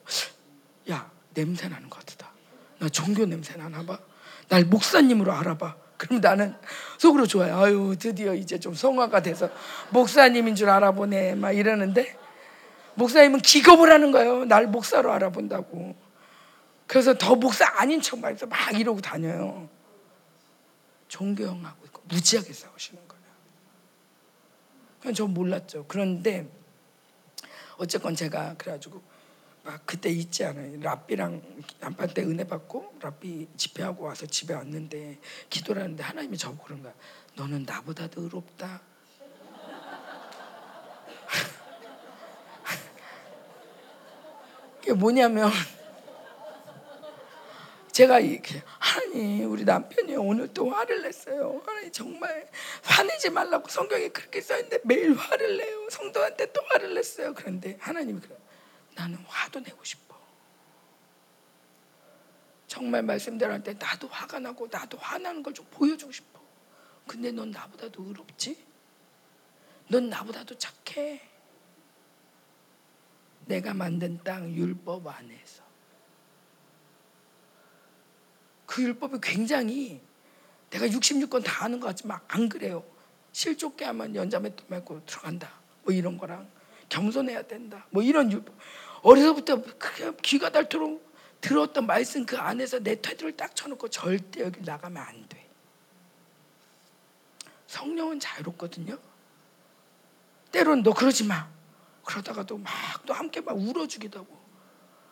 야 0.90 1.08
냄새 1.32 1.68
나는 1.68 1.88
것 1.88 2.04
같다. 2.04 2.32
나 2.80 2.88
종교 2.88 3.24
냄새 3.26 3.56
나나 3.56 3.86
봐. 3.86 3.96
날 4.48 4.64
목사님으로 4.64 5.32
알아봐. 5.32 5.76
그럼 5.96 6.20
나는 6.20 6.56
속으로 6.98 7.28
좋아요. 7.28 7.60
아유, 7.60 7.94
드디어 7.96 8.34
이제 8.34 8.58
좀 8.58 8.74
성화가 8.74 9.22
돼서 9.22 9.50
목사님인 9.90 10.56
줄 10.56 10.68
알아보네. 10.68 11.36
막 11.36 11.52
이러는데 11.52 12.18
목사님은 12.94 13.38
기겁을 13.38 13.92
하는 13.92 14.10
거예요. 14.10 14.46
날 14.46 14.66
목사로 14.66 15.12
알아본다고. 15.12 15.94
그래서 16.88 17.14
더 17.16 17.36
목사 17.36 17.72
아닌 17.80 18.02
척 18.02 18.18
말해서 18.18 18.46
막 18.46 18.58
이러고 18.76 19.00
다녀요. 19.00 19.68
존경하고 21.06 21.86
있고 21.86 22.02
무지하게 22.08 22.52
싸우시는 22.52 22.98
거예요. 23.06 23.07
그건 24.98 25.14
저 25.14 25.26
몰랐죠. 25.26 25.86
그런데 25.88 26.48
어쨌건 27.76 28.14
제가 28.14 28.54
그래가지고 28.56 29.02
막 29.62 29.86
그때 29.86 30.10
있지 30.10 30.44
않아요. 30.44 30.78
라삐랑 30.80 31.42
남편 31.80 32.14
때 32.14 32.22
은혜 32.22 32.44
받고 32.44 32.94
라삐 33.00 33.48
집회하고 33.56 34.04
와서 34.04 34.26
집에 34.26 34.54
왔는데 34.54 35.18
기도를 35.50 35.82
하는데 35.82 36.02
하나님이 36.02 36.38
저보고 36.38 36.64
그런 36.64 36.82
거야. 36.82 36.94
너는 37.36 37.64
나보다 37.64 38.08
더 38.08 38.22
의롭다. 38.22 38.80
그게 44.80 44.94
뭐냐면 44.94 45.50
제가 47.98 48.20
이렇게 48.20 48.62
하나님 48.78 49.50
우리 49.50 49.64
남편이 49.64 50.14
오늘 50.14 50.46
또 50.54 50.70
화를 50.70 51.02
냈어요. 51.02 51.60
하나님 51.66 51.90
정말 51.90 52.48
화내지 52.84 53.28
말라고 53.28 53.66
성경에 53.68 54.06
그렇게 54.10 54.40
써 54.40 54.54
있는데 54.58 54.78
매일 54.84 55.16
화를 55.16 55.56
내요. 55.56 55.90
성도한테 55.90 56.52
또 56.52 56.62
화를 56.68 56.94
냈어요. 56.94 57.34
그런데 57.34 57.76
하나님이 57.80 58.20
그래 58.20 58.36
나는 58.94 59.16
화도 59.26 59.58
내고 59.58 59.82
싶어. 59.82 60.16
정말 62.68 63.02
말씀대로 63.02 63.52
할 63.52 63.64
때 63.64 63.74
나도 63.74 64.06
화가 64.06 64.38
나고 64.38 64.68
나도 64.70 64.96
화나는 64.98 65.42
걸 65.42 65.52
좀 65.52 65.66
보여주고 65.68 66.12
싶어. 66.12 66.40
근데 67.04 67.32
넌 67.32 67.50
나보다도 67.50 68.00
의롭지? 68.04 68.64
넌 69.88 70.08
나보다도 70.08 70.54
착해. 70.56 71.20
내가 73.46 73.74
만든 73.74 74.22
땅 74.22 74.48
율법 74.54 75.04
안에서 75.04 75.57
그 78.78 78.84
율법이 78.84 79.18
굉장히 79.20 80.00
내가 80.70 80.86
66건 80.86 81.42
다 81.42 81.64
하는 81.64 81.80
것 81.80 81.88
같지만 81.88 82.20
안 82.28 82.48
그래요. 82.48 82.84
실족게 83.32 83.84
하면 83.86 84.14
연자맷도 84.14 84.66
메고 84.68 85.04
들어간다. 85.04 85.50
뭐 85.82 85.92
이런 85.92 86.16
거랑 86.16 86.48
겸손해야 86.88 87.42
된다. 87.42 87.84
뭐 87.90 88.04
이런 88.04 88.30
율법. 88.30 88.54
어려서부터 89.02 89.64
귀가 90.22 90.50
닳도록 90.50 91.12
들었던 91.40 91.86
말씀 91.86 92.24
그 92.24 92.36
안에서 92.38 92.78
내 92.78 92.94
태도를 92.94 93.36
딱 93.36 93.56
쳐놓고 93.56 93.88
절대 93.88 94.42
여기 94.42 94.60
나가면 94.60 95.02
안 95.02 95.28
돼. 95.28 95.44
성령은 97.66 98.20
자유롭거든요. 98.20 98.96
때로는 100.52 100.84
너 100.84 100.94
그러지 100.94 101.24
마. 101.24 101.48
그러다가도 102.04 102.58
막또 102.58 103.12
함께 103.12 103.40
막 103.40 103.58
울어주기도 103.58 104.20
하고 104.20 104.38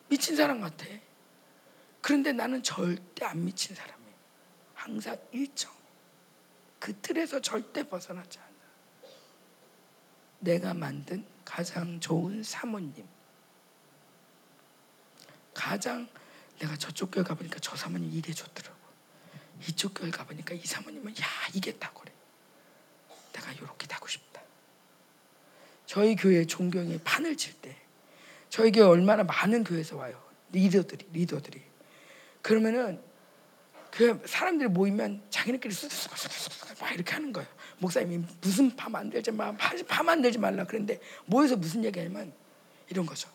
미친 0.08 0.36
사람 0.36 0.60
같아. 0.60 0.86
그런데 2.06 2.30
나는 2.30 2.62
절대 2.62 3.24
안 3.24 3.44
미친 3.44 3.74
사람이에요. 3.74 4.14
항상 4.74 5.18
일정. 5.32 5.72
그 6.78 6.96
틀에서 7.00 7.40
절대 7.40 7.82
벗어나지 7.82 8.38
않아. 8.38 8.48
내가 10.38 10.72
만든 10.72 11.26
가장 11.44 11.98
좋은 11.98 12.44
사모님. 12.44 13.04
가장 15.52 16.08
내가 16.60 16.76
저쪽 16.76 17.10
교회 17.10 17.24
가보니까 17.24 17.58
저 17.58 17.74
사모님 17.74 18.12
이래 18.12 18.32
좋더라고. 18.32 18.78
이쪽 19.66 19.94
교회 19.94 20.08
가보니까 20.08 20.54
이 20.54 20.64
사모님은 20.64 21.10
야 21.18 21.24
이게 21.54 21.72
다 21.76 21.90
그래. 21.92 22.12
내가 23.32 23.50
이렇게 23.50 23.92
하고 23.92 24.06
싶다. 24.06 24.40
저희 25.86 26.14
교회 26.14 26.46
종교에 26.46 27.00
판을 27.02 27.36
칠 27.36 27.60
때 27.60 27.76
저희 28.48 28.70
교회 28.70 28.84
얼마나 28.84 29.24
많은 29.24 29.64
교회에서 29.64 29.96
와요. 29.96 30.22
리더들이 30.52 31.08
리더들이. 31.12 31.75
그러면은 32.46 33.02
그 33.90 34.22
사람들이 34.24 34.68
모이면 34.68 35.20
자기네끼리 35.30 35.74
막 36.80 36.92
이렇게 36.94 37.12
하는 37.12 37.32
거예요. 37.32 37.48
목사님이 37.78 38.24
무슨 38.40 38.76
파 38.76 38.88
만들지 38.88 39.32
마, 39.32 39.52
파 39.88 40.02
만들지 40.04 40.38
말라 40.38 40.62
그런데 40.64 41.00
모여서 41.24 41.56
무슨 41.56 41.84
얘기하냐면 41.84 42.32
이런 42.88 43.04
거죠. 43.04 43.28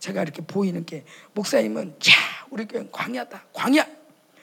제가 0.00 0.20
이렇게 0.20 0.42
보이는 0.42 0.84
게 0.84 1.06
목사님은 1.32 1.92
야 1.92 2.46
우리 2.50 2.66
교회 2.66 2.86
광야다 2.92 3.46
광야. 3.54 3.86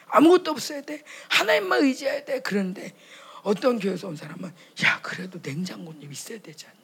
아무것도 0.08 0.50
없어야 0.50 0.82
돼. 0.82 1.04
하나님만 1.30 1.84
의지해야 1.84 2.26
돼. 2.26 2.40
그런데 2.40 2.96
어떤 3.44 3.78
교회에서 3.78 4.08
온 4.08 4.16
사람은 4.16 4.52
야 4.86 5.02
그래도 5.04 5.38
냉장고는 5.40 6.12
있어야 6.12 6.40
되지 6.40 6.66
않냐? 6.66 6.80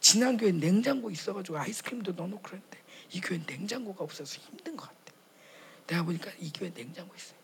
지난 0.00 0.36
교회 0.36 0.50
냉장고 0.50 1.08
있어가지고 1.08 1.58
아이스크림도 1.58 2.12
넣어놓고 2.12 2.42
그랬는데 2.42 2.78
이 3.12 3.20
교회 3.20 3.40
냉장고가 3.46 4.02
없어서 4.02 4.40
힘든 4.40 4.76
것 4.76 4.88
같아 4.88 5.01
내가 5.86 6.02
보니까 6.04 6.30
이 6.38 6.52
교회 6.52 6.72
냉장고 6.72 7.14
있어야 7.14 7.38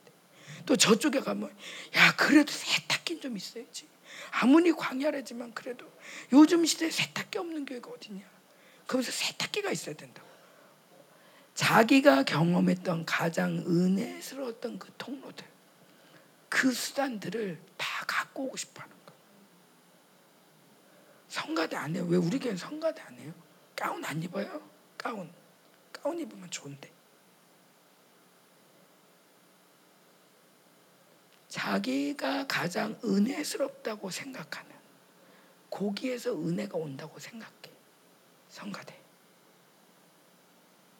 돼또 0.57 0.77
저쪽에 0.77 1.21
가면 1.21 1.55
야 1.97 2.17
그래도 2.17 2.53
세탁기는 2.53 3.21
좀 3.21 3.37
있어야지 3.37 3.87
아무리 4.31 4.73
광야라지만 4.73 5.55
그래도 5.55 5.91
요즘 6.33 6.65
시대에 6.65 6.91
세탁기 6.91 7.39
없는 7.39 7.67
교회가 7.67 7.91
어딨냐 7.91 8.39
그러면서 8.89 9.13
세탁기가 9.13 9.71
있어야 9.71 9.95
된다고. 9.95 10.27
자기가 11.55 12.23
경험했던 12.23 13.05
가장 13.05 13.59
은혜스러웠던 13.59 14.79
그 14.79 14.93
통로들, 14.97 15.45
그 16.49 16.73
수단들을 16.73 17.61
다 17.77 18.05
갖고 18.07 18.45
오고 18.45 18.57
싶어 18.57 18.81
하는 18.81 18.97
거예요. 19.05 19.21
성가대 21.29 21.77
안 21.77 21.95
해요. 21.95 22.07
왜 22.09 22.17
우리 22.17 22.39
교회는 22.39 22.57
성가대 22.57 23.03
안 23.03 23.19
해요? 23.19 23.35
가운 23.77 24.05
안 24.05 24.23
입어요? 24.23 24.63
가운. 24.97 25.31
가운 25.93 26.19
입으면 26.19 26.51
좋은데. 26.51 26.91
자기가 31.63 32.47
가장 32.47 32.97
은혜스럽다고 33.05 34.11
생각하는 34.11 34.71
거기에서 35.69 36.33
은혜가 36.33 36.79
온다고 36.79 37.19
생각해. 37.19 37.53
성가대, 38.49 38.97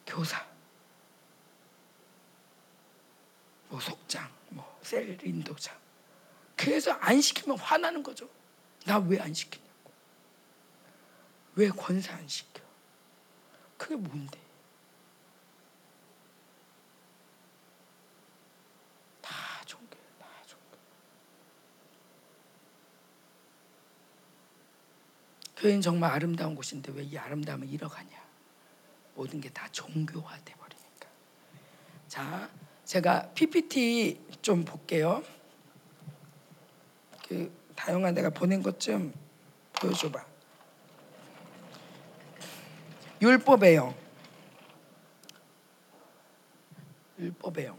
교사, 0.05 0.45
뭐 3.69 3.79
속장, 3.79 4.29
뭐셀 4.49 5.17
인도자. 5.25 5.79
그래서 6.57 6.91
안 6.91 7.21
시키면 7.21 7.57
화나는 7.57 8.03
거죠. 8.03 8.29
나 8.85 8.99
왜 8.99 9.17
안 9.19 9.33
시키냐고. 9.33 9.91
왜 11.55 11.69
권사 11.69 12.13
안 12.15 12.27
시켜? 12.27 12.61
그게 13.77 13.95
뭔데? 13.95 14.37
교회는 25.59 25.81
정말 25.81 26.11
아름다운 26.11 26.55
곳인데 26.55 26.91
왜 26.93 27.03
이 27.03 27.17
아름다움을 27.17 27.67
잃어가냐? 27.69 28.09
모든 29.15 29.41
게 29.41 29.49
다 29.49 29.67
종교화돼 29.71 30.53
버리니까. 30.53 31.09
자, 32.07 32.49
제가 32.85 33.29
PPT 33.33 34.19
좀 34.41 34.63
볼게요. 34.63 35.21
그 37.27 37.51
다영아 37.75 38.11
내가 38.11 38.29
보낸 38.29 38.63
것 38.63 38.79
좀 38.79 39.13
보여줘봐. 39.73 40.25
율법의 43.21 43.75
영. 43.75 43.93
율법의 47.19 47.65
영. 47.65 47.77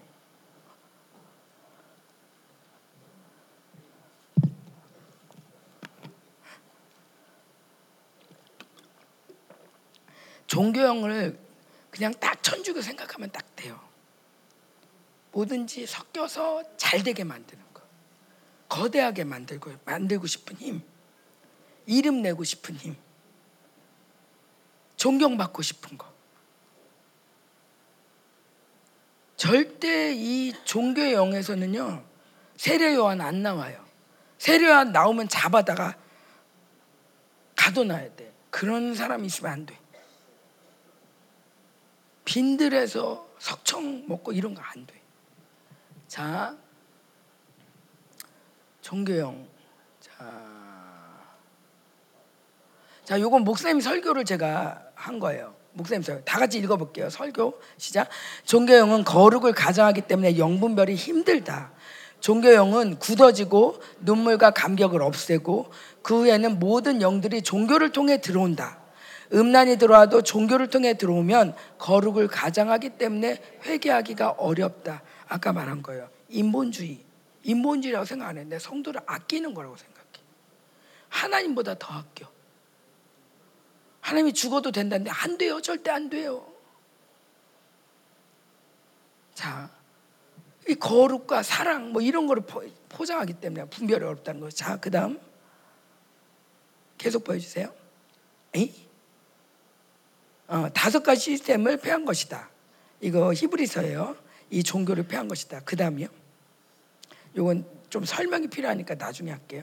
종교형을 10.51 11.39
그냥 11.91 12.13
딱 12.15 12.43
천주교 12.43 12.83
생각하면 12.83 13.31
딱 13.31 13.55
돼요. 13.55 13.81
뭐든지 15.31 15.87
섞여서 15.87 16.77
잘 16.77 17.05
되게 17.05 17.23
만드는 17.23 17.63
거. 17.73 17.83
거대하게 18.69 19.23
만들고 19.23 19.73
만들고 19.85 20.27
싶은 20.27 20.57
힘. 20.57 20.83
이름 21.87 22.23
내고 22.23 22.43
싶은 22.43 22.75
힘. 22.75 22.97
존경받고 24.97 25.63
싶은 25.63 25.97
거. 25.97 26.13
절대 29.37 30.13
이 30.17 30.53
종교의 30.65 31.13
영에서는요. 31.13 32.05
세례 32.57 32.97
요한 32.97 33.21
안 33.21 33.45
나와요. 33.45 33.87
세례 34.39 34.67
요한 34.67 34.91
나오면 34.91 35.29
잡아다가 35.29 35.97
가둬놔야 37.55 38.17
돼. 38.17 38.35
그런 38.51 38.97
사람이 38.97 39.27
있으면 39.29 39.53
안 39.53 39.65
돼. 39.65 39.80
빈들에서 42.25 43.27
석청 43.39 44.05
먹고 44.07 44.33
이런 44.33 44.55
거 44.55 44.63
안 44.65 44.87
돼. 44.87 45.01
자, 46.07 46.57
종교형. 48.83 49.47
자, 50.01 51.21
자, 53.05 53.21
요건 53.21 53.45
목사님 53.45 53.81
설교를 53.81 54.25
제가 54.25 54.83
한 54.95 55.19
거예요. 55.19 55.55
목사님 55.73 56.03
설교. 56.03 56.25
다 56.25 56.39
같이 56.39 56.59
읽어볼게요. 56.59 57.11
설교 57.11 57.61
시작. 57.79 58.09
종교형은 58.45 59.05
거룩을 59.05 59.53
가정하기 59.53 60.03
때문에 60.03 60.37
영분별이 60.37 60.95
힘들다. 60.97 61.73
종교형은 62.19 62.99
굳어지고 62.99 63.81
눈물과 64.01 64.51
감격을 64.51 65.01
없애고 65.03 65.71
그 66.03 66.23
후에는 66.23 66.59
모든 66.59 67.01
영들이 67.01 67.43
종교를 67.43 67.93
통해 67.93 68.21
들어온다. 68.21 68.80
음란이 69.33 69.77
들어와도 69.77 70.23
종교를 70.23 70.69
통해 70.69 70.95
들어오면 70.95 71.55
거룩을 71.79 72.29
가장하기 72.29 72.91
때문에 72.91 73.41
회개하기가 73.65 74.31
어렵다. 74.33 75.03
아까 75.29 75.53
말한 75.53 75.83
거예요. 75.83 76.09
인본주의. 76.29 77.05
인본주의라고 77.45 78.05
생각 78.05 78.29
안 78.29 78.39
해. 78.39 78.45
내 78.45 78.59
성도를 78.59 79.01
아끼는 79.07 79.55
거라고 79.55 79.77
생각해. 79.77 80.01
하나님보다 81.09 81.79
더 81.79 81.95
아껴. 81.95 82.29
하나님이 84.01 84.33
죽어도 84.33 84.73
된다는데 84.73 85.11
안 85.11 85.39
돼요. 85.39 85.61
절대 85.61 85.91
안 85.91 86.11
돼요. 86.11 86.47
자, 89.35 89.71
이 90.69 90.75
거룩과 90.75 91.43
사랑 91.43 91.93
뭐 91.93 92.03
이런 92.03 92.27
거를 92.27 92.43
포장하기 92.89 93.35
때문에 93.35 93.67
분별이 93.67 94.05
어렵다는 94.05 94.41
거예요. 94.41 94.51
자, 94.51 94.79
그 94.79 94.91
다음 94.91 95.21
계속 96.99 97.25
보여주세요. 97.25 97.73
에이? 98.55 98.90
어, 100.51 100.69
다섯 100.75 101.05
가지 101.05 101.31
시스템을 101.31 101.77
폐한 101.77 102.05
것이다. 102.05 102.51
이거 103.01 103.33
히브리서예요. 103.33 104.17
이 104.51 104.65
종교를 104.65 105.05
폐한 105.05 105.29
것이다. 105.29 105.61
그 105.65 105.77
다음이요. 105.77 106.09
이건 107.37 107.65
좀 107.89 108.05
설명이 108.05 108.49
필요하니까 108.49 108.97
나중에 108.97 109.31
할게요. 109.31 109.63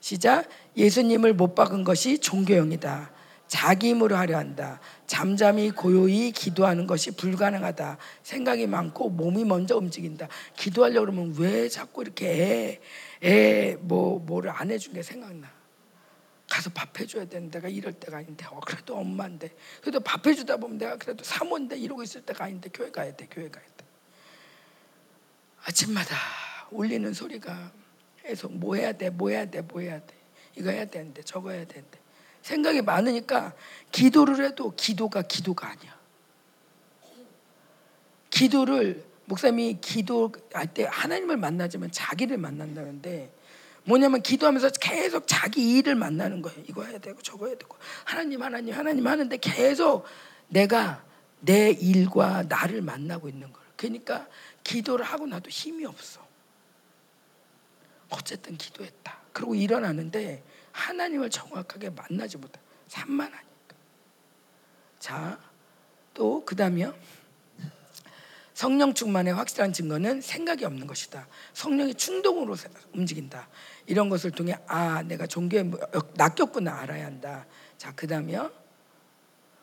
시작. 0.00 0.48
예수님을 0.78 1.34
못 1.34 1.54
박은 1.54 1.84
것이 1.84 2.18
종교형이다. 2.18 3.12
자기 3.48 3.90
힘으로 3.90 4.16
하려 4.16 4.38
한다. 4.38 4.80
잠잠히 5.06 5.70
고요히 5.70 6.32
기도하는 6.32 6.86
것이 6.86 7.10
불가능하다. 7.10 7.98
생각이 8.22 8.66
많고 8.66 9.10
몸이 9.10 9.44
먼저 9.44 9.76
움직인다. 9.76 10.28
기도하려고 10.56 11.06
그러면 11.06 11.34
왜 11.38 11.68
자꾸 11.68 12.00
이렇게 12.02 12.80
애, 13.22 13.28
애, 13.28 13.76
뭐, 13.80 14.18
뭐를 14.20 14.50
안 14.50 14.70
해준 14.70 14.94
게 14.94 15.02
생각나. 15.02 15.57
가서 16.48 16.70
밥 16.70 16.98
해줘야 16.98 17.26
되는 17.26 17.50
데가 17.50 17.68
이럴 17.68 17.92
때가 17.92 18.18
아닌데, 18.18 18.46
어, 18.46 18.60
그래도 18.60 18.96
엄마인데. 18.96 19.54
그래도 19.80 20.00
밥 20.00 20.26
해주다 20.26 20.56
보면 20.56 20.78
내가 20.78 20.96
그래도 20.96 21.22
사모인데 21.22 21.76
이러고 21.78 22.02
있을 22.02 22.22
때가 22.22 22.44
아닌데, 22.44 22.70
교회 22.72 22.90
가야 22.90 23.14
돼, 23.14 23.28
교회 23.30 23.48
가야 23.48 23.64
돼. 23.64 23.84
아침마다 25.64 26.16
울리는 26.70 27.12
소리가 27.12 27.72
계속 28.22 28.52
뭐 28.52 28.76
해야 28.76 28.92
돼, 28.92 29.10
뭐 29.10 29.28
해야 29.30 29.44
돼, 29.44 29.60
뭐 29.60 29.80
해야 29.80 30.00
돼. 30.00 30.14
이거 30.56 30.70
해야 30.70 30.86
되는데, 30.86 31.22
저거 31.22 31.50
해야 31.50 31.64
되는데. 31.66 31.98
생각이 32.42 32.80
많으니까 32.82 33.54
기도를 33.92 34.44
해도 34.44 34.72
기도가 34.74 35.22
기도가 35.22 35.68
아니야. 35.68 35.98
기도를 38.30 39.04
목사님이 39.26 39.78
기도할 39.80 40.72
때 40.72 40.86
하나님을 40.88 41.36
만나지만 41.36 41.90
자기를 41.90 42.38
만난다는데 42.38 43.30
뭐냐면 43.88 44.20
기도하면서 44.20 44.70
계속 44.80 45.26
자기 45.26 45.78
일을 45.78 45.94
만나는 45.94 46.42
거예요. 46.42 46.62
이거 46.68 46.84
해야 46.84 46.98
되고 46.98 47.20
저거 47.22 47.46
해야 47.46 47.56
되고 47.56 47.74
하나님 48.04 48.42
하나님 48.42 48.74
하나님 48.74 49.06
하는데 49.06 49.36
계속 49.38 50.04
내가 50.48 51.02
내 51.40 51.70
일과 51.70 52.42
나를 52.42 52.82
만나고 52.82 53.28
있는 53.30 53.50
거예요. 53.50 53.68
그러니까 53.76 54.28
기도를 54.62 55.04
하고 55.06 55.26
나도 55.26 55.48
힘이 55.48 55.86
없어. 55.86 56.20
어쨌든 58.10 58.58
기도했다. 58.58 59.18
그리고 59.32 59.54
일어나는데 59.54 60.44
하나님을 60.72 61.30
정확하게 61.30 61.90
만나지 61.90 62.36
못해. 62.36 62.60
산만하니까. 62.88 63.46
자, 64.98 65.38
또 66.12 66.44
그 66.44 66.56
다음이요. 66.56 66.94
성령 68.58 68.92
충만의 68.92 69.34
확실한 69.34 69.72
증거는 69.72 70.20
생각이 70.20 70.64
없는 70.64 70.88
것이다. 70.88 71.28
성령이 71.52 71.94
충동으로 71.94 72.56
움직인다. 72.92 73.48
이런 73.86 74.08
것을 74.08 74.32
통해 74.32 74.58
아 74.66 75.00
내가 75.04 75.28
종교에 75.28 75.62
뭐, 75.62 75.78
낚였구나 76.14 76.80
알아야 76.80 77.06
한다. 77.06 77.46
자 77.76 77.94
그다음이요. 77.94 78.50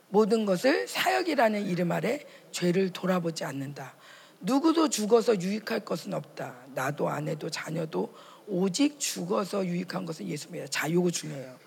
모든 0.07 0.45
것을 0.45 0.87
사역이라는 0.87 1.65
이름 1.65 1.91
아래 1.91 2.25
죄를 2.51 2.91
돌아보지 2.91 3.43
않는다. 3.43 3.95
누구도 4.39 4.87
죽어서 4.87 5.41
유익할 5.41 5.81
것은 5.81 6.13
없다. 6.13 6.55
나도 6.73 7.09
아내도 7.09 7.49
자녀도 7.49 8.15
오직 8.47 8.97
죽어서 8.97 9.65
유익한 9.65 10.05
것은 10.05 10.25
예수입니다. 10.25 10.67
자, 10.67 10.89
요거 10.89 11.11
중요해요. 11.11 11.59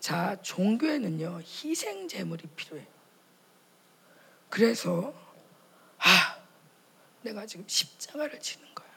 자, 0.00 0.36
종교에는요 0.42 1.42
희생 1.42 2.08
제물이 2.08 2.42
필요해요. 2.56 2.88
그래서 4.48 5.14
아 5.98 6.31
내가 7.22 7.46
지금 7.46 7.64
십자가를 7.66 8.40
치는 8.40 8.74
거야. 8.74 8.88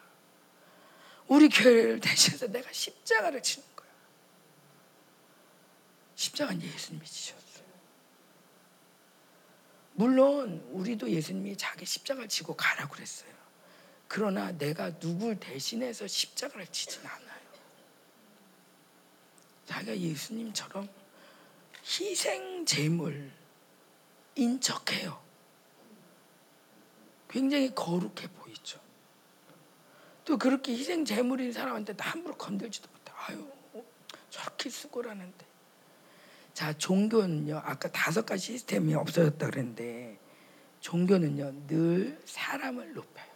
우리 1.28 1.50
교회를 1.50 2.00
대신해서 2.02 2.48
내가 2.48 2.72
십자가를 2.72 3.42
치는 3.42 3.68
거야. 3.76 3.90
십자가는 6.16 6.62
예수님이 6.62 7.06
지셨어요. 7.06 7.66
물론 9.94 10.62
우리도 10.72 11.10
예수님이 11.10 11.56
자기 11.56 11.86
십자가를 11.86 12.28
지고 12.28 12.56
가라고 12.56 12.94
그랬어요. 12.94 13.34
그러나 14.08 14.52
내가 14.52 14.98
누굴 15.00 15.40
대신해서 15.40 16.06
십자가를 16.06 16.68
치진 16.68 17.06
않아요. 17.06 17.36
자기가 19.66 19.98
예수님처럼 19.98 20.88
희생 21.84 22.66
제물 22.66 23.32
인 24.36 24.60
척해요. 24.60 25.25
굉장히 27.36 27.76
거룩해 27.76 28.30
보이죠. 28.40 28.80
또 30.24 30.38
그렇게 30.38 30.72
희생 30.72 31.04
제물인 31.04 31.52
사람한테 31.52 31.94
함부로 32.00 32.34
건들지도 32.38 32.88
못해. 32.90 33.12
아유 33.28 33.46
저렇게 34.30 34.70
수고라는데. 34.70 35.46
자 36.54 36.72
종교는요 36.72 37.58
아까 37.58 37.92
다섯 37.92 38.26
가지 38.26 38.54
시스템이 38.54 38.94
없어졌다 38.96 39.46
그랬는데 39.48 40.18
종교는요 40.80 41.68
늘 41.68 42.22
사람을 42.24 42.94
높여요. 42.94 43.28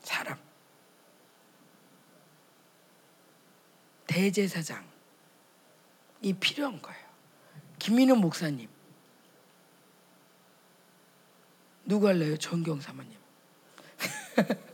사람. 0.00 0.38
대제사장이 4.06 4.84
필요한 6.38 6.82
거예요. 6.82 7.06
김민호 7.78 8.16
목사님. 8.16 8.75
누구 11.86 12.08
할래요? 12.08 12.36
전경 12.36 12.80
사모님. 12.80 13.16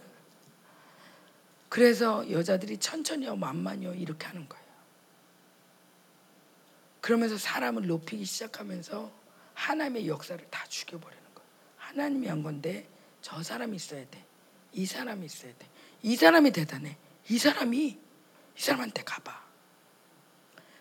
그래서 1.68 2.28
여자들이 2.30 2.78
천천히요, 2.78 3.36
만만히요 3.36 3.94
이렇게 3.94 4.26
하는 4.26 4.48
거예요. 4.48 4.62
그러면서 7.00 7.36
사람을 7.36 7.86
높이기 7.86 8.24
시작하면서 8.24 9.10
하나님의 9.54 10.08
역사를 10.08 10.44
다 10.50 10.64
죽여버리는 10.66 11.22
거예요. 11.34 11.48
하나님이 11.76 12.28
한 12.28 12.42
건데 12.42 12.88
저 13.20 13.42
사람이 13.42 13.76
있어야 13.76 14.04
돼. 14.08 14.24
이 14.72 14.86
사람이 14.86 15.26
있어야 15.26 15.52
돼. 15.58 15.68
이 16.02 16.16
사람이 16.16 16.50
대단해. 16.52 16.96
이 17.28 17.38
사람이 17.38 17.78
이 17.78 17.98
사람한테 18.60 19.04
가봐. 19.04 19.42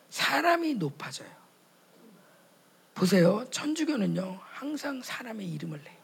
사람이 0.09 0.75
높아져요. 0.75 1.29
보세요. 2.93 3.49
천주교는요, 3.49 4.39
항상 4.43 5.01
사람의 5.01 5.49
이름을 5.53 5.83
내 5.83 6.00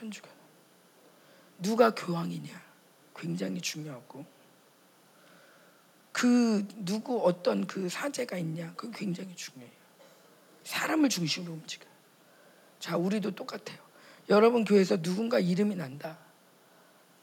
요. 0.00 0.10
천주교는. 0.10 0.36
누가 1.58 1.94
교황이냐? 1.94 2.50
굉장히 3.14 3.60
중요하고. 3.60 4.24
그 6.12 6.66
누구 6.76 7.24
어떤 7.24 7.66
그 7.66 7.88
사제가 7.88 8.38
있냐? 8.38 8.72
그 8.76 8.90
굉장히 8.90 9.34
중요해요. 9.36 9.80
사람을 10.64 11.08
중심으로 11.08 11.52
움직여요. 11.52 11.90
자, 12.78 12.96
우리도 12.96 13.34
똑같아요. 13.34 13.78
여러분 14.28 14.64
교회에서 14.64 15.02
누군가 15.02 15.38
이름이 15.38 15.76
난다. 15.76 16.18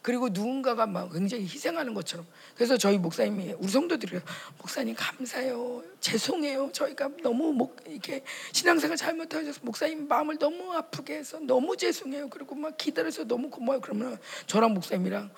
그리고 0.08 0.30
누군가가 0.30 0.88
막 0.88 1.12
굉장히 1.12 1.44
희생하는 1.44 1.94
것처럼. 1.94 2.26
그래서 2.56 2.78
저희 2.78 2.98
목사님이 2.98 3.56
우리 3.58 3.68
성도들이 3.68 4.22
목사님 4.58 4.96
감사해요. 4.98 5.84
죄송해요. 6.00 6.72
저희가 6.72 7.10
너무 7.22 7.52
목 7.52 7.76
이렇게 7.86 8.24
신앙생활 8.54 8.96
잘못하셔서 8.96 9.60
목사님 9.64 10.08
마음을 10.08 10.38
너무 10.38 10.72
아프게 10.72 11.18
해서 11.18 11.40
너무 11.40 11.76
죄송해요. 11.76 12.30
그리고 12.30 12.56
막 12.56 12.78
기다려서 12.78 13.26
너무 13.26 13.50
고마워요. 13.50 13.82
그러면 13.82 14.18
저랑 14.46 14.76
목사님이랑 14.76 15.30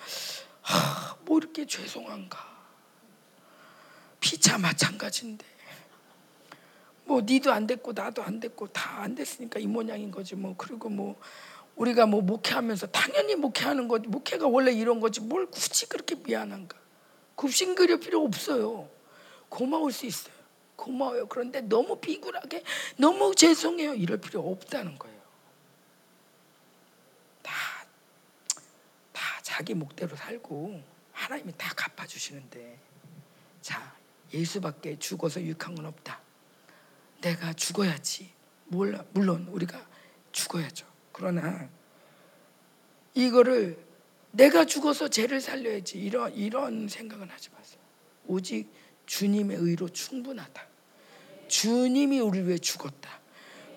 하, 0.62 1.16
뭐 1.24 1.38
이렇게 1.38 1.66
죄송한가. 1.66 2.38
피차 4.20 4.56
마찬가지인데. 4.58 5.44
뭐 7.06 7.22
니도 7.22 7.50
안 7.50 7.66
됐고 7.66 7.92
나도 7.92 8.22
안 8.22 8.38
됐고 8.38 8.68
다 8.68 9.00
안 9.00 9.16
됐으니까 9.16 9.58
이 9.58 9.66
모양인 9.66 10.10
거지 10.10 10.36
뭐 10.36 10.54
그리고 10.56 10.88
뭐 10.88 11.18
우리가 11.80 12.04
뭐 12.04 12.20
목회하면서 12.20 12.88
당연히 12.88 13.36
목회하는 13.36 13.88
거지 13.88 14.06
목회가 14.06 14.46
원래 14.46 14.70
이런 14.70 15.00
거지. 15.00 15.20
뭘 15.20 15.46
굳이 15.46 15.86
그렇게 15.86 16.14
미안한가? 16.14 16.76
굽신거릴 17.36 18.00
필요 18.00 18.22
없어요. 18.22 18.86
고마울 19.48 19.90
수 19.90 20.04
있어요. 20.04 20.34
고마워요. 20.76 21.26
그런데 21.26 21.62
너무 21.62 21.96
비굴하게 21.96 22.64
너무 22.98 23.34
죄송해요. 23.34 23.94
이럴 23.94 24.18
필요 24.18 24.40
없다는 24.40 24.98
거예요. 24.98 25.20
다, 27.42 27.54
다 29.12 29.22
자기 29.42 29.72
목대로 29.72 30.14
살고 30.16 30.82
하나님이 31.12 31.54
다 31.56 31.72
갚아주시는데 31.74 32.78
자 33.62 33.94
예수밖에 34.34 34.98
죽어서 34.98 35.40
유익한 35.40 35.74
건 35.74 35.86
없다. 35.86 36.20
내가 37.22 37.54
죽어야지. 37.54 38.30
몰라 38.66 39.02
물론 39.12 39.48
우리가 39.50 39.84
죽어야죠 40.30 40.89
그러나 41.20 41.68
이거를 43.12 43.76
내가 44.30 44.64
죽어서 44.64 45.08
죄를 45.08 45.42
살려야지 45.42 45.98
이런 45.98 46.32
이런 46.34 46.88
생각은 46.88 47.28
하지 47.28 47.50
마세요. 47.50 47.78
오직 48.26 48.72
주님의 49.04 49.58
의로 49.58 49.86
충분하다. 49.90 50.66
주님이 51.46 52.20
우리 52.20 52.46
위해 52.46 52.56
죽었다. 52.56 53.20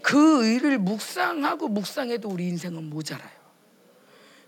그 0.02 0.46
의를 0.46 0.78
묵상하고 0.78 1.68
묵상해도 1.68 2.30
우리 2.30 2.48
인생은 2.48 2.90
모자라요. 2.90 3.44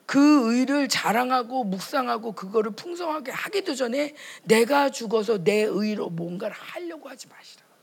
그 0.05 0.53
의를 0.53 0.87
자랑하고 0.87 1.65
묵상하고 1.65 2.31
그거를 2.31 2.71
풍성하게 2.71 3.31
하기도 3.31 3.75
전에 3.75 4.15
내가 4.43 4.89
죽어서 4.89 5.43
내 5.43 5.63
의로 5.63 6.09
뭔가를 6.09 6.55
하려고 6.55 7.09
하지 7.09 7.27
마시라는. 7.27 7.73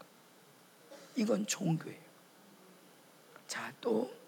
이건 1.16 1.47
종교예요. 1.47 2.01
자, 3.47 3.70
또 3.82 4.21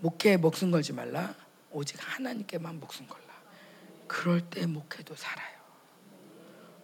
목회에 0.00 0.36
목숨 0.36 0.70
걸지 0.70 0.92
말라. 0.92 1.34
오직 1.70 1.96
하나님께만 2.00 2.80
목숨 2.80 3.06
걸라. 3.06 3.26
그럴 4.06 4.40
때 4.40 4.66
목회도 4.66 5.14
살아요. 5.14 5.60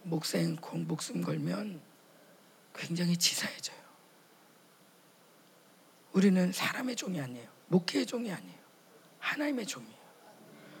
목생 0.03 0.57
목숨 0.87 1.21
걸면 1.21 1.81
굉장히 2.73 3.17
지사해져요. 3.17 3.77
우리는 6.13 6.51
사람의 6.51 6.95
종이 6.95 7.19
아니에요. 7.19 7.49
목회의 7.67 8.05
종이 8.05 8.31
아니에요. 8.31 8.57
하나님의 9.19 9.65
종이에요. 9.65 9.97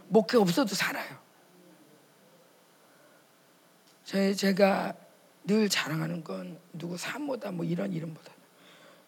목회 0.07 0.37
없어도 0.37 0.73
살아요. 0.73 1.19
제가 4.05 4.95
늘 5.43 5.67
자랑하는 5.67 6.23
건 6.23 6.59
누구 6.71 6.97
삶보다 6.97 7.51
뭐 7.51 7.65
이런 7.65 7.91
이름보다 7.91 8.31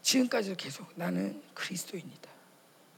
지금까지도 0.02 0.56
계속 0.58 0.92
나는 0.96 1.42
그리스도인이다. 1.54 2.39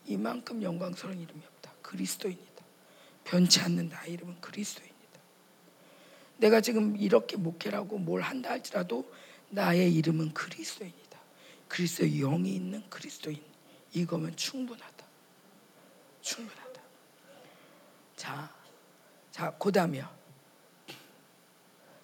이만큼 0.06 0.62
영광스러운 0.62 1.20
이름이 1.20 1.42
없다. 1.46 1.72
그리스도인이다. 1.82 2.66
변치 3.24 3.62
않는 3.62 3.90
나의 3.90 4.14
이름은 4.14 4.42
그리스도인이다. 4.42 4.92
내가 6.38 6.62
지금 6.62 6.98
이렇게 6.98 7.38
목회라고 7.38 7.98
뭘 8.00 8.22
한다 8.22 8.50
할지라도 8.50 9.12
나의 9.50 9.94
이름은 9.96 10.34
그리스도인이다. 10.34 11.20
그리스도의 11.68 12.20
영이 12.20 12.56
있는 12.56 12.84
그리스도인. 12.90 13.42
이거면 13.94 14.36
충분하다. 14.36 15.06
충분하다. 16.22 16.82
자, 18.16 18.54
자, 19.32 19.52
고다음이요. 19.52 20.08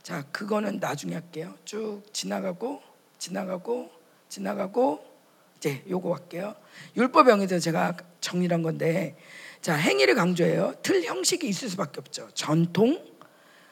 자, 0.03 0.25
그거는 0.31 0.79
나중에 0.79 1.15
할게요. 1.15 1.57
쭉 1.65 2.01
지나가고, 2.13 2.81
지나가고, 3.19 3.91
지나가고, 4.29 5.16
이제 5.57 5.83
요거 5.89 6.13
할게요. 6.13 6.55
율법 6.95 7.29
영에서 7.29 7.59
제가 7.59 7.97
정리한 8.21 8.61
건데, 8.61 9.17
자, 9.61 9.75
행위를 9.75 10.15
강조해요. 10.15 10.75
틀 10.83 11.03
형식이 11.03 11.47
있을 11.47 11.69
수밖에 11.69 11.99
없죠. 11.99 12.29
전통, 12.33 13.03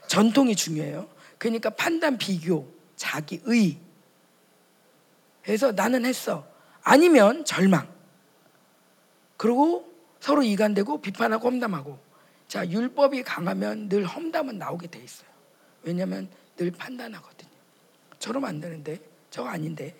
전통이 0.07 0.55
중요해요. 0.55 1.07
그러니까 1.37 1.69
판단, 1.69 2.17
비교, 2.17 2.67
자기의. 2.95 3.77
그래서 5.43 5.71
나는 5.71 6.05
했어. 6.05 6.47
아니면 6.81 7.45
절망. 7.45 7.87
그리고 9.37 9.91
서로 10.19 10.41
이간되고 10.41 11.01
비판하고 11.01 11.47
험담하고. 11.47 11.99
자, 12.47 12.67
율법이 12.67 13.23
강하면 13.23 13.89
늘 13.89 14.05
험담은 14.05 14.57
나오게 14.57 14.87
돼 14.87 14.99
있어요. 14.99 15.29
왜냐하면 15.83 16.29
늘 16.57 16.71
판단하거든요. 16.71 17.51
저러면 18.17 18.49
안 18.49 18.59
되는데, 18.59 18.99
저거 19.29 19.49
아닌데, 19.49 19.95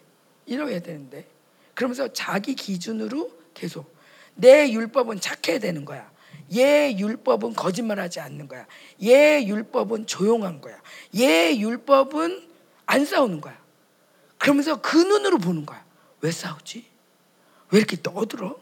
이러야 0.48 0.80
되는데. 0.80 1.35
그러면서 1.76 2.12
자기 2.12 2.56
기준으로 2.56 3.32
계속 3.54 3.96
내 4.34 4.72
율법은 4.72 5.20
착해야 5.22 5.60
되는 5.60 5.86
거야. 5.86 6.12
얘 6.56 6.96
율법은 6.98 7.54
거짓말하지 7.54 8.20
않는 8.20 8.48
거야. 8.48 8.66
얘 9.04 9.46
율법은 9.46 10.08
조용한 10.08 10.62
거야. 10.62 10.82
얘 11.18 11.58
율법은 11.58 12.50
안 12.86 13.06
싸우는 13.06 13.42
거야. 13.42 13.60
그러면서 14.38 14.82
그 14.82 14.98
눈으로 14.98 15.38
보는 15.38 15.66
거야. 15.66 15.86
왜 16.22 16.32
싸우지? 16.32 16.86
왜 17.72 17.78
이렇게 17.78 18.02
떠들어? 18.02 18.58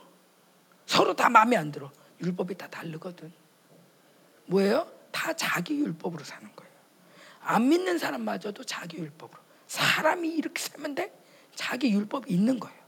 서로 0.85 1.15
다 1.15 1.30
마음에 1.30 1.56
안 1.56 1.72
들어. 1.72 1.91
율법이 2.22 2.56
다 2.56 2.68
다르거든. 2.68 3.31
뭐예요? 4.45 4.90
다 5.11 5.34
자기 5.34 5.76
율법으로 5.80 6.23
사는 6.23 6.48
거예요. 6.56 6.73
안 7.41 7.69
믿는 7.69 7.98
사람마저도 7.98 8.64
자기 8.64 8.98
율법으로. 8.98 9.41
사람이 9.68 10.30
이렇게 10.30 10.61
살면 10.61 10.95
돼? 10.95 11.14
자기 11.56 11.91
율법이 11.91 12.31
있는 12.31 12.60
거예요. 12.60 12.83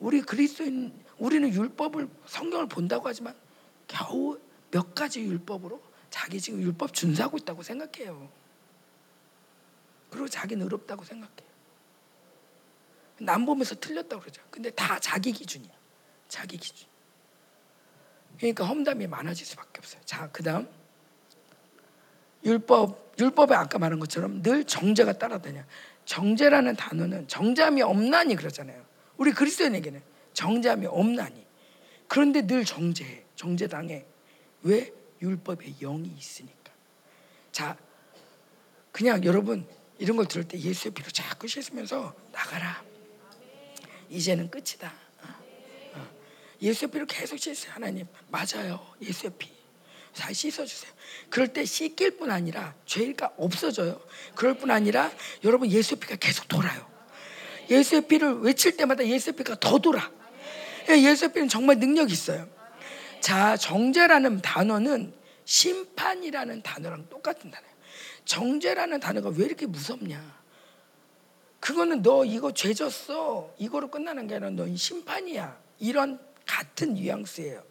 우리 0.00 0.20
그리스도인 0.20 0.92
우리는 1.18 1.52
율법을 1.52 2.08
성경을 2.26 2.68
본다고 2.68 3.08
하지만 3.08 3.34
겨우 3.86 4.38
몇 4.70 4.94
가지 4.94 5.20
율법으로 5.22 5.80
자기 6.10 6.40
지금 6.40 6.60
율법 6.62 6.92
준수하고 6.92 7.38
있다고 7.38 7.62
생각해요. 7.62 8.30
그리고 10.10 10.28
자기는 10.28 10.62
의롭다고 10.62 11.04
생각해요. 11.04 11.54
남 13.20 13.46
보면서 13.46 13.74
틀렸다고 13.74 14.22
그러죠. 14.22 14.42
근데 14.50 14.70
다 14.70 14.98
자기 14.98 15.32
기준이야. 15.32 15.72
자기 16.28 16.56
기준. 16.56 16.88
그러니까 18.38 18.64
험담이 18.64 19.06
많아질 19.06 19.46
수밖에 19.46 19.78
없어요. 19.78 20.00
자, 20.04 20.30
그다음 20.30 20.68
율법 22.44 23.14
율법에 23.18 23.54
아까 23.54 23.78
말한 23.78 24.00
것처럼 24.00 24.42
늘 24.42 24.64
정죄가 24.64 25.18
따라다녀. 25.18 25.62
정죄라는 26.04 26.76
단어는 26.76 27.28
정죄함이 27.28 27.82
없나니 27.82 28.36
그러잖아요. 28.36 28.83
우리 29.16 29.32
그리스도인에게는 29.32 30.02
정죄함이 30.32 30.86
없나니. 30.86 31.44
그런데 32.08 32.46
늘 32.46 32.64
정죄해. 32.64 33.24
정죄당해. 33.36 34.04
왜? 34.62 34.92
율법에 35.22 35.74
영이 35.80 36.08
있으니까. 36.18 36.72
자, 37.52 37.76
그냥 38.92 39.24
여러분 39.24 39.66
이런 39.98 40.16
걸 40.16 40.26
들을 40.26 40.46
때 40.46 40.58
예수의 40.58 40.92
피로 40.92 41.08
자꾸 41.10 41.48
씻으면서 41.48 42.14
나가라. 42.32 42.84
이제는 44.10 44.50
끝이다. 44.50 44.92
어, 45.22 45.26
어. 45.94 46.10
예수의 46.60 46.90
피로 46.90 47.06
계속 47.06 47.38
씻어요. 47.38 47.72
하나님 47.72 48.06
맞아요. 48.28 48.94
예수의 49.00 49.32
피. 49.38 49.52
잘 50.12 50.32
씻어주세요. 50.34 50.92
그럴 51.28 51.52
때 51.52 51.64
씻길 51.64 52.16
뿐 52.16 52.30
아니라 52.30 52.74
죄가 52.86 53.34
없어져요. 53.36 54.00
그럴 54.34 54.54
뿐 54.54 54.70
아니라 54.70 55.10
여러분 55.42 55.70
예수의 55.70 55.98
피가 55.98 56.16
계속 56.16 56.46
돌아요. 56.46 56.93
예수의 57.70 58.06
피를 58.08 58.40
외칠 58.40 58.76
때마다 58.76 59.06
예수의 59.06 59.36
피가 59.36 59.56
더 59.60 59.78
돌아. 59.78 60.10
예, 60.90 61.00
예수의 61.00 61.32
피는 61.32 61.48
정말 61.48 61.78
능력이 61.78 62.12
있어요. 62.12 62.48
자, 63.20 63.56
정죄라는 63.56 64.42
단어는 64.42 65.14
심판이라는 65.44 66.62
단어랑 66.62 67.08
똑같은 67.08 67.50
단어예요. 67.50 67.74
정죄라는 68.24 69.00
단어가 69.00 69.30
왜 69.30 69.46
이렇게 69.46 69.66
무섭냐? 69.66 70.44
그거는 71.60 72.02
너 72.02 72.24
이거 72.24 72.52
죄 72.52 72.74
졌어. 72.74 73.54
이거로 73.58 73.90
끝나는 73.90 74.26
게 74.26 74.34
아니라 74.34 74.50
너 74.50 74.74
심판이야. 74.74 75.58
이런 75.78 76.18
같은 76.46 76.94
뉘앙스예요. 76.94 77.62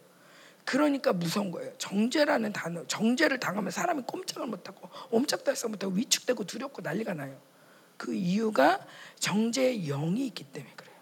그러니까 0.64 1.12
무서운 1.12 1.50
거예요. 1.50 1.72
정죄라는 1.78 2.52
단어, 2.52 2.84
정죄를 2.86 3.38
당하면 3.38 3.70
사람이 3.70 4.02
꼼짝을 4.06 4.46
못하고 4.48 4.88
옴짝달싹 5.10 5.70
못하고 5.70 5.92
위축되고 5.94 6.44
두렵고 6.44 6.82
난리가 6.82 7.14
나요. 7.14 7.38
그 7.96 8.14
이유가 8.14 8.84
정죄의 9.18 9.86
영이 9.86 10.26
있기 10.26 10.44
때문에 10.44 10.72
그래요. 10.74 10.94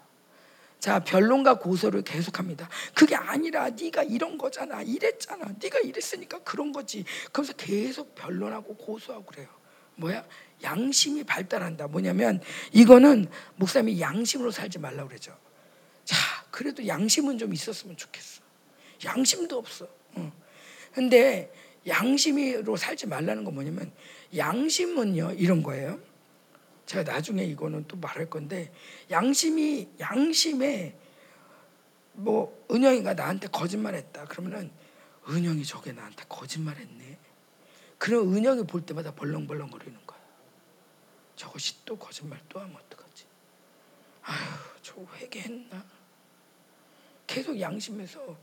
자 0.79 0.99
변론과 0.99 1.59
고소를 1.59 2.01
계속합니다. 2.03 2.69
그게 2.93 3.15
아니라 3.15 3.69
네가 3.69 4.03
이런 4.03 4.37
거잖아, 4.37 4.81
이랬잖아, 4.81 5.53
네가 5.61 5.79
이랬으니까 5.79 6.39
그런 6.39 6.71
거지. 6.71 7.05
그러면서 7.31 7.53
계속 7.53 8.15
변론하고 8.15 8.75
고소하고 8.75 9.25
그래요. 9.25 9.47
뭐야? 9.95 10.25
양심이 10.63 11.23
발달한다. 11.23 11.87
뭐냐면 11.87 12.41
이거는 12.71 13.27
목사님이 13.55 14.01
양심으로 14.01 14.51
살지 14.51 14.79
말라 14.79 15.07
그러죠. 15.07 15.37
자, 16.03 16.17
그래도 16.51 16.85
양심은 16.85 17.37
좀 17.37 17.53
있었으면 17.53 17.95
좋겠어. 17.97 18.41
양심도 19.05 19.57
없어. 19.57 19.87
응. 20.17 20.31
근데 20.93 21.51
양심으로 21.87 22.77
살지 22.77 23.07
말라는 23.07 23.43
건 23.43 23.55
뭐냐면 23.55 23.91
양심은요 24.35 25.33
이런 25.33 25.63
거예요. 25.63 25.99
제가 26.85 27.11
나중에 27.11 27.43
이거는 27.45 27.85
또 27.87 27.97
말할 27.97 28.29
건데 28.29 28.71
양심이 29.09 29.89
양심에 29.99 30.97
뭐 32.13 32.65
은영이가 32.69 33.13
나한테 33.13 33.47
거짓말했다 33.47 34.25
그러면은 34.25 34.71
은영이 35.29 35.63
저게 35.65 35.91
나한테 35.91 36.25
거짓말했네. 36.27 37.17
그럼 37.97 38.35
은영이 38.35 38.63
볼 38.67 38.85
때마다 38.85 39.13
벌렁벌렁 39.15 39.69
거리는 39.69 39.97
거야. 40.05 40.19
저것이 41.35 41.83
또 41.85 41.97
거짓말 41.97 42.39
또 42.49 42.59
하면 42.59 42.75
어떡하지? 42.75 43.25
아휴 44.23 44.37
저 44.81 44.95
회개했나? 45.17 45.85
계속 47.25 47.59
양심에서 47.59 48.37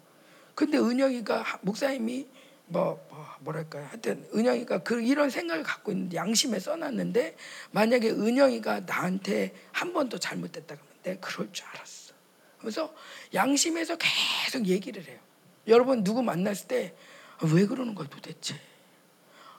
근데 0.55 0.79
은영이가 0.79 1.61
목사님이 1.63 2.27
뭐, 2.71 3.07
뭐 3.11 3.27
뭐랄까요. 3.41 3.87
하여튼 3.87 4.29
은영이가 4.35 4.83
그 4.83 5.03
이런 5.03 5.31
생각을 5.31 5.63
갖고 5.63 5.93
있는데 5.93 6.17
양심에 6.17 6.59
써놨는데 6.59 7.37
만약에 7.73 8.11
은영이가 8.11 8.81
나한테 8.81 9.55
한 9.73 9.93
번도 9.93 10.19
잘못됐다 10.19 10.77
그러면 10.77 10.95
내가 11.03 11.21
그럴 11.21 11.53
줄 11.53 11.67
알았어. 11.67 12.15
그래서 12.59 12.95
양심에서 13.35 13.97
계속 13.97 14.67
얘기를 14.67 15.05
해요. 15.05 15.19
여러분 15.67 16.05
누구 16.05 16.23
만났을 16.23 16.69
때왜 16.69 16.93
아, 17.39 17.67
그러는 17.67 17.95
거야 17.95 18.09
도대체? 18.09 18.61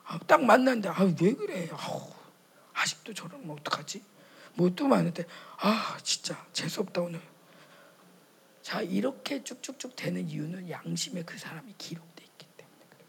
아, 0.05 0.19
딱 0.27 0.43
만났는데 0.43 0.89
아, 0.89 1.03
왜 1.21 1.33
그래? 1.33 1.69
아우, 1.73 2.11
아직도 2.73 3.13
저러면 3.13 3.51
어떡하지? 3.51 4.03
뭐또 4.55 4.87
많은데 4.87 5.25
아 5.57 5.97
진짜 6.03 6.45
재수없다 6.53 7.01
오늘. 7.01 7.21
자 8.61 8.81
이렇게 8.81 9.43
쭉쭉쭉 9.43 9.95
되는 9.95 10.27
이유는 10.29 10.69
양심에 10.69 11.23
그 11.23 11.37
사람이 11.37 11.73
기록돼 11.77 12.23
있기 12.23 12.45
때문에 12.57 12.85
그래요. 12.89 13.07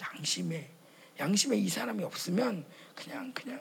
양심에 0.00 0.70
양심에 1.18 1.56
이 1.56 1.68
사람이 1.68 2.02
없으면 2.04 2.64
그냥 2.94 3.32
그냥 3.32 3.60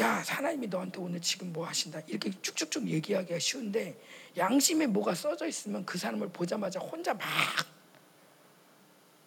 야 0.00 0.22
하나님이 0.26 0.68
너한테 0.68 1.00
오늘 1.00 1.20
지금 1.20 1.52
뭐 1.52 1.66
하신다 1.66 2.00
이렇게 2.06 2.30
쭉쭉쭉 2.30 2.88
얘기하기가 2.88 3.38
쉬운데 3.38 4.00
양심에 4.36 4.86
뭐가 4.86 5.14
써져 5.14 5.46
있으면 5.46 5.84
그 5.84 5.98
사람을 5.98 6.28
보자마자 6.28 6.78
혼자 6.78 7.12
막 7.14 7.26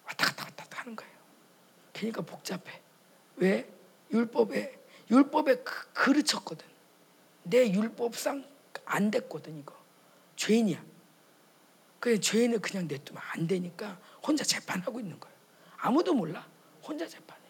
왔다 0.05 0.25
갔다 0.27 0.45
왔다 0.45 0.63
갔다 0.63 0.79
하는 0.79 0.95
거예요. 0.95 1.11
그러니까 1.93 2.21
복잡해. 2.21 2.81
왜? 3.37 3.69
율법에 4.11 4.79
율법에 5.09 5.55
그, 5.57 5.91
그르쳤거든. 5.93 6.65
내 7.43 7.69
율법상 7.71 8.45
안 8.85 9.11
됐거든 9.11 9.59
이거. 9.59 9.75
죄인이야. 10.35 10.83
그래 11.99 12.19
죄인을 12.19 12.59
그냥 12.59 12.87
냅두면 12.87 13.21
안 13.31 13.47
되니까 13.47 13.99
혼자 14.25 14.43
재판하고 14.43 14.99
있는 14.99 15.19
거예요. 15.19 15.30
아무도 15.81 16.13
몰라. 16.13 16.47
혼자 16.83 17.07
재판해. 17.07 17.41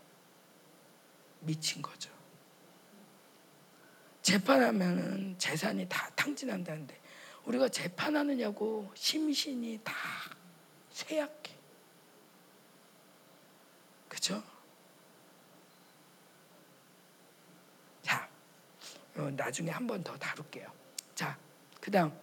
미친 1.42 1.82
거죠. 1.82 2.10
재판하면은 4.22 5.36
재산이 5.38 5.88
다 5.90 6.10
탕진한다는데 6.16 7.00
우리가 7.46 7.68
재판하느냐고 7.70 8.90
심신이 8.96 9.80
다 9.84 9.94
쇠약해. 10.92 11.58
그죠? 14.08 14.42
자, 18.04 18.30
어, 19.16 19.22
나중에 19.32 19.72
한 19.72 19.88
번 19.88 20.04
더 20.04 20.16
다룰게요. 20.18 20.72
자, 21.16 21.38
그 21.82 21.90
다음 21.92 22.16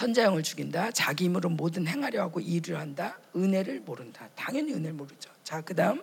선자형을 0.00 0.42
죽인다. 0.42 0.90
자기 0.92 1.24
힘으로 1.24 1.50
모든 1.50 1.86
행하려 1.86 2.22
하고 2.22 2.40
일을 2.40 2.78
한다. 2.78 3.18
은혜를 3.36 3.80
모른다. 3.80 4.30
당연히 4.34 4.72
은혜를 4.72 4.94
모르죠. 4.94 5.30
자, 5.44 5.60
그다음 5.60 6.02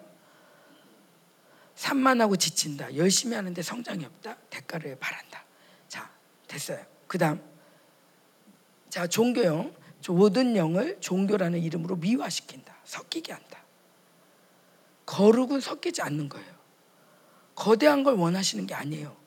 산만하고 1.73 2.35
지친다. 2.35 2.95
열심히 2.95 3.35
하는데 3.35 3.59
성장이 3.59 4.05
없다. 4.05 4.37
대가를 4.51 4.97
바란다. 4.99 5.43
자, 5.87 6.11
됐어요. 6.47 6.85
그다음 7.07 7.41
자, 8.89 9.07
종교형 9.07 9.73
모든 10.09 10.55
영을 10.55 10.97
종교라는 11.01 11.59
이름으로 11.59 11.95
미화시킨다. 11.95 12.75
섞이게 12.83 13.33
한다. 13.33 13.63
거룩은 15.07 15.59
섞이지 15.59 16.03
않는 16.03 16.29
거예요. 16.29 16.55
거대한 17.55 18.03
걸 18.03 18.13
원하시는 18.13 18.67
게 18.67 18.75
아니에요. 18.75 19.17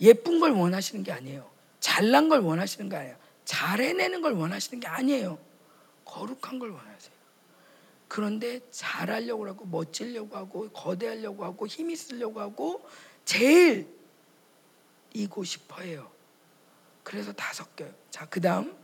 예쁜 0.00 0.40
걸 0.40 0.50
원하시는 0.50 1.04
게 1.04 1.12
아니에요. 1.12 1.48
잘난 1.78 2.28
걸 2.28 2.40
원하시는 2.40 2.88
게 2.88 2.96
아니에요. 2.96 3.25
잘 3.46 3.80
해내는 3.80 4.20
걸 4.20 4.32
원하시는 4.32 4.80
게 4.80 4.86
아니에요. 4.86 5.38
거룩한 6.04 6.58
걸 6.58 6.70
원하세요. 6.70 7.16
그런데 8.08 8.60
잘하려고 8.70 9.46
하고 9.48 9.64
멋지려고 9.64 10.36
하고 10.36 10.68
거대하려고 10.70 11.44
하고 11.44 11.66
힘 11.66 11.90
있으려고 11.90 12.40
하고 12.40 12.86
제일 13.24 13.88
이고 15.14 15.44
싶어해요. 15.44 16.10
그래서 17.02 17.32
다 17.32 17.52
섞여요. 17.54 17.92
자, 18.10 18.26
그다음 18.26 18.76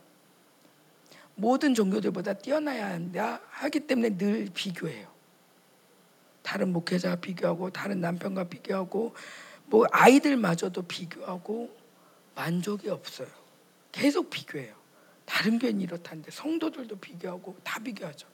모든 1.34 1.74
종교들보다 1.74 2.34
뛰어나야 2.34 2.90
한다 2.90 3.40
하기 3.50 3.80
때문에 3.80 4.16
늘 4.16 4.48
비교해요. 4.54 5.10
다른 6.42 6.72
목회자 6.72 7.16
비교하고 7.16 7.70
다른 7.70 8.00
남편과 8.00 8.44
비교하고 8.44 9.14
뭐 9.66 9.86
아이들마저도 9.90 10.82
비교하고 10.82 11.76
만족이 12.34 12.88
없어요. 12.88 13.41
계속 13.92 14.30
비교해요. 14.30 14.74
다른 15.24 15.58
교회는 15.58 15.80
이렇다는데 15.80 16.30
성도들도 16.30 16.96
비교하고 16.96 17.56
다 17.62 17.78
비교하죠. 17.78 18.26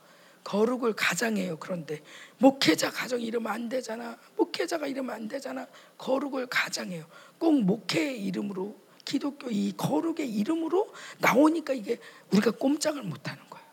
거룩을 0.44 0.94
가장해요. 0.94 1.58
그런데 1.58 2.00
목회자 2.38 2.90
가정 2.90 3.20
이러면 3.20 3.52
안 3.52 3.68
되잖아. 3.68 4.16
목회자가 4.36 4.86
이러면 4.86 5.14
안 5.14 5.28
되잖아. 5.28 5.66
거룩을 5.98 6.46
가장해요. 6.46 7.04
꼭 7.38 7.60
목회 7.60 8.14
이름으로 8.14 8.76
기독교 9.04 9.50
이 9.50 9.72
거룩의 9.76 10.32
이름으로 10.32 10.92
나오니까 11.18 11.74
이게 11.74 11.98
우리가 12.30 12.52
꼼짝을 12.52 13.02
못 13.02 13.28
하는 13.28 13.42
거예요. 13.50 13.66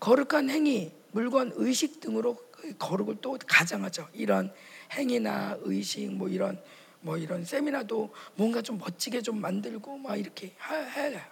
거룩한 0.00 0.50
행위, 0.50 0.92
물건, 1.12 1.52
의식 1.54 2.00
등으로 2.00 2.36
거룩을 2.78 3.18
또 3.20 3.38
가장하죠. 3.46 4.08
이런 4.12 4.52
행위나 4.92 5.58
의식 5.62 6.12
뭐 6.12 6.28
이런 6.28 6.60
뭐 7.02 7.16
이런 7.16 7.44
세미나도 7.44 8.14
뭔가 8.36 8.62
좀 8.62 8.78
멋지게 8.78 9.20
좀 9.22 9.40
만들고 9.40 9.98
막 9.98 10.16
이렇게 10.16 10.54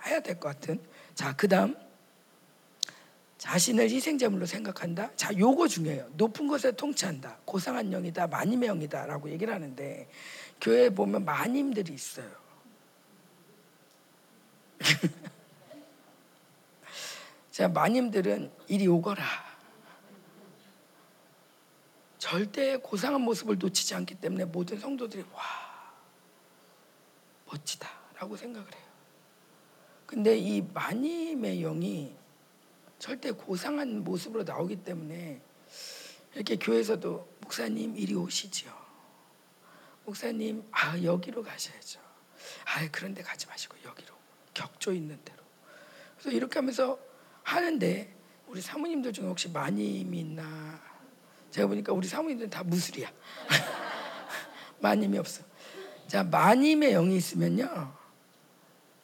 해야 0.05 0.21
될 0.21 0.39
것 0.39 0.49
같은. 0.49 0.81
자, 1.15 1.35
그다음 1.35 1.77
자신을 3.39 3.89
희생제물로 3.89 4.45
생각한다. 4.47 5.11
자, 5.17 5.37
요거 5.37 5.69
중요해요. 5.69 6.11
높은 6.15 6.47
것에 6.47 6.73
통치한다. 6.73 7.39
고상한 7.45 7.91
영이다. 7.91 8.27
마님의 8.27 8.69
영이다라고 8.69 9.31
얘기를 9.31 9.55
하는데 9.55 10.09
교회에 10.61 10.91
보면 10.91 11.25
마님들이 11.25 11.95
있어요. 11.95 12.29
자, 17.51 17.69
마님들은 17.69 18.51
이리 18.69 18.87
오거라. 18.89 19.25
절대 22.19 22.77
고상한 22.77 23.23
모습을 23.23 23.57
놓치지 23.59 23.95
않기 23.95 24.17
때문에 24.17 24.45
모든 24.45 24.79
성도들이 24.79 25.25
와 25.33 25.41
멋지다라고 27.51 28.37
생각을 28.37 28.73
해요. 28.75 28.91
근데 30.07 30.37
이 30.37 30.63
마님의 30.63 31.61
영이 31.61 32.17
절대 32.99 33.31
고상한 33.31 34.03
모습으로 34.05 34.43
나오기 34.45 34.83
때문에 34.83 35.41
이렇게 36.35 36.57
교회에서도 36.57 37.37
목사님 37.41 37.97
이리 37.97 38.15
오시지요. 38.15 38.73
목사님 40.05 40.65
아 40.71 41.01
여기로 41.03 41.43
가셔야죠. 41.43 42.01
아 42.67 42.89
그런데 42.91 43.23
가지 43.23 43.47
마시고 43.47 43.77
여기로 43.85 44.15
격조 44.55 44.93
있는 44.93 45.19
대로. 45.25 45.43
그래서 46.19 46.37
이렇게 46.37 46.59
하면서 46.59 46.99
하는데 47.43 48.15
우리 48.47 48.61
사모님들 48.61 49.13
중에 49.13 49.27
혹시 49.27 49.49
마님이 49.49 50.21
있나? 50.21 50.81
제가 51.51 51.69
보니까 51.69 51.93
우리 51.93 52.07
사모님들은 52.07 52.51
다 52.51 52.63
무술이야. 52.63 53.11
마님이 54.81 55.19
없어. 55.19 55.50
자 56.11 56.25
마님의 56.25 56.91
영이 56.91 57.17
있으면요. 57.17 57.95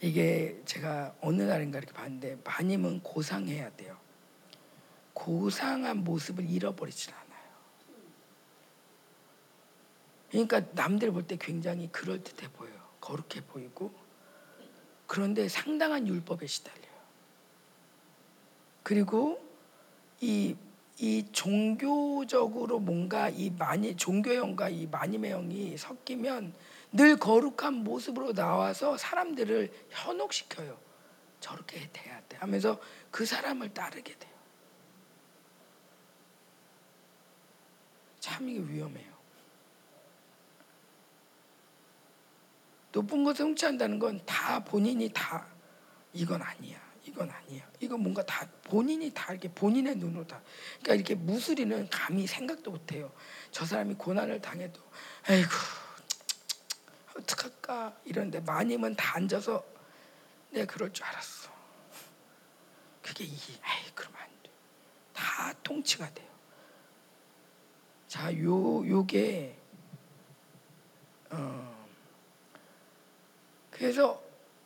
이게 0.00 0.60
제가 0.64 1.14
어느 1.20 1.40
날인가 1.42 1.78
이렇게 1.78 1.92
봤는데 1.92 2.38
마님은 2.42 3.04
고상해야 3.04 3.70
돼요. 3.76 3.96
고상한 5.14 5.98
모습을 5.98 6.50
잃어버리질 6.50 7.14
않아요. 7.14 7.44
그러니까 10.32 10.62
남들 10.72 11.12
볼 11.12 11.22
때 11.28 11.36
굉장히 11.40 11.86
그럴듯해 11.92 12.50
보여요. 12.54 12.74
거룩해 13.00 13.46
보이고 13.46 13.94
그런데 15.06 15.48
상당한 15.48 16.08
율법에 16.08 16.48
시달려요. 16.48 16.96
그리고 18.82 19.40
이, 20.20 20.56
이 20.98 21.24
종교적으로 21.30 22.80
뭔가 22.80 23.28
이 23.28 23.50
많이 23.50 23.96
종교형과 23.96 24.70
이 24.70 24.88
마님의 24.88 25.30
형이 25.30 25.76
섞이면 25.78 26.65
늘 26.96 27.16
거룩한 27.16 27.74
모습으로 27.84 28.32
나와서 28.32 28.96
사람들을 28.96 29.70
현혹시켜요. 29.90 30.78
저렇게 31.40 31.88
돼야 31.92 32.20
돼 32.28 32.36
하면서 32.38 32.80
그 33.10 33.26
사람을 33.26 33.72
따르게 33.74 34.18
돼요. 34.18 34.32
참 38.18 38.48
이게 38.48 38.58
위험해요. 38.60 39.14
높은 42.92 43.24
것에 43.24 43.42
훔쳐한다는 43.42 43.98
건 43.98 44.18
다 44.24 44.64
본인이 44.64 45.08
다 45.12 45.46
이건 46.14 46.40
아니야. 46.40 46.80
이건 47.04 47.30
아니야. 47.30 47.68
이건 47.78 48.00
뭔가 48.00 48.24
다 48.24 48.48
본인이 48.64 49.10
다 49.12 49.32
이렇게 49.32 49.48
본인의 49.48 49.96
눈으로 49.96 50.26
다. 50.26 50.40
그러니까 50.80 50.94
이렇게 50.94 51.14
무술이는 51.14 51.88
감히 51.90 52.26
생각도 52.26 52.70
못 52.70 52.92
해요. 52.92 53.12
저 53.50 53.64
사람이 53.66 53.94
고난을 53.94 54.40
당해도 54.40 54.80
아이고 55.28 55.50
어떡할까 57.18 58.00
이런데 58.04 58.40
마님은 58.40 58.96
다 58.96 59.16
앉아서 59.16 59.64
내가 60.50 60.72
그럴 60.72 60.92
줄 60.92 61.04
알았어. 61.04 61.50
그게 63.02 63.24
이, 63.24 63.30
에이 63.30 63.92
그러면 63.94 64.20
안 64.20 64.28
돼. 64.42 64.50
다 65.12 65.52
통치가 65.62 66.12
돼요. 66.12 66.26
자, 68.08 68.32
요 68.38 68.86
요게 68.88 69.56
어 71.30 71.86
그래서 73.70 74.22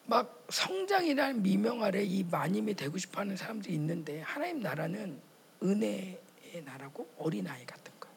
막 0.06 0.44
성장이라는 0.48 1.42
미명 1.42 1.82
아래 1.82 2.02
이 2.02 2.24
마님이 2.24 2.74
되고 2.74 2.98
싶어하는 2.98 3.36
사람들이 3.36 3.74
있는데 3.74 4.20
하나님 4.22 4.60
나라는 4.60 5.20
은혜의 5.62 6.62
나라고 6.64 7.12
어린 7.18 7.46
아이 7.46 7.64
같은 7.64 7.92
거예요. 8.00 8.16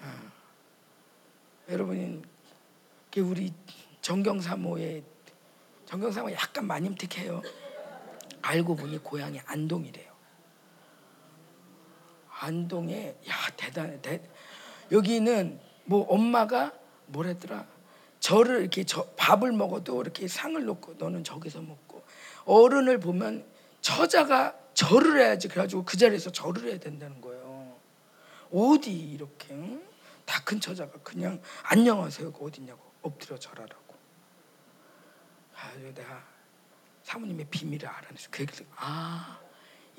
어. 0.00 0.32
여러분 1.70 2.22
우리 3.18 3.52
정경사모의 4.02 5.02
정경사모 5.86 6.30
약간 6.32 6.66
마님틱해요. 6.66 7.42
알고 8.42 8.76
보니 8.76 8.98
고향이 8.98 9.40
안동이래요. 9.44 10.10
안동에 12.28 13.16
야 13.28 13.34
대단해. 13.56 14.00
대, 14.00 14.22
여기는 14.92 15.60
뭐 15.84 16.06
엄마가 16.06 16.72
뭐랬더라 17.06 17.66
저를 18.20 18.60
이렇게 18.60 18.84
저, 18.84 19.04
밥을 19.16 19.52
먹어도 19.52 20.00
이렇게 20.00 20.28
상을 20.28 20.62
놓고 20.64 20.94
너는 20.94 21.24
저기서 21.24 21.60
먹고 21.62 22.04
어른을 22.44 23.00
보면 23.00 23.44
처자가 23.80 24.56
절을 24.74 25.20
해야지 25.20 25.48
그래가지고 25.48 25.84
그 25.84 25.96
자리에서 25.96 26.30
절을 26.30 26.64
해야 26.70 26.78
된다는 26.78 27.20
거예요. 27.20 27.76
어디 28.52 28.92
이렇게 28.92 29.52
응? 29.54 29.82
다큰 30.24 30.60
처자가 30.60 30.98
그냥 31.02 31.40
안녕하세요 31.64 32.32
그 32.32 32.44
어디냐고 32.44 32.89
엎드려 33.02 33.38
절하라고. 33.38 33.94
아 35.54 35.74
내가 35.76 36.24
사모님의 37.02 37.46
비밀을 37.50 37.86
알아냈어. 37.86 38.28
그 38.30 38.42
얘기를 38.42 38.66
아 38.76 39.40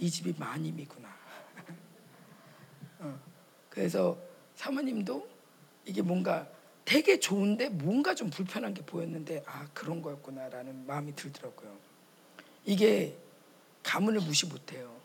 이 0.01 0.09
집이 0.09 0.33
마님이구나. 0.37 1.07
어, 2.99 3.19
그래서 3.69 4.17
사모님도 4.55 5.29
이게 5.85 6.01
뭔가 6.01 6.49
되게 6.83 7.19
좋은데 7.19 7.69
뭔가 7.69 8.15
좀 8.15 8.31
불편한 8.31 8.73
게 8.73 8.83
보였는데 8.83 9.43
아 9.45 9.67
그런 9.75 10.01
거였구나라는 10.01 10.87
마음이 10.87 11.15
들더라고요. 11.15 11.77
이게 12.65 13.15
가문을 13.83 14.21
무시 14.21 14.47
못해요. 14.47 14.99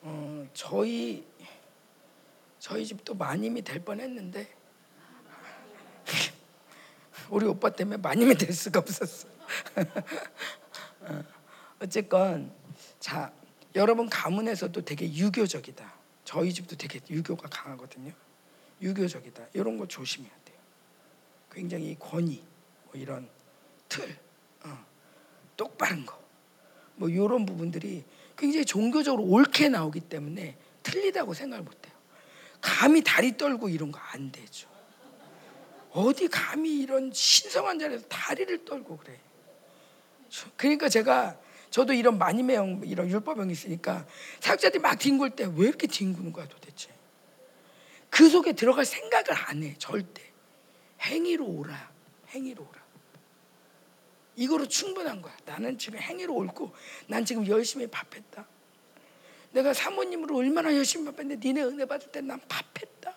어, 0.00 0.48
저희 0.52 1.24
저희 2.58 2.84
집도 2.84 3.14
마님이 3.14 3.62
될 3.62 3.84
뻔했는데 3.84 4.52
우리 7.32 7.46
오빠 7.46 7.70
때문에 7.70 7.96
마님이 7.96 8.34
될 8.34 8.52
수가 8.52 8.80
없었어. 8.80 9.26
어, 11.00 11.24
어쨌건 11.80 12.52
자 13.00 13.32
여러분 13.74 14.10
가문에서도 14.10 14.84
되게 14.84 15.10
유교적이다. 15.10 15.94
저희 16.26 16.52
집도 16.52 16.76
되게 16.76 17.00
유교가 17.08 17.48
강하거든요. 17.48 18.12
유교적이다. 18.82 19.46
이런 19.54 19.78
거 19.78 19.88
조심해야 19.88 20.30
돼요. 20.44 20.58
굉장히 21.50 21.96
권위, 21.98 22.44
뭐 22.84 23.00
이런 23.00 23.26
틀, 23.88 24.14
어, 24.64 24.84
똑바른 25.56 26.04
거, 26.04 26.22
뭐 26.96 27.08
이런 27.08 27.46
부분들이 27.46 28.04
굉장히 28.36 28.66
종교적으로 28.66 29.24
옳게 29.24 29.70
나오기 29.70 30.00
때문에 30.00 30.58
틀리다고 30.82 31.32
생각을 31.32 31.64
못해요. 31.64 31.94
감히 32.60 33.02
다리 33.02 33.38
떨고 33.38 33.70
이런 33.70 33.90
거 33.90 33.98
안 34.12 34.30
되죠. 34.30 34.71
어디 35.92 36.28
감히 36.28 36.80
이런 36.80 37.12
신성한 37.12 37.78
자리에서 37.78 38.06
다리를 38.08 38.64
떨고 38.64 38.96
그래. 38.98 39.18
그러니까 40.56 40.88
제가 40.88 41.38
저도 41.70 41.92
이런 41.92 42.18
마님의 42.18 42.80
이런 42.84 43.08
율법형이 43.10 43.52
있으니까 43.52 44.06
사역자들이 44.40 44.80
막 44.80 44.98
뒹굴 44.98 45.30
때 45.30 45.44
왜 45.44 45.68
이렇게 45.68 45.86
뒹구는 45.86 46.32
거야 46.32 46.48
도대체? 46.48 46.90
그 48.10 48.28
속에 48.28 48.52
들어갈 48.52 48.84
생각을 48.84 49.26
안 49.32 49.62
해. 49.62 49.74
절대. 49.78 50.22
행위로 51.00 51.46
오라. 51.46 51.92
행위로 52.28 52.62
오라. 52.62 52.82
이거로 54.36 54.66
충분한 54.68 55.20
거야. 55.20 55.36
나는 55.44 55.76
지금 55.78 55.98
행위로 55.98 56.34
옳고 56.34 56.74
난 57.06 57.24
지금 57.24 57.46
열심히 57.46 57.86
밥했다. 57.86 58.46
내가 59.52 59.74
사모님으로 59.74 60.36
얼마나 60.38 60.74
열심히 60.74 61.04
밥했는데 61.10 61.46
니네 61.46 61.62
은혜 61.64 61.84
받을 61.84 62.10
때 62.10 62.20
난 62.22 62.40
밥했다. 62.48 63.14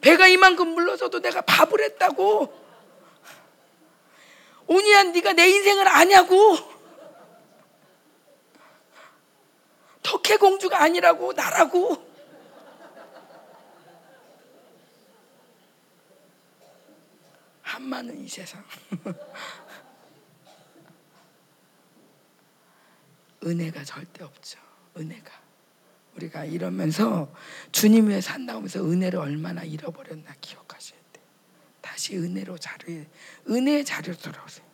배가 0.00 0.28
이만큼 0.28 0.68
물러서도 0.68 1.20
내가 1.20 1.40
밥을 1.42 1.82
했다고. 1.82 2.58
오니한 4.66 5.12
네가 5.12 5.32
내 5.34 5.48
인생을 5.48 5.86
아냐고. 5.88 6.56
덕혜 10.02 10.36
공주가 10.36 10.82
아니라고 10.82 11.32
나라고. 11.32 12.10
한마는 17.62 18.18
이 18.18 18.28
세상. 18.28 18.64
은혜가 23.44 23.84
절대 23.84 24.24
없죠. 24.24 24.58
은혜가. 24.96 25.39
우리가 26.16 26.44
이러면서 26.44 27.32
주님 27.72 28.08
위해 28.08 28.20
산다면서 28.20 28.84
은혜를 28.84 29.18
얼마나 29.18 29.62
잃어버렸나 29.62 30.34
기억하셔야 30.40 30.98
돼. 31.12 31.20
다시 31.80 32.16
은혜로 32.16 32.58
자리, 32.58 33.06
은혜의 33.48 33.84
자리로 33.84 34.16
돌아오세요. 34.16 34.66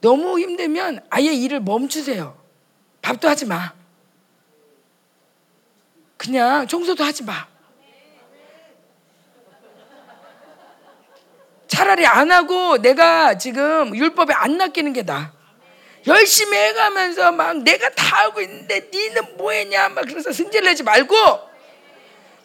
너무 0.00 0.38
힘들면 0.38 1.06
아예 1.10 1.32
일을 1.32 1.60
멈추세요. 1.60 2.40
밥도 3.02 3.28
하지 3.28 3.46
마. 3.46 3.74
그냥 6.16 6.66
청소도 6.66 7.02
하지 7.04 7.24
마. 7.24 7.48
차라리 11.66 12.06
안 12.06 12.30
하고 12.30 12.78
내가 12.78 13.38
지금 13.38 13.96
율법에 13.96 14.34
안 14.34 14.56
낚이는 14.58 14.92
게 14.92 15.02
나아. 15.02 15.32
열심히 16.06 16.56
해가면서 16.56 17.32
막 17.32 17.58
내가 17.58 17.88
다 17.90 18.24
하고 18.24 18.40
있는데 18.40 18.88
니는 18.92 19.36
뭐 19.36 19.52
했냐 19.52 19.88
막 19.90 20.04
그래서 20.06 20.32
승질 20.32 20.64
내지 20.64 20.82
말고 20.82 21.16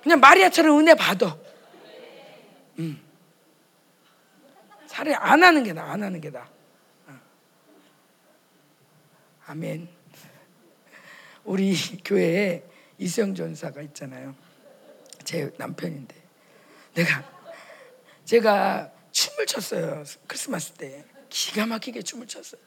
그냥 0.03 0.19
마리아처럼 0.19 0.79
은혜 0.79 0.93
받아. 0.93 1.37
음. 2.79 3.01
차라리 4.87 5.15
안 5.15 5.43
하는 5.43 5.63
게 5.63 5.73
나아, 5.73 5.91
안 5.91 6.03
하는 6.03 6.21
게 6.21 6.29
나아. 6.29 6.47
어. 7.07 7.19
아멘. 9.47 9.87
우리 11.43 11.75
교회에 12.05 12.63
이수영 12.97 13.35
전사가 13.35 13.81
있잖아요. 13.81 14.35
제 15.23 15.51
남편인데 15.57 16.15
내가 16.93 17.23
제가 18.23 18.91
춤을 19.11 19.45
췄어요 19.45 20.03
크리스마스 20.25 20.71
때 20.71 21.03
기가 21.29 21.65
막히게 21.65 22.01
춤을 22.01 22.27
췄어요. 22.27 22.61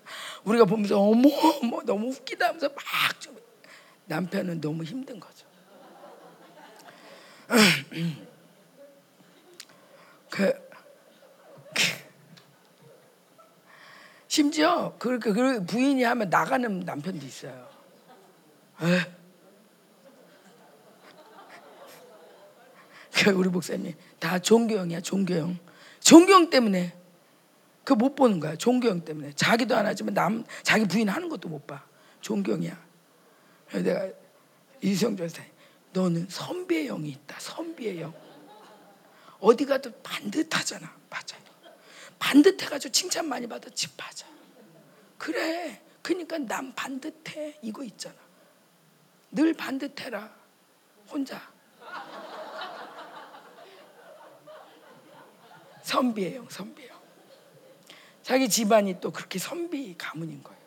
우리가 0.45 0.65
보면서 0.65 0.99
어머 0.99 1.29
어머 1.63 1.83
너무 1.83 2.11
웃기다 2.11 2.49
하면서 2.49 2.69
막 2.69 3.21
춤. 3.21 3.39
남편은 4.07 4.61
너무 4.61 4.83
힘든 4.83 5.21
거죠. 5.21 5.47
그, 10.31 10.53
그 11.75 11.83
심지어 14.27 14.95
그, 14.99 15.19
그, 15.21 15.33
그 15.33 15.65
부인이 15.65 16.03
하면 16.03 16.29
나가는 16.29 16.81
남편도 16.81 17.25
있어요. 17.25 17.69
에? 18.83 19.21
그 23.13 23.31
우리 23.31 23.49
목사님이 23.49 23.95
다 24.19 24.39
종교형이야 24.39 25.01
종교형. 25.03 25.59
종교형 26.01 26.51
때문에 26.51 27.00
그 27.91 27.95
못 27.97 28.15
보는 28.15 28.39
거야. 28.39 28.55
종교형 28.55 29.05
때문에 29.05 29.33
자기도 29.33 29.77
안 29.77 29.85
하지만 29.85 30.15
남 30.15 30.45
자기 30.63 30.87
부인 30.87 31.09
하는 31.09 31.29
것도 31.29 31.49
못 31.49 31.67
봐. 31.67 31.85
종교형이야. 32.21 32.87
그래서 33.67 33.85
내가 33.85 34.09
이수영 34.81 35.17
전사 35.17 35.43
너는 35.93 36.29
선비의 36.29 36.87
영이 36.87 37.09
있다. 37.09 37.41
선비의 37.41 38.01
영. 38.01 38.15
어디 39.41 39.65
가도 39.65 39.91
반듯하잖아. 40.03 40.87
맞아요. 41.11 41.75
반듯해가지고 42.21 42.93
칭찬 42.93 43.27
많이 43.29 43.49
받았지. 43.49 43.89
맞아. 43.97 44.25
그래. 45.19 45.83
그러니까 46.01 46.39
남 46.39 46.73
반듯해. 46.73 47.59
이거 47.61 47.83
있잖아. 47.83 48.15
늘 49.33 49.53
반듯해라. 49.53 50.33
혼자. 51.09 51.51
선비예요, 55.83 56.47
선비예요. 56.49 57.00
자기 58.31 58.49
집안이 58.49 59.01
또 59.01 59.11
그렇게 59.11 59.41
선비 59.41 59.97
가문인 59.99 60.41
거예요. 60.45 60.61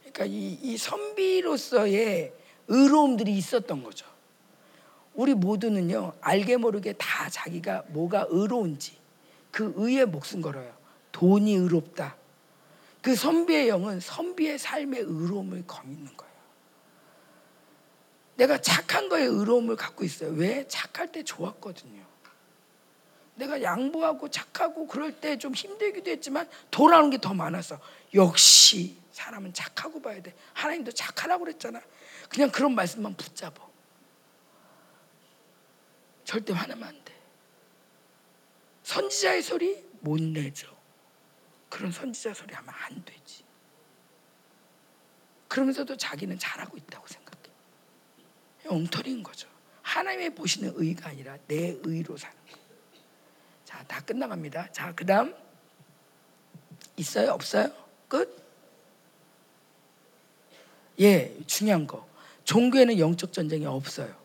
그러니까 0.00 0.24
이, 0.24 0.58
이 0.62 0.78
선비로서의 0.78 2.32
의로움들이 2.66 3.30
있었던 3.36 3.84
거죠. 3.84 4.06
우리 5.12 5.34
모두는요 5.34 6.14
알게 6.22 6.56
모르게 6.56 6.94
다 6.94 7.28
자기가 7.28 7.84
뭐가 7.88 8.24
의로운지 8.30 8.96
그 9.50 9.74
의에 9.76 10.06
목숨 10.06 10.40
걸어요. 10.40 10.74
돈이 11.12 11.52
의롭다. 11.52 12.16
그 13.02 13.14
선비의 13.14 13.68
영은 13.68 14.00
선비의 14.00 14.58
삶의 14.58 15.00
의로움을 15.02 15.66
거미는 15.66 16.16
거예요. 16.16 16.32
내가 18.36 18.58
착한 18.62 19.10
거에 19.10 19.24
의로움을 19.24 19.76
갖고 19.76 20.04
있어요. 20.04 20.30
왜? 20.30 20.66
착할 20.68 21.12
때 21.12 21.22
좋았거든요. 21.22 22.07
내가 23.38 23.62
양보하고 23.62 24.28
착하고 24.30 24.86
그럴 24.86 25.20
때 25.20 25.38
좀 25.38 25.54
힘들기도 25.54 26.10
했지만 26.10 26.48
돌아오는 26.70 27.10
게 27.10 27.18
더 27.18 27.32
많았어. 27.34 27.78
역시 28.14 28.96
사람은 29.12 29.52
착하고 29.54 30.00
봐야 30.02 30.20
돼. 30.22 30.34
하나님도 30.54 30.92
착하라고 30.92 31.44
그랬잖아. 31.44 31.80
그냥 32.28 32.50
그런 32.50 32.74
말씀만 32.74 33.14
붙잡어. 33.16 33.68
절대 36.24 36.52
화나면 36.52 36.88
안 36.88 37.04
돼. 37.04 37.14
선지자의 38.82 39.42
소리 39.42 39.84
못 40.00 40.20
내죠. 40.20 40.76
그런 41.68 41.90
선지자 41.92 42.34
소리 42.34 42.54
하면 42.54 42.74
안 42.74 43.04
되지. 43.04 43.44
그러면서도 45.48 45.96
자기는 45.96 46.38
잘하고 46.38 46.76
있다고 46.76 47.06
생각해. 47.06 47.38
엉터리인 48.66 49.22
거죠. 49.22 49.48
하나님의 49.82 50.34
보시는 50.34 50.72
의가 50.76 51.10
아니라 51.10 51.36
내 51.46 51.76
의로 51.82 52.16
사는 52.16 52.36
거. 52.36 52.67
자, 53.68 53.84
다 53.86 54.00
끝나갑니다. 54.00 54.72
자, 54.72 54.94
그 54.94 55.04
다음 55.04 55.34
있어요? 56.96 57.32
없어요? 57.32 57.70
끝? 58.08 58.42
예, 60.98 61.36
중요한 61.46 61.86
거. 61.86 62.08
종교에는 62.44 62.98
영적 62.98 63.30
전쟁이 63.30 63.66
없어요. 63.66 64.16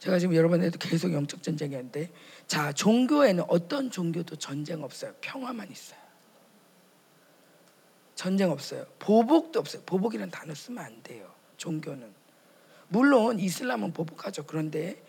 제가 0.00 0.18
지금 0.18 0.34
여러분에도 0.34 0.80
계속 0.80 1.12
영적 1.12 1.44
전쟁이 1.44 1.76
하는데, 1.76 2.10
자, 2.48 2.72
종교에는 2.72 3.44
어떤 3.46 3.88
종교도 3.88 4.34
전쟁 4.34 4.82
없어요. 4.82 5.14
평화만 5.20 5.70
있어요. 5.70 6.00
전쟁 8.16 8.50
없어요. 8.50 8.84
보복도 8.98 9.60
없어요. 9.60 9.82
보복이라는 9.86 10.32
단어 10.32 10.56
쓰면 10.56 10.84
안 10.84 11.00
돼요. 11.04 11.32
종교는. 11.56 12.12
물론 12.88 13.38
이슬람은 13.38 13.92
보복하죠. 13.92 14.44
그런데 14.44 15.00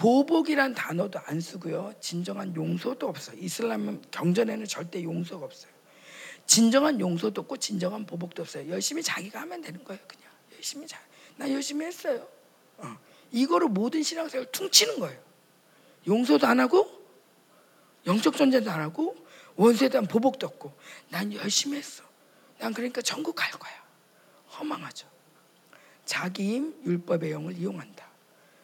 보복이란 0.00 0.72
단어도 0.72 1.20
안 1.26 1.42
쓰고요. 1.42 1.92
진정한 2.00 2.56
용서도 2.56 3.06
없어요. 3.06 3.36
이슬람 3.38 4.00
경전에는 4.10 4.64
절대 4.64 5.02
용서가 5.02 5.44
없어요. 5.44 5.70
진정한 6.46 6.98
용서도 6.98 7.42
없고 7.42 7.58
진정한 7.58 8.06
보복도 8.06 8.40
없어요. 8.40 8.70
열심히 8.70 9.02
자기가 9.02 9.42
하면 9.42 9.60
되는 9.60 9.84
거예요. 9.84 10.00
그냥 10.08 10.24
열심히 10.54 10.86
자. 10.86 10.98
나 11.36 11.50
열심히 11.52 11.84
했어요. 11.84 12.26
어. 12.78 12.96
이거로 13.30 13.68
모든 13.68 14.02
신앙생활 14.02 14.50
퉁치는 14.50 15.00
거예요. 15.00 15.20
용서도 16.06 16.46
안 16.46 16.60
하고 16.60 16.90
영적 18.06 18.38
존재도 18.38 18.70
안 18.70 18.80
하고 18.80 19.14
원수에 19.56 19.90
대한 19.90 20.06
보복도 20.06 20.46
없고 20.46 20.72
난 21.10 21.30
열심히 21.34 21.76
했어. 21.76 22.02
난 22.58 22.72
그러니까 22.72 23.02
천국 23.02 23.34
갈 23.34 23.50
거야. 23.50 23.72
허망하죠. 24.58 25.06
자기 26.06 26.54
힘 26.54 26.74
율법의 26.86 27.32
영을 27.32 27.54
이용한다. 27.58 28.09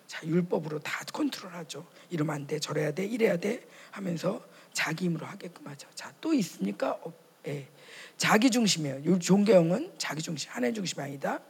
자, 0.06 0.26
율법으로 0.26 0.78
다 0.80 1.04
컨트롤하죠. 1.12 1.86
이러면 2.10 2.34
안 2.34 2.46
돼, 2.46 2.58
저래야 2.58 2.92
돼, 2.92 3.04
이래야 3.04 3.36
돼 3.36 3.66
하면서 3.90 4.44
자기 4.72 5.06
힘으로 5.06 5.26
하게끔 5.26 5.66
하죠. 5.68 5.88
자, 5.94 6.12
또 6.20 6.32
있습니까? 6.34 6.92
어, 7.02 7.12
예. 7.46 7.68
자기 8.16 8.50
중심이에요. 8.50 9.18
종교형은 9.18 9.94
자기 9.98 10.22
중심, 10.22 10.50
하나님 10.50 10.74
중심이 10.74 11.02
아니다. 11.02 11.40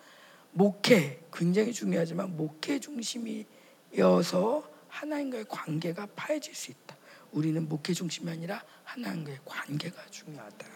목회 0.52 1.20
굉장히 1.32 1.72
중요하지만 1.72 2.36
목회 2.36 2.80
중심이어서 2.80 4.70
하나님과의 4.88 5.44
관계가 5.48 6.06
파해질 6.16 6.54
수 6.54 6.70
있다. 6.70 6.96
우리는 7.32 7.68
목회 7.68 7.92
중심이 7.92 8.30
아니라 8.30 8.64
하나님과의 8.84 9.40
관계가 9.44 10.06
중요하다. 10.06 10.66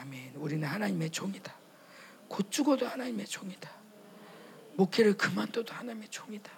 아멘. 0.00 0.36
우리는 0.36 0.66
하나님의 0.66 1.10
종이다. 1.10 1.54
곧 2.28 2.50
죽어도 2.50 2.86
하나님의 2.86 3.26
종이다. 3.26 3.77
목회를 4.78 5.16
그만둬도 5.16 5.74
하나님의 5.74 6.08
종이다. 6.08 6.52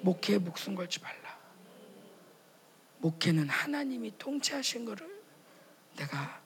목회에 0.00 0.38
목숨 0.38 0.74
걸지 0.74 0.98
말라. 1.00 1.38
목회는 2.98 3.50
하나님이 3.50 4.16
통치하신 4.16 4.86
것을 4.86 5.22
내가 5.96 6.40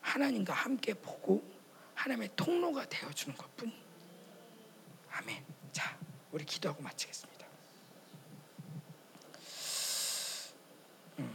하나님과 0.00 0.52
함께 0.54 0.94
보고 0.94 1.42
하나님의 1.94 2.30
통로가 2.36 2.88
되어주는 2.88 3.36
것뿐. 3.36 3.72
아멘. 5.10 5.44
자, 5.72 5.98
우리 6.30 6.44
기도하고 6.44 6.80
마치겠습니다. 6.84 7.46
음. 11.18 11.30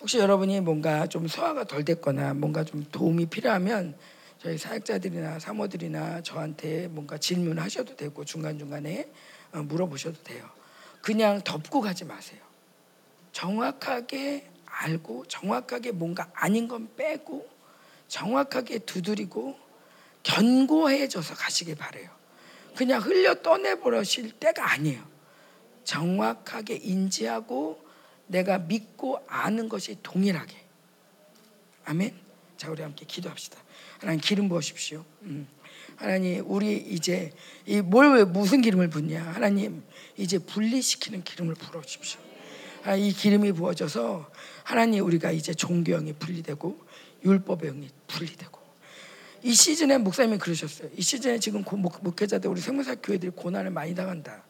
혹시 0.00 0.18
여러분이 0.18 0.60
뭔가 0.60 1.06
좀 1.06 1.28
소화가 1.28 1.64
덜 1.64 1.84
됐거나 1.84 2.34
뭔가 2.34 2.64
좀 2.64 2.84
도움이 2.90 3.26
필요하면 3.26 3.96
저희 4.44 4.58
사역자들이나 4.58 5.38
사모들이나 5.38 6.20
저한테 6.20 6.86
뭔가 6.88 7.16
질문하셔도 7.16 7.96
되고 7.96 8.26
중간중간에 8.26 9.08
어, 9.54 9.62
물어보셔도 9.62 10.22
돼요. 10.22 10.46
그냥 11.00 11.40
덮고 11.42 11.80
가지 11.80 12.04
마세요. 12.04 12.42
정확하게 13.32 14.50
알고 14.66 15.24
정확하게 15.28 15.92
뭔가 15.92 16.30
아닌 16.34 16.68
건 16.68 16.94
빼고 16.94 17.48
정확하게 18.08 18.80
두드리고 18.80 19.58
견고해져서 20.24 21.36
가시길 21.36 21.76
바래요. 21.76 22.10
그냥 22.76 23.00
흘려 23.00 23.36
떠내 23.36 23.76
버리실 23.76 24.32
때가 24.32 24.72
아니에요. 24.72 25.02
정확하게 25.84 26.74
인지하고 26.74 27.82
내가 28.26 28.58
믿고 28.58 29.24
아는 29.26 29.70
것이 29.70 29.96
동일하게. 30.02 30.54
아멘. 31.86 32.14
자, 32.58 32.70
우리 32.70 32.82
함께 32.82 33.06
기도합시다. 33.06 33.63
하나님 34.04 34.20
기름 34.20 34.50
부으십시오. 34.50 35.02
음. 35.22 35.48
하나님 35.96 36.44
우리 36.46 36.76
이제 36.76 37.32
이뭘 37.64 38.26
무슨 38.26 38.60
기름을 38.60 38.90
붓냐? 38.90 39.22
하나님 39.22 39.82
이제 40.18 40.38
분리시키는 40.38 41.24
기름을 41.24 41.54
부어 41.54 41.80
주십시오. 41.80 42.20
아, 42.84 42.96
이 42.96 43.12
기름이 43.12 43.52
부어져서 43.52 44.30
하나님 44.62 45.06
우리가 45.06 45.30
이제 45.30 45.54
종교형이 45.54 46.12
분리되고 46.14 46.78
율법의 47.24 47.70
영이 47.70 47.88
분리되고 48.08 48.60
이 49.42 49.54
시즌에 49.54 49.96
목사님이 49.96 50.36
그러셨어요. 50.36 50.90
이 50.94 51.00
시즌에 51.00 51.38
지금 51.38 51.64
목회자들 52.02 52.50
우리 52.50 52.60
생명사 52.60 52.96
교회들이 52.96 53.32
고난을 53.34 53.70
많이 53.70 53.94
당한다. 53.94 54.44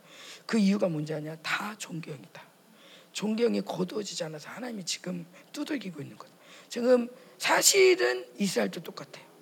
그 0.47 0.58
이유가 0.58 0.89
뭔지 0.89 1.15
아냐? 1.15 1.36
다 1.36 1.76
종교형이다. 1.78 2.42
종교형이 3.12 3.60
거두어지지 3.60 4.24
않아서 4.24 4.49
하나님이 4.49 4.84
지금 4.84 5.24
두들기고 5.52 6.02
있는 6.02 6.18
것. 6.18 6.26
지금 6.68 7.08
사실은 7.39 8.26
이스라엘도 8.36 8.83
똑같아요. 8.83 9.34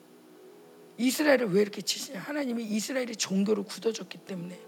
이스라엘을 0.99 1.53
왜 1.53 1.63
이렇게 1.63 1.83
치시냐? 1.83 2.21
하나님이 2.21 2.65
이스라엘이 2.65 3.17
종교로 3.17 3.65
굳어졌기 3.65 4.19
때문에 4.19 4.59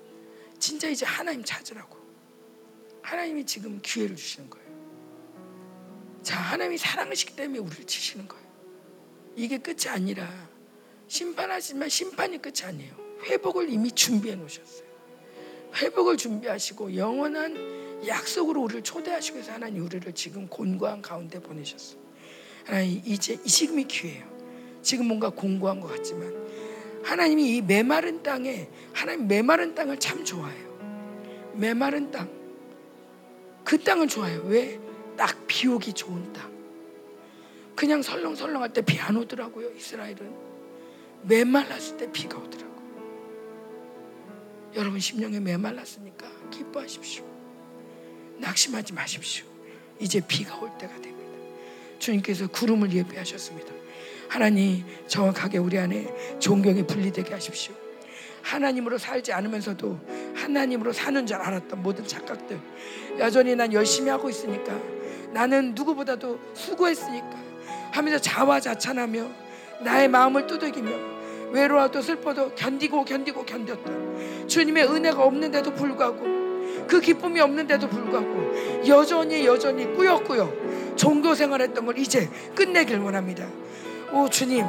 진짜 0.59 0.89
이제 0.89 1.05
하나님 1.05 1.44
찾으라고. 1.44 1.97
하나님이 3.03 3.44
지금 3.44 3.81
기회를 3.83 4.17
주시는 4.17 4.49
거예요. 4.49 4.65
자, 6.23 6.39
하나님이 6.41 6.78
사랑하시기 6.78 7.36
때문에 7.36 7.59
우리를 7.59 7.85
치시는 7.85 8.27
거예요. 8.27 8.44
이게 9.36 9.59
끝이 9.59 9.89
아니라 9.89 10.28
심판하지만 11.07 11.89
심판이 11.89 12.41
끝이 12.41 12.62
아니에요. 12.65 12.94
회복을 13.25 13.69
이미 13.70 13.91
준비해 13.93 14.35
놓으셨어요. 14.35 14.85
회복을 15.77 16.17
준비하시고 16.17 16.97
영원한 16.97 18.07
약속으로 18.07 18.62
우리를 18.62 18.83
초대하시고 18.83 19.39
해서 19.39 19.53
하나님 19.53 19.85
우리를 19.85 20.12
지금 20.15 20.49
곤고한 20.49 21.03
가운데 21.03 21.41
보내셨어요. 21.41 22.01
하나님 22.65 23.03
이제 23.05 23.39
이 23.44 23.49
지금이 23.49 23.85
기회예요. 23.85 24.33
지금 24.84 25.06
뭔가 25.08 25.30
공고한 25.30 25.80
것 25.80 25.88
같지만 25.88 26.32
하나님이 27.02 27.56
이 27.56 27.62
메마른 27.62 28.22
땅에 28.22 28.68
하나님 28.92 29.26
메마른 29.26 29.74
땅을 29.74 29.98
참 29.98 30.24
좋아해요. 30.24 31.52
메마른 31.54 32.10
땅. 32.10 32.28
그 33.64 33.78
땅을 33.78 34.08
좋아해요. 34.08 34.42
왜? 34.44 34.78
딱 35.16 35.46
비 35.46 35.68
오기 35.68 35.92
좋은 35.92 36.32
땅. 36.32 36.52
그냥 37.74 38.02
설렁설렁할 38.02 38.72
때 38.72 38.82
비 38.82 38.98
안 39.00 39.16
오더라고요. 39.16 39.70
이스라엘은 39.76 40.34
메말랐을 41.22 41.96
때 41.96 42.12
비가 42.12 42.38
오더라고요. 42.38 42.74
여러분 44.76 45.00
심령에 45.00 45.40
메말랐으니까 45.40 46.26
기뻐하십시오. 46.50 47.24
낙심하지 48.38 48.92
마십시오. 48.92 49.46
이제 50.00 50.20
비가 50.26 50.56
올 50.58 50.70
때가 50.78 50.92
됩니다. 51.00 51.32
주님께서 51.98 52.48
구름을 52.48 52.92
예비하셨습니다. 52.92 53.72
하나님 54.28 54.85
정확하게 55.07 55.59
우리 55.59 55.78
안에 55.78 56.07
존경이 56.39 56.86
분리되게 56.86 57.33
하십시오. 57.33 57.75
하나님으로 58.43 58.99
살지 58.99 59.33
않으면서도 59.33 59.99
하나님으로 60.35 60.93
사는 60.93 61.27
줄 61.27 61.36
알았던 61.36 61.83
모든 61.83 62.07
착각들 62.07 62.61
여전히 63.19 63.57
난 63.57 63.73
열심히 63.73 64.11
하고 64.11 64.28
있으니까 64.28 64.78
나는 65.33 65.75
누구보다도 65.75 66.39
수고했으니까 66.53 67.43
하면서 67.93 68.19
자화자찬하며 68.19 69.27
나의 69.81 70.09
마음을 70.09 70.47
두들기며 70.47 70.91
외로워도 71.53 72.03
슬퍼도 72.03 72.55
견디고 72.55 73.05
견디고 73.05 73.47
견뎠던 73.47 74.49
주님의 74.49 74.89
은혜가 74.89 75.23
없는데도 75.23 75.73
불구하고 75.73 76.35
그 76.86 77.01
기쁨이 77.01 77.41
없는데도 77.41 77.89
불구하고 77.89 78.85
여전히 78.86 79.47
여전히 79.47 79.86
꾸역꾸역 79.94 80.97
종교 80.97 81.35
생활했던 81.35 81.86
걸 81.86 81.99
이제 81.99 82.28
끝내길 82.55 82.99
원합니다. 82.99 83.49
오 84.15 84.28
주님. 84.28 84.65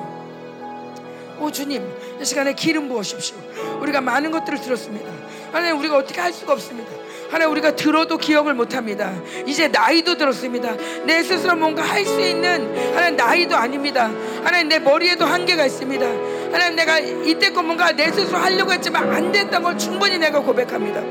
오 1.40 1.52
주님 1.52 1.88
이 2.20 2.26
시간에 2.26 2.54
기름 2.54 2.90
부으십시오. 2.90 3.38
우리가 3.82 4.02
많은 4.02 4.32
것들을 4.32 4.60
들었습니다. 4.60 5.12
하나님 5.52 5.78
우리가 5.80 5.98
어떻게 5.98 6.20
할 6.20 6.34
수가 6.34 6.54
없습니다. 6.54 6.90
하나님 7.30 7.52
우리가 7.52 7.76
들어도 7.76 8.18
기억을 8.18 8.54
못합니다. 8.56 9.14
이제 9.46 9.68
나이도 9.68 10.18
들었습니다. 10.18 10.76
내 11.06 11.22
스스로 11.22 11.56
뭔가 11.56 11.84
할 11.84 12.06
수 12.06 12.20
있는 12.22 12.96
하나님 12.96 13.18
나이도 13.18 13.56
아닙니다. 13.56 14.10
하나님 14.44 14.70
내 14.70 14.80
머리에도 14.80 15.26
한계가 15.26 15.66
있습니다. 15.66 16.06
하나님 16.52 16.76
내가 16.76 17.00
이때껏 17.00 17.64
뭔가 17.64 17.92
내 17.92 18.12
스스로 18.12 18.38
하려고 18.40 18.72
했지만 18.74 19.12
안 19.14 19.32
됐던 19.32 19.62
걸 19.62 19.78
충분히 19.78 20.18
내가 20.18 20.40
고백합니다. 20.40 21.02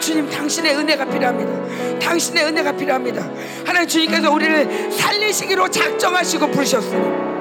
주님 0.00 0.30
당신의 0.30 0.76
은혜가 0.76 1.04
필요합니다. 1.06 1.98
당신의 1.98 2.44
은혜가 2.44 2.72
필요합니다. 2.72 3.28
하나님 3.66 3.88
주님께서 3.88 4.30
우리를 4.30 4.92
살리시기로 4.92 5.68
작정하시고 5.70 6.50
부르셨습니다 6.50 7.33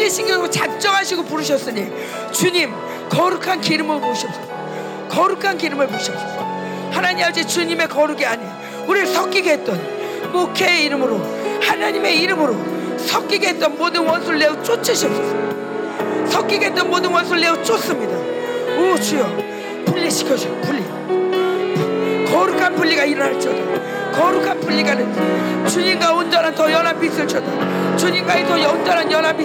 살리시기로 0.00 0.48
작정하시고 0.48 1.24
부르셨으니 1.24 1.90
주님 2.32 2.72
거룩한 3.10 3.60
기름을 3.60 4.00
부으시옵소서 4.00 4.48
거룩한 5.08 5.58
기름을 5.58 5.86
부으시옵소서 5.88 6.38
하나님 6.90 7.24
아버지 7.24 7.46
주님의 7.46 7.88
거룩이 7.88 8.24
아닌 8.24 8.46
우리를 8.86 9.06
섞이게 9.06 9.52
했던 9.52 10.32
목회의 10.32 10.84
이름으로 10.86 11.20
하나님의 11.62 12.20
이름으로 12.22 12.98
섞이게 12.98 13.48
했던 13.48 13.76
모든 13.76 14.06
원수를 14.06 14.38
내어 14.38 14.62
쫓으시옵소서 14.62 16.30
섞이게 16.30 16.66
했던 16.66 16.88
모든 16.88 17.10
원수를 17.10 17.40
내어 17.40 17.60
쫓습니다. 17.62 18.12
오 18.78 18.98
주여 18.98 19.26
분리시켜줘 19.86 20.48
분리. 20.62 20.84
거룩한 22.30 22.76
분리가 22.76 23.04
일어날지어다. 23.04 24.12
거룩한 24.12 24.60
분리가 24.60 24.94
는 24.94 25.66
주님과 25.66 26.14
온전한 26.14 26.54
더 26.54 26.70
연합이 26.70 27.06
있을지어다 27.06 27.79
주님과의 28.00 28.46
더 28.46 28.54
온전한 28.54 29.12
연합이 29.12 29.44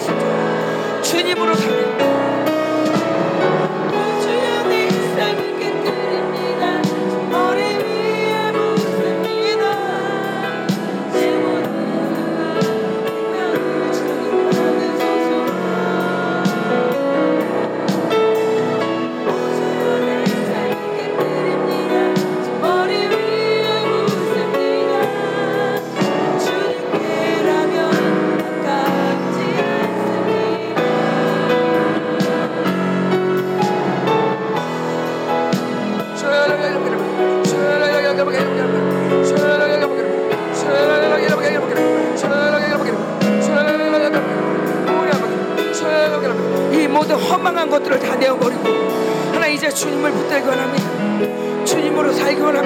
있을지어다 49.66 51.66
주님으로 51.66 52.12
살면 52.12 52.66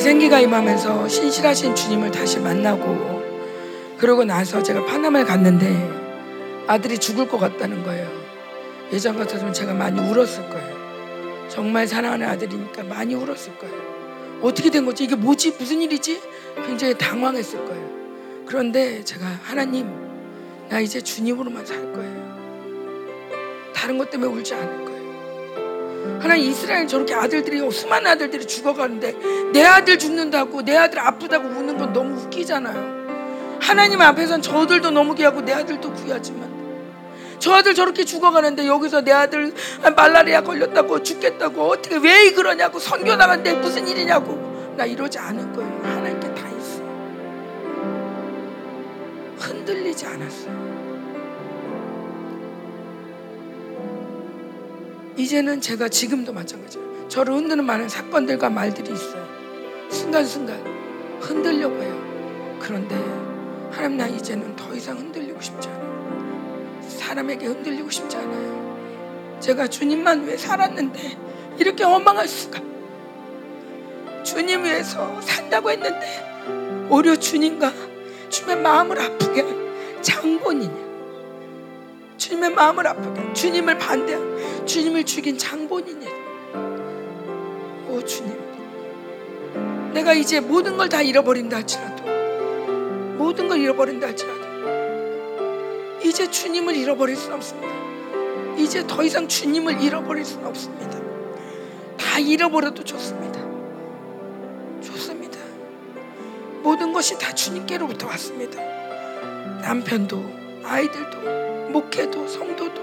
생기가 0.00 0.40
임하면서 0.40 1.08
신실하신 1.08 1.74
주님을 1.74 2.10
다시 2.10 2.38
만나고 2.38 3.22
그러고 3.98 4.24
나서 4.24 4.62
제가 4.62 4.84
파남을 4.86 5.24
갔는데 5.24 6.64
아들이 6.66 6.98
죽을 6.98 7.28
것 7.28 7.38
같다는 7.38 7.82
거예요. 7.82 8.08
예전 8.92 9.18
같았으면 9.18 9.52
제가 9.52 9.74
많이 9.74 10.00
울었을 10.00 10.48
거예요. 10.48 11.48
정말 11.48 11.86
사랑하는 11.86 12.26
아들이니까 12.28 12.84
많이 12.84 13.14
울었을 13.14 13.58
거예요. 13.58 14.05
어떻게 14.42 14.70
된 14.70 14.84
거지? 14.84 15.04
이게 15.04 15.14
뭐지? 15.14 15.52
무슨 15.58 15.80
일이지? 15.80 16.20
굉장히 16.66 16.96
당황했을 16.96 17.64
거예요. 17.64 17.90
그런데 18.46 19.02
제가 19.04 19.26
하나님, 19.42 19.88
나 20.68 20.80
이제 20.80 21.00
주님으로만 21.00 21.64
살 21.66 21.92
거예요. 21.92 22.26
다른 23.74 23.98
것 23.98 24.10
때문에 24.10 24.30
울지 24.32 24.54
않을 24.54 24.84
거예요. 24.84 24.96
하나님 26.20 26.50
이스라엘 26.50 26.86
저렇게 26.86 27.14
아들들이 27.14 27.70
수많은 27.70 28.06
아들들이 28.06 28.46
죽어가는데 28.46 29.52
내 29.52 29.62
아들 29.64 29.98
죽는다고 29.98 30.62
내 30.62 30.76
아들 30.76 30.98
아프다고 30.98 31.46
우는 31.48 31.76
건 31.76 31.92
너무 31.92 32.20
웃기잖아요. 32.20 33.58
하나님 33.60 34.00
앞에선 34.00 34.42
저들도 34.42 34.90
너무 34.90 35.14
귀하고 35.14 35.40
내 35.40 35.52
아들도 35.52 35.92
귀하지만 35.94 36.55
저 37.38 37.52
아들 37.52 37.74
저렇게 37.74 38.04
죽어가는데 38.04 38.66
여기서 38.66 39.02
내 39.02 39.12
아들 39.12 39.52
말라리아 39.94 40.42
걸렸다고 40.42 41.02
죽겠다고 41.02 41.62
어떻게 41.62 41.96
왜 41.96 42.32
그러냐고 42.32 42.78
선교 42.78 43.14
나간데 43.14 43.54
무슨 43.54 43.86
일이냐고 43.88 44.74
나 44.76 44.84
이러지 44.84 45.18
않을 45.18 45.52
거예요. 45.52 45.80
하나님께 45.82 46.34
다 46.34 46.48
있어요. 46.48 46.86
흔들리지 49.38 50.06
않았어요. 50.06 50.66
이제는 55.16 55.60
제가 55.60 55.88
지금도 55.88 56.32
마찬가지예요. 56.32 57.08
저를 57.08 57.34
흔드는 57.34 57.64
많은 57.64 57.88
사건들과 57.88 58.50
말들이 58.50 58.92
있어요. 58.92 59.26
순간순간 59.88 60.62
흔들려고 61.20 61.82
해요. 61.82 62.58
그런데 62.60 62.94
하나님 63.70 63.96
나 63.96 64.06
이제는 64.06 64.54
더 64.56 64.74
이상 64.74 64.98
흔들리고 64.98 65.40
싶지 65.40 65.68
않아요. 65.68 65.85
사람에게 67.06 67.46
흔들리고 67.46 67.88
싶지 67.88 68.16
않아요. 68.16 69.38
제가 69.38 69.68
주님만 69.68 70.24
왜 70.24 70.36
살았는데 70.36 71.16
이렇게 71.58 71.84
원망할 71.84 72.26
수가. 72.26 72.60
주님 74.24 74.64
위해서 74.64 75.20
산다고 75.20 75.70
했는데 75.70 76.86
오히려 76.90 77.14
주님과 77.14 77.72
주님의 78.28 78.56
마음을 78.60 79.00
아프게 79.00 79.42
한 79.42 80.02
장본이냐. 80.02 80.86
주님의 82.16 82.50
마음을 82.50 82.86
아프게 82.88 83.32
주님을 83.34 83.78
반대한 83.78 84.66
주님을 84.66 85.04
죽인 85.04 85.38
장본이냐. 85.38 86.10
오 87.88 88.02
주님. 88.04 88.36
내가 89.94 90.12
이제 90.12 90.40
모든 90.40 90.76
걸 90.76 90.88
다 90.88 91.02
잃어버린다 91.02 91.58
할지라도 91.58 92.04
모든 93.16 93.46
걸 93.48 93.60
잃어버린다 93.60 94.08
할지라도 94.08 94.45
이제 96.02 96.30
주님을 96.30 96.76
잃어버릴 96.76 97.16
수는 97.16 97.36
없습니다. 97.36 97.74
이제 98.56 98.86
더 98.86 99.02
이상 99.02 99.28
주님을 99.28 99.80
잃어버릴 99.82 100.24
수는 100.24 100.46
없습니다. 100.46 100.98
다 101.96 102.18
잃어버려도 102.18 102.84
좋습니다. 102.84 103.40
좋습니다. 104.82 105.38
모든 106.62 106.92
것이 106.92 107.18
다 107.18 107.32
주님께로부터 107.32 108.06
왔습니다. 108.08 108.60
남편도 109.60 110.22
아이들도 110.64 111.70
목회도 111.70 112.26
성도도 112.28 112.82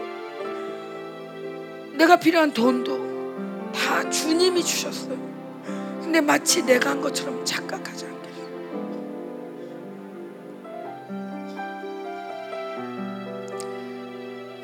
내가 1.93 2.17
필요한 2.17 2.51
돈도 2.53 3.71
다 3.73 4.09
주님이 4.09 4.63
주셨어요. 4.63 5.17
근데 6.01 6.21
마치 6.21 6.63
내가 6.63 6.91
한 6.91 7.01
것처럼 7.01 7.43
착각하지 7.43 8.12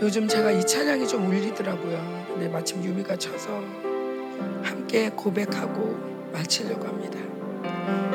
요즘 0.02 0.28
제가 0.30 0.52
이 0.52 0.66
찬양이 0.66 1.06
좀 1.06 1.28
울리더라고요. 1.28 2.26
근데 2.28 2.48
마침 2.48 2.82
유미가 2.82 3.18
쳐서 3.18 3.62
함께 4.64 5.10
고백하고 5.10 5.98
마치려고 6.32 6.88
합니다. 6.88 7.20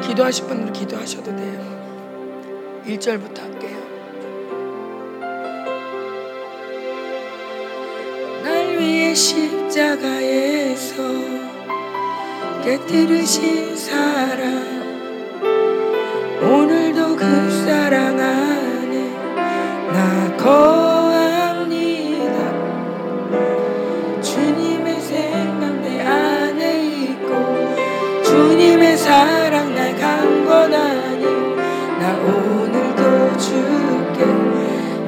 기도하실 0.00 0.46
분은 0.46 0.72
기도하셔도 0.72 1.36
돼요. 1.36 2.82
1절부터 2.86 3.38
할게요. 3.38 3.76
날 8.42 8.78
위해 8.78 9.14
십자가에서 9.14 10.94
깨뜨리신 12.64 13.76
사랑 13.76 14.84
오늘도 16.40 17.16
그 17.16 17.50
사랑 17.66 18.18
안 18.18 18.43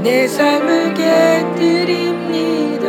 내 0.07 0.29
삶을 0.29 0.95
깨뜨립니다. 0.95 2.87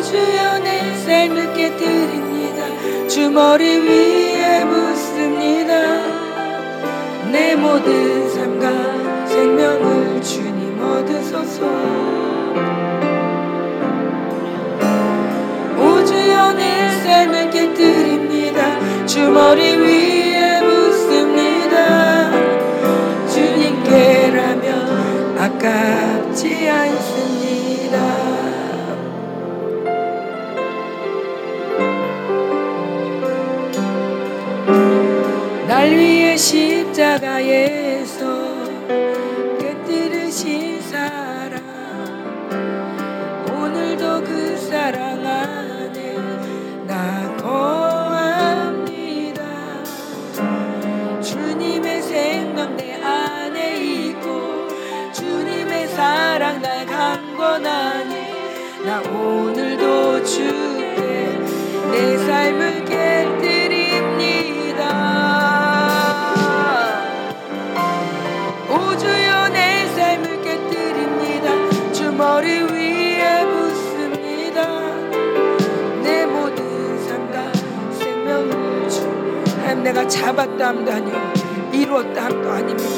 주여 0.00 0.58
내 0.60 0.94
삶을 0.96 1.52
깨뜨립니다. 1.52 3.06
주 3.06 3.30
머리 3.30 3.76
위에 3.76 4.64
묻습니다. 4.64 5.72
내 7.30 7.54
모든 7.56 8.30
삶과 8.30 9.26
생명을 9.26 10.22
주님 10.22 10.80
얻으소서 10.80 11.66
오 15.76 16.04
주여 16.06 16.52
내 16.54 16.88
삶을 17.02 17.50
깨뜨립니다. 17.50 19.04
주 19.04 19.28
머리 19.30 19.76
위에 19.76 20.17
아깝지 26.38 26.68
않습니다. 26.68 27.98
날 35.66 35.90
위해 35.90 36.36
십자가에 36.36 37.87
내가 79.88 80.06
잡았다 80.06 80.68
함도 80.68 80.92
아니요 80.92 81.32
이루었다 81.72 82.26
함도 82.26 82.50
아닙니다. 82.50 82.90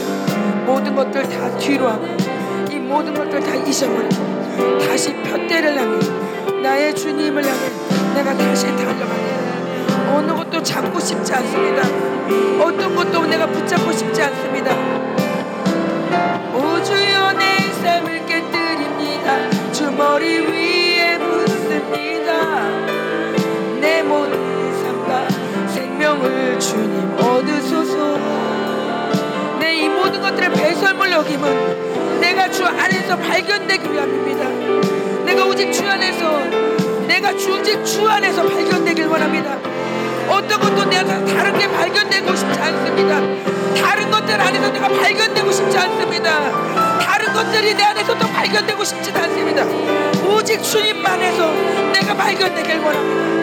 모든 0.66 0.92
것들 0.96 1.22
다 1.22 1.56
뒤로 1.56 1.86
하고 1.86 2.04
이 2.68 2.74
모든 2.78 3.14
것들 3.14 3.38
다 3.38 3.54
잊어버리고 3.54 4.78
다시 4.80 5.14
편대를 5.22 5.78
향해 5.78 5.98
나의 6.60 6.92
주님을 6.92 7.44
향해 7.44 8.14
내가 8.14 8.36
다시 8.36 8.66
달려갑니다 8.66 10.16
어느 10.16 10.32
것도 10.32 10.60
잡고 10.60 10.98
싶지 10.98 11.32
않습니다. 11.32 11.82
어떤 12.60 12.96
것도 12.96 13.24
내가 13.26 13.46
붙잡고 13.46 13.92
싶지 13.92 14.22
않습니다. 14.22 14.74
우주여 16.52 17.32
내 17.34 17.72
삶을 17.84 18.26
깨뜨립니다. 18.26 19.70
주 19.70 19.92
머리 19.92 20.40
위에 20.40 21.18
붓습니다. 21.18 22.68
내 23.80 24.02
모든 24.02 24.39
주님 26.70 27.18
얻으소서? 27.18 28.18
내 29.58 29.74
이 29.74 29.88
모든 29.88 30.20
것들을 30.20 30.52
배설물 30.52 31.10
여김은 31.10 32.20
내가 32.20 32.48
주 32.50 32.64
안에서 32.64 33.16
발견되기 33.16 33.92
위함입니다. 33.92 35.24
내가 35.24 35.44
오직 35.46 35.72
주 35.72 35.84
안에서 35.88 36.38
내가 37.08 37.36
주 37.36 37.54
오직 37.54 37.84
주 37.84 38.08
안에서 38.08 38.44
발견되길 38.46 39.06
원합니다. 39.06 39.58
어떤 40.28 40.60
것도 40.60 40.84
내가 40.88 41.24
다른 41.24 41.58
게 41.58 41.66
발견되고 41.68 42.36
싶지 42.36 42.60
않습니다. 42.60 43.20
다른 43.82 44.08
것들 44.10 44.40
안에서 44.40 44.70
내가 44.70 44.88
발견되고 44.88 45.50
싶지 45.50 45.76
않습니다. 45.76 46.98
다른 47.00 47.32
것들이 47.32 47.74
내 47.74 47.82
안에서 47.82 48.16
또 48.16 48.28
발견되고 48.28 48.84
싶지 48.84 49.10
않습니다. 49.10 49.64
오직 50.28 50.62
주님만에서 50.62 51.52
내가 51.92 52.14
발견되길 52.14 52.78
원합니다 52.78 53.39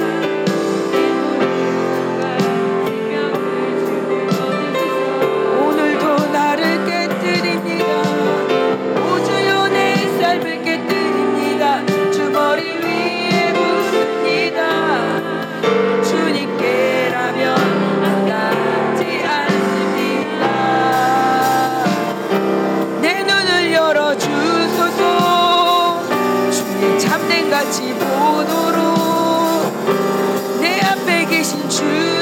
계 31.80 32.17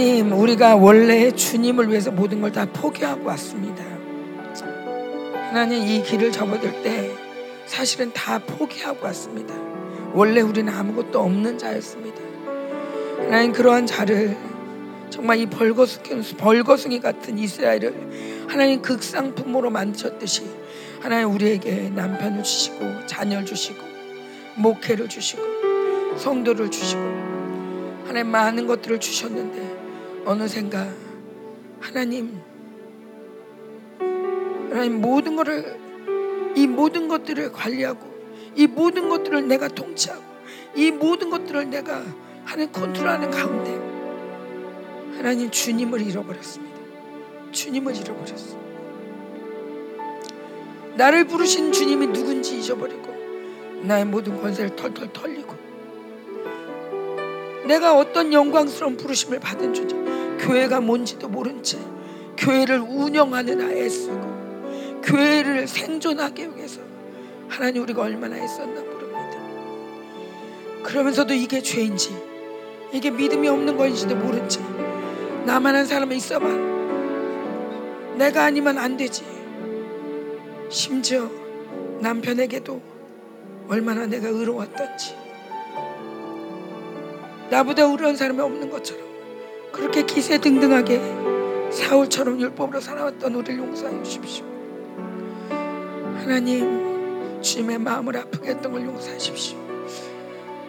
하나님 0.00 0.32
우리가 0.32 0.76
원래 0.76 1.30
주님을 1.30 1.90
위해서 1.90 2.10
모든 2.10 2.40
걸 2.40 2.50
다 2.50 2.64
포기하고 2.64 3.26
왔습니다 3.26 3.84
하나님 5.50 5.86
이 5.86 6.02
길을 6.02 6.32
접어들 6.32 6.82
때 6.82 7.10
사실은 7.66 8.10
다 8.14 8.38
포기하고 8.38 9.04
왔습니다. 9.04 9.54
원래 10.14 10.40
우리는 10.40 10.72
아무것도 10.72 11.20
없는 11.20 11.58
자였습니다. 11.58 12.18
하나님 13.18 13.52
그러한 13.52 13.86
자를 13.86 14.38
정말 15.10 15.38
이 15.38 15.44
벌거숭이, 15.44 16.22
벌거숭이 16.38 17.00
같은 17.00 17.36
이스라엘을 17.36 18.46
하나님 18.48 18.80
극상품으로 18.80 19.68
만드셨듯이 19.68 20.46
하나님 21.00 21.30
우리에게 21.30 21.90
남편을 21.90 22.42
주시고 22.42 23.06
자녀를 23.06 23.44
주시고 23.44 23.82
목회를 24.56 25.10
주시고 25.10 25.42
성도를 26.16 26.70
주시고 26.70 27.02
하나님 28.06 28.30
많은 28.30 28.66
것들을 28.66 28.98
주셨는데 28.98 29.79
어느샌가 30.24 30.88
하나님 31.80 32.40
하나님 34.70 35.00
모든 35.00 35.36
것을 35.36 35.78
이 36.56 36.66
모든 36.66 37.08
것들을 37.08 37.52
관리하고 37.52 38.08
이 38.54 38.66
모든 38.66 39.08
것들을 39.08 39.48
내가 39.48 39.68
통치하고 39.68 40.22
이 40.76 40.90
모든 40.90 41.30
것들을 41.30 41.70
내가 41.70 42.02
하는 42.44 42.72
컨트롤하는 42.72 43.30
가운데 43.30 43.72
하나님 45.16 45.50
주님을 45.50 46.00
잃어버렸습니다. 46.00 46.80
주님을 47.52 47.96
잃어버렸어. 47.96 48.58
나를 50.96 51.24
부르신 51.24 51.72
주님이 51.72 52.08
누군지 52.08 52.58
잊어버리고 52.58 53.10
나의 53.82 54.04
모든 54.04 54.40
권세를 54.40 54.76
털털 54.76 55.12
털리고 55.12 55.59
내가 57.70 57.96
어떤 57.96 58.32
영광스러운 58.32 58.96
부르심을 58.96 59.38
받은 59.38 59.72
주지 59.72 59.94
교회가 60.40 60.80
뭔지도 60.80 61.28
모른 61.28 61.62
채 61.62 61.78
교회를 62.36 62.80
운영하느라 62.80 63.70
애쓰고 63.70 65.00
교회를 65.04 65.68
생존하기 65.68 66.56
위해서 66.56 66.80
하나님 67.48 67.84
우리가 67.84 68.02
얼마나 68.02 68.36
애썼나 68.36 68.80
모릅니다. 68.80 69.38
그러면서도 70.82 71.32
이게 71.32 71.62
죄인지 71.62 72.10
이게 72.92 73.08
믿음이 73.08 73.46
없는 73.46 73.76
것인지도 73.76 74.16
모른 74.16 74.48
채 74.48 74.60
나만 75.46 75.76
한 75.76 75.86
사람이 75.86 76.16
있어봐. 76.16 76.48
내가 78.16 78.46
아니면 78.46 78.78
안 78.78 78.96
되지. 78.96 79.22
심지어 80.70 81.30
남편에게도 82.00 82.82
얼마나 83.68 84.06
내가 84.06 84.26
의로웠던지 84.26 85.19
나보다 87.50 87.82
의로운 87.82 88.16
사람이 88.16 88.40
없는 88.40 88.70
것처럼 88.70 89.04
그렇게 89.72 90.02
기세 90.02 90.38
등등하게 90.38 91.00
사울처럼 91.70 92.40
율법으로 92.40 92.80
살아왔던 92.80 93.34
우리를 93.34 93.58
용서해 93.58 94.02
주십시오. 94.02 94.44
하나님 96.16 97.40
주님의 97.42 97.78
마음을 97.78 98.16
아프게 98.16 98.50
했던 98.50 98.72
걸 98.72 98.84
용서하십시오. 98.84 99.58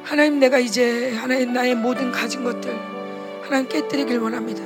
하나님 0.03 0.39
내가 0.39 0.57
이제 0.57 1.13
하나님 1.15 1.53
나의 1.53 1.75
모든 1.75 2.11
가진 2.11 2.43
것들 2.43 2.73
하나님 3.43 3.67
깨뜨리길 3.69 4.19
원합니다. 4.19 4.61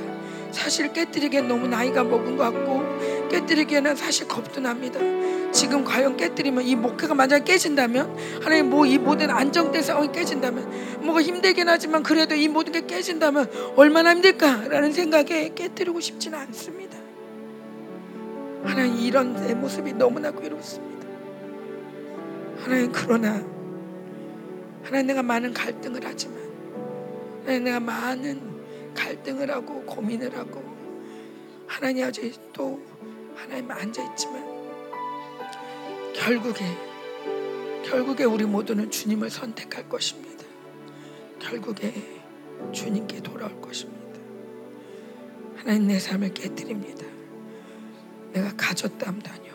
사실 0.52 0.92
깨뜨리기엔 0.92 1.48
너무 1.48 1.66
나이가 1.66 2.02
먹은 2.02 2.36
것 2.36 2.44
같고 2.44 3.28
깨뜨리기에는 3.28 3.94
사실 3.94 4.26
겁도 4.26 4.60
납니다. 4.60 5.00
지금 5.52 5.84
과연 5.84 6.16
깨뜨리면 6.16 6.64
이 6.64 6.74
목회가 6.76 7.14
만약 7.14 7.44
깨진다면 7.44 8.16
하나님 8.42 8.70
뭐 8.70 8.86
이 8.86 8.98
모든 8.98 9.30
안정된 9.30 9.82
상황이 9.82 10.12
깨진다면 10.12 11.02
뭐가 11.02 11.22
힘들긴 11.22 11.68
하지만 11.68 12.02
그래도 12.02 12.34
이 12.34 12.48
모든 12.48 12.72
게 12.72 12.86
깨진다면 12.86 13.50
얼마나 13.76 14.14
힘들까라는 14.14 14.92
생각에 14.92 15.52
깨뜨리고 15.54 16.00
싶지는 16.00 16.38
않습니다. 16.38 16.96
하나님 18.64 18.98
이런 18.98 19.34
내 19.34 19.54
모습이 19.54 19.92
너무나 19.94 20.30
괴롭습니다. 20.30 21.06
하나님 22.58 22.92
그러나 22.92 23.42
하나님 24.82 25.06
내가 25.06 25.22
많은 25.22 25.52
갈등을 25.52 26.00
하지만 26.04 26.36
하나님 27.42 27.64
내가 27.64 27.80
많은 27.80 28.40
갈등을 28.94 29.50
하고 29.50 29.82
고민을 29.82 30.36
하고 30.36 30.62
하나님 31.66 32.04
아직 32.04 32.34
또 32.52 32.80
하나님 33.34 33.70
앉아 33.70 34.02
있지만 34.12 34.45
결국에 36.16 36.64
결국에 37.84 38.24
우리 38.24 38.44
모두는 38.44 38.90
주님을 38.90 39.30
선택할 39.30 39.88
것입니다. 39.88 40.44
결국에 41.38 41.92
주님께 42.72 43.20
돌아올 43.20 43.60
것입니다. 43.60 44.18
하나님 45.56 45.86
내 45.86 45.98
삶을 45.98 46.34
깨뜨립니다. 46.34 47.04
내가 48.32 48.52
가졌담도 48.56 49.30
아니요 49.30 49.54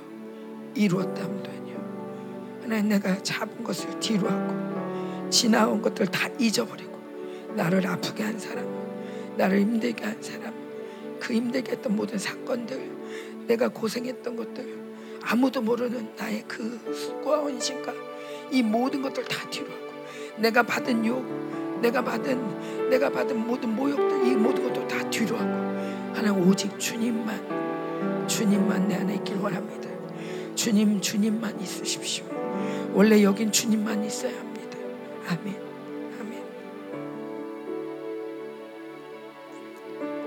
이루었담도 0.76 1.52
아니요 1.52 2.60
하나님 2.64 2.90
내가 2.90 3.22
잡은 3.22 3.64
것을 3.64 4.00
뒤로 4.00 4.30
하고 4.30 5.30
지나온 5.30 5.82
것들 5.82 6.08
다 6.08 6.30
잊어버리고 6.40 7.00
나를 7.56 7.86
아프게 7.86 8.24
한 8.24 8.40
사람 8.40 8.66
나를 9.38 9.60
힘들게 9.60 10.04
한 10.04 10.22
사람 10.22 10.54
그 11.20 11.34
힘들게 11.34 11.74
했던 11.74 11.96
모든 11.96 12.18
사건들 12.18 13.46
내가 13.48 13.68
고생했던 13.68 14.36
것들 14.36 14.81
아무도 15.24 15.62
모르는 15.62 16.16
나의 16.18 16.44
그 16.48 16.80
수고와 16.94 17.40
헌신과 17.40 17.94
이 18.52 18.64
모든 18.64 19.02
것들 19.02 19.24
다 19.26 19.50
뒤로 19.50 19.68
하고 19.68 19.92
내가 20.38 20.64
받은 20.64 21.06
욕 21.06 21.24
내가 21.82 22.04
받은 22.04 22.90
내가 22.90 23.10
받은 23.10 23.48
모든 23.48 23.76
모욕들 23.76 24.28
이 24.28 24.36
모든 24.36 24.64
것도 24.64 24.88
다 24.88 25.10
뒤로 25.10 25.38
하고 25.38 25.52
하나님 26.14 26.48
오직 26.48 26.78
주님만 26.80 28.28
주님만 28.28 28.88
내 28.88 28.96
안에 28.96 29.16
있길 29.16 29.38
원합니다. 29.38 29.90
주님 30.56 31.02
주님만 31.02 31.60
있으십시오. 31.60 32.26
원래 32.94 33.24
여긴 33.24 33.52
주님만 33.52 34.04
있어야 34.04 34.38
합니다. 34.38 34.78
아멘. 35.28 35.56
아멘. 36.20 36.44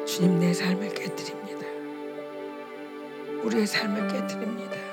주님 0.06 0.39
내 0.39 0.52
삶을 0.52 0.94
깨뜨립니다. 0.94 1.66
우리의 3.42 3.66
삶을 3.66 4.08
깨뜨립니다. 4.08 4.83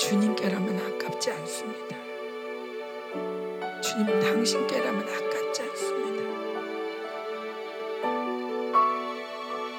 주님께라면 0.00 0.78
아깝지 0.78 1.30
않습니다. 1.30 1.94
주님 3.82 4.06
당신께라면 4.18 5.02
아깝지 5.02 5.62
않습니다. 5.62 6.22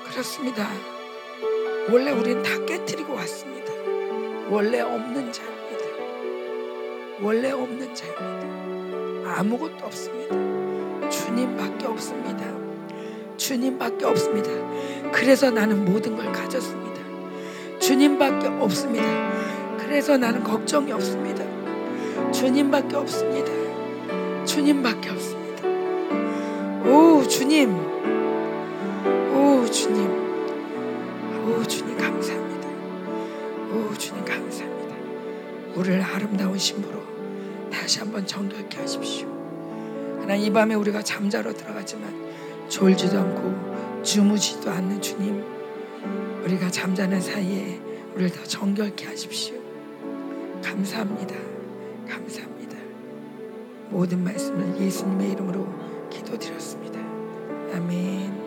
그렇습니다. 0.08 0.70
원래 1.92 2.12
우리는 2.12 2.44
다 2.44 2.52
깨뜨리고 2.66 3.16
왔습니다. 3.16 3.74
원래 4.48 4.82
없는 4.82 5.32
자입니다. 5.34 5.86
원래 7.20 7.50
없는 7.50 7.96
자입니다. 7.96 9.40
아무것도 9.40 9.86
없습니다. 9.86 11.10
주님밖에 11.10 11.88
없습니다. 11.88 12.46
주님밖에 13.38 14.06
없습니다. 14.06 14.52
그래서 15.12 15.50
나는 15.50 15.84
모든 15.84 16.16
걸 16.16 16.32
가졌습니다. 16.32 17.02
주님밖에 17.80 18.50
없습니다. 18.50 19.42
그래서 19.92 20.16
나는 20.16 20.42
걱정이 20.42 20.90
없습니다. 20.94 21.44
주님밖에 22.32 22.96
없습니다. 22.96 23.52
주님밖에 24.46 25.10
없습니다. 25.10 25.68
오 26.90 27.22
주님, 27.28 27.76
오 29.36 29.66
주님, 29.70 30.10
오 31.46 31.62
주님 31.64 31.98
감사합니다. 31.98 32.70
오 33.74 33.94
주님 33.96 34.24
감사합니다. 34.24 34.96
우리를 35.76 36.02
아름다운 36.02 36.58
신부로 36.58 37.04
다시 37.70 38.00
한번 38.00 38.26
정결케 38.26 38.78
하십시오. 38.78 39.28
하나님 40.22 40.46
이 40.46 40.54
밤에 40.54 40.74
우리가 40.74 41.02
잠자러 41.02 41.52
들어가지만 41.52 42.16
졸지도 42.70 43.20
않고 43.20 44.04
주무지도 44.04 44.72
않는 44.72 45.02
주님 45.02 45.44
우리가 46.46 46.72
잠자는 46.72 47.20
사이에 47.20 47.82
우리를 48.16 48.32
더 48.32 48.42
정결케 48.46 49.06
하십시오. 49.08 49.61
감사합니다. 50.62 51.36
감사합니다. 52.08 52.78
모든 53.90 54.24
말씀을 54.24 54.80
예수님의 54.80 55.32
이름으로 55.32 55.68
기도드렸습니다. 56.10 57.00
아멘. 57.74 58.41